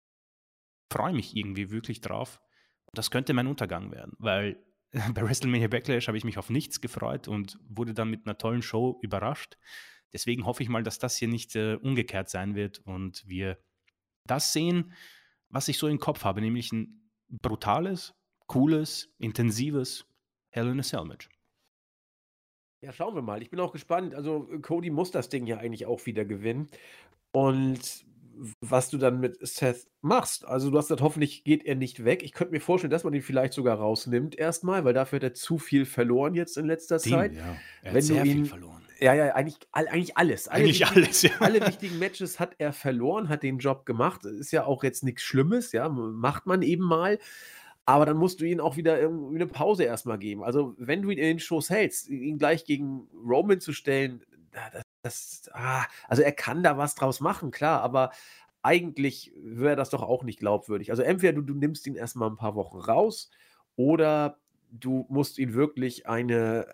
freue 0.91 1.15
mich 1.15 1.37
irgendwie 1.37 1.71
wirklich 1.71 2.01
drauf. 2.01 2.41
Das 2.95 3.11
könnte 3.11 3.33
mein 3.33 3.47
Untergang 3.47 3.91
werden, 3.91 4.15
weil 4.19 4.63
bei 5.15 5.23
WrestleMania 5.23 5.69
Backlash 5.69 6.09
habe 6.09 6.19
ich 6.19 6.25
mich 6.25 6.39
auf 6.39 6.51
nichts 6.51 6.81
gefreut 6.81 7.29
und 7.29 7.59
wurde 7.69 7.95
dann 7.95 8.11
mit 8.11 8.27
einer 8.27 8.39
tollen 8.39 8.63
Show 8.63 8.99
überrascht. 9.03 9.57
Deswegen 10.13 10.45
hoffe 10.45 10.63
ich 10.63 10.69
mal, 10.69 10.83
dass 10.83 10.99
das 10.99 11.17
hier 11.17 11.29
nicht 11.29 11.57
äh, 11.57 11.75
umgekehrt 11.77 12.29
sein 12.29 12.55
wird 12.55 12.81
und 12.81 13.27
wir 13.27 13.59
das 14.27 14.53
sehen, 14.53 14.93
was 15.49 15.69
ich 15.69 15.79
so 15.79 15.89
im 15.89 15.99
Kopf 15.99 16.25
habe, 16.25 16.41
nämlich 16.41 16.71
ein 16.73 17.11
brutales, 17.29 18.15
cooles, 18.47 19.15
intensives 19.19 20.07
Hell 20.51 20.69
in 20.69 20.81
a 20.81 20.83
Cell 20.83 21.05
Match. 21.05 21.31
Ja, 22.83 22.93
schauen 22.93 23.15
wir 23.15 23.23
mal. 23.23 23.41
Ich 23.43 23.51
bin 23.51 23.61
auch 23.61 23.73
gespannt. 23.73 24.15
Also, 24.15 24.49
Cody 24.61 24.91
muss 24.91 25.11
das 25.13 25.29
Ding 25.29 25.47
ja 25.47 25.59
eigentlich 25.59 25.87
auch 25.87 26.05
wieder 26.05 26.25
gewinnen. 26.25 26.69
Und 27.31 28.05
was 28.61 28.91
du 28.91 28.99
dann 28.99 29.21
mit 29.21 29.39
Seth 29.47 29.87
machst. 30.01 30.47
Also, 30.47 30.71
du 30.71 30.79
hast 30.79 30.87
gesagt, 30.87 31.03
hoffentlich 31.03 31.45
geht 31.45 31.65
er 31.65 31.75
nicht 31.75 32.05
weg. 32.05 32.23
Ich 32.23 32.33
könnte 32.33 32.53
mir 32.53 32.61
vorstellen, 32.61 32.91
dass 32.91 33.05
man 33.05 33.15
ihn 33.15 33.23
vielleicht 33.23 33.53
sogar 33.53 33.79
rausnimmt 33.79 34.37
erstmal, 34.37 34.85
weil 34.85 34.95
dafür 34.95 35.17
hat 35.17 35.25
er 35.25 35.35
zu 35.35 35.59
viel 35.59 35.85
verloren 35.85 36.35
jetzt 36.35 36.57
in 36.57 36.67
letzter 36.67 36.99
Den, 36.99 37.13
Zeit. 37.13 37.35
Ja. 37.35 37.57
Er 37.83 37.91
hat 37.91 37.95
Wenn 37.95 38.03
sehr 38.03 38.25
ihn, 38.25 38.33
viel 38.33 38.47
verloren. 38.47 38.83
Ja, 39.01 39.15
ja, 39.15 39.35
eigentlich, 39.35 39.59
eigentlich 39.73 40.17
alles. 40.17 40.49
Alle 40.49 40.65
eigentlich 40.65 40.81
wichtigen, 40.81 41.05
alles, 41.05 41.23
ja. 41.23 41.31
Alle 41.41 41.61
wichtigen 41.67 41.99
Matches 41.99 42.39
hat 42.39 42.55
er 42.59 42.73
verloren, 42.73 43.29
hat 43.29 43.43
den 43.43 43.59
Job 43.59 43.85
gemacht. 43.85 44.25
Ist 44.25 44.53
ja 44.53 44.65
auch 44.65 44.85
jetzt 44.85 45.03
nichts 45.03 45.23
Schlimmes, 45.23 45.73
ja, 45.73 45.89
macht 45.89 46.47
man 46.47 46.63
eben 46.63 46.85
mal. 46.85 47.19
Aber 47.85 48.07
dann 48.07 48.17
musst 48.17 48.41
du 48.41 48.45
ihn 48.45 48.61
auch 48.61 48.77
wieder 48.77 49.01
irgendwie 49.01 49.35
eine 49.35 49.49
Pause 49.49 49.85
erstmal 49.85 50.19
geben. 50.19 50.45
Also, 50.45 50.75
wenn 50.79 51.03
du 51.03 51.11
ihn 51.11 51.19
in 51.19 51.25
den 51.25 51.39
Shows 51.41 51.69
hältst, 51.69 52.09
ihn 52.09 52.39
gleich 52.39 52.65
gegen 52.65 53.09
Roman 53.29 53.61
zu 53.61 53.73
stellen, 53.73 54.23
das, 54.53 54.83
das 55.03 55.51
ah, 55.53 55.85
also 56.09 56.23
er 56.23 56.33
kann 56.33 56.63
da 56.63 56.79
was 56.79 56.95
draus 56.95 57.21
machen, 57.21 57.51
klar, 57.51 57.83
aber 57.83 58.11
eigentlich 58.63 59.33
wäre 59.37 59.77
das 59.77 59.91
doch 59.91 60.03
auch 60.03 60.23
nicht 60.23 60.39
glaubwürdig. 60.39 60.91
Also 60.91 61.03
entweder 61.03 61.33
du, 61.33 61.43
du 61.43 61.55
nimmst 61.55 61.87
ihn 61.87 61.97
erstmal 61.97 62.31
ein 62.31 62.37
paar 62.37 62.55
Wochen 62.55 62.79
raus 62.79 63.31
oder 63.77 64.39
du 64.71 65.07
musst 65.09 65.39
ihn 65.39 65.55
wirklich 65.55 66.07
eine 66.07 66.67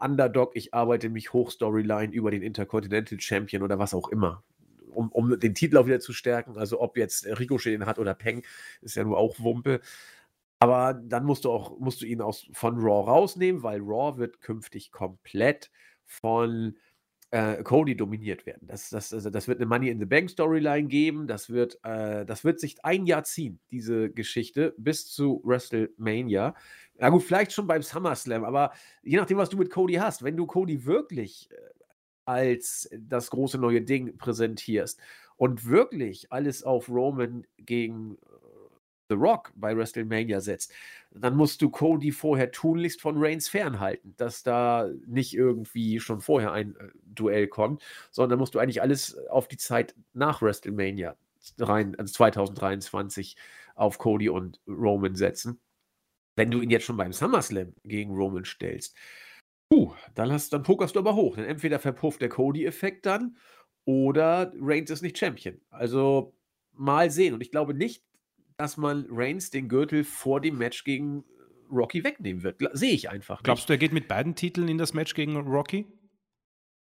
Underdog, 0.00 0.56
ich 0.56 0.74
arbeite 0.74 1.08
mich 1.08 1.32
hoch 1.32 1.50
Storyline 1.50 2.12
über 2.12 2.30
den 2.30 2.42
Intercontinental 2.42 3.20
Champion 3.20 3.62
oder 3.62 3.78
was 3.78 3.94
auch 3.94 4.08
immer. 4.08 4.42
Um, 4.92 5.10
um 5.10 5.38
den 5.38 5.54
Titel 5.54 5.76
auch 5.76 5.86
wieder 5.86 6.00
zu 6.00 6.12
stärken. 6.12 6.56
Also 6.56 6.80
ob 6.80 6.96
jetzt 6.96 7.26
Ricochet 7.26 7.72
den 7.72 7.86
hat 7.86 7.98
oder 7.98 8.14
Peng, 8.14 8.44
ist 8.80 8.94
ja 8.94 9.04
nur 9.04 9.18
auch 9.18 9.38
Wumpe. 9.40 9.80
Aber 10.60 10.94
dann 10.94 11.24
musst 11.24 11.44
du 11.44 11.50
auch, 11.50 11.78
musst 11.78 12.00
du 12.00 12.06
ihn 12.06 12.22
aus, 12.22 12.48
von 12.52 12.78
Raw 12.78 13.10
rausnehmen, 13.10 13.62
weil 13.62 13.80
Raw 13.80 14.18
wird 14.18 14.40
künftig 14.40 14.92
komplett 14.92 15.70
von 16.06 16.76
äh, 17.34 17.64
Cody 17.64 17.96
dominiert 17.96 18.46
werden. 18.46 18.68
Das, 18.68 18.90
das, 18.90 19.12
also 19.12 19.28
das 19.28 19.48
wird 19.48 19.58
eine 19.58 19.66
Money 19.66 19.88
in 19.88 19.98
the 19.98 20.04
Bank 20.04 20.30
Storyline 20.30 20.86
geben. 20.86 21.26
Das 21.26 21.50
wird, 21.50 21.80
äh, 21.82 22.24
das 22.24 22.44
wird 22.44 22.60
sich 22.60 22.84
ein 22.84 23.06
Jahr 23.06 23.24
ziehen, 23.24 23.58
diese 23.72 24.08
Geschichte, 24.08 24.72
bis 24.78 25.10
zu 25.10 25.42
WrestleMania. 25.44 26.54
Na 26.96 27.08
gut, 27.08 27.24
vielleicht 27.24 27.50
schon 27.50 27.66
beim 27.66 27.82
SummerSlam, 27.82 28.44
aber 28.44 28.72
je 29.02 29.16
nachdem, 29.16 29.38
was 29.38 29.48
du 29.48 29.56
mit 29.56 29.70
Cody 29.70 29.94
hast, 29.94 30.22
wenn 30.22 30.36
du 30.36 30.46
Cody 30.46 30.84
wirklich 30.86 31.48
äh, 31.50 31.56
als 32.24 32.88
das 32.96 33.30
große 33.30 33.58
neue 33.58 33.82
Ding 33.82 34.16
präsentierst 34.16 35.00
und 35.36 35.66
wirklich 35.66 36.30
alles 36.30 36.62
auf 36.62 36.88
Roman 36.88 37.44
gegen 37.58 38.16
The 39.14 39.20
Rock 39.20 39.52
bei 39.54 39.76
WrestleMania 39.76 40.40
setzt, 40.40 40.72
dann 41.10 41.36
musst 41.36 41.62
du 41.62 41.70
Cody 41.70 42.10
vorher 42.10 42.50
tunlichst 42.50 43.00
von 43.00 43.16
Reigns 43.16 43.48
fernhalten, 43.48 44.14
dass 44.16 44.42
da 44.42 44.90
nicht 45.06 45.34
irgendwie 45.34 46.00
schon 46.00 46.20
vorher 46.20 46.52
ein 46.52 46.76
äh, 46.76 46.88
Duell 47.04 47.46
kommt, 47.46 47.82
sondern 48.10 48.38
musst 48.38 48.54
du 48.54 48.58
eigentlich 48.58 48.82
alles 48.82 49.16
auf 49.28 49.48
die 49.48 49.56
Zeit 49.56 49.94
nach 50.12 50.42
WrestleMania 50.42 51.16
rein, 51.58 51.94
also 51.96 52.12
2023 52.12 53.36
auf 53.74 53.98
Cody 53.98 54.28
und 54.28 54.60
Roman 54.66 55.14
setzen. 55.14 55.60
Wenn 56.36 56.50
du 56.50 56.60
ihn 56.60 56.70
jetzt 56.70 56.84
schon 56.84 56.96
beim 56.96 57.12
SummerSlam 57.12 57.74
gegen 57.84 58.14
Roman 58.14 58.44
stellst, 58.44 58.96
puh, 59.68 59.92
dann, 60.14 60.32
hast, 60.32 60.52
dann 60.52 60.64
pokerst 60.64 60.96
du 60.96 61.00
aber 61.00 61.14
hoch. 61.14 61.36
Denn 61.36 61.44
entweder 61.44 61.78
verpufft 61.78 62.20
der 62.20 62.28
Cody-Effekt 62.28 63.06
dann 63.06 63.36
oder 63.84 64.52
Reigns 64.60 64.90
ist 64.90 65.02
nicht 65.02 65.18
Champion. 65.18 65.60
Also 65.70 66.34
mal 66.72 67.10
sehen. 67.10 67.34
Und 67.34 67.40
ich 67.40 67.50
glaube 67.50 67.74
nicht, 67.74 68.02
dass 68.56 68.76
man 68.76 69.06
Reigns 69.10 69.50
den 69.50 69.68
Gürtel 69.68 70.04
vor 70.04 70.40
dem 70.40 70.58
Match 70.58 70.84
gegen 70.84 71.24
Rocky 71.70 72.04
wegnehmen 72.04 72.42
wird. 72.42 72.60
Sehe 72.72 72.92
ich 72.92 73.10
einfach. 73.10 73.36
Nicht. 73.38 73.44
Glaubst 73.44 73.68
du, 73.68 73.72
er 73.72 73.78
geht 73.78 73.92
mit 73.92 74.08
beiden 74.08 74.34
Titeln 74.34 74.68
in 74.68 74.78
das 74.78 74.94
Match 74.94 75.14
gegen 75.14 75.36
Rocky? 75.36 75.86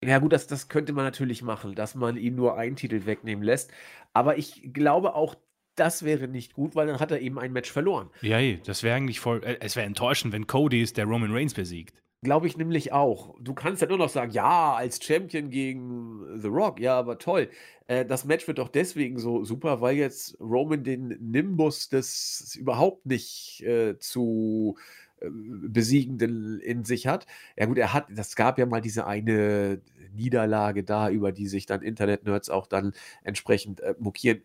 Ja, 0.03 0.19
gut, 0.19 0.31
das, 0.31 0.47
das 0.47 0.69
könnte 0.69 0.93
man 0.93 1.05
natürlich 1.05 1.41
machen, 1.41 1.73
dass 1.73 1.95
man 1.95 2.17
ihm 2.17 2.35
nur 2.35 2.57
einen 2.57 2.75
Titel 2.75 3.05
wegnehmen 3.05 3.43
lässt. 3.43 3.71
Aber 4.13 4.37
ich 4.37 4.71
glaube 4.71 5.15
auch, 5.15 5.35
das 5.75 6.03
wäre 6.03 6.27
nicht 6.27 6.53
gut, 6.53 6.75
weil 6.75 6.87
dann 6.87 6.99
hat 6.99 7.11
er 7.11 7.19
eben 7.19 7.39
ein 7.39 7.51
Match 7.51 7.71
verloren. 7.71 8.09
Ja, 8.21 8.39
das 8.57 8.83
wäre 8.83 8.95
eigentlich 8.95 9.19
voll. 9.19 9.43
Äh, 9.43 9.57
es 9.59 9.75
wäre 9.75 9.85
enttäuschend, 9.85 10.33
wenn 10.33 10.47
Cody 10.47 10.81
ist, 10.81 10.97
der 10.97 11.05
Roman 11.05 11.31
Reigns 11.31 11.53
besiegt. 11.53 12.01
Glaube 12.23 12.47
ich 12.47 12.57
nämlich 12.57 12.91
auch. 12.93 13.35
Du 13.39 13.53
kannst 13.53 13.81
ja 13.83 13.87
nur 13.87 13.99
noch 13.99 14.09
sagen, 14.09 14.31
ja, 14.31 14.73
als 14.73 15.03
Champion 15.03 15.51
gegen 15.51 16.41
The 16.41 16.47
Rock, 16.47 16.79
ja, 16.79 16.97
aber 16.97 17.19
toll. 17.19 17.49
Äh, 17.85 18.05
das 18.05 18.25
Match 18.25 18.47
wird 18.47 18.57
doch 18.57 18.69
deswegen 18.69 19.19
so 19.19 19.43
super, 19.45 19.81
weil 19.81 19.95
jetzt 19.97 20.35
Roman 20.39 20.83
den 20.83 21.09
Nimbus 21.21 21.89
des 21.89 22.55
überhaupt 22.55 23.05
nicht 23.05 23.61
äh, 23.63 23.99
zu 23.99 24.77
besiegenden 25.21 26.59
in 26.59 26.83
sich 26.83 27.07
hat. 27.07 27.25
Ja 27.57 27.65
gut, 27.65 27.77
er 27.77 27.93
hat, 27.93 28.07
das 28.09 28.35
gab 28.35 28.57
ja 28.59 28.65
mal 28.65 28.81
diese 28.81 29.07
eine 29.07 29.81
Niederlage 30.15 30.83
da, 30.83 31.09
über 31.09 31.31
die 31.31 31.47
sich 31.47 31.65
dann 31.65 31.81
Internet-Nerds 31.81 32.49
auch 32.49 32.67
dann 32.67 32.93
entsprechend 33.23 33.81
äh, 33.81 33.95
mokieren 33.99 34.41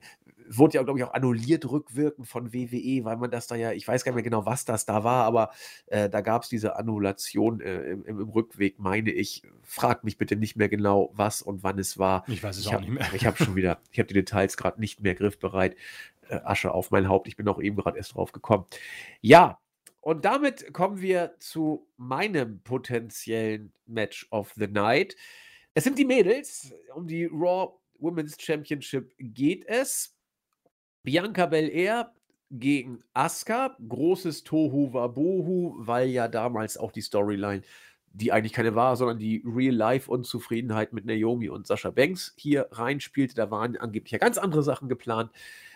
wurde 0.48 0.74
ja, 0.74 0.82
glaube 0.82 0.98
ich, 0.98 1.04
auch 1.04 1.14
annulliert 1.14 1.70
rückwirkend 1.70 2.26
von 2.26 2.52
WWE, 2.52 3.04
weil 3.04 3.16
man 3.16 3.30
das 3.30 3.46
da 3.46 3.54
ja, 3.54 3.72
ich 3.72 3.86
weiß 3.86 4.04
gar 4.04 4.12
nicht 4.12 4.16
mehr 4.16 4.24
genau, 4.24 4.46
was 4.46 4.64
das 4.64 4.86
da 4.86 5.04
war, 5.04 5.24
aber 5.24 5.50
äh, 5.86 6.08
da 6.08 6.20
gab 6.20 6.42
es 6.42 6.48
diese 6.48 6.76
Annulation 6.76 7.60
äh, 7.60 7.82
im, 7.82 8.04
im, 8.04 8.28
Rückweg, 8.28 8.78
meine 8.78 9.10
ich. 9.10 9.42
Frag 9.62 10.04
mich 10.04 10.18
bitte 10.18 10.36
nicht 10.36 10.56
mehr 10.56 10.68
genau, 10.68 11.10
was 11.14 11.42
und 11.42 11.62
wann 11.62 11.78
es 11.78 11.98
war. 11.98 12.24
Ich 12.28 12.42
weiß 12.42 12.56
es 12.56 12.62
ich 12.62 12.68
auch 12.68 12.74
hab, 12.74 12.80
nicht 12.80 12.90
mehr. 12.90 13.06
Ich 13.14 13.26
habe 13.26 13.36
schon 13.36 13.54
wieder, 13.54 13.80
ich 13.92 13.98
habe 13.98 14.08
die 14.08 14.14
Details 14.14 14.56
gerade 14.56 14.80
nicht 14.80 15.00
mehr 15.00 15.14
griffbereit. 15.14 15.76
Äh, 16.28 16.40
Asche 16.44 16.72
auf 16.72 16.90
mein 16.90 17.08
Haupt. 17.08 17.28
Ich 17.28 17.36
bin 17.36 17.48
auch 17.48 17.60
eben 17.60 17.76
gerade 17.76 17.96
erst 17.96 18.14
drauf 18.14 18.32
gekommen. 18.32 18.66
Ja, 19.20 19.58
und 20.02 20.24
damit 20.24 20.72
kommen 20.74 21.00
wir 21.00 21.36
zu 21.38 21.88
meinem 21.96 22.60
potenziellen 22.64 23.72
Match 23.86 24.26
of 24.32 24.52
the 24.56 24.66
Night. 24.66 25.14
Es 25.74 25.84
sind 25.84 25.96
die 25.96 26.04
Mädels. 26.04 26.74
Um 26.92 27.06
die 27.06 27.26
Raw 27.26 27.72
Women's 28.00 28.36
Championship 28.36 29.14
geht 29.18 29.64
es. 29.66 30.16
Bianca 31.04 31.46
Belair 31.46 32.12
gegen 32.50 33.04
Asuka. 33.14 33.76
Großes 33.88 34.42
Tohu 34.42 34.92
Wabohu, 34.92 35.74
weil 35.78 36.08
ja 36.08 36.26
damals 36.26 36.76
auch 36.76 36.90
die 36.90 37.00
Storyline, 37.00 37.62
die 38.12 38.32
eigentlich 38.32 38.52
keine 38.52 38.74
war, 38.74 38.96
sondern 38.96 39.18
die 39.18 39.40
Real-Life-Unzufriedenheit 39.46 40.92
mit 40.92 41.04
Naomi 41.04 41.48
und 41.48 41.68
Sascha 41.68 41.90
Banks 41.90 42.34
hier 42.36 42.66
reinspielte. 42.72 43.36
Da 43.36 43.52
waren 43.52 43.76
angeblich 43.76 44.10
ja 44.10 44.18
ganz 44.18 44.36
andere 44.36 44.64
Sachen 44.64 44.88
geplant. 44.88 45.30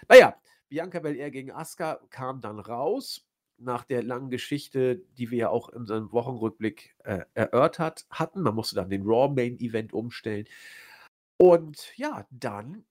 Naja, 0.09 0.37
Bianca 0.69 0.99
Belair 0.99 1.31
gegen 1.31 1.53
Asuka 1.53 2.01
kam 2.11 2.41
dann 2.41 2.59
raus. 2.59 3.25
Nach 3.59 3.85
der 3.85 4.03
langen 4.03 4.31
Geschichte, 4.31 4.97
die 5.17 5.31
wir 5.31 5.39
ja 5.39 5.49
auch 5.49 5.71
in 5.71 5.81
unserem 5.81 6.13
Wochenrückblick 6.13 6.95
äh, 7.05 7.25
erörtert 7.35 8.07
hatten. 8.11 8.43
Man 8.43 8.55
musste 8.55 8.77
dann 8.77 8.91
den 8.91 9.03
Raw 9.05 9.33
Main 9.35 9.59
Event 9.59 9.93
umstellen. 9.93 10.47
Und 11.39 11.97
ja, 11.97 12.27
dann 12.31 12.85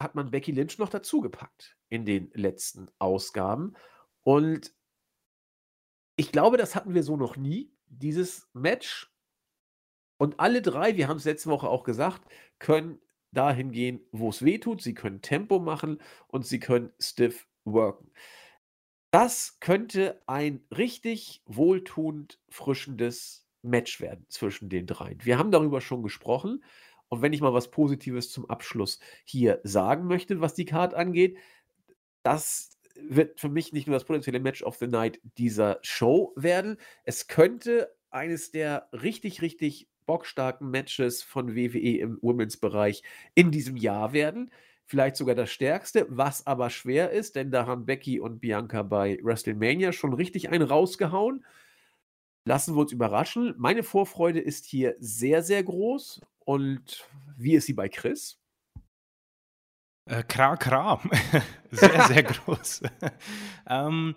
hat 0.00 0.14
man 0.14 0.30
Becky 0.30 0.52
Lynch 0.52 0.78
noch 0.78 0.88
dazugepackt 0.88 1.76
in 1.88 2.04
den 2.04 2.30
letzten 2.34 2.88
Ausgaben. 2.98 3.74
Und 4.22 4.74
ich 6.16 6.32
glaube, 6.32 6.56
das 6.56 6.74
hatten 6.74 6.94
wir 6.94 7.02
so 7.02 7.16
noch 7.16 7.36
nie, 7.36 7.72
dieses 7.86 8.48
Match. 8.52 9.12
Und 10.18 10.40
alle 10.40 10.62
drei, 10.62 10.96
wir 10.96 11.08
haben 11.08 11.18
es 11.18 11.24
letzte 11.24 11.50
Woche 11.50 11.68
auch 11.68 11.84
gesagt, 11.84 12.22
können 12.58 13.00
dahin 13.32 13.70
gehen, 13.70 14.00
wo 14.12 14.30
es 14.30 14.44
weh 14.44 14.58
tut. 14.58 14.82
Sie 14.82 14.94
können 14.94 15.22
Tempo 15.22 15.58
machen 15.58 16.00
und 16.28 16.46
sie 16.46 16.58
können 16.58 16.92
stiff 16.98 17.46
worken. 17.64 18.10
Das 19.16 19.56
könnte 19.60 20.20
ein 20.26 20.60
richtig 20.76 21.40
wohltuend 21.46 22.38
frischendes 22.50 23.48
Match 23.62 23.98
werden 24.02 24.26
zwischen 24.28 24.68
den 24.68 24.86
dreien. 24.86 25.24
Wir 25.24 25.38
haben 25.38 25.50
darüber 25.50 25.80
schon 25.80 26.02
gesprochen. 26.02 26.62
Und 27.08 27.22
wenn 27.22 27.32
ich 27.32 27.40
mal 27.40 27.54
was 27.54 27.70
Positives 27.70 28.30
zum 28.30 28.44
Abschluss 28.50 29.00
hier 29.24 29.62
sagen 29.64 30.06
möchte, 30.06 30.42
was 30.42 30.52
die 30.52 30.66
Card 30.66 30.92
angeht, 30.92 31.38
das 32.24 32.78
wird 32.94 33.40
für 33.40 33.48
mich 33.48 33.72
nicht 33.72 33.86
nur 33.86 33.96
das 33.96 34.04
potenzielle 34.04 34.38
Match 34.38 34.62
of 34.62 34.76
the 34.76 34.86
Night 34.86 35.18
dieser 35.38 35.78
Show 35.80 36.34
werden. 36.36 36.76
Es 37.04 37.26
könnte 37.26 37.96
eines 38.10 38.50
der 38.50 38.90
richtig, 38.92 39.40
richtig 39.40 39.88
bockstarken 40.04 40.70
Matches 40.70 41.22
von 41.22 41.56
WWE 41.56 42.00
im 42.00 42.20
Women's-Bereich 42.20 43.02
in 43.34 43.50
diesem 43.50 43.78
Jahr 43.78 44.12
werden. 44.12 44.50
Vielleicht 44.88 45.16
sogar 45.16 45.34
das 45.34 45.50
stärkste, 45.50 46.06
was 46.08 46.46
aber 46.46 46.70
schwer 46.70 47.10
ist, 47.10 47.34
denn 47.34 47.50
da 47.50 47.66
haben 47.66 47.86
Becky 47.86 48.20
und 48.20 48.40
Bianca 48.40 48.82
bei 48.82 49.18
WrestleMania 49.20 49.92
schon 49.92 50.12
richtig 50.12 50.48
einen 50.50 50.62
rausgehauen. 50.62 51.44
Lassen 52.44 52.76
wir 52.76 52.82
uns 52.82 52.92
überraschen. 52.92 53.54
Meine 53.58 53.82
Vorfreude 53.82 54.38
ist 54.38 54.64
hier 54.64 54.94
sehr, 55.00 55.42
sehr 55.42 55.64
groß 55.64 56.20
und 56.44 57.08
wie 57.36 57.54
ist 57.54 57.66
sie 57.66 57.72
bei 57.72 57.88
Chris? 57.88 58.38
Äh, 60.04 60.22
kra, 60.22 60.56
kra. 60.56 61.00
sehr, 61.72 62.02
sehr 62.06 62.22
groß. 62.22 62.82
ähm, 63.68 64.14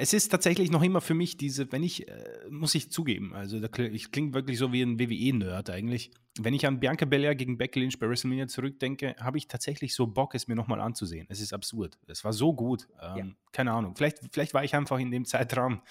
es 0.00 0.12
ist 0.12 0.28
tatsächlich 0.28 0.70
noch 0.70 0.82
immer 0.82 1.00
für 1.00 1.14
mich 1.14 1.36
diese, 1.36 1.72
wenn 1.72 1.82
ich, 1.82 2.06
äh, 2.06 2.24
muss 2.50 2.74
ich 2.76 2.92
zugeben, 2.92 3.34
also 3.34 3.58
da, 3.58 3.68
ich 3.82 4.12
klinge 4.12 4.32
wirklich 4.32 4.56
so 4.56 4.72
wie 4.72 4.82
ein 4.82 5.00
WWE-Nerd 5.00 5.70
eigentlich. 5.70 6.12
Wenn 6.38 6.54
ich 6.54 6.66
an 6.66 6.78
Bianca 6.78 7.04
Belair 7.04 7.34
gegen 7.34 7.58
Becky 7.58 7.80
Lynch 7.80 7.98
bei 7.98 8.08
WrestleMania 8.08 8.46
zurückdenke, 8.46 9.16
habe 9.18 9.38
ich 9.38 9.48
tatsächlich 9.48 9.96
so 9.96 10.06
Bock, 10.06 10.36
es 10.36 10.46
mir 10.46 10.54
nochmal 10.54 10.80
anzusehen. 10.80 11.26
Es 11.28 11.40
ist 11.40 11.52
absurd. 11.52 11.98
Es 12.06 12.22
war 12.22 12.32
so 12.32 12.54
gut. 12.54 12.86
Ähm, 13.02 13.16
ja. 13.16 13.26
Keine 13.50 13.72
Ahnung. 13.72 13.96
Vielleicht, 13.96 14.20
vielleicht 14.30 14.54
war 14.54 14.62
ich 14.62 14.76
einfach 14.76 15.00
in 15.00 15.10
dem 15.10 15.24
Zeitraum 15.24 15.82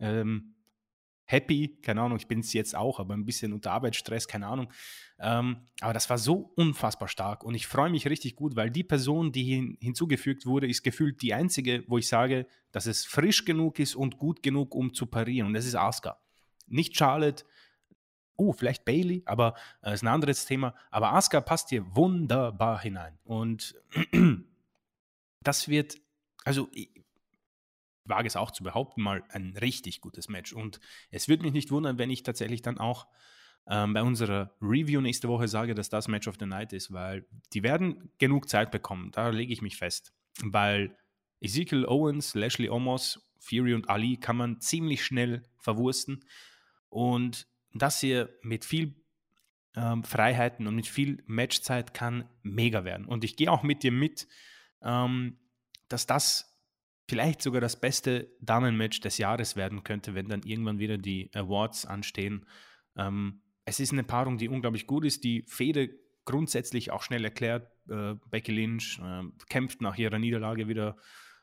ähm, 0.00 0.53
happy, 1.26 1.78
keine 1.82 2.02
Ahnung, 2.02 2.18
ich 2.18 2.26
bin 2.26 2.40
es 2.40 2.52
jetzt 2.52 2.74
auch, 2.74 3.00
aber 3.00 3.14
ein 3.14 3.24
bisschen 3.24 3.52
unter 3.52 3.72
Arbeitsstress, 3.72 4.28
keine 4.28 4.46
Ahnung. 4.46 4.72
Ähm, 5.18 5.68
aber 5.80 5.92
das 5.92 6.10
war 6.10 6.18
so 6.18 6.52
unfassbar 6.56 7.08
stark 7.08 7.44
und 7.44 7.54
ich 7.54 7.66
freue 7.66 7.90
mich 7.90 8.08
richtig 8.08 8.36
gut, 8.36 8.56
weil 8.56 8.70
die 8.70 8.84
Person, 8.84 9.32
die 9.32 9.44
hin, 9.44 9.78
hinzugefügt 9.80 10.44
wurde, 10.44 10.68
ist 10.68 10.82
gefühlt 10.82 11.22
die 11.22 11.34
einzige, 11.34 11.84
wo 11.86 11.98
ich 11.98 12.08
sage, 12.08 12.46
dass 12.72 12.86
es 12.86 13.04
frisch 13.04 13.44
genug 13.44 13.78
ist 13.78 13.94
und 13.94 14.18
gut 14.18 14.42
genug, 14.42 14.74
um 14.74 14.92
zu 14.92 15.06
parieren. 15.06 15.48
Und 15.48 15.54
das 15.54 15.66
ist 15.66 15.76
Asuka. 15.76 16.18
Nicht 16.66 16.96
Charlotte, 16.96 17.44
oh, 18.36 18.52
vielleicht 18.52 18.84
Bailey, 18.84 19.22
aber 19.26 19.54
äh, 19.82 19.94
ist 19.94 20.02
ein 20.02 20.08
anderes 20.08 20.44
Thema. 20.46 20.74
Aber 20.90 21.12
Asuka 21.12 21.40
passt 21.40 21.70
hier 21.70 21.84
wunderbar 21.94 22.80
hinein. 22.80 23.18
Und 23.24 23.76
das 25.42 25.68
wird, 25.68 25.96
also 26.44 26.68
wage 28.04 28.26
es 28.26 28.36
auch 28.36 28.50
zu 28.50 28.62
behaupten, 28.62 29.02
mal 29.02 29.24
ein 29.30 29.56
richtig 29.56 30.00
gutes 30.00 30.28
Match. 30.28 30.52
Und 30.52 30.80
es 31.10 31.28
würde 31.28 31.42
mich 31.42 31.52
nicht 31.52 31.70
wundern, 31.70 31.98
wenn 31.98 32.10
ich 32.10 32.22
tatsächlich 32.22 32.62
dann 32.62 32.78
auch 32.78 33.06
ähm, 33.66 33.94
bei 33.94 34.02
unserer 34.02 34.54
Review 34.60 35.00
nächste 35.00 35.28
Woche 35.28 35.48
sage, 35.48 35.74
dass 35.74 35.88
das 35.88 36.08
Match 36.08 36.28
of 36.28 36.36
the 36.38 36.46
Night 36.46 36.72
ist, 36.72 36.92
weil 36.92 37.26
die 37.52 37.62
werden 37.62 38.10
genug 38.18 38.48
Zeit 38.48 38.70
bekommen. 38.70 39.10
Da 39.12 39.28
lege 39.28 39.52
ich 39.52 39.62
mich 39.62 39.76
fest. 39.76 40.12
Weil 40.42 40.96
Ezekiel 41.40 41.86
Owens, 41.86 42.34
Lashley 42.34 42.68
Omos, 42.68 43.26
Fury 43.38 43.74
und 43.74 43.88
Ali 43.88 44.16
kann 44.16 44.36
man 44.36 44.60
ziemlich 44.60 45.04
schnell 45.04 45.42
verwursten. 45.58 46.24
Und 46.88 47.46
das 47.72 48.00
hier 48.00 48.30
mit 48.42 48.64
viel 48.64 48.94
ähm, 49.76 50.04
Freiheiten 50.04 50.66
und 50.66 50.76
mit 50.76 50.86
viel 50.86 51.22
Matchzeit 51.26 51.94
kann 51.94 52.28
mega 52.42 52.84
werden. 52.84 53.06
Und 53.06 53.24
ich 53.24 53.36
gehe 53.36 53.50
auch 53.50 53.62
mit 53.62 53.82
dir 53.82 53.92
mit, 53.92 54.28
ähm, 54.82 55.38
dass 55.88 56.06
das 56.06 56.53
vielleicht 57.08 57.42
sogar 57.42 57.60
das 57.60 57.80
beste 57.80 58.30
Damenmatch 58.40 59.00
des 59.00 59.18
Jahres 59.18 59.56
werden 59.56 59.84
könnte, 59.84 60.14
wenn 60.14 60.28
dann 60.28 60.42
irgendwann 60.42 60.78
wieder 60.78 60.98
die 60.98 61.30
Awards 61.34 61.86
anstehen. 61.86 62.46
Ähm, 62.96 63.42
es 63.64 63.80
ist 63.80 63.92
eine 63.92 64.04
Paarung, 64.04 64.38
die 64.38 64.48
unglaublich 64.48 64.86
gut 64.86 65.04
ist, 65.04 65.24
die 65.24 65.44
Fede 65.48 65.90
grundsätzlich 66.24 66.90
auch 66.90 67.02
schnell 67.02 67.24
erklärt. 67.24 67.70
Äh, 67.88 68.14
Becky 68.30 68.52
Lynch 68.52 68.98
äh, 69.02 69.22
kämpft 69.48 69.80
nach 69.80 69.96
ihrer 69.96 70.18
Niederlage 70.18 70.68
wieder 70.68 70.96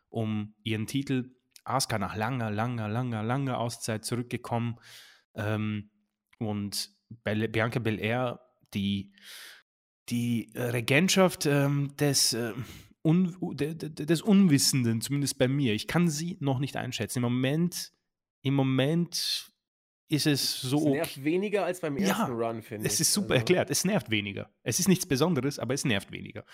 um 0.09 0.55
ihren 0.63 0.87
Titel. 0.87 1.35
Asuka 1.63 1.99
nach 1.99 2.15
langer, 2.15 2.49
langer, 2.49 2.89
langer, 2.89 3.23
langer 3.23 3.59
Auszeit 3.59 4.03
zurückgekommen. 4.03 4.79
Ähm, 5.35 5.91
und 6.39 6.89
Be 7.23 7.47
Bianca 7.49 7.79
Belair, 7.79 8.39
die, 8.73 9.13
die 10.09 10.51
Regentschaft 10.55 11.45
ähm, 11.45 11.95
des 11.97 12.33
äh, 12.33 12.53
Un 13.03 13.35
des 13.57 14.21
Unwissenden, 14.21 15.01
zumindest 15.01 15.37
bei 15.37 15.47
mir. 15.47 15.73
Ich 15.73 15.87
kann 15.87 16.07
sie 16.07 16.37
noch 16.39 16.59
nicht 16.59 16.77
einschätzen. 16.77 17.19
Im 17.19 17.23
Moment, 17.23 17.93
im 18.43 18.53
Moment 18.53 19.51
ist 20.07 20.27
es 20.27 20.61
so. 20.61 20.79
Es 20.79 20.93
nervt 20.93 21.23
weniger 21.23 21.65
als 21.65 21.79
beim 21.79 21.97
ersten 21.97 22.31
ja, 22.31 22.47
Run, 22.47 22.61
finde 22.61 22.85
ich. 22.85 22.93
Es 22.93 22.99
ist 22.99 23.13
super 23.13 23.31
also. 23.31 23.39
erklärt. 23.39 23.71
Es 23.71 23.85
nervt 23.85 24.11
weniger. 24.11 24.51
Es 24.61 24.79
ist 24.79 24.87
nichts 24.87 25.05
Besonderes, 25.05 25.57
aber 25.57 25.73
es 25.73 25.85
nervt 25.85 26.11
weniger. 26.11 26.45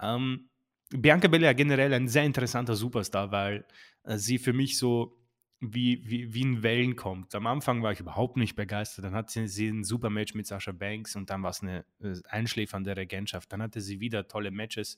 Ähm, 0.00 0.50
Bianca 0.90 1.28
Belair 1.28 1.54
generell 1.54 1.92
ein 1.94 2.08
sehr 2.08 2.24
interessanter 2.24 2.74
Superstar, 2.74 3.30
weil 3.30 3.64
äh, 4.04 4.18
sie 4.18 4.38
für 4.38 4.52
mich 4.52 4.76
so 4.76 5.16
wie, 5.60 6.02
wie, 6.04 6.34
wie 6.34 6.42
in 6.42 6.62
Wellen 6.62 6.96
kommt. 6.96 7.34
Am 7.34 7.46
Anfang 7.46 7.82
war 7.82 7.92
ich 7.92 8.00
überhaupt 8.00 8.36
nicht 8.36 8.56
begeistert. 8.56 9.04
Dann 9.04 9.14
hat 9.14 9.30
sie, 9.30 9.48
sie 9.48 9.68
ein 9.68 9.84
super 9.84 10.10
Match 10.10 10.34
mit 10.34 10.46
Sascha 10.46 10.72
Banks 10.72 11.16
und 11.16 11.30
dann 11.30 11.42
war 11.42 11.50
es 11.50 11.62
eine 11.62 11.84
äh, 12.00 12.14
einschläfernde 12.28 12.96
Regentschaft. 12.96 13.52
Dann 13.52 13.62
hatte 13.62 13.80
sie 13.80 14.00
wieder 14.00 14.28
tolle 14.28 14.50
Matches 14.50 14.96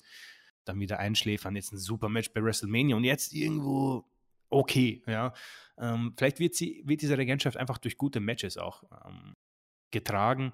dann 0.68 0.80
wieder 0.80 0.98
einschläfern, 0.98 1.56
jetzt 1.56 1.72
ein 1.72 1.78
super 1.78 2.08
Match 2.08 2.32
bei 2.32 2.42
WrestleMania 2.42 2.96
und 2.96 3.04
jetzt 3.04 3.32
irgendwo 3.32 4.04
okay, 4.50 5.02
ja. 5.06 5.32
Ähm, 5.78 6.14
vielleicht 6.16 6.40
wird, 6.40 6.54
sie, 6.54 6.82
wird 6.84 7.02
diese 7.02 7.18
Regentschaft 7.18 7.56
einfach 7.56 7.78
durch 7.78 7.96
gute 7.96 8.20
Matches 8.20 8.56
auch 8.56 8.82
ähm, 9.06 9.36
getragen. 9.90 10.52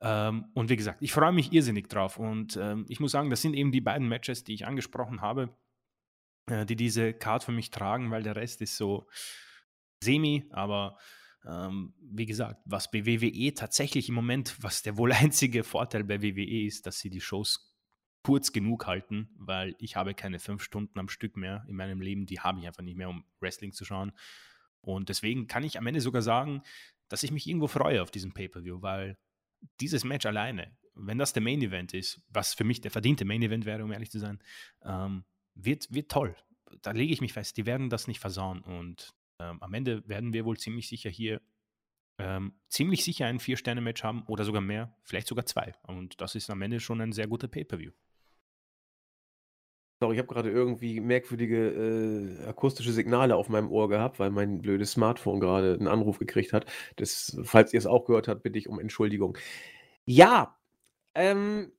Ähm, 0.00 0.46
und 0.54 0.68
wie 0.68 0.76
gesagt, 0.76 1.02
ich 1.02 1.12
freue 1.12 1.32
mich 1.32 1.52
irrsinnig 1.52 1.88
drauf. 1.88 2.18
Und 2.18 2.56
ähm, 2.56 2.84
ich 2.88 3.00
muss 3.00 3.12
sagen, 3.12 3.30
das 3.30 3.42
sind 3.42 3.54
eben 3.54 3.72
die 3.72 3.80
beiden 3.80 4.08
Matches, 4.08 4.44
die 4.44 4.54
ich 4.54 4.66
angesprochen 4.66 5.20
habe, 5.20 5.56
äh, 6.46 6.66
die 6.66 6.76
diese 6.76 7.12
Card 7.12 7.44
für 7.44 7.52
mich 7.52 7.70
tragen, 7.70 8.10
weil 8.10 8.22
der 8.22 8.36
Rest 8.36 8.60
ist 8.62 8.76
so 8.76 9.06
semi, 10.02 10.44
aber 10.50 10.98
ähm, 11.46 11.94
wie 12.00 12.26
gesagt, 12.26 12.60
was 12.64 12.90
bei 12.90 13.06
WWE 13.06 13.54
tatsächlich 13.54 14.08
im 14.08 14.14
Moment, 14.14 14.56
was 14.60 14.82
der 14.82 14.96
wohl 14.96 15.12
einzige 15.12 15.62
Vorteil 15.62 16.04
bei 16.04 16.22
WWE 16.22 16.66
ist, 16.66 16.86
dass 16.86 16.98
sie 16.98 17.10
die 17.10 17.20
Shows 17.20 17.73
kurz 18.24 18.52
genug 18.52 18.86
halten, 18.86 19.28
weil 19.36 19.76
ich 19.78 19.96
habe 19.96 20.14
keine 20.14 20.38
fünf 20.38 20.62
Stunden 20.62 20.98
am 20.98 21.08
Stück 21.08 21.36
mehr 21.36 21.64
in 21.68 21.76
meinem 21.76 22.00
Leben, 22.00 22.26
die 22.26 22.40
habe 22.40 22.58
ich 22.58 22.66
einfach 22.66 22.82
nicht 22.82 22.96
mehr, 22.96 23.08
um 23.08 23.24
Wrestling 23.40 23.72
zu 23.72 23.84
schauen. 23.84 24.12
Und 24.80 25.08
deswegen 25.08 25.46
kann 25.46 25.62
ich 25.62 25.78
am 25.78 25.86
Ende 25.86 26.00
sogar 26.00 26.22
sagen, 26.22 26.62
dass 27.08 27.22
ich 27.22 27.30
mich 27.30 27.46
irgendwo 27.46 27.68
freue 27.68 28.02
auf 28.02 28.10
diesen 28.10 28.32
Pay-Per-View, 28.32 28.82
weil 28.82 29.18
dieses 29.80 30.04
Match 30.04 30.26
alleine, 30.26 30.76
wenn 30.94 31.18
das 31.18 31.32
der 31.32 31.42
Main 31.42 31.62
Event 31.62 31.94
ist, 31.94 32.22
was 32.28 32.54
für 32.54 32.64
mich 32.64 32.80
der 32.80 32.90
verdiente 32.90 33.24
Main 33.24 33.42
Event 33.42 33.66
wäre, 33.66 33.84
um 33.84 33.92
ehrlich 33.92 34.10
zu 34.10 34.18
sein, 34.18 34.42
ähm, 34.82 35.24
wird, 35.54 35.92
wird 35.92 36.10
toll. 36.10 36.34
Da 36.82 36.90
lege 36.90 37.12
ich 37.12 37.20
mich 37.20 37.32
fest, 37.32 37.56
die 37.56 37.66
werden 37.66 37.90
das 37.90 38.08
nicht 38.08 38.20
versauen. 38.20 38.62
Und 38.62 39.14
ähm, 39.38 39.62
am 39.62 39.74
Ende 39.74 40.06
werden 40.08 40.32
wir 40.32 40.44
wohl 40.44 40.56
ziemlich 40.56 40.88
sicher 40.88 41.10
hier 41.10 41.40
ähm, 42.18 42.52
ziemlich 42.68 43.04
sicher 43.04 43.26
ein 43.26 43.40
Vier-Sterne-Match 43.40 44.02
haben 44.02 44.22
oder 44.28 44.44
sogar 44.44 44.60
mehr, 44.60 44.96
vielleicht 45.02 45.26
sogar 45.26 45.46
zwei. 45.46 45.74
Und 45.82 46.20
das 46.20 46.34
ist 46.34 46.50
am 46.50 46.62
Ende 46.62 46.80
schon 46.80 47.00
ein 47.00 47.12
sehr 47.12 47.26
guter 47.26 47.48
Pay-Per-View. 47.48 47.92
Sorry, 50.04 50.16
ich 50.16 50.18
habe 50.22 50.34
gerade 50.34 50.50
irgendwie 50.50 51.00
merkwürdige 51.00 52.36
äh, 52.42 52.46
akustische 52.46 52.92
Signale 52.92 53.36
auf 53.36 53.48
meinem 53.48 53.72
Ohr 53.72 53.88
gehabt, 53.88 54.18
weil 54.18 54.28
mein 54.28 54.60
blödes 54.60 54.90
Smartphone 54.90 55.40
gerade 55.40 55.72
einen 55.72 55.88
Anruf 55.88 56.18
gekriegt 56.18 56.52
hat. 56.52 56.66
Das, 56.96 57.38
falls 57.42 57.72
ihr 57.72 57.78
es 57.78 57.86
auch 57.86 58.04
gehört 58.04 58.28
habt, 58.28 58.42
bitte 58.42 58.58
ich 58.58 58.68
um 58.68 58.78
Entschuldigung. 58.78 59.38
Ja, 60.04 60.58
ähm, 61.14 61.72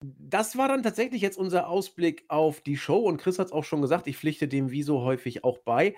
das 0.00 0.58
war 0.58 0.68
dann 0.68 0.82
tatsächlich 0.82 1.22
jetzt 1.22 1.38
unser 1.38 1.66
Ausblick 1.66 2.26
auf 2.28 2.60
die 2.60 2.76
Show 2.76 2.98
und 2.98 3.16
Chris 3.16 3.38
hat 3.38 3.46
es 3.46 3.52
auch 3.52 3.64
schon 3.64 3.80
gesagt, 3.80 4.06
ich 4.06 4.18
pflichte 4.18 4.46
dem 4.46 4.70
wie 4.70 4.82
so 4.82 5.00
häufig 5.00 5.44
auch 5.44 5.56
bei. 5.56 5.94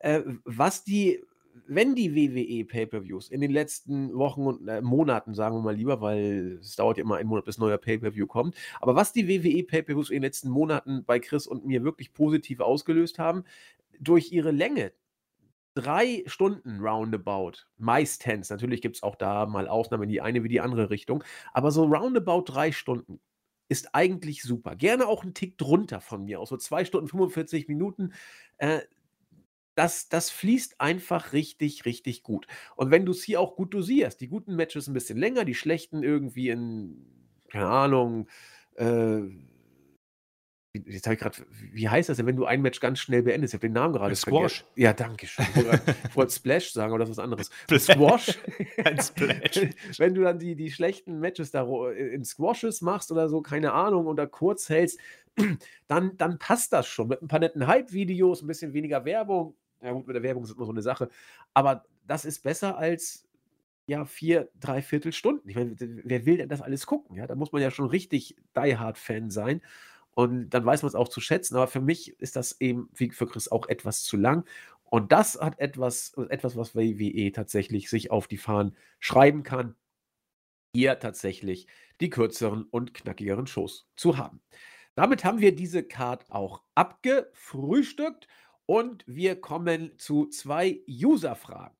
Äh, 0.00 0.24
was 0.44 0.84
die 0.84 1.24
wenn 1.66 1.94
die 1.94 2.14
WWE 2.14 2.64
Pay-per-Views 2.64 3.30
in 3.30 3.40
den 3.40 3.50
letzten 3.50 4.14
Wochen 4.14 4.46
und 4.46 4.68
äh, 4.68 4.80
Monaten, 4.80 5.34
sagen 5.34 5.56
wir 5.56 5.62
mal 5.62 5.74
lieber, 5.74 6.00
weil 6.00 6.58
es 6.60 6.76
dauert 6.76 6.98
ja 6.98 7.04
immer 7.04 7.16
einen 7.16 7.28
Monat, 7.28 7.44
bis 7.44 7.58
ein 7.58 7.62
neuer 7.62 7.78
Pay-per-View 7.78 8.26
kommt, 8.26 8.56
aber 8.80 8.94
was 8.94 9.12
die 9.12 9.28
WWE 9.28 9.64
Pay-per-Views 9.64 10.10
in 10.10 10.16
den 10.16 10.22
letzten 10.22 10.50
Monaten 10.50 11.04
bei 11.04 11.18
Chris 11.18 11.46
und 11.46 11.66
mir 11.66 11.84
wirklich 11.84 12.12
positiv 12.12 12.60
ausgelöst 12.60 13.18
haben, 13.18 13.44
durch 13.98 14.32
ihre 14.32 14.50
Länge, 14.50 14.92
drei 15.74 16.22
Stunden 16.26 16.80
roundabout, 16.80 17.66
meistens, 17.76 18.50
natürlich 18.50 18.82
gibt 18.82 18.96
es 18.96 19.02
auch 19.02 19.16
da 19.16 19.46
mal 19.46 19.68
Ausnahmen 19.68 20.04
in 20.04 20.08
die 20.08 20.20
eine 20.20 20.42
wie 20.44 20.48
die 20.48 20.60
andere 20.60 20.90
Richtung, 20.90 21.24
aber 21.52 21.70
so 21.70 21.84
roundabout 21.84 22.44
drei 22.46 22.72
Stunden 22.72 23.20
ist 23.68 23.94
eigentlich 23.94 24.42
super. 24.42 24.76
Gerne 24.76 25.06
auch 25.06 25.22
einen 25.22 25.34
Tick 25.34 25.58
drunter 25.58 26.00
von 26.00 26.24
mir 26.24 26.40
aus, 26.40 26.50
so 26.50 26.56
zwei 26.56 26.84
Stunden 26.84 27.08
45 27.08 27.68
Minuten. 27.68 28.12
Äh, 28.58 28.80
das, 29.76 30.08
das 30.08 30.30
fließt 30.30 30.80
einfach 30.80 31.32
richtig, 31.32 31.84
richtig 31.84 32.22
gut. 32.22 32.46
Und 32.74 32.90
wenn 32.90 33.04
du 33.06 33.12
es 33.12 33.22
hier 33.22 33.40
auch 33.40 33.56
gut 33.56 33.74
dosierst, 33.74 34.20
die 34.20 34.28
guten 34.28 34.56
Matches 34.56 34.88
ein 34.88 34.94
bisschen 34.94 35.18
länger, 35.18 35.44
die 35.44 35.54
schlechten 35.54 36.02
irgendwie 36.02 36.48
in, 36.48 37.06
keine 37.50 37.68
Ahnung, 37.68 38.28
äh, 38.76 39.20
jetzt 40.72 41.06
habe 41.06 41.14
ich 41.14 41.20
gerade, 41.20 41.36
wie 41.72 41.88
heißt 41.88 42.08
das 42.08 42.16
denn, 42.16 42.26
wenn 42.26 42.36
du 42.36 42.46
ein 42.46 42.62
Match 42.62 42.80
ganz 42.80 43.00
schnell 43.00 43.22
beendest? 43.22 43.52
Ich 43.52 43.58
habe 43.58 43.68
den 43.68 43.74
Namen 43.74 43.92
gerade 43.92 44.16
Squash. 44.16 44.58
Vergessen. 44.58 44.64
Ja, 44.76 44.92
danke 44.94 45.26
schön. 45.26 45.46
Ich 46.08 46.16
wollte 46.16 46.32
Splash 46.32 46.72
sagen, 46.72 46.98
ist 47.00 47.10
was 47.10 47.18
anderes. 47.18 47.50
Squash. 47.78 48.38
Ein 48.84 49.00
Splash. 49.00 49.68
wenn 49.98 50.14
du 50.14 50.22
dann 50.22 50.38
die, 50.38 50.56
die 50.56 50.70
schlechten 50.70 51.20
Matches 51.20 51.50
da 51.50 51.66
in 51.90 52.24
Squashes 52.24 52.80
machst 52.80 53.12
oder 53.12 53.28
so, 53.28 53.42
keine 53.42 53.72
Ahnung, 53.72 54.06
oder 54.06 54.26
kurz 54.26 54.68
hältst, 54.68 54.98
dann, 55.86 56.16
dann 56.16 56.38
passt 56.38 56.72
das 56.72 56.86
schon. 56.86 57.08
Mit 57.08 57.22
ein 57.22 57.28
paar 57.28 57.40
netten 57.40 57.66
Hype-Videos, 57.66 58.42
ein 58.42 58.46
bisschen 58.46 58.72
weniger 58.72 59.04
Werbung, 59.04 59.54
ja, 59.82 59.92
gut, 59.92 60.06
mit 60.06 60.16
der 60.16 60.22
Werbung 60.22 60.44
ist 60.44 60.52
immer 60.52 60.66
so 60.66 60.72
eine 60.72 60.82
Sache. 60.82 61.08
Aber 61.54 61.84
das 62.06 62.24
ist 62.24 62.42
besser 62.42 62.76
als 62.78 63.26
ja, 63.86 64.04
vier, 64.04 64.50
dreiviertel 64.58 65.12
Stunden. 65.12 65.48
Ich 65.48 65.54
meine, 65.54 65.76
wer 65.78 66.26
will 66.26 66.38
denn 66.38 66.48
das 66.48 66.60
alles 66.60 66.86
gucken? 66.86 67.16
Ja, 67.16 67.26
da 67.26 67.34
muss 67.34 67.52
man 67.52 67.62
ja 67.62 67.70
schon 67.70 67.88
richtig 67.88 68.36
Die 68.56 68.76
Hard-Fan 68.76 69.30
sein. 69.30 69.62
Und 70.10 70.50
dann 70.50 70.64
weiß 70.64 70.82
man 70.82 70.88
es 70.88 70.94
auch 70.94 71.08
zu 71.08 71.20
schätzen. 71.20 71.56
Aber 71.56 71.68
für 71.68 71.80
mich 71.80 72.18
ist 72.20 72.36
das 72.36 72.60
eben, 72.60 72.88
wie 72.94 73.10
für 73.10 73.26
Chris, 73.26 73.48
auch 73.48 73.68
etwas 73.68 74.02
zu 74.02 74.16
lang. 74.16 74.44
Und 74.84 75.12
das 75.12 75.38
hat 75.40 75.58
etwas, 75.60 76.14
etwas, 76.30 76.56
was 76.56 76.74
WWE 76.74 77.32
tatsächlich 77.32 77.90
sich 77.90 78.10
auf 78.10 78.28
die 78.28 78.38
Fahnen 78.38 78.76
schreiben 78.98 79.42
kann, 79.42 79.76
hier 80.74 80.98
tatsächlich 80.98 81.66
die 82.00 82.10
kürzeren 82.10 82.64
und 82.64 82.94
knackigeren 82.94 83.46
Shows 83.46 83.88
zu 83.96 84.16
haben. 84.16 84.40
Damit 84.94 85.24
haben 85.24 85.40
wir 85.40 85.54
diese 85.54 85.82
Card 85.82 86.30
auch 86.30 86.62
abgefrühstückt 86.74 88.26
und 88.66 89.04
wir 89.06 89.40
kommen 89.40 89.92
zu 89.98 90.26
zwei 90.26 90.80
User-Fragen. 90.88 91.76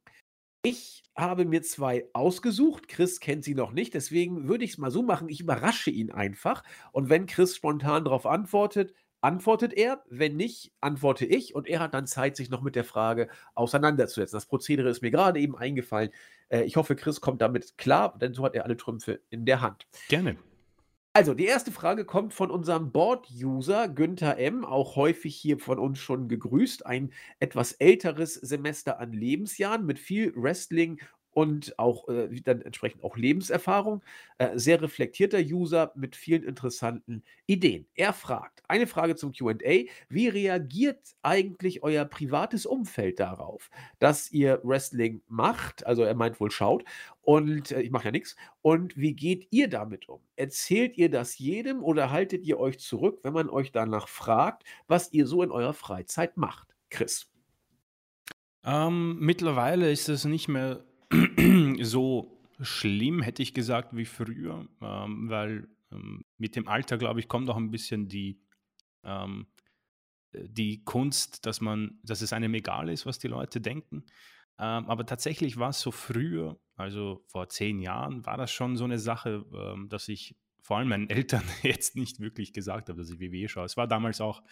Ich 0.63 1.05
habe 1.17 1.45
mir 1.45 1.63
zwei 1.63 2.09
ausgesucht. 2.13 2.89
Chris 2.89 3.21
kennt 3.21 3.45
sie 3.45 3.55
noch 3.55 3.71
nicht. 3.71 3.95
Deswegen 3.95 4.49
würde 4.49 4.65
ich 4.65 4.73
es 4.73 4.79
mal 4.79 4.91
so 4.91 5.03
machen. 5.03 5.29
Ich 5.29 5.41
überrasche 5.41 5.91
ihn 5.91 6.11
einfach. 6.11 6.65
Und 6.91 7.09
wenn 7.09 7.27
Chris 7.27 7.55
spontan 7.55 8.05
darauf 8.05 8.27
antwortet, 8.27 8.93
antwortet 9.21 9.73
er. 9.75 10.03
Wenn 10.09 10.37
nicht, 10.37 10.73
antworte 10.81 11.25
ich. 11.25 11.55
Und 11.55 11.69
er 11.69 11.79
hat 11.79 11.95
dann 11.95 12.09
Zeit, 12.09 12.37
sich 12.37 12.51
noch 12.51 12.63
mit 12.63 12.75
der 12.75 12.83
Frage 12.83 13.29
auseinanderzusetzen. 13.55 14.37
Das 14.37 14.47
Prozedere 14.47 14.89
ist 14.89 15.03
mir 15.03 15.13
gerade 15.13 15.39
eben 15.39 15.57
eingefallen. 15.57 16.11
Äh, 16.49 16.63
ich 16.63 16.77
hoffe, 16.77 16.97
Chris 16.97 17.21
kommt 17.21 17.43
damit 17.43 17.79
klar, 17.79 18.19
denn 18.19 18.35
so 18.35 18.43
hat 18.43 18.57
er 18.57 18.65
alle 18.65 18.77
Trümpfe 18.77 19.21
in 19.31 19.47
der 19.47 19.61
Hand. 19.61 19.87
Gerne. 20.09 20.37
Also, 21.17 21.33
die 21.33 21.47
erste 21.47 21.73
Frage 21.73 22.05
kommt 22.05 22.35
von 22.35 22.51
unserem 22.51 22.93
Board-User 22.93 23.89
Günther 23.89 24.37
M., 24.37 24.67
auch 24.67 24.97
häufig 24.97 25.35
hier 25.35 25.59
von 25.59 25.79
uns 25.79 25.99
schon 25.99 26.29
gegrüßt. 26.29 26.85
Ein 26.85 27.11
etwas 27.41 27.73
älteres 27.73 28.35
Semester 28.35 29.01
an 29.01 29.15
Lebensjahren 29.15 29.87
mit 29.87 29.99
viel 29.99 30.35
Wrestling 30.37 31.01
und 31.37 31.79
auch 31.79 32.09
äh, 32.09 32.41
dann 32.41 32.63
entsprechend 32.63 33.05
auch 33.05 33.19
Lebenserfahrung. 33.19 34.03
Äh, 34.39 34.59
sehr 34.59 34.81
reflektierter 34.81 35.39
User 35.39 35.93
mit 35.95 36.17
vielen 36.17 36.43
interessanten 36.43 37.23
Ideen. 37.45 37.87
Er 37.95 38.15
fragt, 38.15 38.63
eine 38.69 38.87
Frage 38.87 39.17
zum 39.17 39.33
QA, 39.33 39.85
wie 40.09 40.29
reagiert 40.29 41.15
eigentlich 41.21 41.83
euer 41.83 42.07
privates 42.07 42.65
Umfeld 42.65 43.21
darauf, 43.21 43.69
dass 43.99 44.33
ihr 44.33 44.61
Wrestling 44.63 45.21
macht, 45.29 45.85
also 45.85 46.05
er 46.05 46.15
meint 46.15 46.41
wohl 46.41 46.51
schaut, 46.51 46.85
und 47.21 47.71
äh, 47.71 47.83
ich 47.83 47.91
mache 47.91 48.07
ja 48.07 48.13
nichts, 48.13 48.35
und 48.63 48.97
wie 48.97 49.13
geht 49.13 49.47
ihr 49.51 49.69
damit 49.69 50.09
um? 50.09 50.23
Erzählt 50.37 50.97
ihr 50.97 51.11
das 51.11 51.39
jedem 51.39 51.85
oder 51.85 52.11
haltet 52.11 52.47
ihr 52.47 52.59
euch 52.59 52.79
zurück, 52.79 53.21
wenn 53.25 53.35
man 53.35 53.51
euch 53.51 53.73
danach 53.73 54.09
fragt, 54.09 54.63
was 54.87 55.13
ihr 55.13 55.27
so 55.27 55.43
in 55.43 55.51
eurer 55.51 55.75
Freizeit 55.75 56.39
macht? 56.39 56.75
Chris. 56.89 57.31
Ähm, 58.65 59.19
mittlerweile 59.21 59.93
ist 59.93 60.09
es 60.09 60.25
nicht 60.25 60.49
mehr 60.49 60.83
so 61.83 62.37
schlimm, 62.61 63.23
hätte 63.23 63.43
ich 63.43 63.55
gesagt, 63.55 63.97
wie 63.97 64.05
früher, 64.05 64.67
ähm, 64.81 65.29
weil 65.29 65.69
ähm, 65.93 66.25
mit 66.39 66.57
dem 66.57 66.69
Alter, 66.69 66.99
glaube 66.99 67.21
ich, 67.21 67.29
kommt 67.29 67.51
auch 67.51 67.57
ein 67.57 67.71
bisschen 67.71 68.09
die, 68.09 68.41
ähm, 69.05 69.47
die 70.33 70.85
Kunst, 70.85 71.47
dass 71.47 71.61
man, 71.61 71.99
dass 72.03 72.23
es 72.23 72.33
einem 72.33 72.55
egal 72.55 72.89
ist, 72.89 73.07
was 73.07 73.19
die 73.19 73.29
Leute 73.29 73.61
denken. 73.61 74.05
Ähm, 74.59 74.87
aber 74.87 75.05
tatsächlich 75.05 75.59
war 75.59 75.71
es 75.71 75.81
so 75.81 75.91
früher, 75.91 76.59
also 76.77 77.25
vor 77.29 77.49
zehn 77.49 77.79
Jahren, 77.79 78.25
war 78.25 78.37
das 78.37 78.51
schon 78.51 78.77
so 78.77 78.85
eine 78.85 78.99
Sache, 78.99 79.45
ähm, 79.55 79.89
dass 79.89 80.09
ich 80.09 80.37
vor 80.63 80.79
allem 80.79 80.89
meinen 80.89 81.11
Eltern 81.11 81.45
jetzt 81.63 81.95
nicht 81.95 82.21
wirklich 82.21 82.53
gesagt 82.53 82.89
habe, 82.89 82.99
dass 82.99 83.11
ich 83.11 83.21
WWE 83.21 83.49
schaue. 83.49 83.67
Es 83.67 83.77
war 83.77 83.87
damals 83.87 84.21
auch 84.21 84.43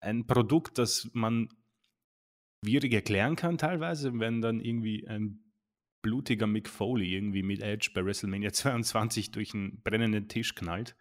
ein 0.00 0.26
Produkt, 0.26 0.78
das 0.78 1.08
man 1.12 1.48
schwierig 2.64 2.92
erklären 2.92 3.36
kann 3.36 3.58
teilweise, 3.58 4.18
wenn 4.18 4.40
dann 4.40 4.60
irgendwie 4.60 5.06
ein 5.06 5.49
blutiger 6.02 6.46
Mick 6.46 6.68
Foley 6.68 7.14
irgendwie 7.14 7.42
mit 7.42 7.60
Edge 7.60 7.90
bei 7.94 8.04
WrestleMania 8.04 8.52
22 8.52 9.30
durch 9.30 9.54
einen 9.54 9.82
brennenden 9.82 10.28
Tisch 10.28 10.54
knallt 10.54 10.96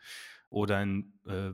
oder 0.50 0.78
ein 0.78 1.14
äh, 1.28 1.52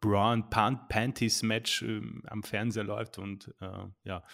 Bra 0.00 0.32
and 0.32 0.50
Panties 0.50 1.42
Match 1.42 1.82
äh, 1.82 2.02
am 2.26 2.42
Fernseher 2.42 2.84
läuft 2.84 3.18
und 3.18 3.54
äh, 3.60 3.86
ja. 4.04 4.24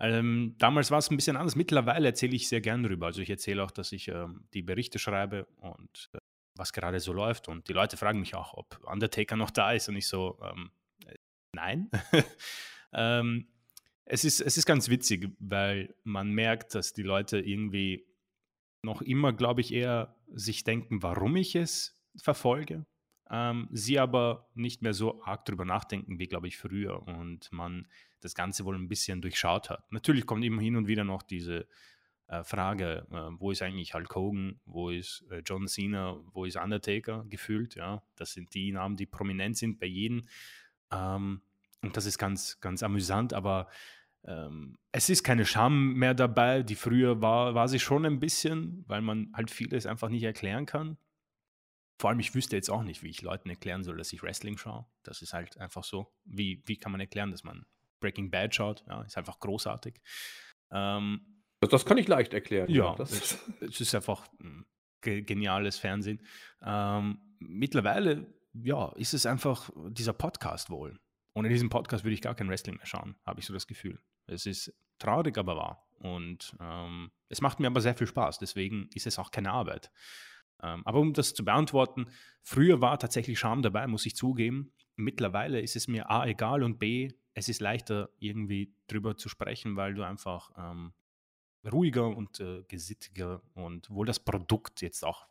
Ähm, 0.00 0.56
damals 0.58 0.90
war 0.90 0.98
es 0.98 1.10
ein 1.10 1.16
bisschen 1.16 1.36
anders. 1.36 1.54
Mittlerweile 1.54 2.08
erzähle 2.08 2.34
ich 2.34 2.48
sehr 2.48 2.60
gern 2.60 2.82
darüber. 2.82 3.06
Also 3.06 3.22
ich 3.22 3.30
erzähle 3.30 3.62
auch, 3.62 3.70
dass 3.70 3.92
ich 3.92 4.08
ähm, 4.08 4.48
die 4.52 4.62
Berichte 4.62 4.98
schreibe 4.98 5.46
und 5.58 6.10
äh, 6.12 6.18
was 6.56 6.72
gerade 6.72 7.00
so 7.00 7.12
läuft. 7.12 7.48
Und 7.48 7.68
die 7.68 7.72
Leute 7.72 7.96
fragen 7.96 8.20
mich 8.20 8.34
auch, 8.34 8.54
ob 8.54 8.80
Undertaker 8.84 9.36
noch 9.36 9.50
da 9.50 9.72
ist. 9.72 9.88
Und 9.88 9.96
ich 9.96 10.08
so, 10.08 10.38
ähm, 10.42 10.70
äh, 11.06 11.14
nein. 11.52 11.90
ähm, 12.92 13.46
es 14.06 14.24
ist, 14.24 14.40
es 14.40 14.56
ist 14.56 14.66
ganz 14.66 14.88
witzig, 14.88 15.30
weil 15.38 15.94
man 16.04 16.30
merkt, 16.30 16.74
dass 16.74 16.92
die 16.92 17.02
Leute 17.02 17.38
irgendwie 17.38 18.06
noch 18.82 19.00
immer, 19.02 19.32
glaube 19.32 19.62
ich, 19.62 19.72
eher 19.72 20.14
sich 20.32 20.64
denken, 20.64 21.02
warum 21.02 21.36
ich 21.36 21.54
es 21.56 21.94
verfolge. 22.16 22.86
ähm, 23.30 23.68
sie 23.72 23.98
aber 23.98 24.50
nicht 24.54 24.82
mehr 24.82 24.92
so 24.92 25.22
arg 25.24 25.46
drüber 25.46 25.64
nachdenken 25.64 26.18
wie, 26.18 26.26
glaube 26.26 26.46
ich, 26.46 26.58
früher 26.58 27.06
und 27.08 27.50
man 27.50 27.88
das 28.20 28.34
Ganze 28.34 28.64
wohl 28.64 28.74
ein 28.76 28.88
bisschen 28.88 29.22
durchschaut 29.22 29.70
hat. 29.70 29.90
Natürlich 29.90 30.26
kommt 30.26 30.44
immer 30.44 30.60
hin 30.60 30.76
und 30.76 30.86
wieder 30.86 31.04
noch 31.04 31.22
diese 31.22 31.66
äh, 32.26 32.44
Frage, 32.44 33.06
äh, 33.10 33.30
wo 33.38 33.50
ist 33.50 33.62
eigentlich 33.62 33.94
Hulk 33.94 34.14
Hogan, 34.14 34.60
wo 34.66 34.90
ist 34.90 35.24
äh, 35.30 35.42
John 35.44 35.66
Cena, 35.68 36.20
wo 36.32 36.44
ist 36.44 36.56
Undertaker 36.56 37.24
gefühlt, 37.28 37.74
ja, 37.74 38.02
das 38.16 38.32
sind 38.32 38.54
die 38.54 38.72
Namen, 38.72 38.96
die 38.96 39.06
prominent 39.06 39.56
sind 39.56 39.78
bei 39.80 39.86
jedem 39.86 40.28
ähm, 40.92 41.40
und 41.86 41.96
das 41.96 42.06
ist 42.06 42.18
ganz, 42.18 42.60
ganz 42.60 42.82
amüsant, 42.82 43.32
aber 43.32 43.68
ähm, 44.26 44.78
es 44.92 45.10
ist 45.10 45.22
keine 45.22 45.44
Scham 45.44 45.94
mehr 45.94 46.14
dabei, 46.14 46.62
die 46.62 46.74
früher 46.76 47.20
war, 47.20 47.54
war 47.54 47.68
sie 47.68 47.78
schon 47.78 48.06
ein 48.06 48.20
bisschen, 48.20 48.84
weil 48.86 49.02
man 49.02 49.30
halt 49.34 49.50
vieles 49.50 49.86
einfach 49.86 50.08
nicht 50.08 50.22
erklären 50.22 50.66
kann. 50.66 50.96
Vor 52.00 52.10
allem, 52.10 52.20
ich 52.20 52.34
wüsste 52.34 52.56
jetzt 52.56 52.70
auch 52.70 52.82
nicht, 52.82 53.02
wie 53.02 53.10
ich 53.10 53.22
Leuten 53.22 53.50
erklären 53.50 53.84
soll, 53.84 53.96
dass 53.96 54.12
ich 54.12 54.22
Wrestling 54.22 54.56
schaue. 54.56 54.86
Das 55.04 55.22
ist 55.22 55.32
halt 55.32 55.58
einfach 55.58 55.84
so. 55.84 56.12
Wie, 56.24 56.62
wie 56.66 56.76
kann 56.76 56.90
man 56.90 57.00
erklären, 57.00 57.30
dass 57.30 57.44
man 57.44 57.66
Breaking 58.00 58.30
Bad 58.30 58.54
schaut? 58.54 58.84
Ja, 58.88 59.02
ist 59.02 59.16
einfach 59.16 59.38
großartig. 59.38 60.00
Ähm, 60.70 61.20
das, 61.60 61.70
das, 61.70 61.86
kann 61.86 61.98
ich 61.98 62.08
leicht 62.08 62.34
erklären. 62.34 62.68
Ja, 62.70 62.94
das 62.96 63.38
es, 63.60 63.80
ist 63.80 63.94
einfach 63.94 64.26
ein 64.40 64.66
geniales 65.00 65.78
Fernsehen. 65.78 66.20
Ähm, 66.62 67.18
mittlerweile, 67.38 68.26
ja, 68.54 68.90
ist 68.96 69.14
es 69.14 69.26
einfach 69.26 69.70
dieser 69.90 70.14
Podcast 70.14 70.70
wohl. 70.70 70.98
Ohne 71.34 71.48
diesen 71.48 71.68
Podcast 71.68 72.04
würde 72.04 72.14
ich 72.14 72.22
gar 72.22 72.34
kein 72.34 72.48
Wrestling 72.48 72.76
mehr 72.76 72.86
schauen, 72.86 73.16
habe 73.26 73.40
ich 73.40 73.46
so 73.46 73.52
das 73.52 73.66
Gefühl. 73.66 74.00
Es 74.26 74.46
ist 74.46 74.72
traurig, 74.98 75.36
aber 75.36 75.56
wahr. 75.56 75.88
Und 75.98 76.56
ähm, 76.60 77.10
es 77.28 77.40
macht 77.40 77.60
mir 77.60 77.66
aber 77.66 77.80
sehr 77.80 77.94
viel 77.94 78.06
Spaß. 78.06 78.38
Deswegen 78.38 78.88
ist 78.94 79.06
es 79.06 79.18
auch 79.18 79.30
keine 79.30 79.52
Arbeit. 79.52 79.90
Ähm, 80.62 80.82
aber 80.84 81.00
um 81.00 81.12
das 81.12 81.34
zu 81.34 81.44
beantworten, 81.44 82.06
früher 82.42 82.80
war 82.80 82.98
tatsächlich 82.98 83.38
Scham 83.38 83.62
dabei, 83.62 83.86
muss 83.86 84.06
ich 84.06 84.14
zugeben. 84.14 84.72
Mittlerweile 84.96 85.60
ist 85.60 85.76
es 85.76 85.88
mir 85.88 86.10
A 86.10 86.26
egal 86.26 86.62
und 86.62 86.78
B, 86.78 87.10
es 87.34 87.48
ist 87.48 87.60
leichter 87.60 88.10
irgendwie 88.18 88.72
drüber 88.86 89.16
zu 89.16 89.28
sprechen, 89.28 89.76
weil 89.76 89.94
du 89.94 90.04
einfach 90.04 90.52
ähm, 90.56 90.92
ruhiger 91.70 92.06
und 92.06 92.38
äh, 92.40 92.62
gesittiger 92.68 93.42
und 93.54 93.90
wohl 93.90 94.06
das 94.06 94.20
Produkt 94.20 94.82
jetzt 94.82 95.04
auch 95.04 95.26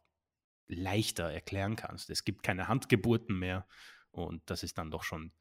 leichter 0.68 1.32
erklären 1.32 1.76
kannst. 1.76 2.10
Es 2.10 2.26
gibt 2.26 2.44
keine 2.44 2.68
Handgeburten 2.68 3.38
mehr 3.38 3.66
und 4.12 4.42
das 4.50 4.64
ist 4.64 4.78
dann 4.78 4.92
doch 4.92 5.04
schon 5.04 5.32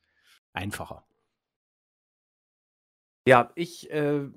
einfacher. 0.53 1.05
Ja, 3.27 3.53
ich, 3.55 3.89
äh, 3.91 4.29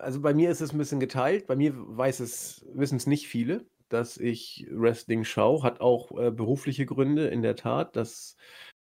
also 0.00 0.20
bei 0.20 0.34
mir 0.34 0.50
ist 0.50 0.60
es 0.60 0.72
ein 0.72 0.78
bisschen 0.78 0.98
geteilt. 0.98 1.46
Bei 1.46 1.54
mir 1.54 1.72
weiß 1.76 2.20
es, 2.20 2.66
wissen 2.74 2.96
es 2.96 3.06
nicht 3.06 3.28
viele, 3.28 3.64
dass 3.88 4.16
ich 4.16 4.66
Wrestling 4.70 5.24
schaue. 5.24 5.62
Hat 5.62 5.80
auch 5.80 6.10
äh, 6.18 6.32
berufliche 6.32 6.84
Gründe, 6.84 7.28
in 7.28 7.42
der 7.42 7.54
Tat. 7.54 7.94
Das 7.94 8.36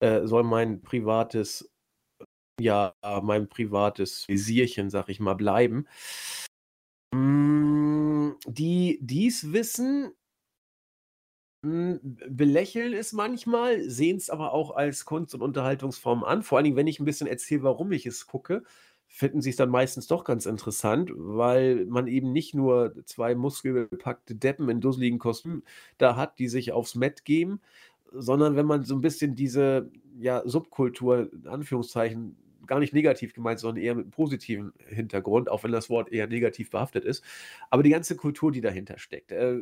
äh, 0.01 0.27
soll 0.27 0.43
mein 0.43 0.81
privates, 0.83 1.71
ja, 2.59 2.93
mein 3.23 3.49
privates 3.49 4.27
Visierchen, 4.27 4.91
sag 4.91 5.09
ich 5.09 5.19
mal, 5.19 5.35
bleiben. 5.35 5.87
Hm, 7.13 8.37
die 8.45 8.99
dies 9.01 9.51
wissen, 9.51 10.13
belächeln 11.63 12.93
es 12.93 13.13
manchmal, 13.13 13.87
sehen 13.87 14.17
es 14.17 14.29
aber 14.29 14.51
auch 14.53 14.71
als 14.75 15.05
Kunst 15.05 15.35
und 15.35 15.41
Unterhaltungsform 15.41 16.23
an. 16.23 16.41
Vor 16.41 16.57
allen 16.57 16.65
Dingen, 16.65 16.75
wenn 16.77 16.87
ich 16.87 16.99
ein 16.99 17.05
bisschen 17.05 17.27
erzähle, 17.27 17.63
warum 17.63 17.91
ich 17.91 18.05
es 18.07 18.25
gucke, 18.25 18.63
finden 19.07 19.41
sie 19.41 19.51
es 19.51 19.57
dann 19.57 19.69
meistens 19.69 20.07
doch 20.07 20.23
ganz 20.23 20.45
interessant, 20.45 21.11
weil 21.13 21.85
man 21.85 22.07
eben 22.07 22.31
nicht 22.31 22.55
nur 22.55 22.95
zwei 23.05 23.35
muskelbepackte 23.35 24.35
Deppen 24.35 24.69
in 24.69 24.81
dusseligen 24.81 25.19
Kostümen 25.19 25.63
da 25.97 26.15
hat, 26.15 26.39
die 26.39 26.47
sich 26.47 26.71
aufs 26.71 26.95
Met 26.95 27.25
geben, 27.25 27.61
sondern 28.11 28.55
wenn 28.55 28.65
man 28.65 28.83
so 28.83 28.95
ein 28.95 29.01
bisschen 29.01 29.35
diese, 29.35 29.91
ja, 30.19 30.41
Subkultur 30.45 31.31
in 31.33 31.47
Anführungszeichen 31.47 32.37
gar 32.71 32.79
nicht 32.79 32.93
negativ 32.93 33.33
gemeint, 33.33 33.59
sondern 33.59 33.83
eher 33.83 33.95
mit 33.95 34.05
einem 34.05 34.11
positiven 34.11 34.71
Hintergrund, 34.87 35.51
auch 35.51 35.65
wenn 35.65 35.73
das 35.73 35.89
Wort 35.89 36.09
eher 36.09 36.27
negativ 36.27 36.69
behaftet 36.69 37.03
ist. 37.03 37.21
Aber 37.69 37.83
die 37.83 37.89
ganze 37.89 38.15
Kultur, 38.15 38.49
die 38.49 38.61
dahinter 38.61 38.97
steckt, 38.97 39.33
äh, 39.33 39.59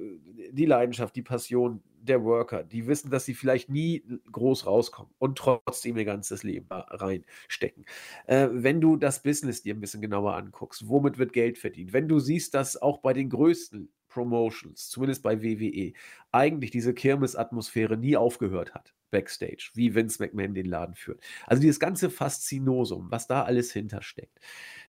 die 0.51 0.67
Leidenschaft, 0.67 1.15
die 1.15 1.23
Passion 1.23 1.81
der 1.99 2.23
Worker, 2.23 2.63
die 2.63 2.85
wissen, 2.85 3.09
dass 3.09 3.25
sie 3.25 3.33
vielleicht 3.33 3.67
nie 3.67 4.03
groß 4.31 4.67
rauskommen 4.67 5.11
und 5.17 5.39
trotzdem 5.39 5.97
ihr 5.97 6.05
ganzes 6.05 6.43
Leben 6.43 6.67
reinstecken. 6.69 7.83
Äh, 8.27 8.49
wenn 8.51 8.79
du 8.79 8.95
das 8.95 9.23
Business 9.23 9.63
dir 9.63 9.73
ein 9.73 9.81
bisschen 9.81 10.01
genauer 10.01 10.35
anguckst, 10.35 10.87
womit 10.87 11.17
wird 11.17 11.33
Geld 11.33 11.57
verdient? 11.57 11.93
Wenn 11.93 12.07
du 12.07 12.19
siehst, 12.19 12.53
dass 12.53 12.79
auch 12.79 12.99
bei 12.99 13.13
den 13.13 13.31
größten 13.31 13.91
Promotions, 14.07 14.87
zumindest 14.89 15.23
bei 15.23 15.41
WWE, 15.41 15.93
eigentlich 16.31 16.69
diese 16.69 16.93
Kirmes-Atmosphäre 16.93 17.97
nie 17.97 18.17
aufgehört 18.17 18.75
hat, 18.75 18.93
backstage, 19.09 19.71
wie 19.73 19.95
Vince 19.95 20.21
McMahon 20.21 20.53
den 20.53 20.65
Laden 20.65 20.95
führt. 20.95 21.21
Also 21.45 21.61
dieses 21.61 21.79
ganze 21.79 22.09
Faszinosum, 22.09 23.11
was 23.11 23.27
da 23.27 23.43
alles 23.43 23.71
hintersteckt. 23.71 24.39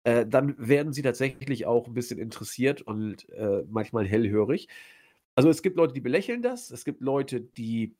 Äh, 0.03 0.25
dann 0.25 0.55
werden 0.57 0.93
sie 0.93 1.01
tatsächlich 1.01 1.65
auch 1.65 1.87
ein 1.87 1.93
bisschen 1.93 2.19
interessiert 2.19 2.81
und 2.81 3.29
äh, 3.29 3.63
manchmal 3.67 4.05
hellhörig. 4.07 4.67
Also 5.35 5.49
es 5.49 5.61
gibt 5.61 5.77
Leute, 5.77 5.93
die 5.93 6.01
belächeln 6.01 6.41
das, 6.41 6.71
es 6.71 6.85
gibt 6.85 7.01
Leute, 7.01 7.41
die 7.41 7.95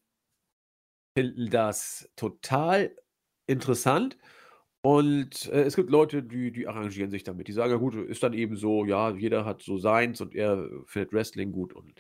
finden 1.18 1.50
das 1.50 2.10
total 2.16 2.96
interessant 3.48 4.18
und 4.86 5.50
äh, 5.52 5.64
es 5.64 5.76
gibt 5.76 5.90
Leute, 5.90 6.22
die, 6.22 6.52
die 6.52 6.68
arrangieren 6.68 7.10
sich 7.10 7.24
damit. 7.24 7.48
Die 7.48 7.54
sagen, 7.54 7.72
ja 7.72 7.78
gut, 7.78 7.96
ist 7.96 8.22
dann 8.22 8.34
eben 8.34 8.56
so, 8.56 8.86
ja, 8.86 9.10
jeder 9.16 9.44
hat 9.44 9.64
so 9.64 9.80
seins 9.80 10.22
und 10.22 10.36
er 10.36 10.70
findet 10.86 11.12
Wrestling 11.12 11.52
gut 11.52 11.74
und 11.74 11.94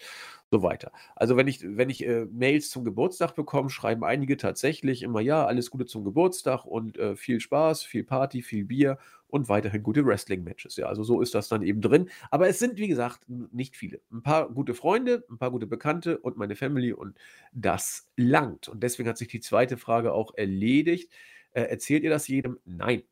so 0.52 0.62
weiter. 0.62 0.92
Also 1.16 1.36
wenn 1.36 1.48
ich, 1.48 1.62
wenn 1.64 1.90
ich 1.90 2.06
äh, 2.06 2.26
Mails 2.26 2.70
zum 2.70 2.84
Geburtstag 2.86 3.34
bekomme, 3.34 3.72
schreiben 3.72 4.04
einige 4.04 4.38
tatsächlich 4.38 5.02
immer, 5.02 5.20
ja, 5.20 5.48
alles 5.48 5.72
Gute 5.72 5.88
zum 5.88 6.04
Geburtstag 6.04 6.64
und 6.66 7.00
äh, 7.00 7.16
viel 7.16 7.40
Spaß, 7.40 7.82
viel 7.84 8.04
Party, 8.04 8.44
viel 8.44 8.66
Bier 8.66 9.00
und 9.30 9.50
weiterhin 9.50 9.82
gute 9.82 10.06
Wrestling-Matches. 10.06 10.76
Ja, 10.78 10.86
also 10.86 11.04
so 11.04 11.22
ist 11.22 11.34
das 11.34 11.48
dann 11.50 11.64
eben 11.64 11.82
drin. 11.82 12.10
Aber 12.30 12.48
es 12.50 12.60
sind, 12.60 12.78
wie 12.78 12.88
gesagt, 12.88 13.22
nicht 13.28 13.76
viele. 13.76 14.00
Ein 14.12 14.22
paar 14.22 14.48
gute 14.50 14.76
Freunde, 14.76 15.26
ein 15.32 15.40
paar 15.40 15.50
gute 15.50 15.66
Bekannte 15.66 16.20
und 16.20 16.38
meine 16.38 16.56
Family 16.56 16.94
und 16.94 17.18
das 17.52 18.08
langt. 18.16 18.68
Und 18.70 18.84
deswegen 18.84 19.10
hat 19.10 19.18
sich 19.18 19.28
die 19.28 19.40
zweite 19.42 19.78
Frage 19.78 20.14
auch 20.14 20.36
erledigt. 20.36 21.12
Äh, 21.56 21.64
erzählt 21.64 22.04
ihr 22.04 22.10
das 22.10 22.28
jedem? 22.28 22.60
Nein. 22.66 23.04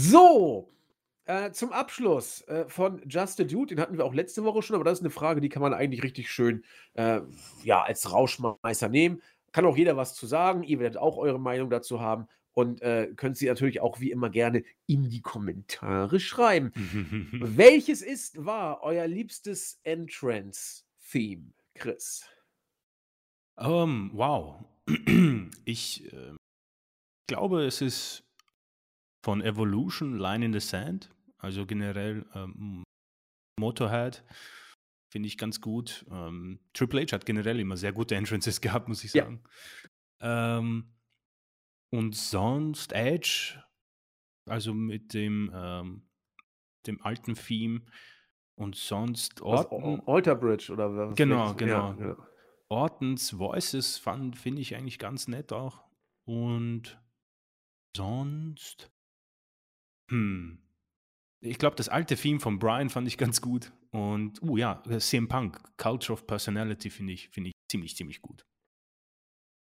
So, 0.00 0.68
äh, 1.26 1.52
zum 1.52 1.70
Abschluss 1.70 2.42
äh, 2.48 2.68
von 2.68 3.02
Just 3.08 3.40
a 3.40 3.44
Dude, 3.44 3.74
den 3.74 3.80
hatten 3.80 3.96
wir 3.96 4.04
auch 4.04 4.14
letzte 4.14 4.42
Woche 4.42 4.62
schon, 4.62 4.74
aber 4.74 4.84
das 4.84 4.98
ist 4.98 5.04
eine 5.04 5.10
Frage, 5.10 5.40
die 5.40 5.48
kann 5.48 5.62
man 5.62 5.72
eigentlich 5.72 6.02
richtig 6.02 6.28
schön 6.28 6.64
äh, 6.94 7.20
ja, 7.62 7.82
als 7.82 8.12
Rauschmeister 8.12 8.88
nehmen. 8.88 9.22
Kann 9.52 9.64
auch 9.64 9.76
jeder 9.76 9.96
was 9.96 10.14
zu 10.14 10.26
sagen. 10.26 10.64
Ihr 10.64 10.80
werdet 10.80 10.96
auch 10.96 11.16
eure 11.16 11.38
Meinung 11.38 11.70
dazu 11.70 12.00
haben 12.00 12.26
und 12.52 12.82
äh, 12.82 13.12
könnt 13.14 13.36
sie 13.36 13.46
natürlich 13.46 13.80
auch 13.80 14.00
wie 14.00 14.10
immer 14.10 14.28
gerne 14.28 14.64
in 14.86 15.08
die 15.08 15.22
Kommentare 15.22 16.18
schreiben. 16.18 16.72
Welches 17.32 18.02
ist, 18.02 18.44
war 18.44 18.82
euer 18.82 19.06
liebstes 19.06 19.78
Entrance-Theme, 19.84 21.52
Chris? 21.74 22.24
Um, 23.54 23.68
ähm, 23.68 24.10
wow. 24.14 24.64
ich 25.64 26.12
äh, 26.12 26.32
glaube, 27.30 27.64
es 27.64 27.80
ist 27.80 28.24
von 29.24 29.40
Evolution, 29.40 30.18
Line 30.18 30.46
in 30.46 30.52
the 30.52 30.60
Sand, 30.60 31.10
also 31.38 31.64
generell 31.64 32.26
ähm, 32.34 32.82
Motorhead, 33.58 34.24
finde 35.12 35.28
ich 35.28 35.38
ganz 35.38 35.60
gut. 35.60 36.04
Ähm, 36.10 36.58
Triple 36.72 37.02
H 37.02 37.12
hat 37.12 37.26
generell 37.26 37.60
immer 37.60 37.76
sehr 37.76 37.92
gute 37.92 38.16
Entrances 38.16 38.60
gehabt, 38.60 38.88
muss 38.88 39.04
ich 39.04 39.12
sagen. 39.12 39.42
Ja. 40.20 40.58
Ähm, 40.58 40.92
und 41.92 42.16
sonst 42.16 42.92
Edge, 42.92 43.62
also 44.48 44.74
mit 44.74 45.14
dem, 45.14 45.52
ähm, 45.54 46.08
dem 46.86 47.00
alten 47.02 47.34
Theme 47.34 47.82
und 48.56 48.74
sonst 48.74 49.40
Orton. 49.40 50.02
Alter 50.06 50.34
Bridge 50.34 50.72
oder 50.72 50.94
was? 50.94 51.16
Genau, 51.16 51.54
genau. 51.54 51.94
Ja, 51.98 52.06
ja. 52.08 52.16
Ortons 52.68 53.38
Voices 53.38 53.98
finde 53.98 54.60
ich 54.60 54.74
eigentlich 54.74 54.98
ganz 54.98 55.28
nett 55.28 55.52
auch. 55.52 55.84
Und 56.24 56.99
Sonst 57.96 58.90
hm. 60.10 60.58
Ich 61.42 61.58
glaube, 61.58 61.76
das 61.76 61.88
alte 61.88 62.16
Theme 62.16 62.40
von 62.40 62.58
Brian 62.58 62.90
fand 62.90 63.08
ich 63.08 63.16
ganz 63.16 63.40
gut. 63.40 63.72
Und, 63.92 64.42
uh 64.42 64.56
ja, 64.56 64.82
CM 64.98 65.28
Punk, 65.28 65.58
Culture 65.78 66.12
of 66.12 66.26
Personality 66.26 66.90
finde 66.90 67.14
ich, 67.14 67.30
find 67.30 67.46
ich 67.46 67.52
ziemlich, 67.70 67.96
ziemlich 67.96 68.20
gut. 68.20 68.44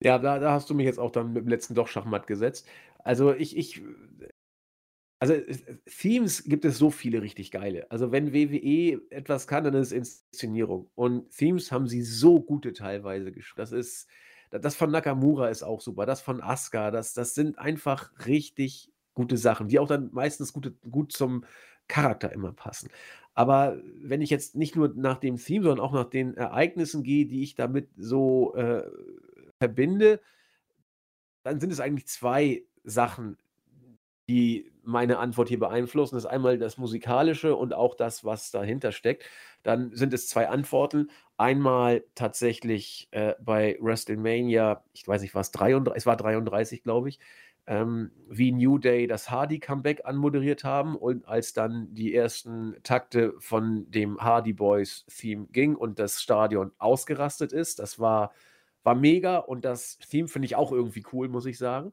Ja, 0.02 0.18
da, 0.18 0.40
da 0.40 0.52
hast 0.52 0.68
du 0.68 0.74
mich 0.74 0.86
jetzt 0.86 0.98
auch 0.98 1.12
dann 1.12 1.32
mit 1.32 1.44
dem 1.44 1.48
letzten 1.48 1.74
doch 1.74 1.86
Schachmatt 1.86 2.26
gesetzt. 2.26 2.66
Also 2.98 3.32
ich, 3.32 3.56
ich, 3.56 3.80
also 5.20 5.34
Themes 5.86 6.42
gibt 6.42 6.64
es 6.64 6.78
so 6.78 6.90
viele 6.90 7.22
richtig 7.22 7.52
geile. 7.52 7.88
Also 7.92 8.10
wenn 8.10 8.32
WWE 8.32 9.00
etwas 9.10 9.46
kann, 9.46 9.62
dann 9.62 9.74
ist 9.74 9.92
es 9.92 9.92
Inszenierung. 9.92 10.90
Und 10.96 11.30
Themes 11.30 11.70
haben 11.70 11.86
sie 11.86 12.02
so 12.02 12.40
gute 12.40 12.72
teilweise 12.72 13.30
geschrieben. 13.30 13.58
Das 13.58 13.70
ist, 13.70 14.08
das 14.60 14.76
von 14.76 14.90
Nakamura 14.90 15.48
ist 15.48 15.62
auch 15.62 15.80
super, 15.80 16.06
das 16.06 16.20
von 16.20 16.42
Asuka, 16.42 16.90
das, 16.90 17.14
das 17.14 17.34
sind 17.34 17.58
einfach 17.58 18.10
richtig 18.26 18.90
gute 19.14 19.36
Sachen, 19.36 19.68
die 19.68 19.78
auch 19.78 19.88
dann 19.88 20.10
meistens 20.12 20.52
gute, 20.52 20.72
gut 20.90 21.12
zum 21.12 21.44
Charakter 21.88 22.32
immer 22.32 22.52
passen. 22.52 22.90
Aber 23.34 23.78
wenn 24.00 24.20
ich 24.20 24.30
jetzt 24.30 24.54
nicht 24.54 24.76
nur 24.76 24.92
nach 24.94 25.18
dem 25.18 25.36
Theme, 25.36 25.64
sondern 25.64 25.84
auch 25.84 25.92
nach 25.92 26.08
den 26.08 26.34
Ereignissen 26.36 27.02
gehe, 27.02 27.26
die 27.26 27.42
ich 27.42 27.54
damit 27.54 27.88
so 27.96 28.54
äh, 28.54 28.82
verbinde, 29.58 30.20
dann 31.42 31.60
sind 31.60 31.72
es 31.72 31.80
eigentlich 31.80 32.06
zwei 32.06 32.64
Sachen, 32.84 33.38
die 34.28 34.70
meine 34.84 35.18
Antwort 35.18 35.48
hier 35.48 35.58
beeinflussen. 35.58 36.14
Das 36.14 36.24
ist 36.24 36.30
einmal 36.30 36.58
das 36.58 36.76
Musikalische 36.76 37.56
und 37.56 37.74
auch 37.74 37.94
das, 37.94 38.24
was 38.24 38.50
dahinter 38.50 38.92
steckt. 38.92 39.24
Dann 39.62 39.94
sind 39.94 40.12
es 40.12 40.28
zwei 40.28 40.48
Antworten. 40.48 41.10
Einmal 41.42 42.04
tatsächlich 42.14 43.08
äh, 43.10 43.34
bei 43.40 43.76
WrestleMania, 43.80 44.84
ich 44.92 45.08
weiß 45.08 45.22
nicht, 45.22 45.34
was 45.34 45.50
33, 45.50 45.96
es 45.96 46.06
war 46.06 46.16
33, 46.16 46.84
glaube 46.84 47.08
ich, 47.08 47.18
ähm, 47.66 48.12
wie 48.28 48.52
New 48.52 48.78
Day 48.78 49.08
das 49.08 49.28
Hardy 49.28 49.58
Comeback 49.58 50.02
anmoderiert 50.04 50.62
haben 50.62 50.94
und 50.94 51.26
als 51.26 51.52
dann 51.52 51.92
die 51.96 52.14
ersten 52.14 52.76
Takte 52.84 53.34
von 53.40 53.90
dem 53.90 54.20
Hardy 54.20 54.52
Boys 54.52 55.04
Theme 55.08 55.48
ging 55.50 55.74
und 55.74 55.98
das 55.98 56.22
Stadion 56.22 56.70
ausgerastet 56.78 57.52
ist, 57.52 57.80
das 57.80 57.98
war, 57.98 58.32
war 58.84 58.94
mega 58.94 59.38
und 59.38 59.64
das 59.64 59.98
Theme 59.98 60.28
finde 60.28 60.46
ich 60.46 60.54
auch 60.54 60.70
irgendwie 60.70 61.04
cool, 61.12 61.28
muss 61.28 61.46
ich 61.46 61.58
sagen. 61.58 61.90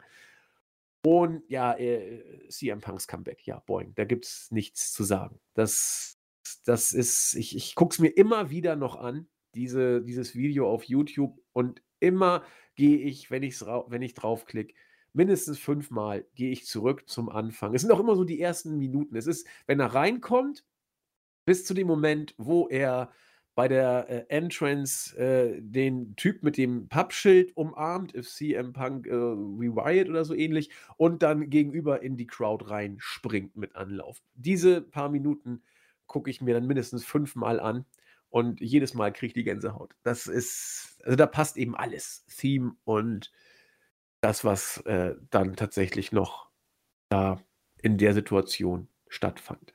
Und 1.03 1.41
ja, 1.47 1.73
äh, 1.73 2.47
CM 2.49 2.81
Punks 2.81 3.07
Comeback, 3.07 3.47
ja, 3.47 3.63
boing, 3.65 3.95
da 3.95 4.05
gibt 4.05 4.25
es 4.25 4.51
nichts 4.51 4.93
zu 4.93 5.03
sagen. 5.03 5.39
Das, 5.55 6.19
das 6.65 6.91
ist, 6.91 7.33
ich, 7.33 7.55
ich 7.55 7.73
gucke 7.73 7.93
es 7.93 7.99
mir 7.99 8.09
immer 8.09 8.51
wieder 8.51 8.75
noch 8.75 8.95
an, 8.95 9.27
diese, 9.55 10.01
dieses 10.01 10.35
Video 10.35 10.69
auf 10.69 10.83
YouTube 10.83 11.39
und 11.53 11.81
immer 11.99 12.43
gehe 12.75 12.97
ich, 12.97 13.29
wenn, 13.31 13.43
ich's, 13.43 13.65
wenn 13.65 14.01
ich 14.01 14.13
draufklicke, 14.13 14.73
mindestens 15.13 15.59
fünfmal 15.59 16.25
gehe 16.35 16.51
ich 16.51 16.65
zurück 16.65 17.09
zum 17.09 17.29
Anfang. 17.29 17.73
Es 17.73 17.81
sind 17.81 17.91
auch 17.91 17.99
immer 17.99 18.15
so 18.15 18.23
die 18.23 18.39
ersten 18.39 18.77
Minuten. 18.77 19.15
Es 19.15 19.27
ist, 19.27 19.47
wenn 19.65 19.79
er 19.79 19.93
reinkommt, 19.93 20.65
bis 21.45 21.65
zu 21.65 21.73
dem 21.73 21.87
Moment, 21.87 22.35
wo 22.37 22.67
er 22.67 23.11
bei 23.55 23.67
der 23.67 24.09
äh, 24.09 24.25
Entrance 24.29 25.17
äh, 25.17 25.59
den 25.61 26.15
Typ 26.15 26.43
mit 26.43 26.55
dem 26.55 26.87
Pappschild 26.87 27.57
umarmt, 27.57 28.15
if 28.15 28.29
CM 28.29 28.71
Punk 28.71 29.05
äh, 29.07 29.13
Rewired 29.13 30.07
oder 30.07 30.23
so 30.23 30.33
ähnlich, 30.33 30.69
und 30.95 31.23
dann 31.23 31.49
gegenüber 31.49 32.01
in 32.01 32.15
die 32.15 32.27
Crowd 32.27 32.69
reinspringt 32.69 33.57
mit 33.57 33.75
Anlauf. 33.75 34.21
Diese 34.35 34.81
paar 34.81 35.09
Minuten 35.09 35.61
gucke 36.07 36.29
ich 36.29 36.39
mir 36.39 36.53
dann 36.53 36.67
mindestens 36.67 37.03
fünfmal 37.03 37.59
an 37.59 37.85
und 38.29 38.61
jedes 38.61 38.93
Mal 38.93 39.11
kriege 39.11 39.27
ich 39.27 39.33
die 39.33 39.43
Gänsehaut. 39.43 39.95
Das 40.03 40.27
ist, 40.27 40.99
also 41.03 41.15
da 41.15 41.25
passt 41.25 41.57
eben 41.57 41.75
alles. 41.75 42.25
Theme 42.27 42.73
und 42.83 43.31
das, 44.21 44.43
was 44.43 44.77
äh, 44.85 45.15
dann 45.29 45.55
tatsächlich 45.55 46.11
noch 46.11 46.49
da 47.09 47.41
in 47.81 47.97
der 47.97 48.13
Situation 48.13 48.89
stattfand 49.07 49.73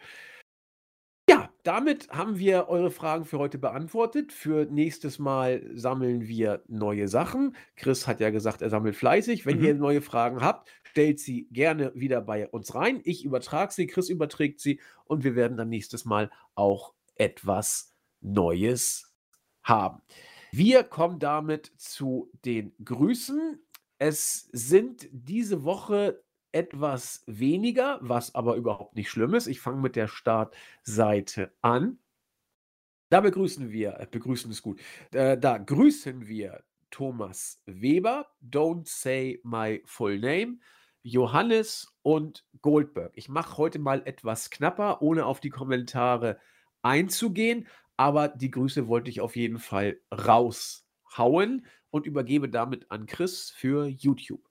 damit 1.64 2.10
haben 2.10 2.38
wir 2.38 2.68
eure 2.68 2.90
Fragen 2.90 3.24
für 3.24 3.38
heute 3.38 3.58
beantwortet. 3.58 4.32
Für 4.32 4.66
nächstes 4.66 5.18
Mal 5.18 5.62
sammeln 5.74 6.28
wir 6.28 6.62
neue 6.68 7.08
Sachen. 7.08 7.56
Chris 7.74 8.06
hat 8.06 8.20
ja 8.20 8.28
gesagt, 8.28 8.60
er 8.60 8.68
sammelt 8.68 8.96
fleißig. 8.96 9.46
Wenn 9.46 9.58
mhm. 9.58 9.64
ihr 9.64 9.74
neue 9.74 10.02
Fragen 10.02 10.42
habt, 10.42 10.70
stellt 10.82 11.18
sie 11.18 11.48
gerne 11.50 11.90
wieder 11.94 12.20
bei 12.20 12.46
uns 12.48 12.74
rein. 12.74 13.00
Ich 13.04 13.24
übertrage 13.24 13.72
sie, 13.72 13.86
Chris 13.86 14.10
überträgt 14.10 14.60
sie 14.60 14.78
und 15.06 15.24
wir 15.24 15.34
werden 15.36 15.56
dann 15.56 15.70
nächstes 15.70 16.04
Mal 16.04 16.30
auch 16.54 16.92
etwas 17.16 17.93
Neues 18.24 19.14
haben. 19.62 20.02
Wir 20.50 20.84
kommen 20.84 21.18
damit 21.18 21.72
zu 21.76 22.30
den 22.44 22.72
Grüßen. 22.84 23.60
Es 23.98 24.48
sind 24.52 25.08
diese 25.12 25.64
Woche 25.64 26.22
etwas 26.52 27.24
weniger, 27.26 27.98
was 28.00 28.34
aber 28.34 28.54
überhaupt 28.54 28.94
nicht 28.94 29.10
schlimm 29.10 29.34
ist. 29.34 29.48
Ich 29.48 29.60
fange 29.60 29.80
mit 29.80 29.96
der 29.96 30.08
Startseite 30.08 31.52
an. 31.62 31.98
Da 33.10 33.20
begrüßen 33.20 33.70
wir, 33.70 33.98
äh, 34.00 34.06
begrüßen 34.10 34.50
ist 34.50 34.62
gut, 34.62 34.80
äh, 35.12 35.36
da 35.36 35.58
grüßen 35.58 36.26
wir 36.26 36.62
Thomas 36.90 37.60
Weber, 37.66 38.28
Don't 38.40 38.86
Say 38.86 39.40
My 39.42 39.82
Full 39.84 40.20
Name, 40.20 40.58
Johannes 41.02 41.92
und 42.02 42.46
Goldberg. 42.62 43.12
Ich 43.16 43.28
mache 43.28 43.58
heute 43.58 43.80
mal 43.80 44.02
etwas 44.04 44.50
knapper, 44.50 45.02
ohne 45.02 45.26
auf 45.26 45.40
die 45.40 45.50
Kommentare 45.50 46.38
einzugehen, 46.82 47.66
aber 47.96 48.28
die 48.28 48.50
Grüße 48.50 48.88
wollte 48.88 49.10
ich 49.10 49.20
auf 49.20 49.36
jeden 49.36 49.58
Fall 49.58 49.98
raushauen 50.12 51.66
und 51.90 52.06
übergebe 52.06 52.48
damit 52.48 52.90
an 52.90 53.06
Chris 53.06 53.50
für 53.50 53.86
YouTube. 53.86 54.42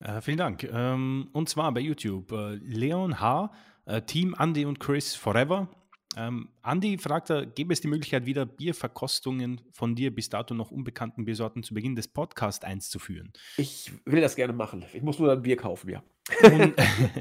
Äh, 0.00 0.20
vielen 0.20 0.38
Dank. 0.38 0.64
Ähm, 0.64 1.28
und 1.32 1.48
zwar 1.48 1.72
bei 1.72 1.80
YouTube. 1.80 2.32
Äh, 2.32 2.54
Leon 2.56 3.20
H., 3.20 3.52
äh, 3.86 4.02
Team 4.02 4.34
Andy 4.38 4.64
und 4.64 4.80
Chris 4.80 5.14
Forever. 5.14 5.68
Ähm, 6.16 6.48
Andy 6.64 6.98
fragt, 6.98 7.28
gäbe 7.54 7.72
es 7.72 7.80
die 7.80 7.88
Möglichkeit, 7.88 8.26
wieder 8.26 8.46
Bierverkostungen 8.46 9.60
von 9.72 9.94
dir 9.94 10.14
bis 10.14 10.28
dato 10.28 10.54
noch 10.54 10.70
unbekannten 10.70 11.24
Biersorten 11.24 11.62
zu 11.62 11.74
Beginn 11.74 11.96
des 11.96 12.08
Podcasts 12.08 12.64
einzuführen? 12.64 13.32
Ich 13.56 13.92
will 14.04 14.20
das 14.20 14.36
gerne 14.36 14.52
machen. 14.52 14.84
Ich 14.92 15.02
muss 15.02 15.18
nur 15.18 15.32
ein 15.32 15.42
Bier 15.42 15.56
kaufen, 15.56 15.90
ja. 15.90 16.02
Und, 16.42 16.74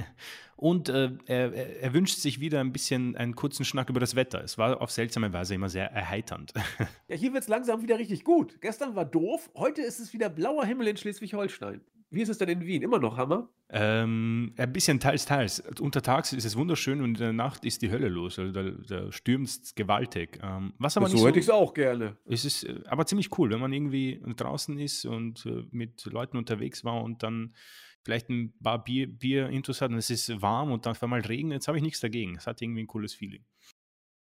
und 0.55 0.89
äh, 0.89 1.11
er, 1.25 1.81
er, 1.81 1.93
wünscht 1.93 2.17
sich 2.17 2.39
wieder 2.39 2.61
ein 2.61 2.71
bisschen 2.71 3.17
einen 3.17 3.35
kurzen 3.35 3.65
Schnack 3.65 3.89
über 3.89 3.99
das 3.99 4.15
Wetter. 4.15 4.43
Es 4.43 4.57
war 4.57 4.81
auf 4.81 4.91
seltsame 4.91 5.33
Weise 5.33 5.55
immer 5.55 5.69
sehr 5.69 5.91
erheiternd. 5.91 6.53
Ja, 7.09 7.17
hier 7.17 7.33
wird 7.33 7.43
es 7.43 7.49
langsam 7.49 7.81
wieder 7.81 7.99
richtig 7.99 8.23
gut. 8.23 8.61
Gestern 8.61 8.95
war 8.95 9.05
doof, 9.05 9.49
heute 9.55 9.81
ist 9.81 9.99
es 9.99 10.13
wieder 10.13 10.29
blauer 10.29 10.65
Himmel 10.65 10.87
in 10.87 10.97
Schleswig-Holstein. 10.97 11.81
Wie 12.13 12.21
ist 12.21 12.29
es 12.29 12.37
denn 12.37 12.49
in 12.49 12.61
Wien? 12.61 12.83
Immer 12.83 12.99
noch 12.99 13.17
Hammer? 13.17 13.49
Ähm, 13.69 14.53
ein 14.55 14.71
bisschen 14.71 14.99
teils, 14.99 15.25
teils. 15.25 15.59
Untertags 15.79 16.31
ist 16.31 16.45
es 16.45 16.55
wunderschön 16.55 17.01
und 17.01 17.15
in 17.15 17.15
der 17.15 17.33
Nacht 17.33 17.65
ist 17.65 17.81
die 17.81 17.89
Hölle 17.89 18.07
los. 18.07 18.37
Also 18.37 18.51
da, 18.51 18.69
da 18.69 19.11
stürmt 19.11 19.47
es 19.47 19.73
gewaltig. 19.73 20.39
Ähm, 20.43 20.73
was 20.77 20.95
aber 20.95 21.09
so, 21.09 21.17
so 21.17 21.27
hätte 21.27 21.39
ich 21.39 21.45
es 21.45 21.49
auch 21.49 21.73
gerne. 21.73 22.15
Es 22.25 22.45
ist 22.45 22.65
äh, 22.65 22.81
aber 22.85 23.07
ziemlich 23.07 23.35
cool, 23.39 23.49
wenn 23.49 23.59
man 23.59 23.73
irgendwie 23.73 24.21
draußen 24.35 24.77
ist 24.77 25.05
und 25.05 25.43
äh, 25.47 25.63
mit 25.71 26.05
Leuten 26.05 26.37
unterwegs 26.37 26.85
war 26.85 27.01
und 27.01 27.23
dann 27.23 27.55
vielleicht 28.03 28.29
ein 28.29 28.53
paar 28.61 28.83
Bier, 28.83 29.07
Bier 29.07 29.49
intus 29.49 29.81
hat 29.81 29.89
und 29.89 29.97
es 29.97 30.11
ist 30.11 30.39
warm 30.39 30.71
und 30.71 30.85
dann 30.85 30.91
auf 30.91 31.01
einmal 31.01 31.21
Regen. 31.21 31.51
Jetzt 31.51 31.67
habe 31.67 31.77
ich 31.77 31.83
nichts 31.83 31.99
dagegen. 31.99 32.35
Es 32.35 32.45
hat 32.45 32.61
irgendwie 32.61 32.83
ein 32.83 32.87
cooles 32.87 33.15
Feeling. 33.15 33.43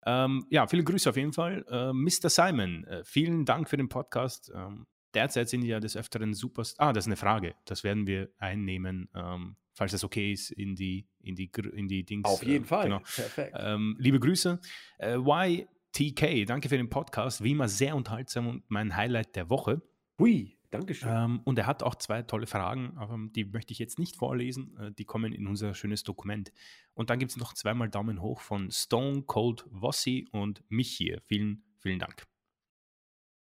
Ähm, 0.06 0.45
ja, 0.49 0.68
viele 0.68 0.84
Grüße 0.84 1.10
auf 1.10 1.18
jeden 1.18 1.34
Fall. 1.34 1.65
Äh, 1.69 1.93
Mr. 1.93 2.30
Simon, 2.30 2.84
äh, 2.85 3.06
vielen 3.06 3.45
Dank 3.45 3.69
für 3.69 3.77
den 3.77 3.88
Podcast. 3.88 4.51
Ähm, 4.53 4.85
derzeit 5.14 5.49
sind 5.49 5.64
ja 5.64 5.80
des 5.80 5.95
Öfteren 5.98 6.34
Superstars. 6.34 6.80
Ah, 6.80 6.94
das 6.94 7.03
ist 7.03 7.07
eine 7.07 7.18
Frage. 7.18 7.56
Das 7.65 7.84
werden 7.84 8.07
wir 8.07 8.30
einnehmen, 8.38 9.10
ähm, 9.15 9.56
falls 9.73 9.91
das 9.91 10.03
okay 10.03 10.31
ist, 10.31 10.52
in 10.52 10.76
die, 10.76 11.07
in 11.22 11.36
die, 11.36 11.49
in 11.73 11.88
die 11.88 12.06
Dings. 12.06 12.27
Auf 12.27 12.44
jeden 12.44 12.65
äh, 12.65 12.68
Fall. 12.68 12.84
Genau. 12.86 12.99
Perfekt. 12.99 13.56
Ähm, 13.57 13.95
liebe 13.99 14.19
Grüße. 14.19 14.60
Äh, 14.99 15.18
YTK, 15.18 16.45
danke 16.45 16.69
für 16.69 16.77
den 16.77 16.90
Podcast. 16.90 17.44
Wie 17.44 17.52
immer 17.52 17.68
sehr 17.68 17.95
unterhaltsam 17.95 18.48
und 18.48 18.64
mein 18.69 18.95
Highlight 18.95 19.36
der 19.36 19.49
Woche. 19.49 19.81
Hui. 20.19 20.56
Dankeschön. 20.72 21.10
Ähm, 21.11 21.41
und 21.45 21.57
er 21.57 21.65
hat 21.65 21.81
auch 21.81 21.95
zwei 21.95 22.22
tolle 22.22 22.45
Fragen, 22.45 22.95
aber 22.98 23.18
die 23.36 23.44
möchte 23.45 23.73
ich 23.73 23.80
jetzt 23.80 23.98
nicht 23.98 24.18
vorlesen. 24.18 24.77
Äh, 24.77 24.91
die 24.91 25.06
kommen 25.06 25.34
in 25.34 25.48
unser 25.48 25.73
schönes 25.73 26.03
Dokument. 26.03 26.52
Und 26.94 27.10
dann 27.10 27.18
gibt 27.18 27.31
es 27.31 27.38
noch 27.38 27.53
zweimal 27.53 27.90
Daumen 27.90 28.22
hoch 28.22 28.41
von 28.41 28.69
Stone 28.69 29.23
Cold 29.23 29.65
Vossi 29.72 30.27
und 30.31 30.64
mich 30.69 30.95
hier. 30.95 31.22
Vielen, 31.26 31.64
vielen 31.80 31.98
Dank. 31.98 32.27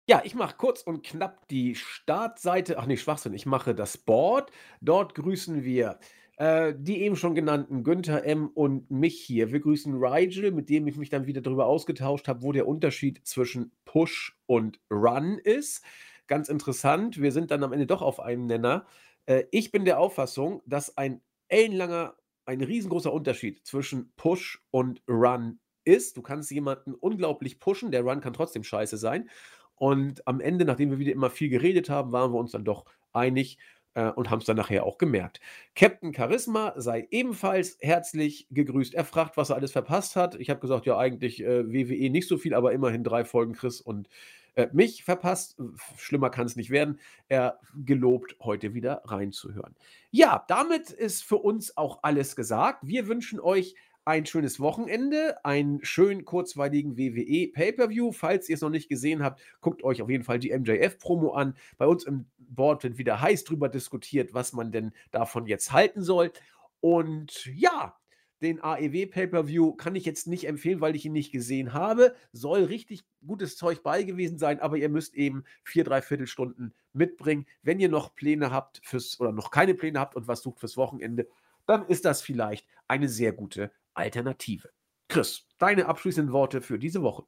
Ja, 0.08 0.22
ich 0.26 0.36
mache 0.36 0.58
kurz 0.58 0.82
und 0.82 1.04
knapp 1.04 1.48
die 1.48 1.76
Startseite. 1.76 2.78
Ach 2.78 2.86
nee, 2.86 2.98
Schwachsinn. 2.98 3.34
Ich 3.34 3.46
mache 3.46 3.74
das 3.74 3.98
Board. 3.98 4.52
Dort 4.82 5.16
grüßen 5.16 5.64
wir 5.64 6.00
äh, 6.38 6.74
die 6.78 7.02
eben 7.02 7.16
schon 7.16 7.36
genannten 7.36 7.84
Günther 7.84 8.26
M. 8.26 8.48
und 8.48 8.90
mich 8.90 9.20
hier. 9.22 9.52
Wir 9.52 9.60
grüßen 9.60 10.04
Rigel, 10.04 10.52
mit 10.52 10.70
dem 10.70 10.88
ich 10.88 10.98
mich 10.98 11.10
dann 11.10 11.28
wieder 11.28 11.42
darüber 11.42 11.68
ausgetauscht 11.68 12.28
habe, 12.28 12.42
wo 12.42 12.52
der 12.52 12.68
Unterschied 12.68 13.26
zwischen 13.26 13.72
Push 13.86 14.38
und 14.46 14.80
Run 14.92 15.38
ist. 15.38 15.84
Ganz 16.28 16.50
interessant. 16.50 17.22
Wir 17.22 17.32
sind 17.32 17.52
dann 17.52 17.64
am 17.64 17.74
Ende 17.74 17.86
doch 17.86 18.02
auf 18.02 18.20
einem 18.20 18.48
Nenner. 18.48 18.86
Äh, 19.26 19.44
ich 19.52 19.72
bin 19.72 19.86
der 19.86 20.00
Auffassung, 20.00 20.62
dass 20.66 20.98
ein 20.98 21.22
ellenlanger, 21.50 22.16
ein 22.46 22.62
riesengroßer 22.62 23.14
Unterschied 23.14 23.66
zwischen 23.66 24.12
Push 24.16 24.66
und 24.72 25.04
Run 25.08 25.60
ist. 25.86 26.18
Du 26.18 26.22
kannst 26.22 26.50
jemanden 26.50 26.94
unglaublich 26.94 27.60
pushen, 27.60 27.92
der 27.92 28.02
Run 28.02 28.22
kann 28.22 28.34
trotzdem 28.34 28.64
scheiße 28.64 28.98
sein. 28.98 29.30
Und 29.76 30.28
am 30.28 30.40
Ende, 30.40 30.66
nachdem 30.66 30.92
wir 30.92 31.00
wieder 31.00 31.12
immer 31.12 31.30
viel 31.30 31.50
geredet 31.50 31.90
haben, 31.90 32.12
waren 32.12 32.32
wir 32.32 32.40
uns 32.40 32.52
dann 32.52 32.66
doch 32.66 32.86
einig 33.12 33.58
äh, 33.96 34.10
und 34.10 34.30
haben 34.30 34.40
es 34.40 34.46
dann 34.46 34.58
nachher 34.58 34.86
auch 34.86 34.98
gemerkt. 34.98 35.40
Captain 35.76 36.14
Charisma 36.14 36.74
sei 36.78 37.08
ebenfalls 37.12 37.78
herzlich 37.82 38.48
gegrüßt. 38.52 38.94
Er 38.94 39.06
fragt, 39.06 39.38
was 39.38 39.50
er 39.50 39.56
alles 39.56 39.72
verpasst 39.72 40.16
hat. 40.16 40.36
Ich 40.36 40.50
habe 40.50 40.60
gesagt, 40.60 40.86
ja, 40.86 40.98
eigentlich 40.98 41.44
äh, 41.44 41.72
WWE 41.72 42.10
nicht 42.10 42.28
so 42.28 42.38
viel, 42.38 42.54
aber 42.54 42.72
immerhin 42.74 43.04
drei 43.04 43.26
Folgen 43.26 43.54
Chris 43.54 43.82
und 43.82 44.10
äh, 44.56 44.68
mich 44.72 45.04
verpasst. 45.04 45.58
Schlimmer 45.98 46.30
kann 46.30 46.46
es 46.46 46.56
nicht 46.56 46.70
werden. 46.70 47.00
Er 47.28 47.60
gelobt, 47.86 48.36
heute 48.40 48.74
wieder 48.74 49.02
reinzuhören. 49.06 49.76
Ja, 50.12 50.44
damit 50.48 50.92
ist 50.92 51.24
für 51.24 51.38
uns 51.38 51.76
auch 51.78 52.00
alles 52.04 52.36
gesagt. 52.36 52.80
Wir 52.84 53.08
wünschen 53.08 53.40
euch 53.40 53.76
ein 54.06 54.26
schönes 54.26 54.60
Wochenende, 54.60 55.44
einen 55.46 55.84
schönen 55.84 56.26
kurzweiligen 56.26 56.98
WWE 56.98 57.50
Pay-Per-View. 57.54 58.12
Falls 58.12 58.50
ihr 58.50 58.56
es 58.56 58.62
noch 58.62 58.70
nicht 58.70 58.90
gesehen 58.90 59.24
habt, 59.24 59.42
guckt 59.62 59.84
euch 59.84 60.02
auf 60.02 60.10
jeden 60.10 60.24
Fall 60.24 60.40
die 60.40 60.52
MJF-Promo 60.52 61.34
an. 61.34 61.56
Bei 61.78 61.88
uns 61.88 62.04
im 62.04 62.26
Board 62.38 62.84
wird 62.84 62.98
wieder 62.98 63.22
heiß 63.22 63.46
drüber 63.46 63.70
diskutiert, 63.70 64.34
was 64.34 64.54
man 64.54 64.72
denn 64.72 64.92
davon 65.12 65.48
jetzt 65.48 65.72
halten 65.72 66.04
soll. 66.04 66.32
Und 66.82 67.46
ja, 67.46 67.96
den 68.42 68.62
AEW 68.62 69.06
Pay-Per-View 69.06 69.74
kann 69.76 69.96
ich 69.96 70.04
jetzt 70.04 70.28
nicht 70.28 70.48
empfehlen, 70.48 70.82
weil 70.82 70.98
ich 70.98 71.06
ihn 71.06 71.14
nicht 71.14 71.32
gesehen 71.32 71.72
habe. 71.72 72.14
Soll 72.34 72.66
richtig 72.66 73.06
gutes 73.26 73.56
Zeug 73.56 73.84
bei 73.84 74.04
gewesen 74.04 74.38
sein, 74.38 74.60
aber 74.60 74.76
ihr 74.76 74.90
müsst 74.90 75.16
eben 75.16 75.46
vier, 75.64 75.86
drei 75.86 76.02
Viertelstunden 76.02 76.74
mitbringen. 76.92 77.46
Wenn 77.62 77.80
ihr 77.80 77.88
noch 77.88 78.14
Pläne 78.16 78.52
habt 78.52 78.82
fürs 78.84 79.18
oder 79.22 79.32
noch 79.32 79.50
keine 79.50 79.76
Pläne 79.76 79.98
habt 79.98 80.18
und 80.18 80.28
was 80.28 80.42
sucht 80.42 80.60
fürs 80.60 80.76
Wochenende, 80.76 81.30
dann 81.66 81.88
ist 81.88 82.04
das 82.04 82.22
vielleicht 82.22 82.68
eine 82.90 83.08
sehr 83.08 83.32
gute 83.32 83.72
Alternative. 83.94 84.70
Chris, 85.08 85.46
deine 85.58 85.86
abschließenden 85.86 86.34
Worte 86.34 86.62
für 86.62 86.80
diese 86.80 87.02
Woche. 87.02 87.24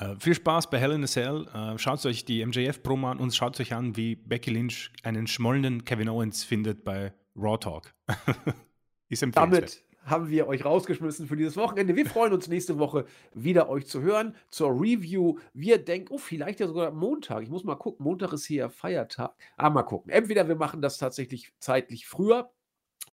Uh, 0.00 0.16
viel 0.18 0.34
Spaß 0.34 0.70
bei 0.70 0.78
Hell 0.78 0.92
in 0.92 1.04
a 1.04 1.06
Cell. 1.06 1.46
Uh, 1.54 1.76
schaut 1.76 2.04
euch 2.06 2.24
die 2.24 2.44
MJF-Promo 2.44 3.10
an 3.10 3.18
und 3.18 3.34
schaut 3.34 3.60
euch 3.60 3.74
an, 3.74 3.96
wie 3.96 4.16
Becky 4.16 4.50
Lynch 4.50 4.92
einen 5.02 5.26
schmollenden 5.26 5.84
Kevin 5.84 6.08
Owens 6.08 6.42
findet 6.44 6.84
bei 6.84 7.12
Raw 7.36 7.58
Talk. 7.58 7.92
Ist 9.08 9.26
Damit 9.34 9.84
haben 10.04 10.30
wir 10.30 10.46
euch 10.46 10.64
rausgeschmissen 10.64 11.26
für 11.26 11.36
dieses 11.36 11.56
Wochenende. 11.56 11.94
Wir 11.96 12.06
freuen 12.06 12.32
uns 12.32 12.48
nächste 12.48 12.78
Woche 12.78 13.04
wieder 13.34 13.68
euch 13.68 13.86
zu 13.86 14.00
hören 14.00 14.34
zur 14.50 14.70
Review. 14.70 15.38
Wir 15.52 15.78
denken, 15.84 16.12
oh, 16.12 16.18
vielleicht 16.18 16.60
ja 16.60 16.66
sogar 16.66 16.90
Montag. 16.90 17.42
Ich 17.42 17.50
muss 17.50 17.64
mal 17.64 17.74
gucken. 17.74 18.04
Montag 18.04 18.32
ist 18.32 18.46
hier 18.46 18.70
Feiertag. 18.70 19.34
Ah, 19.56 19.70
mal 19.70 19.82
gucken. 19.82 20.10
Entweder 20.10 20.48
wir 20.48 20.56
machen 20.56 20.80
das 20.80 20.98
tatsächlich 20.98 21.52
zeitlich 21.58 22.06
früher 22.06 22.50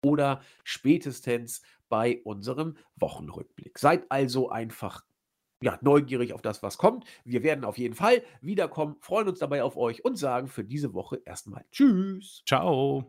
oder 0.02 0.40
spätestens 0.62 1.62
bei 1.88 2.20
unserem 2.24 2.76
Wochenrückblick. 2.96 3.78
Seid 3.78 4.10
also 4.10 4.50
einfach 4.50 5.04
ja, 5.62 5.78
neugierig 5.80 6.32
auf 6.32 6.42
das, 6.42 6.62
was 6.62 6.78
kommt. 6.78 7.04
Wir 7.24 7.42
werden 7.42 7.64
auf 7.64 7.78
jeden 7.78 7.94
Fall 7.94 8.22
wiederkommen, 8.40 8.96
freuen 9.00 9.28
uns 9.28 9.38
dabei 9.38 9.62
auf 9.62 9.76
euch 9.76 10.04
und 10.04 10.16
sagen 10.16 10.48
für 10.48 10.64
diese 10.64 10.92
Woche 10.94 11.20
erstmal 11.24 11.64
Tschüss. 11.70 12.42
Ciao. 12.46 13.06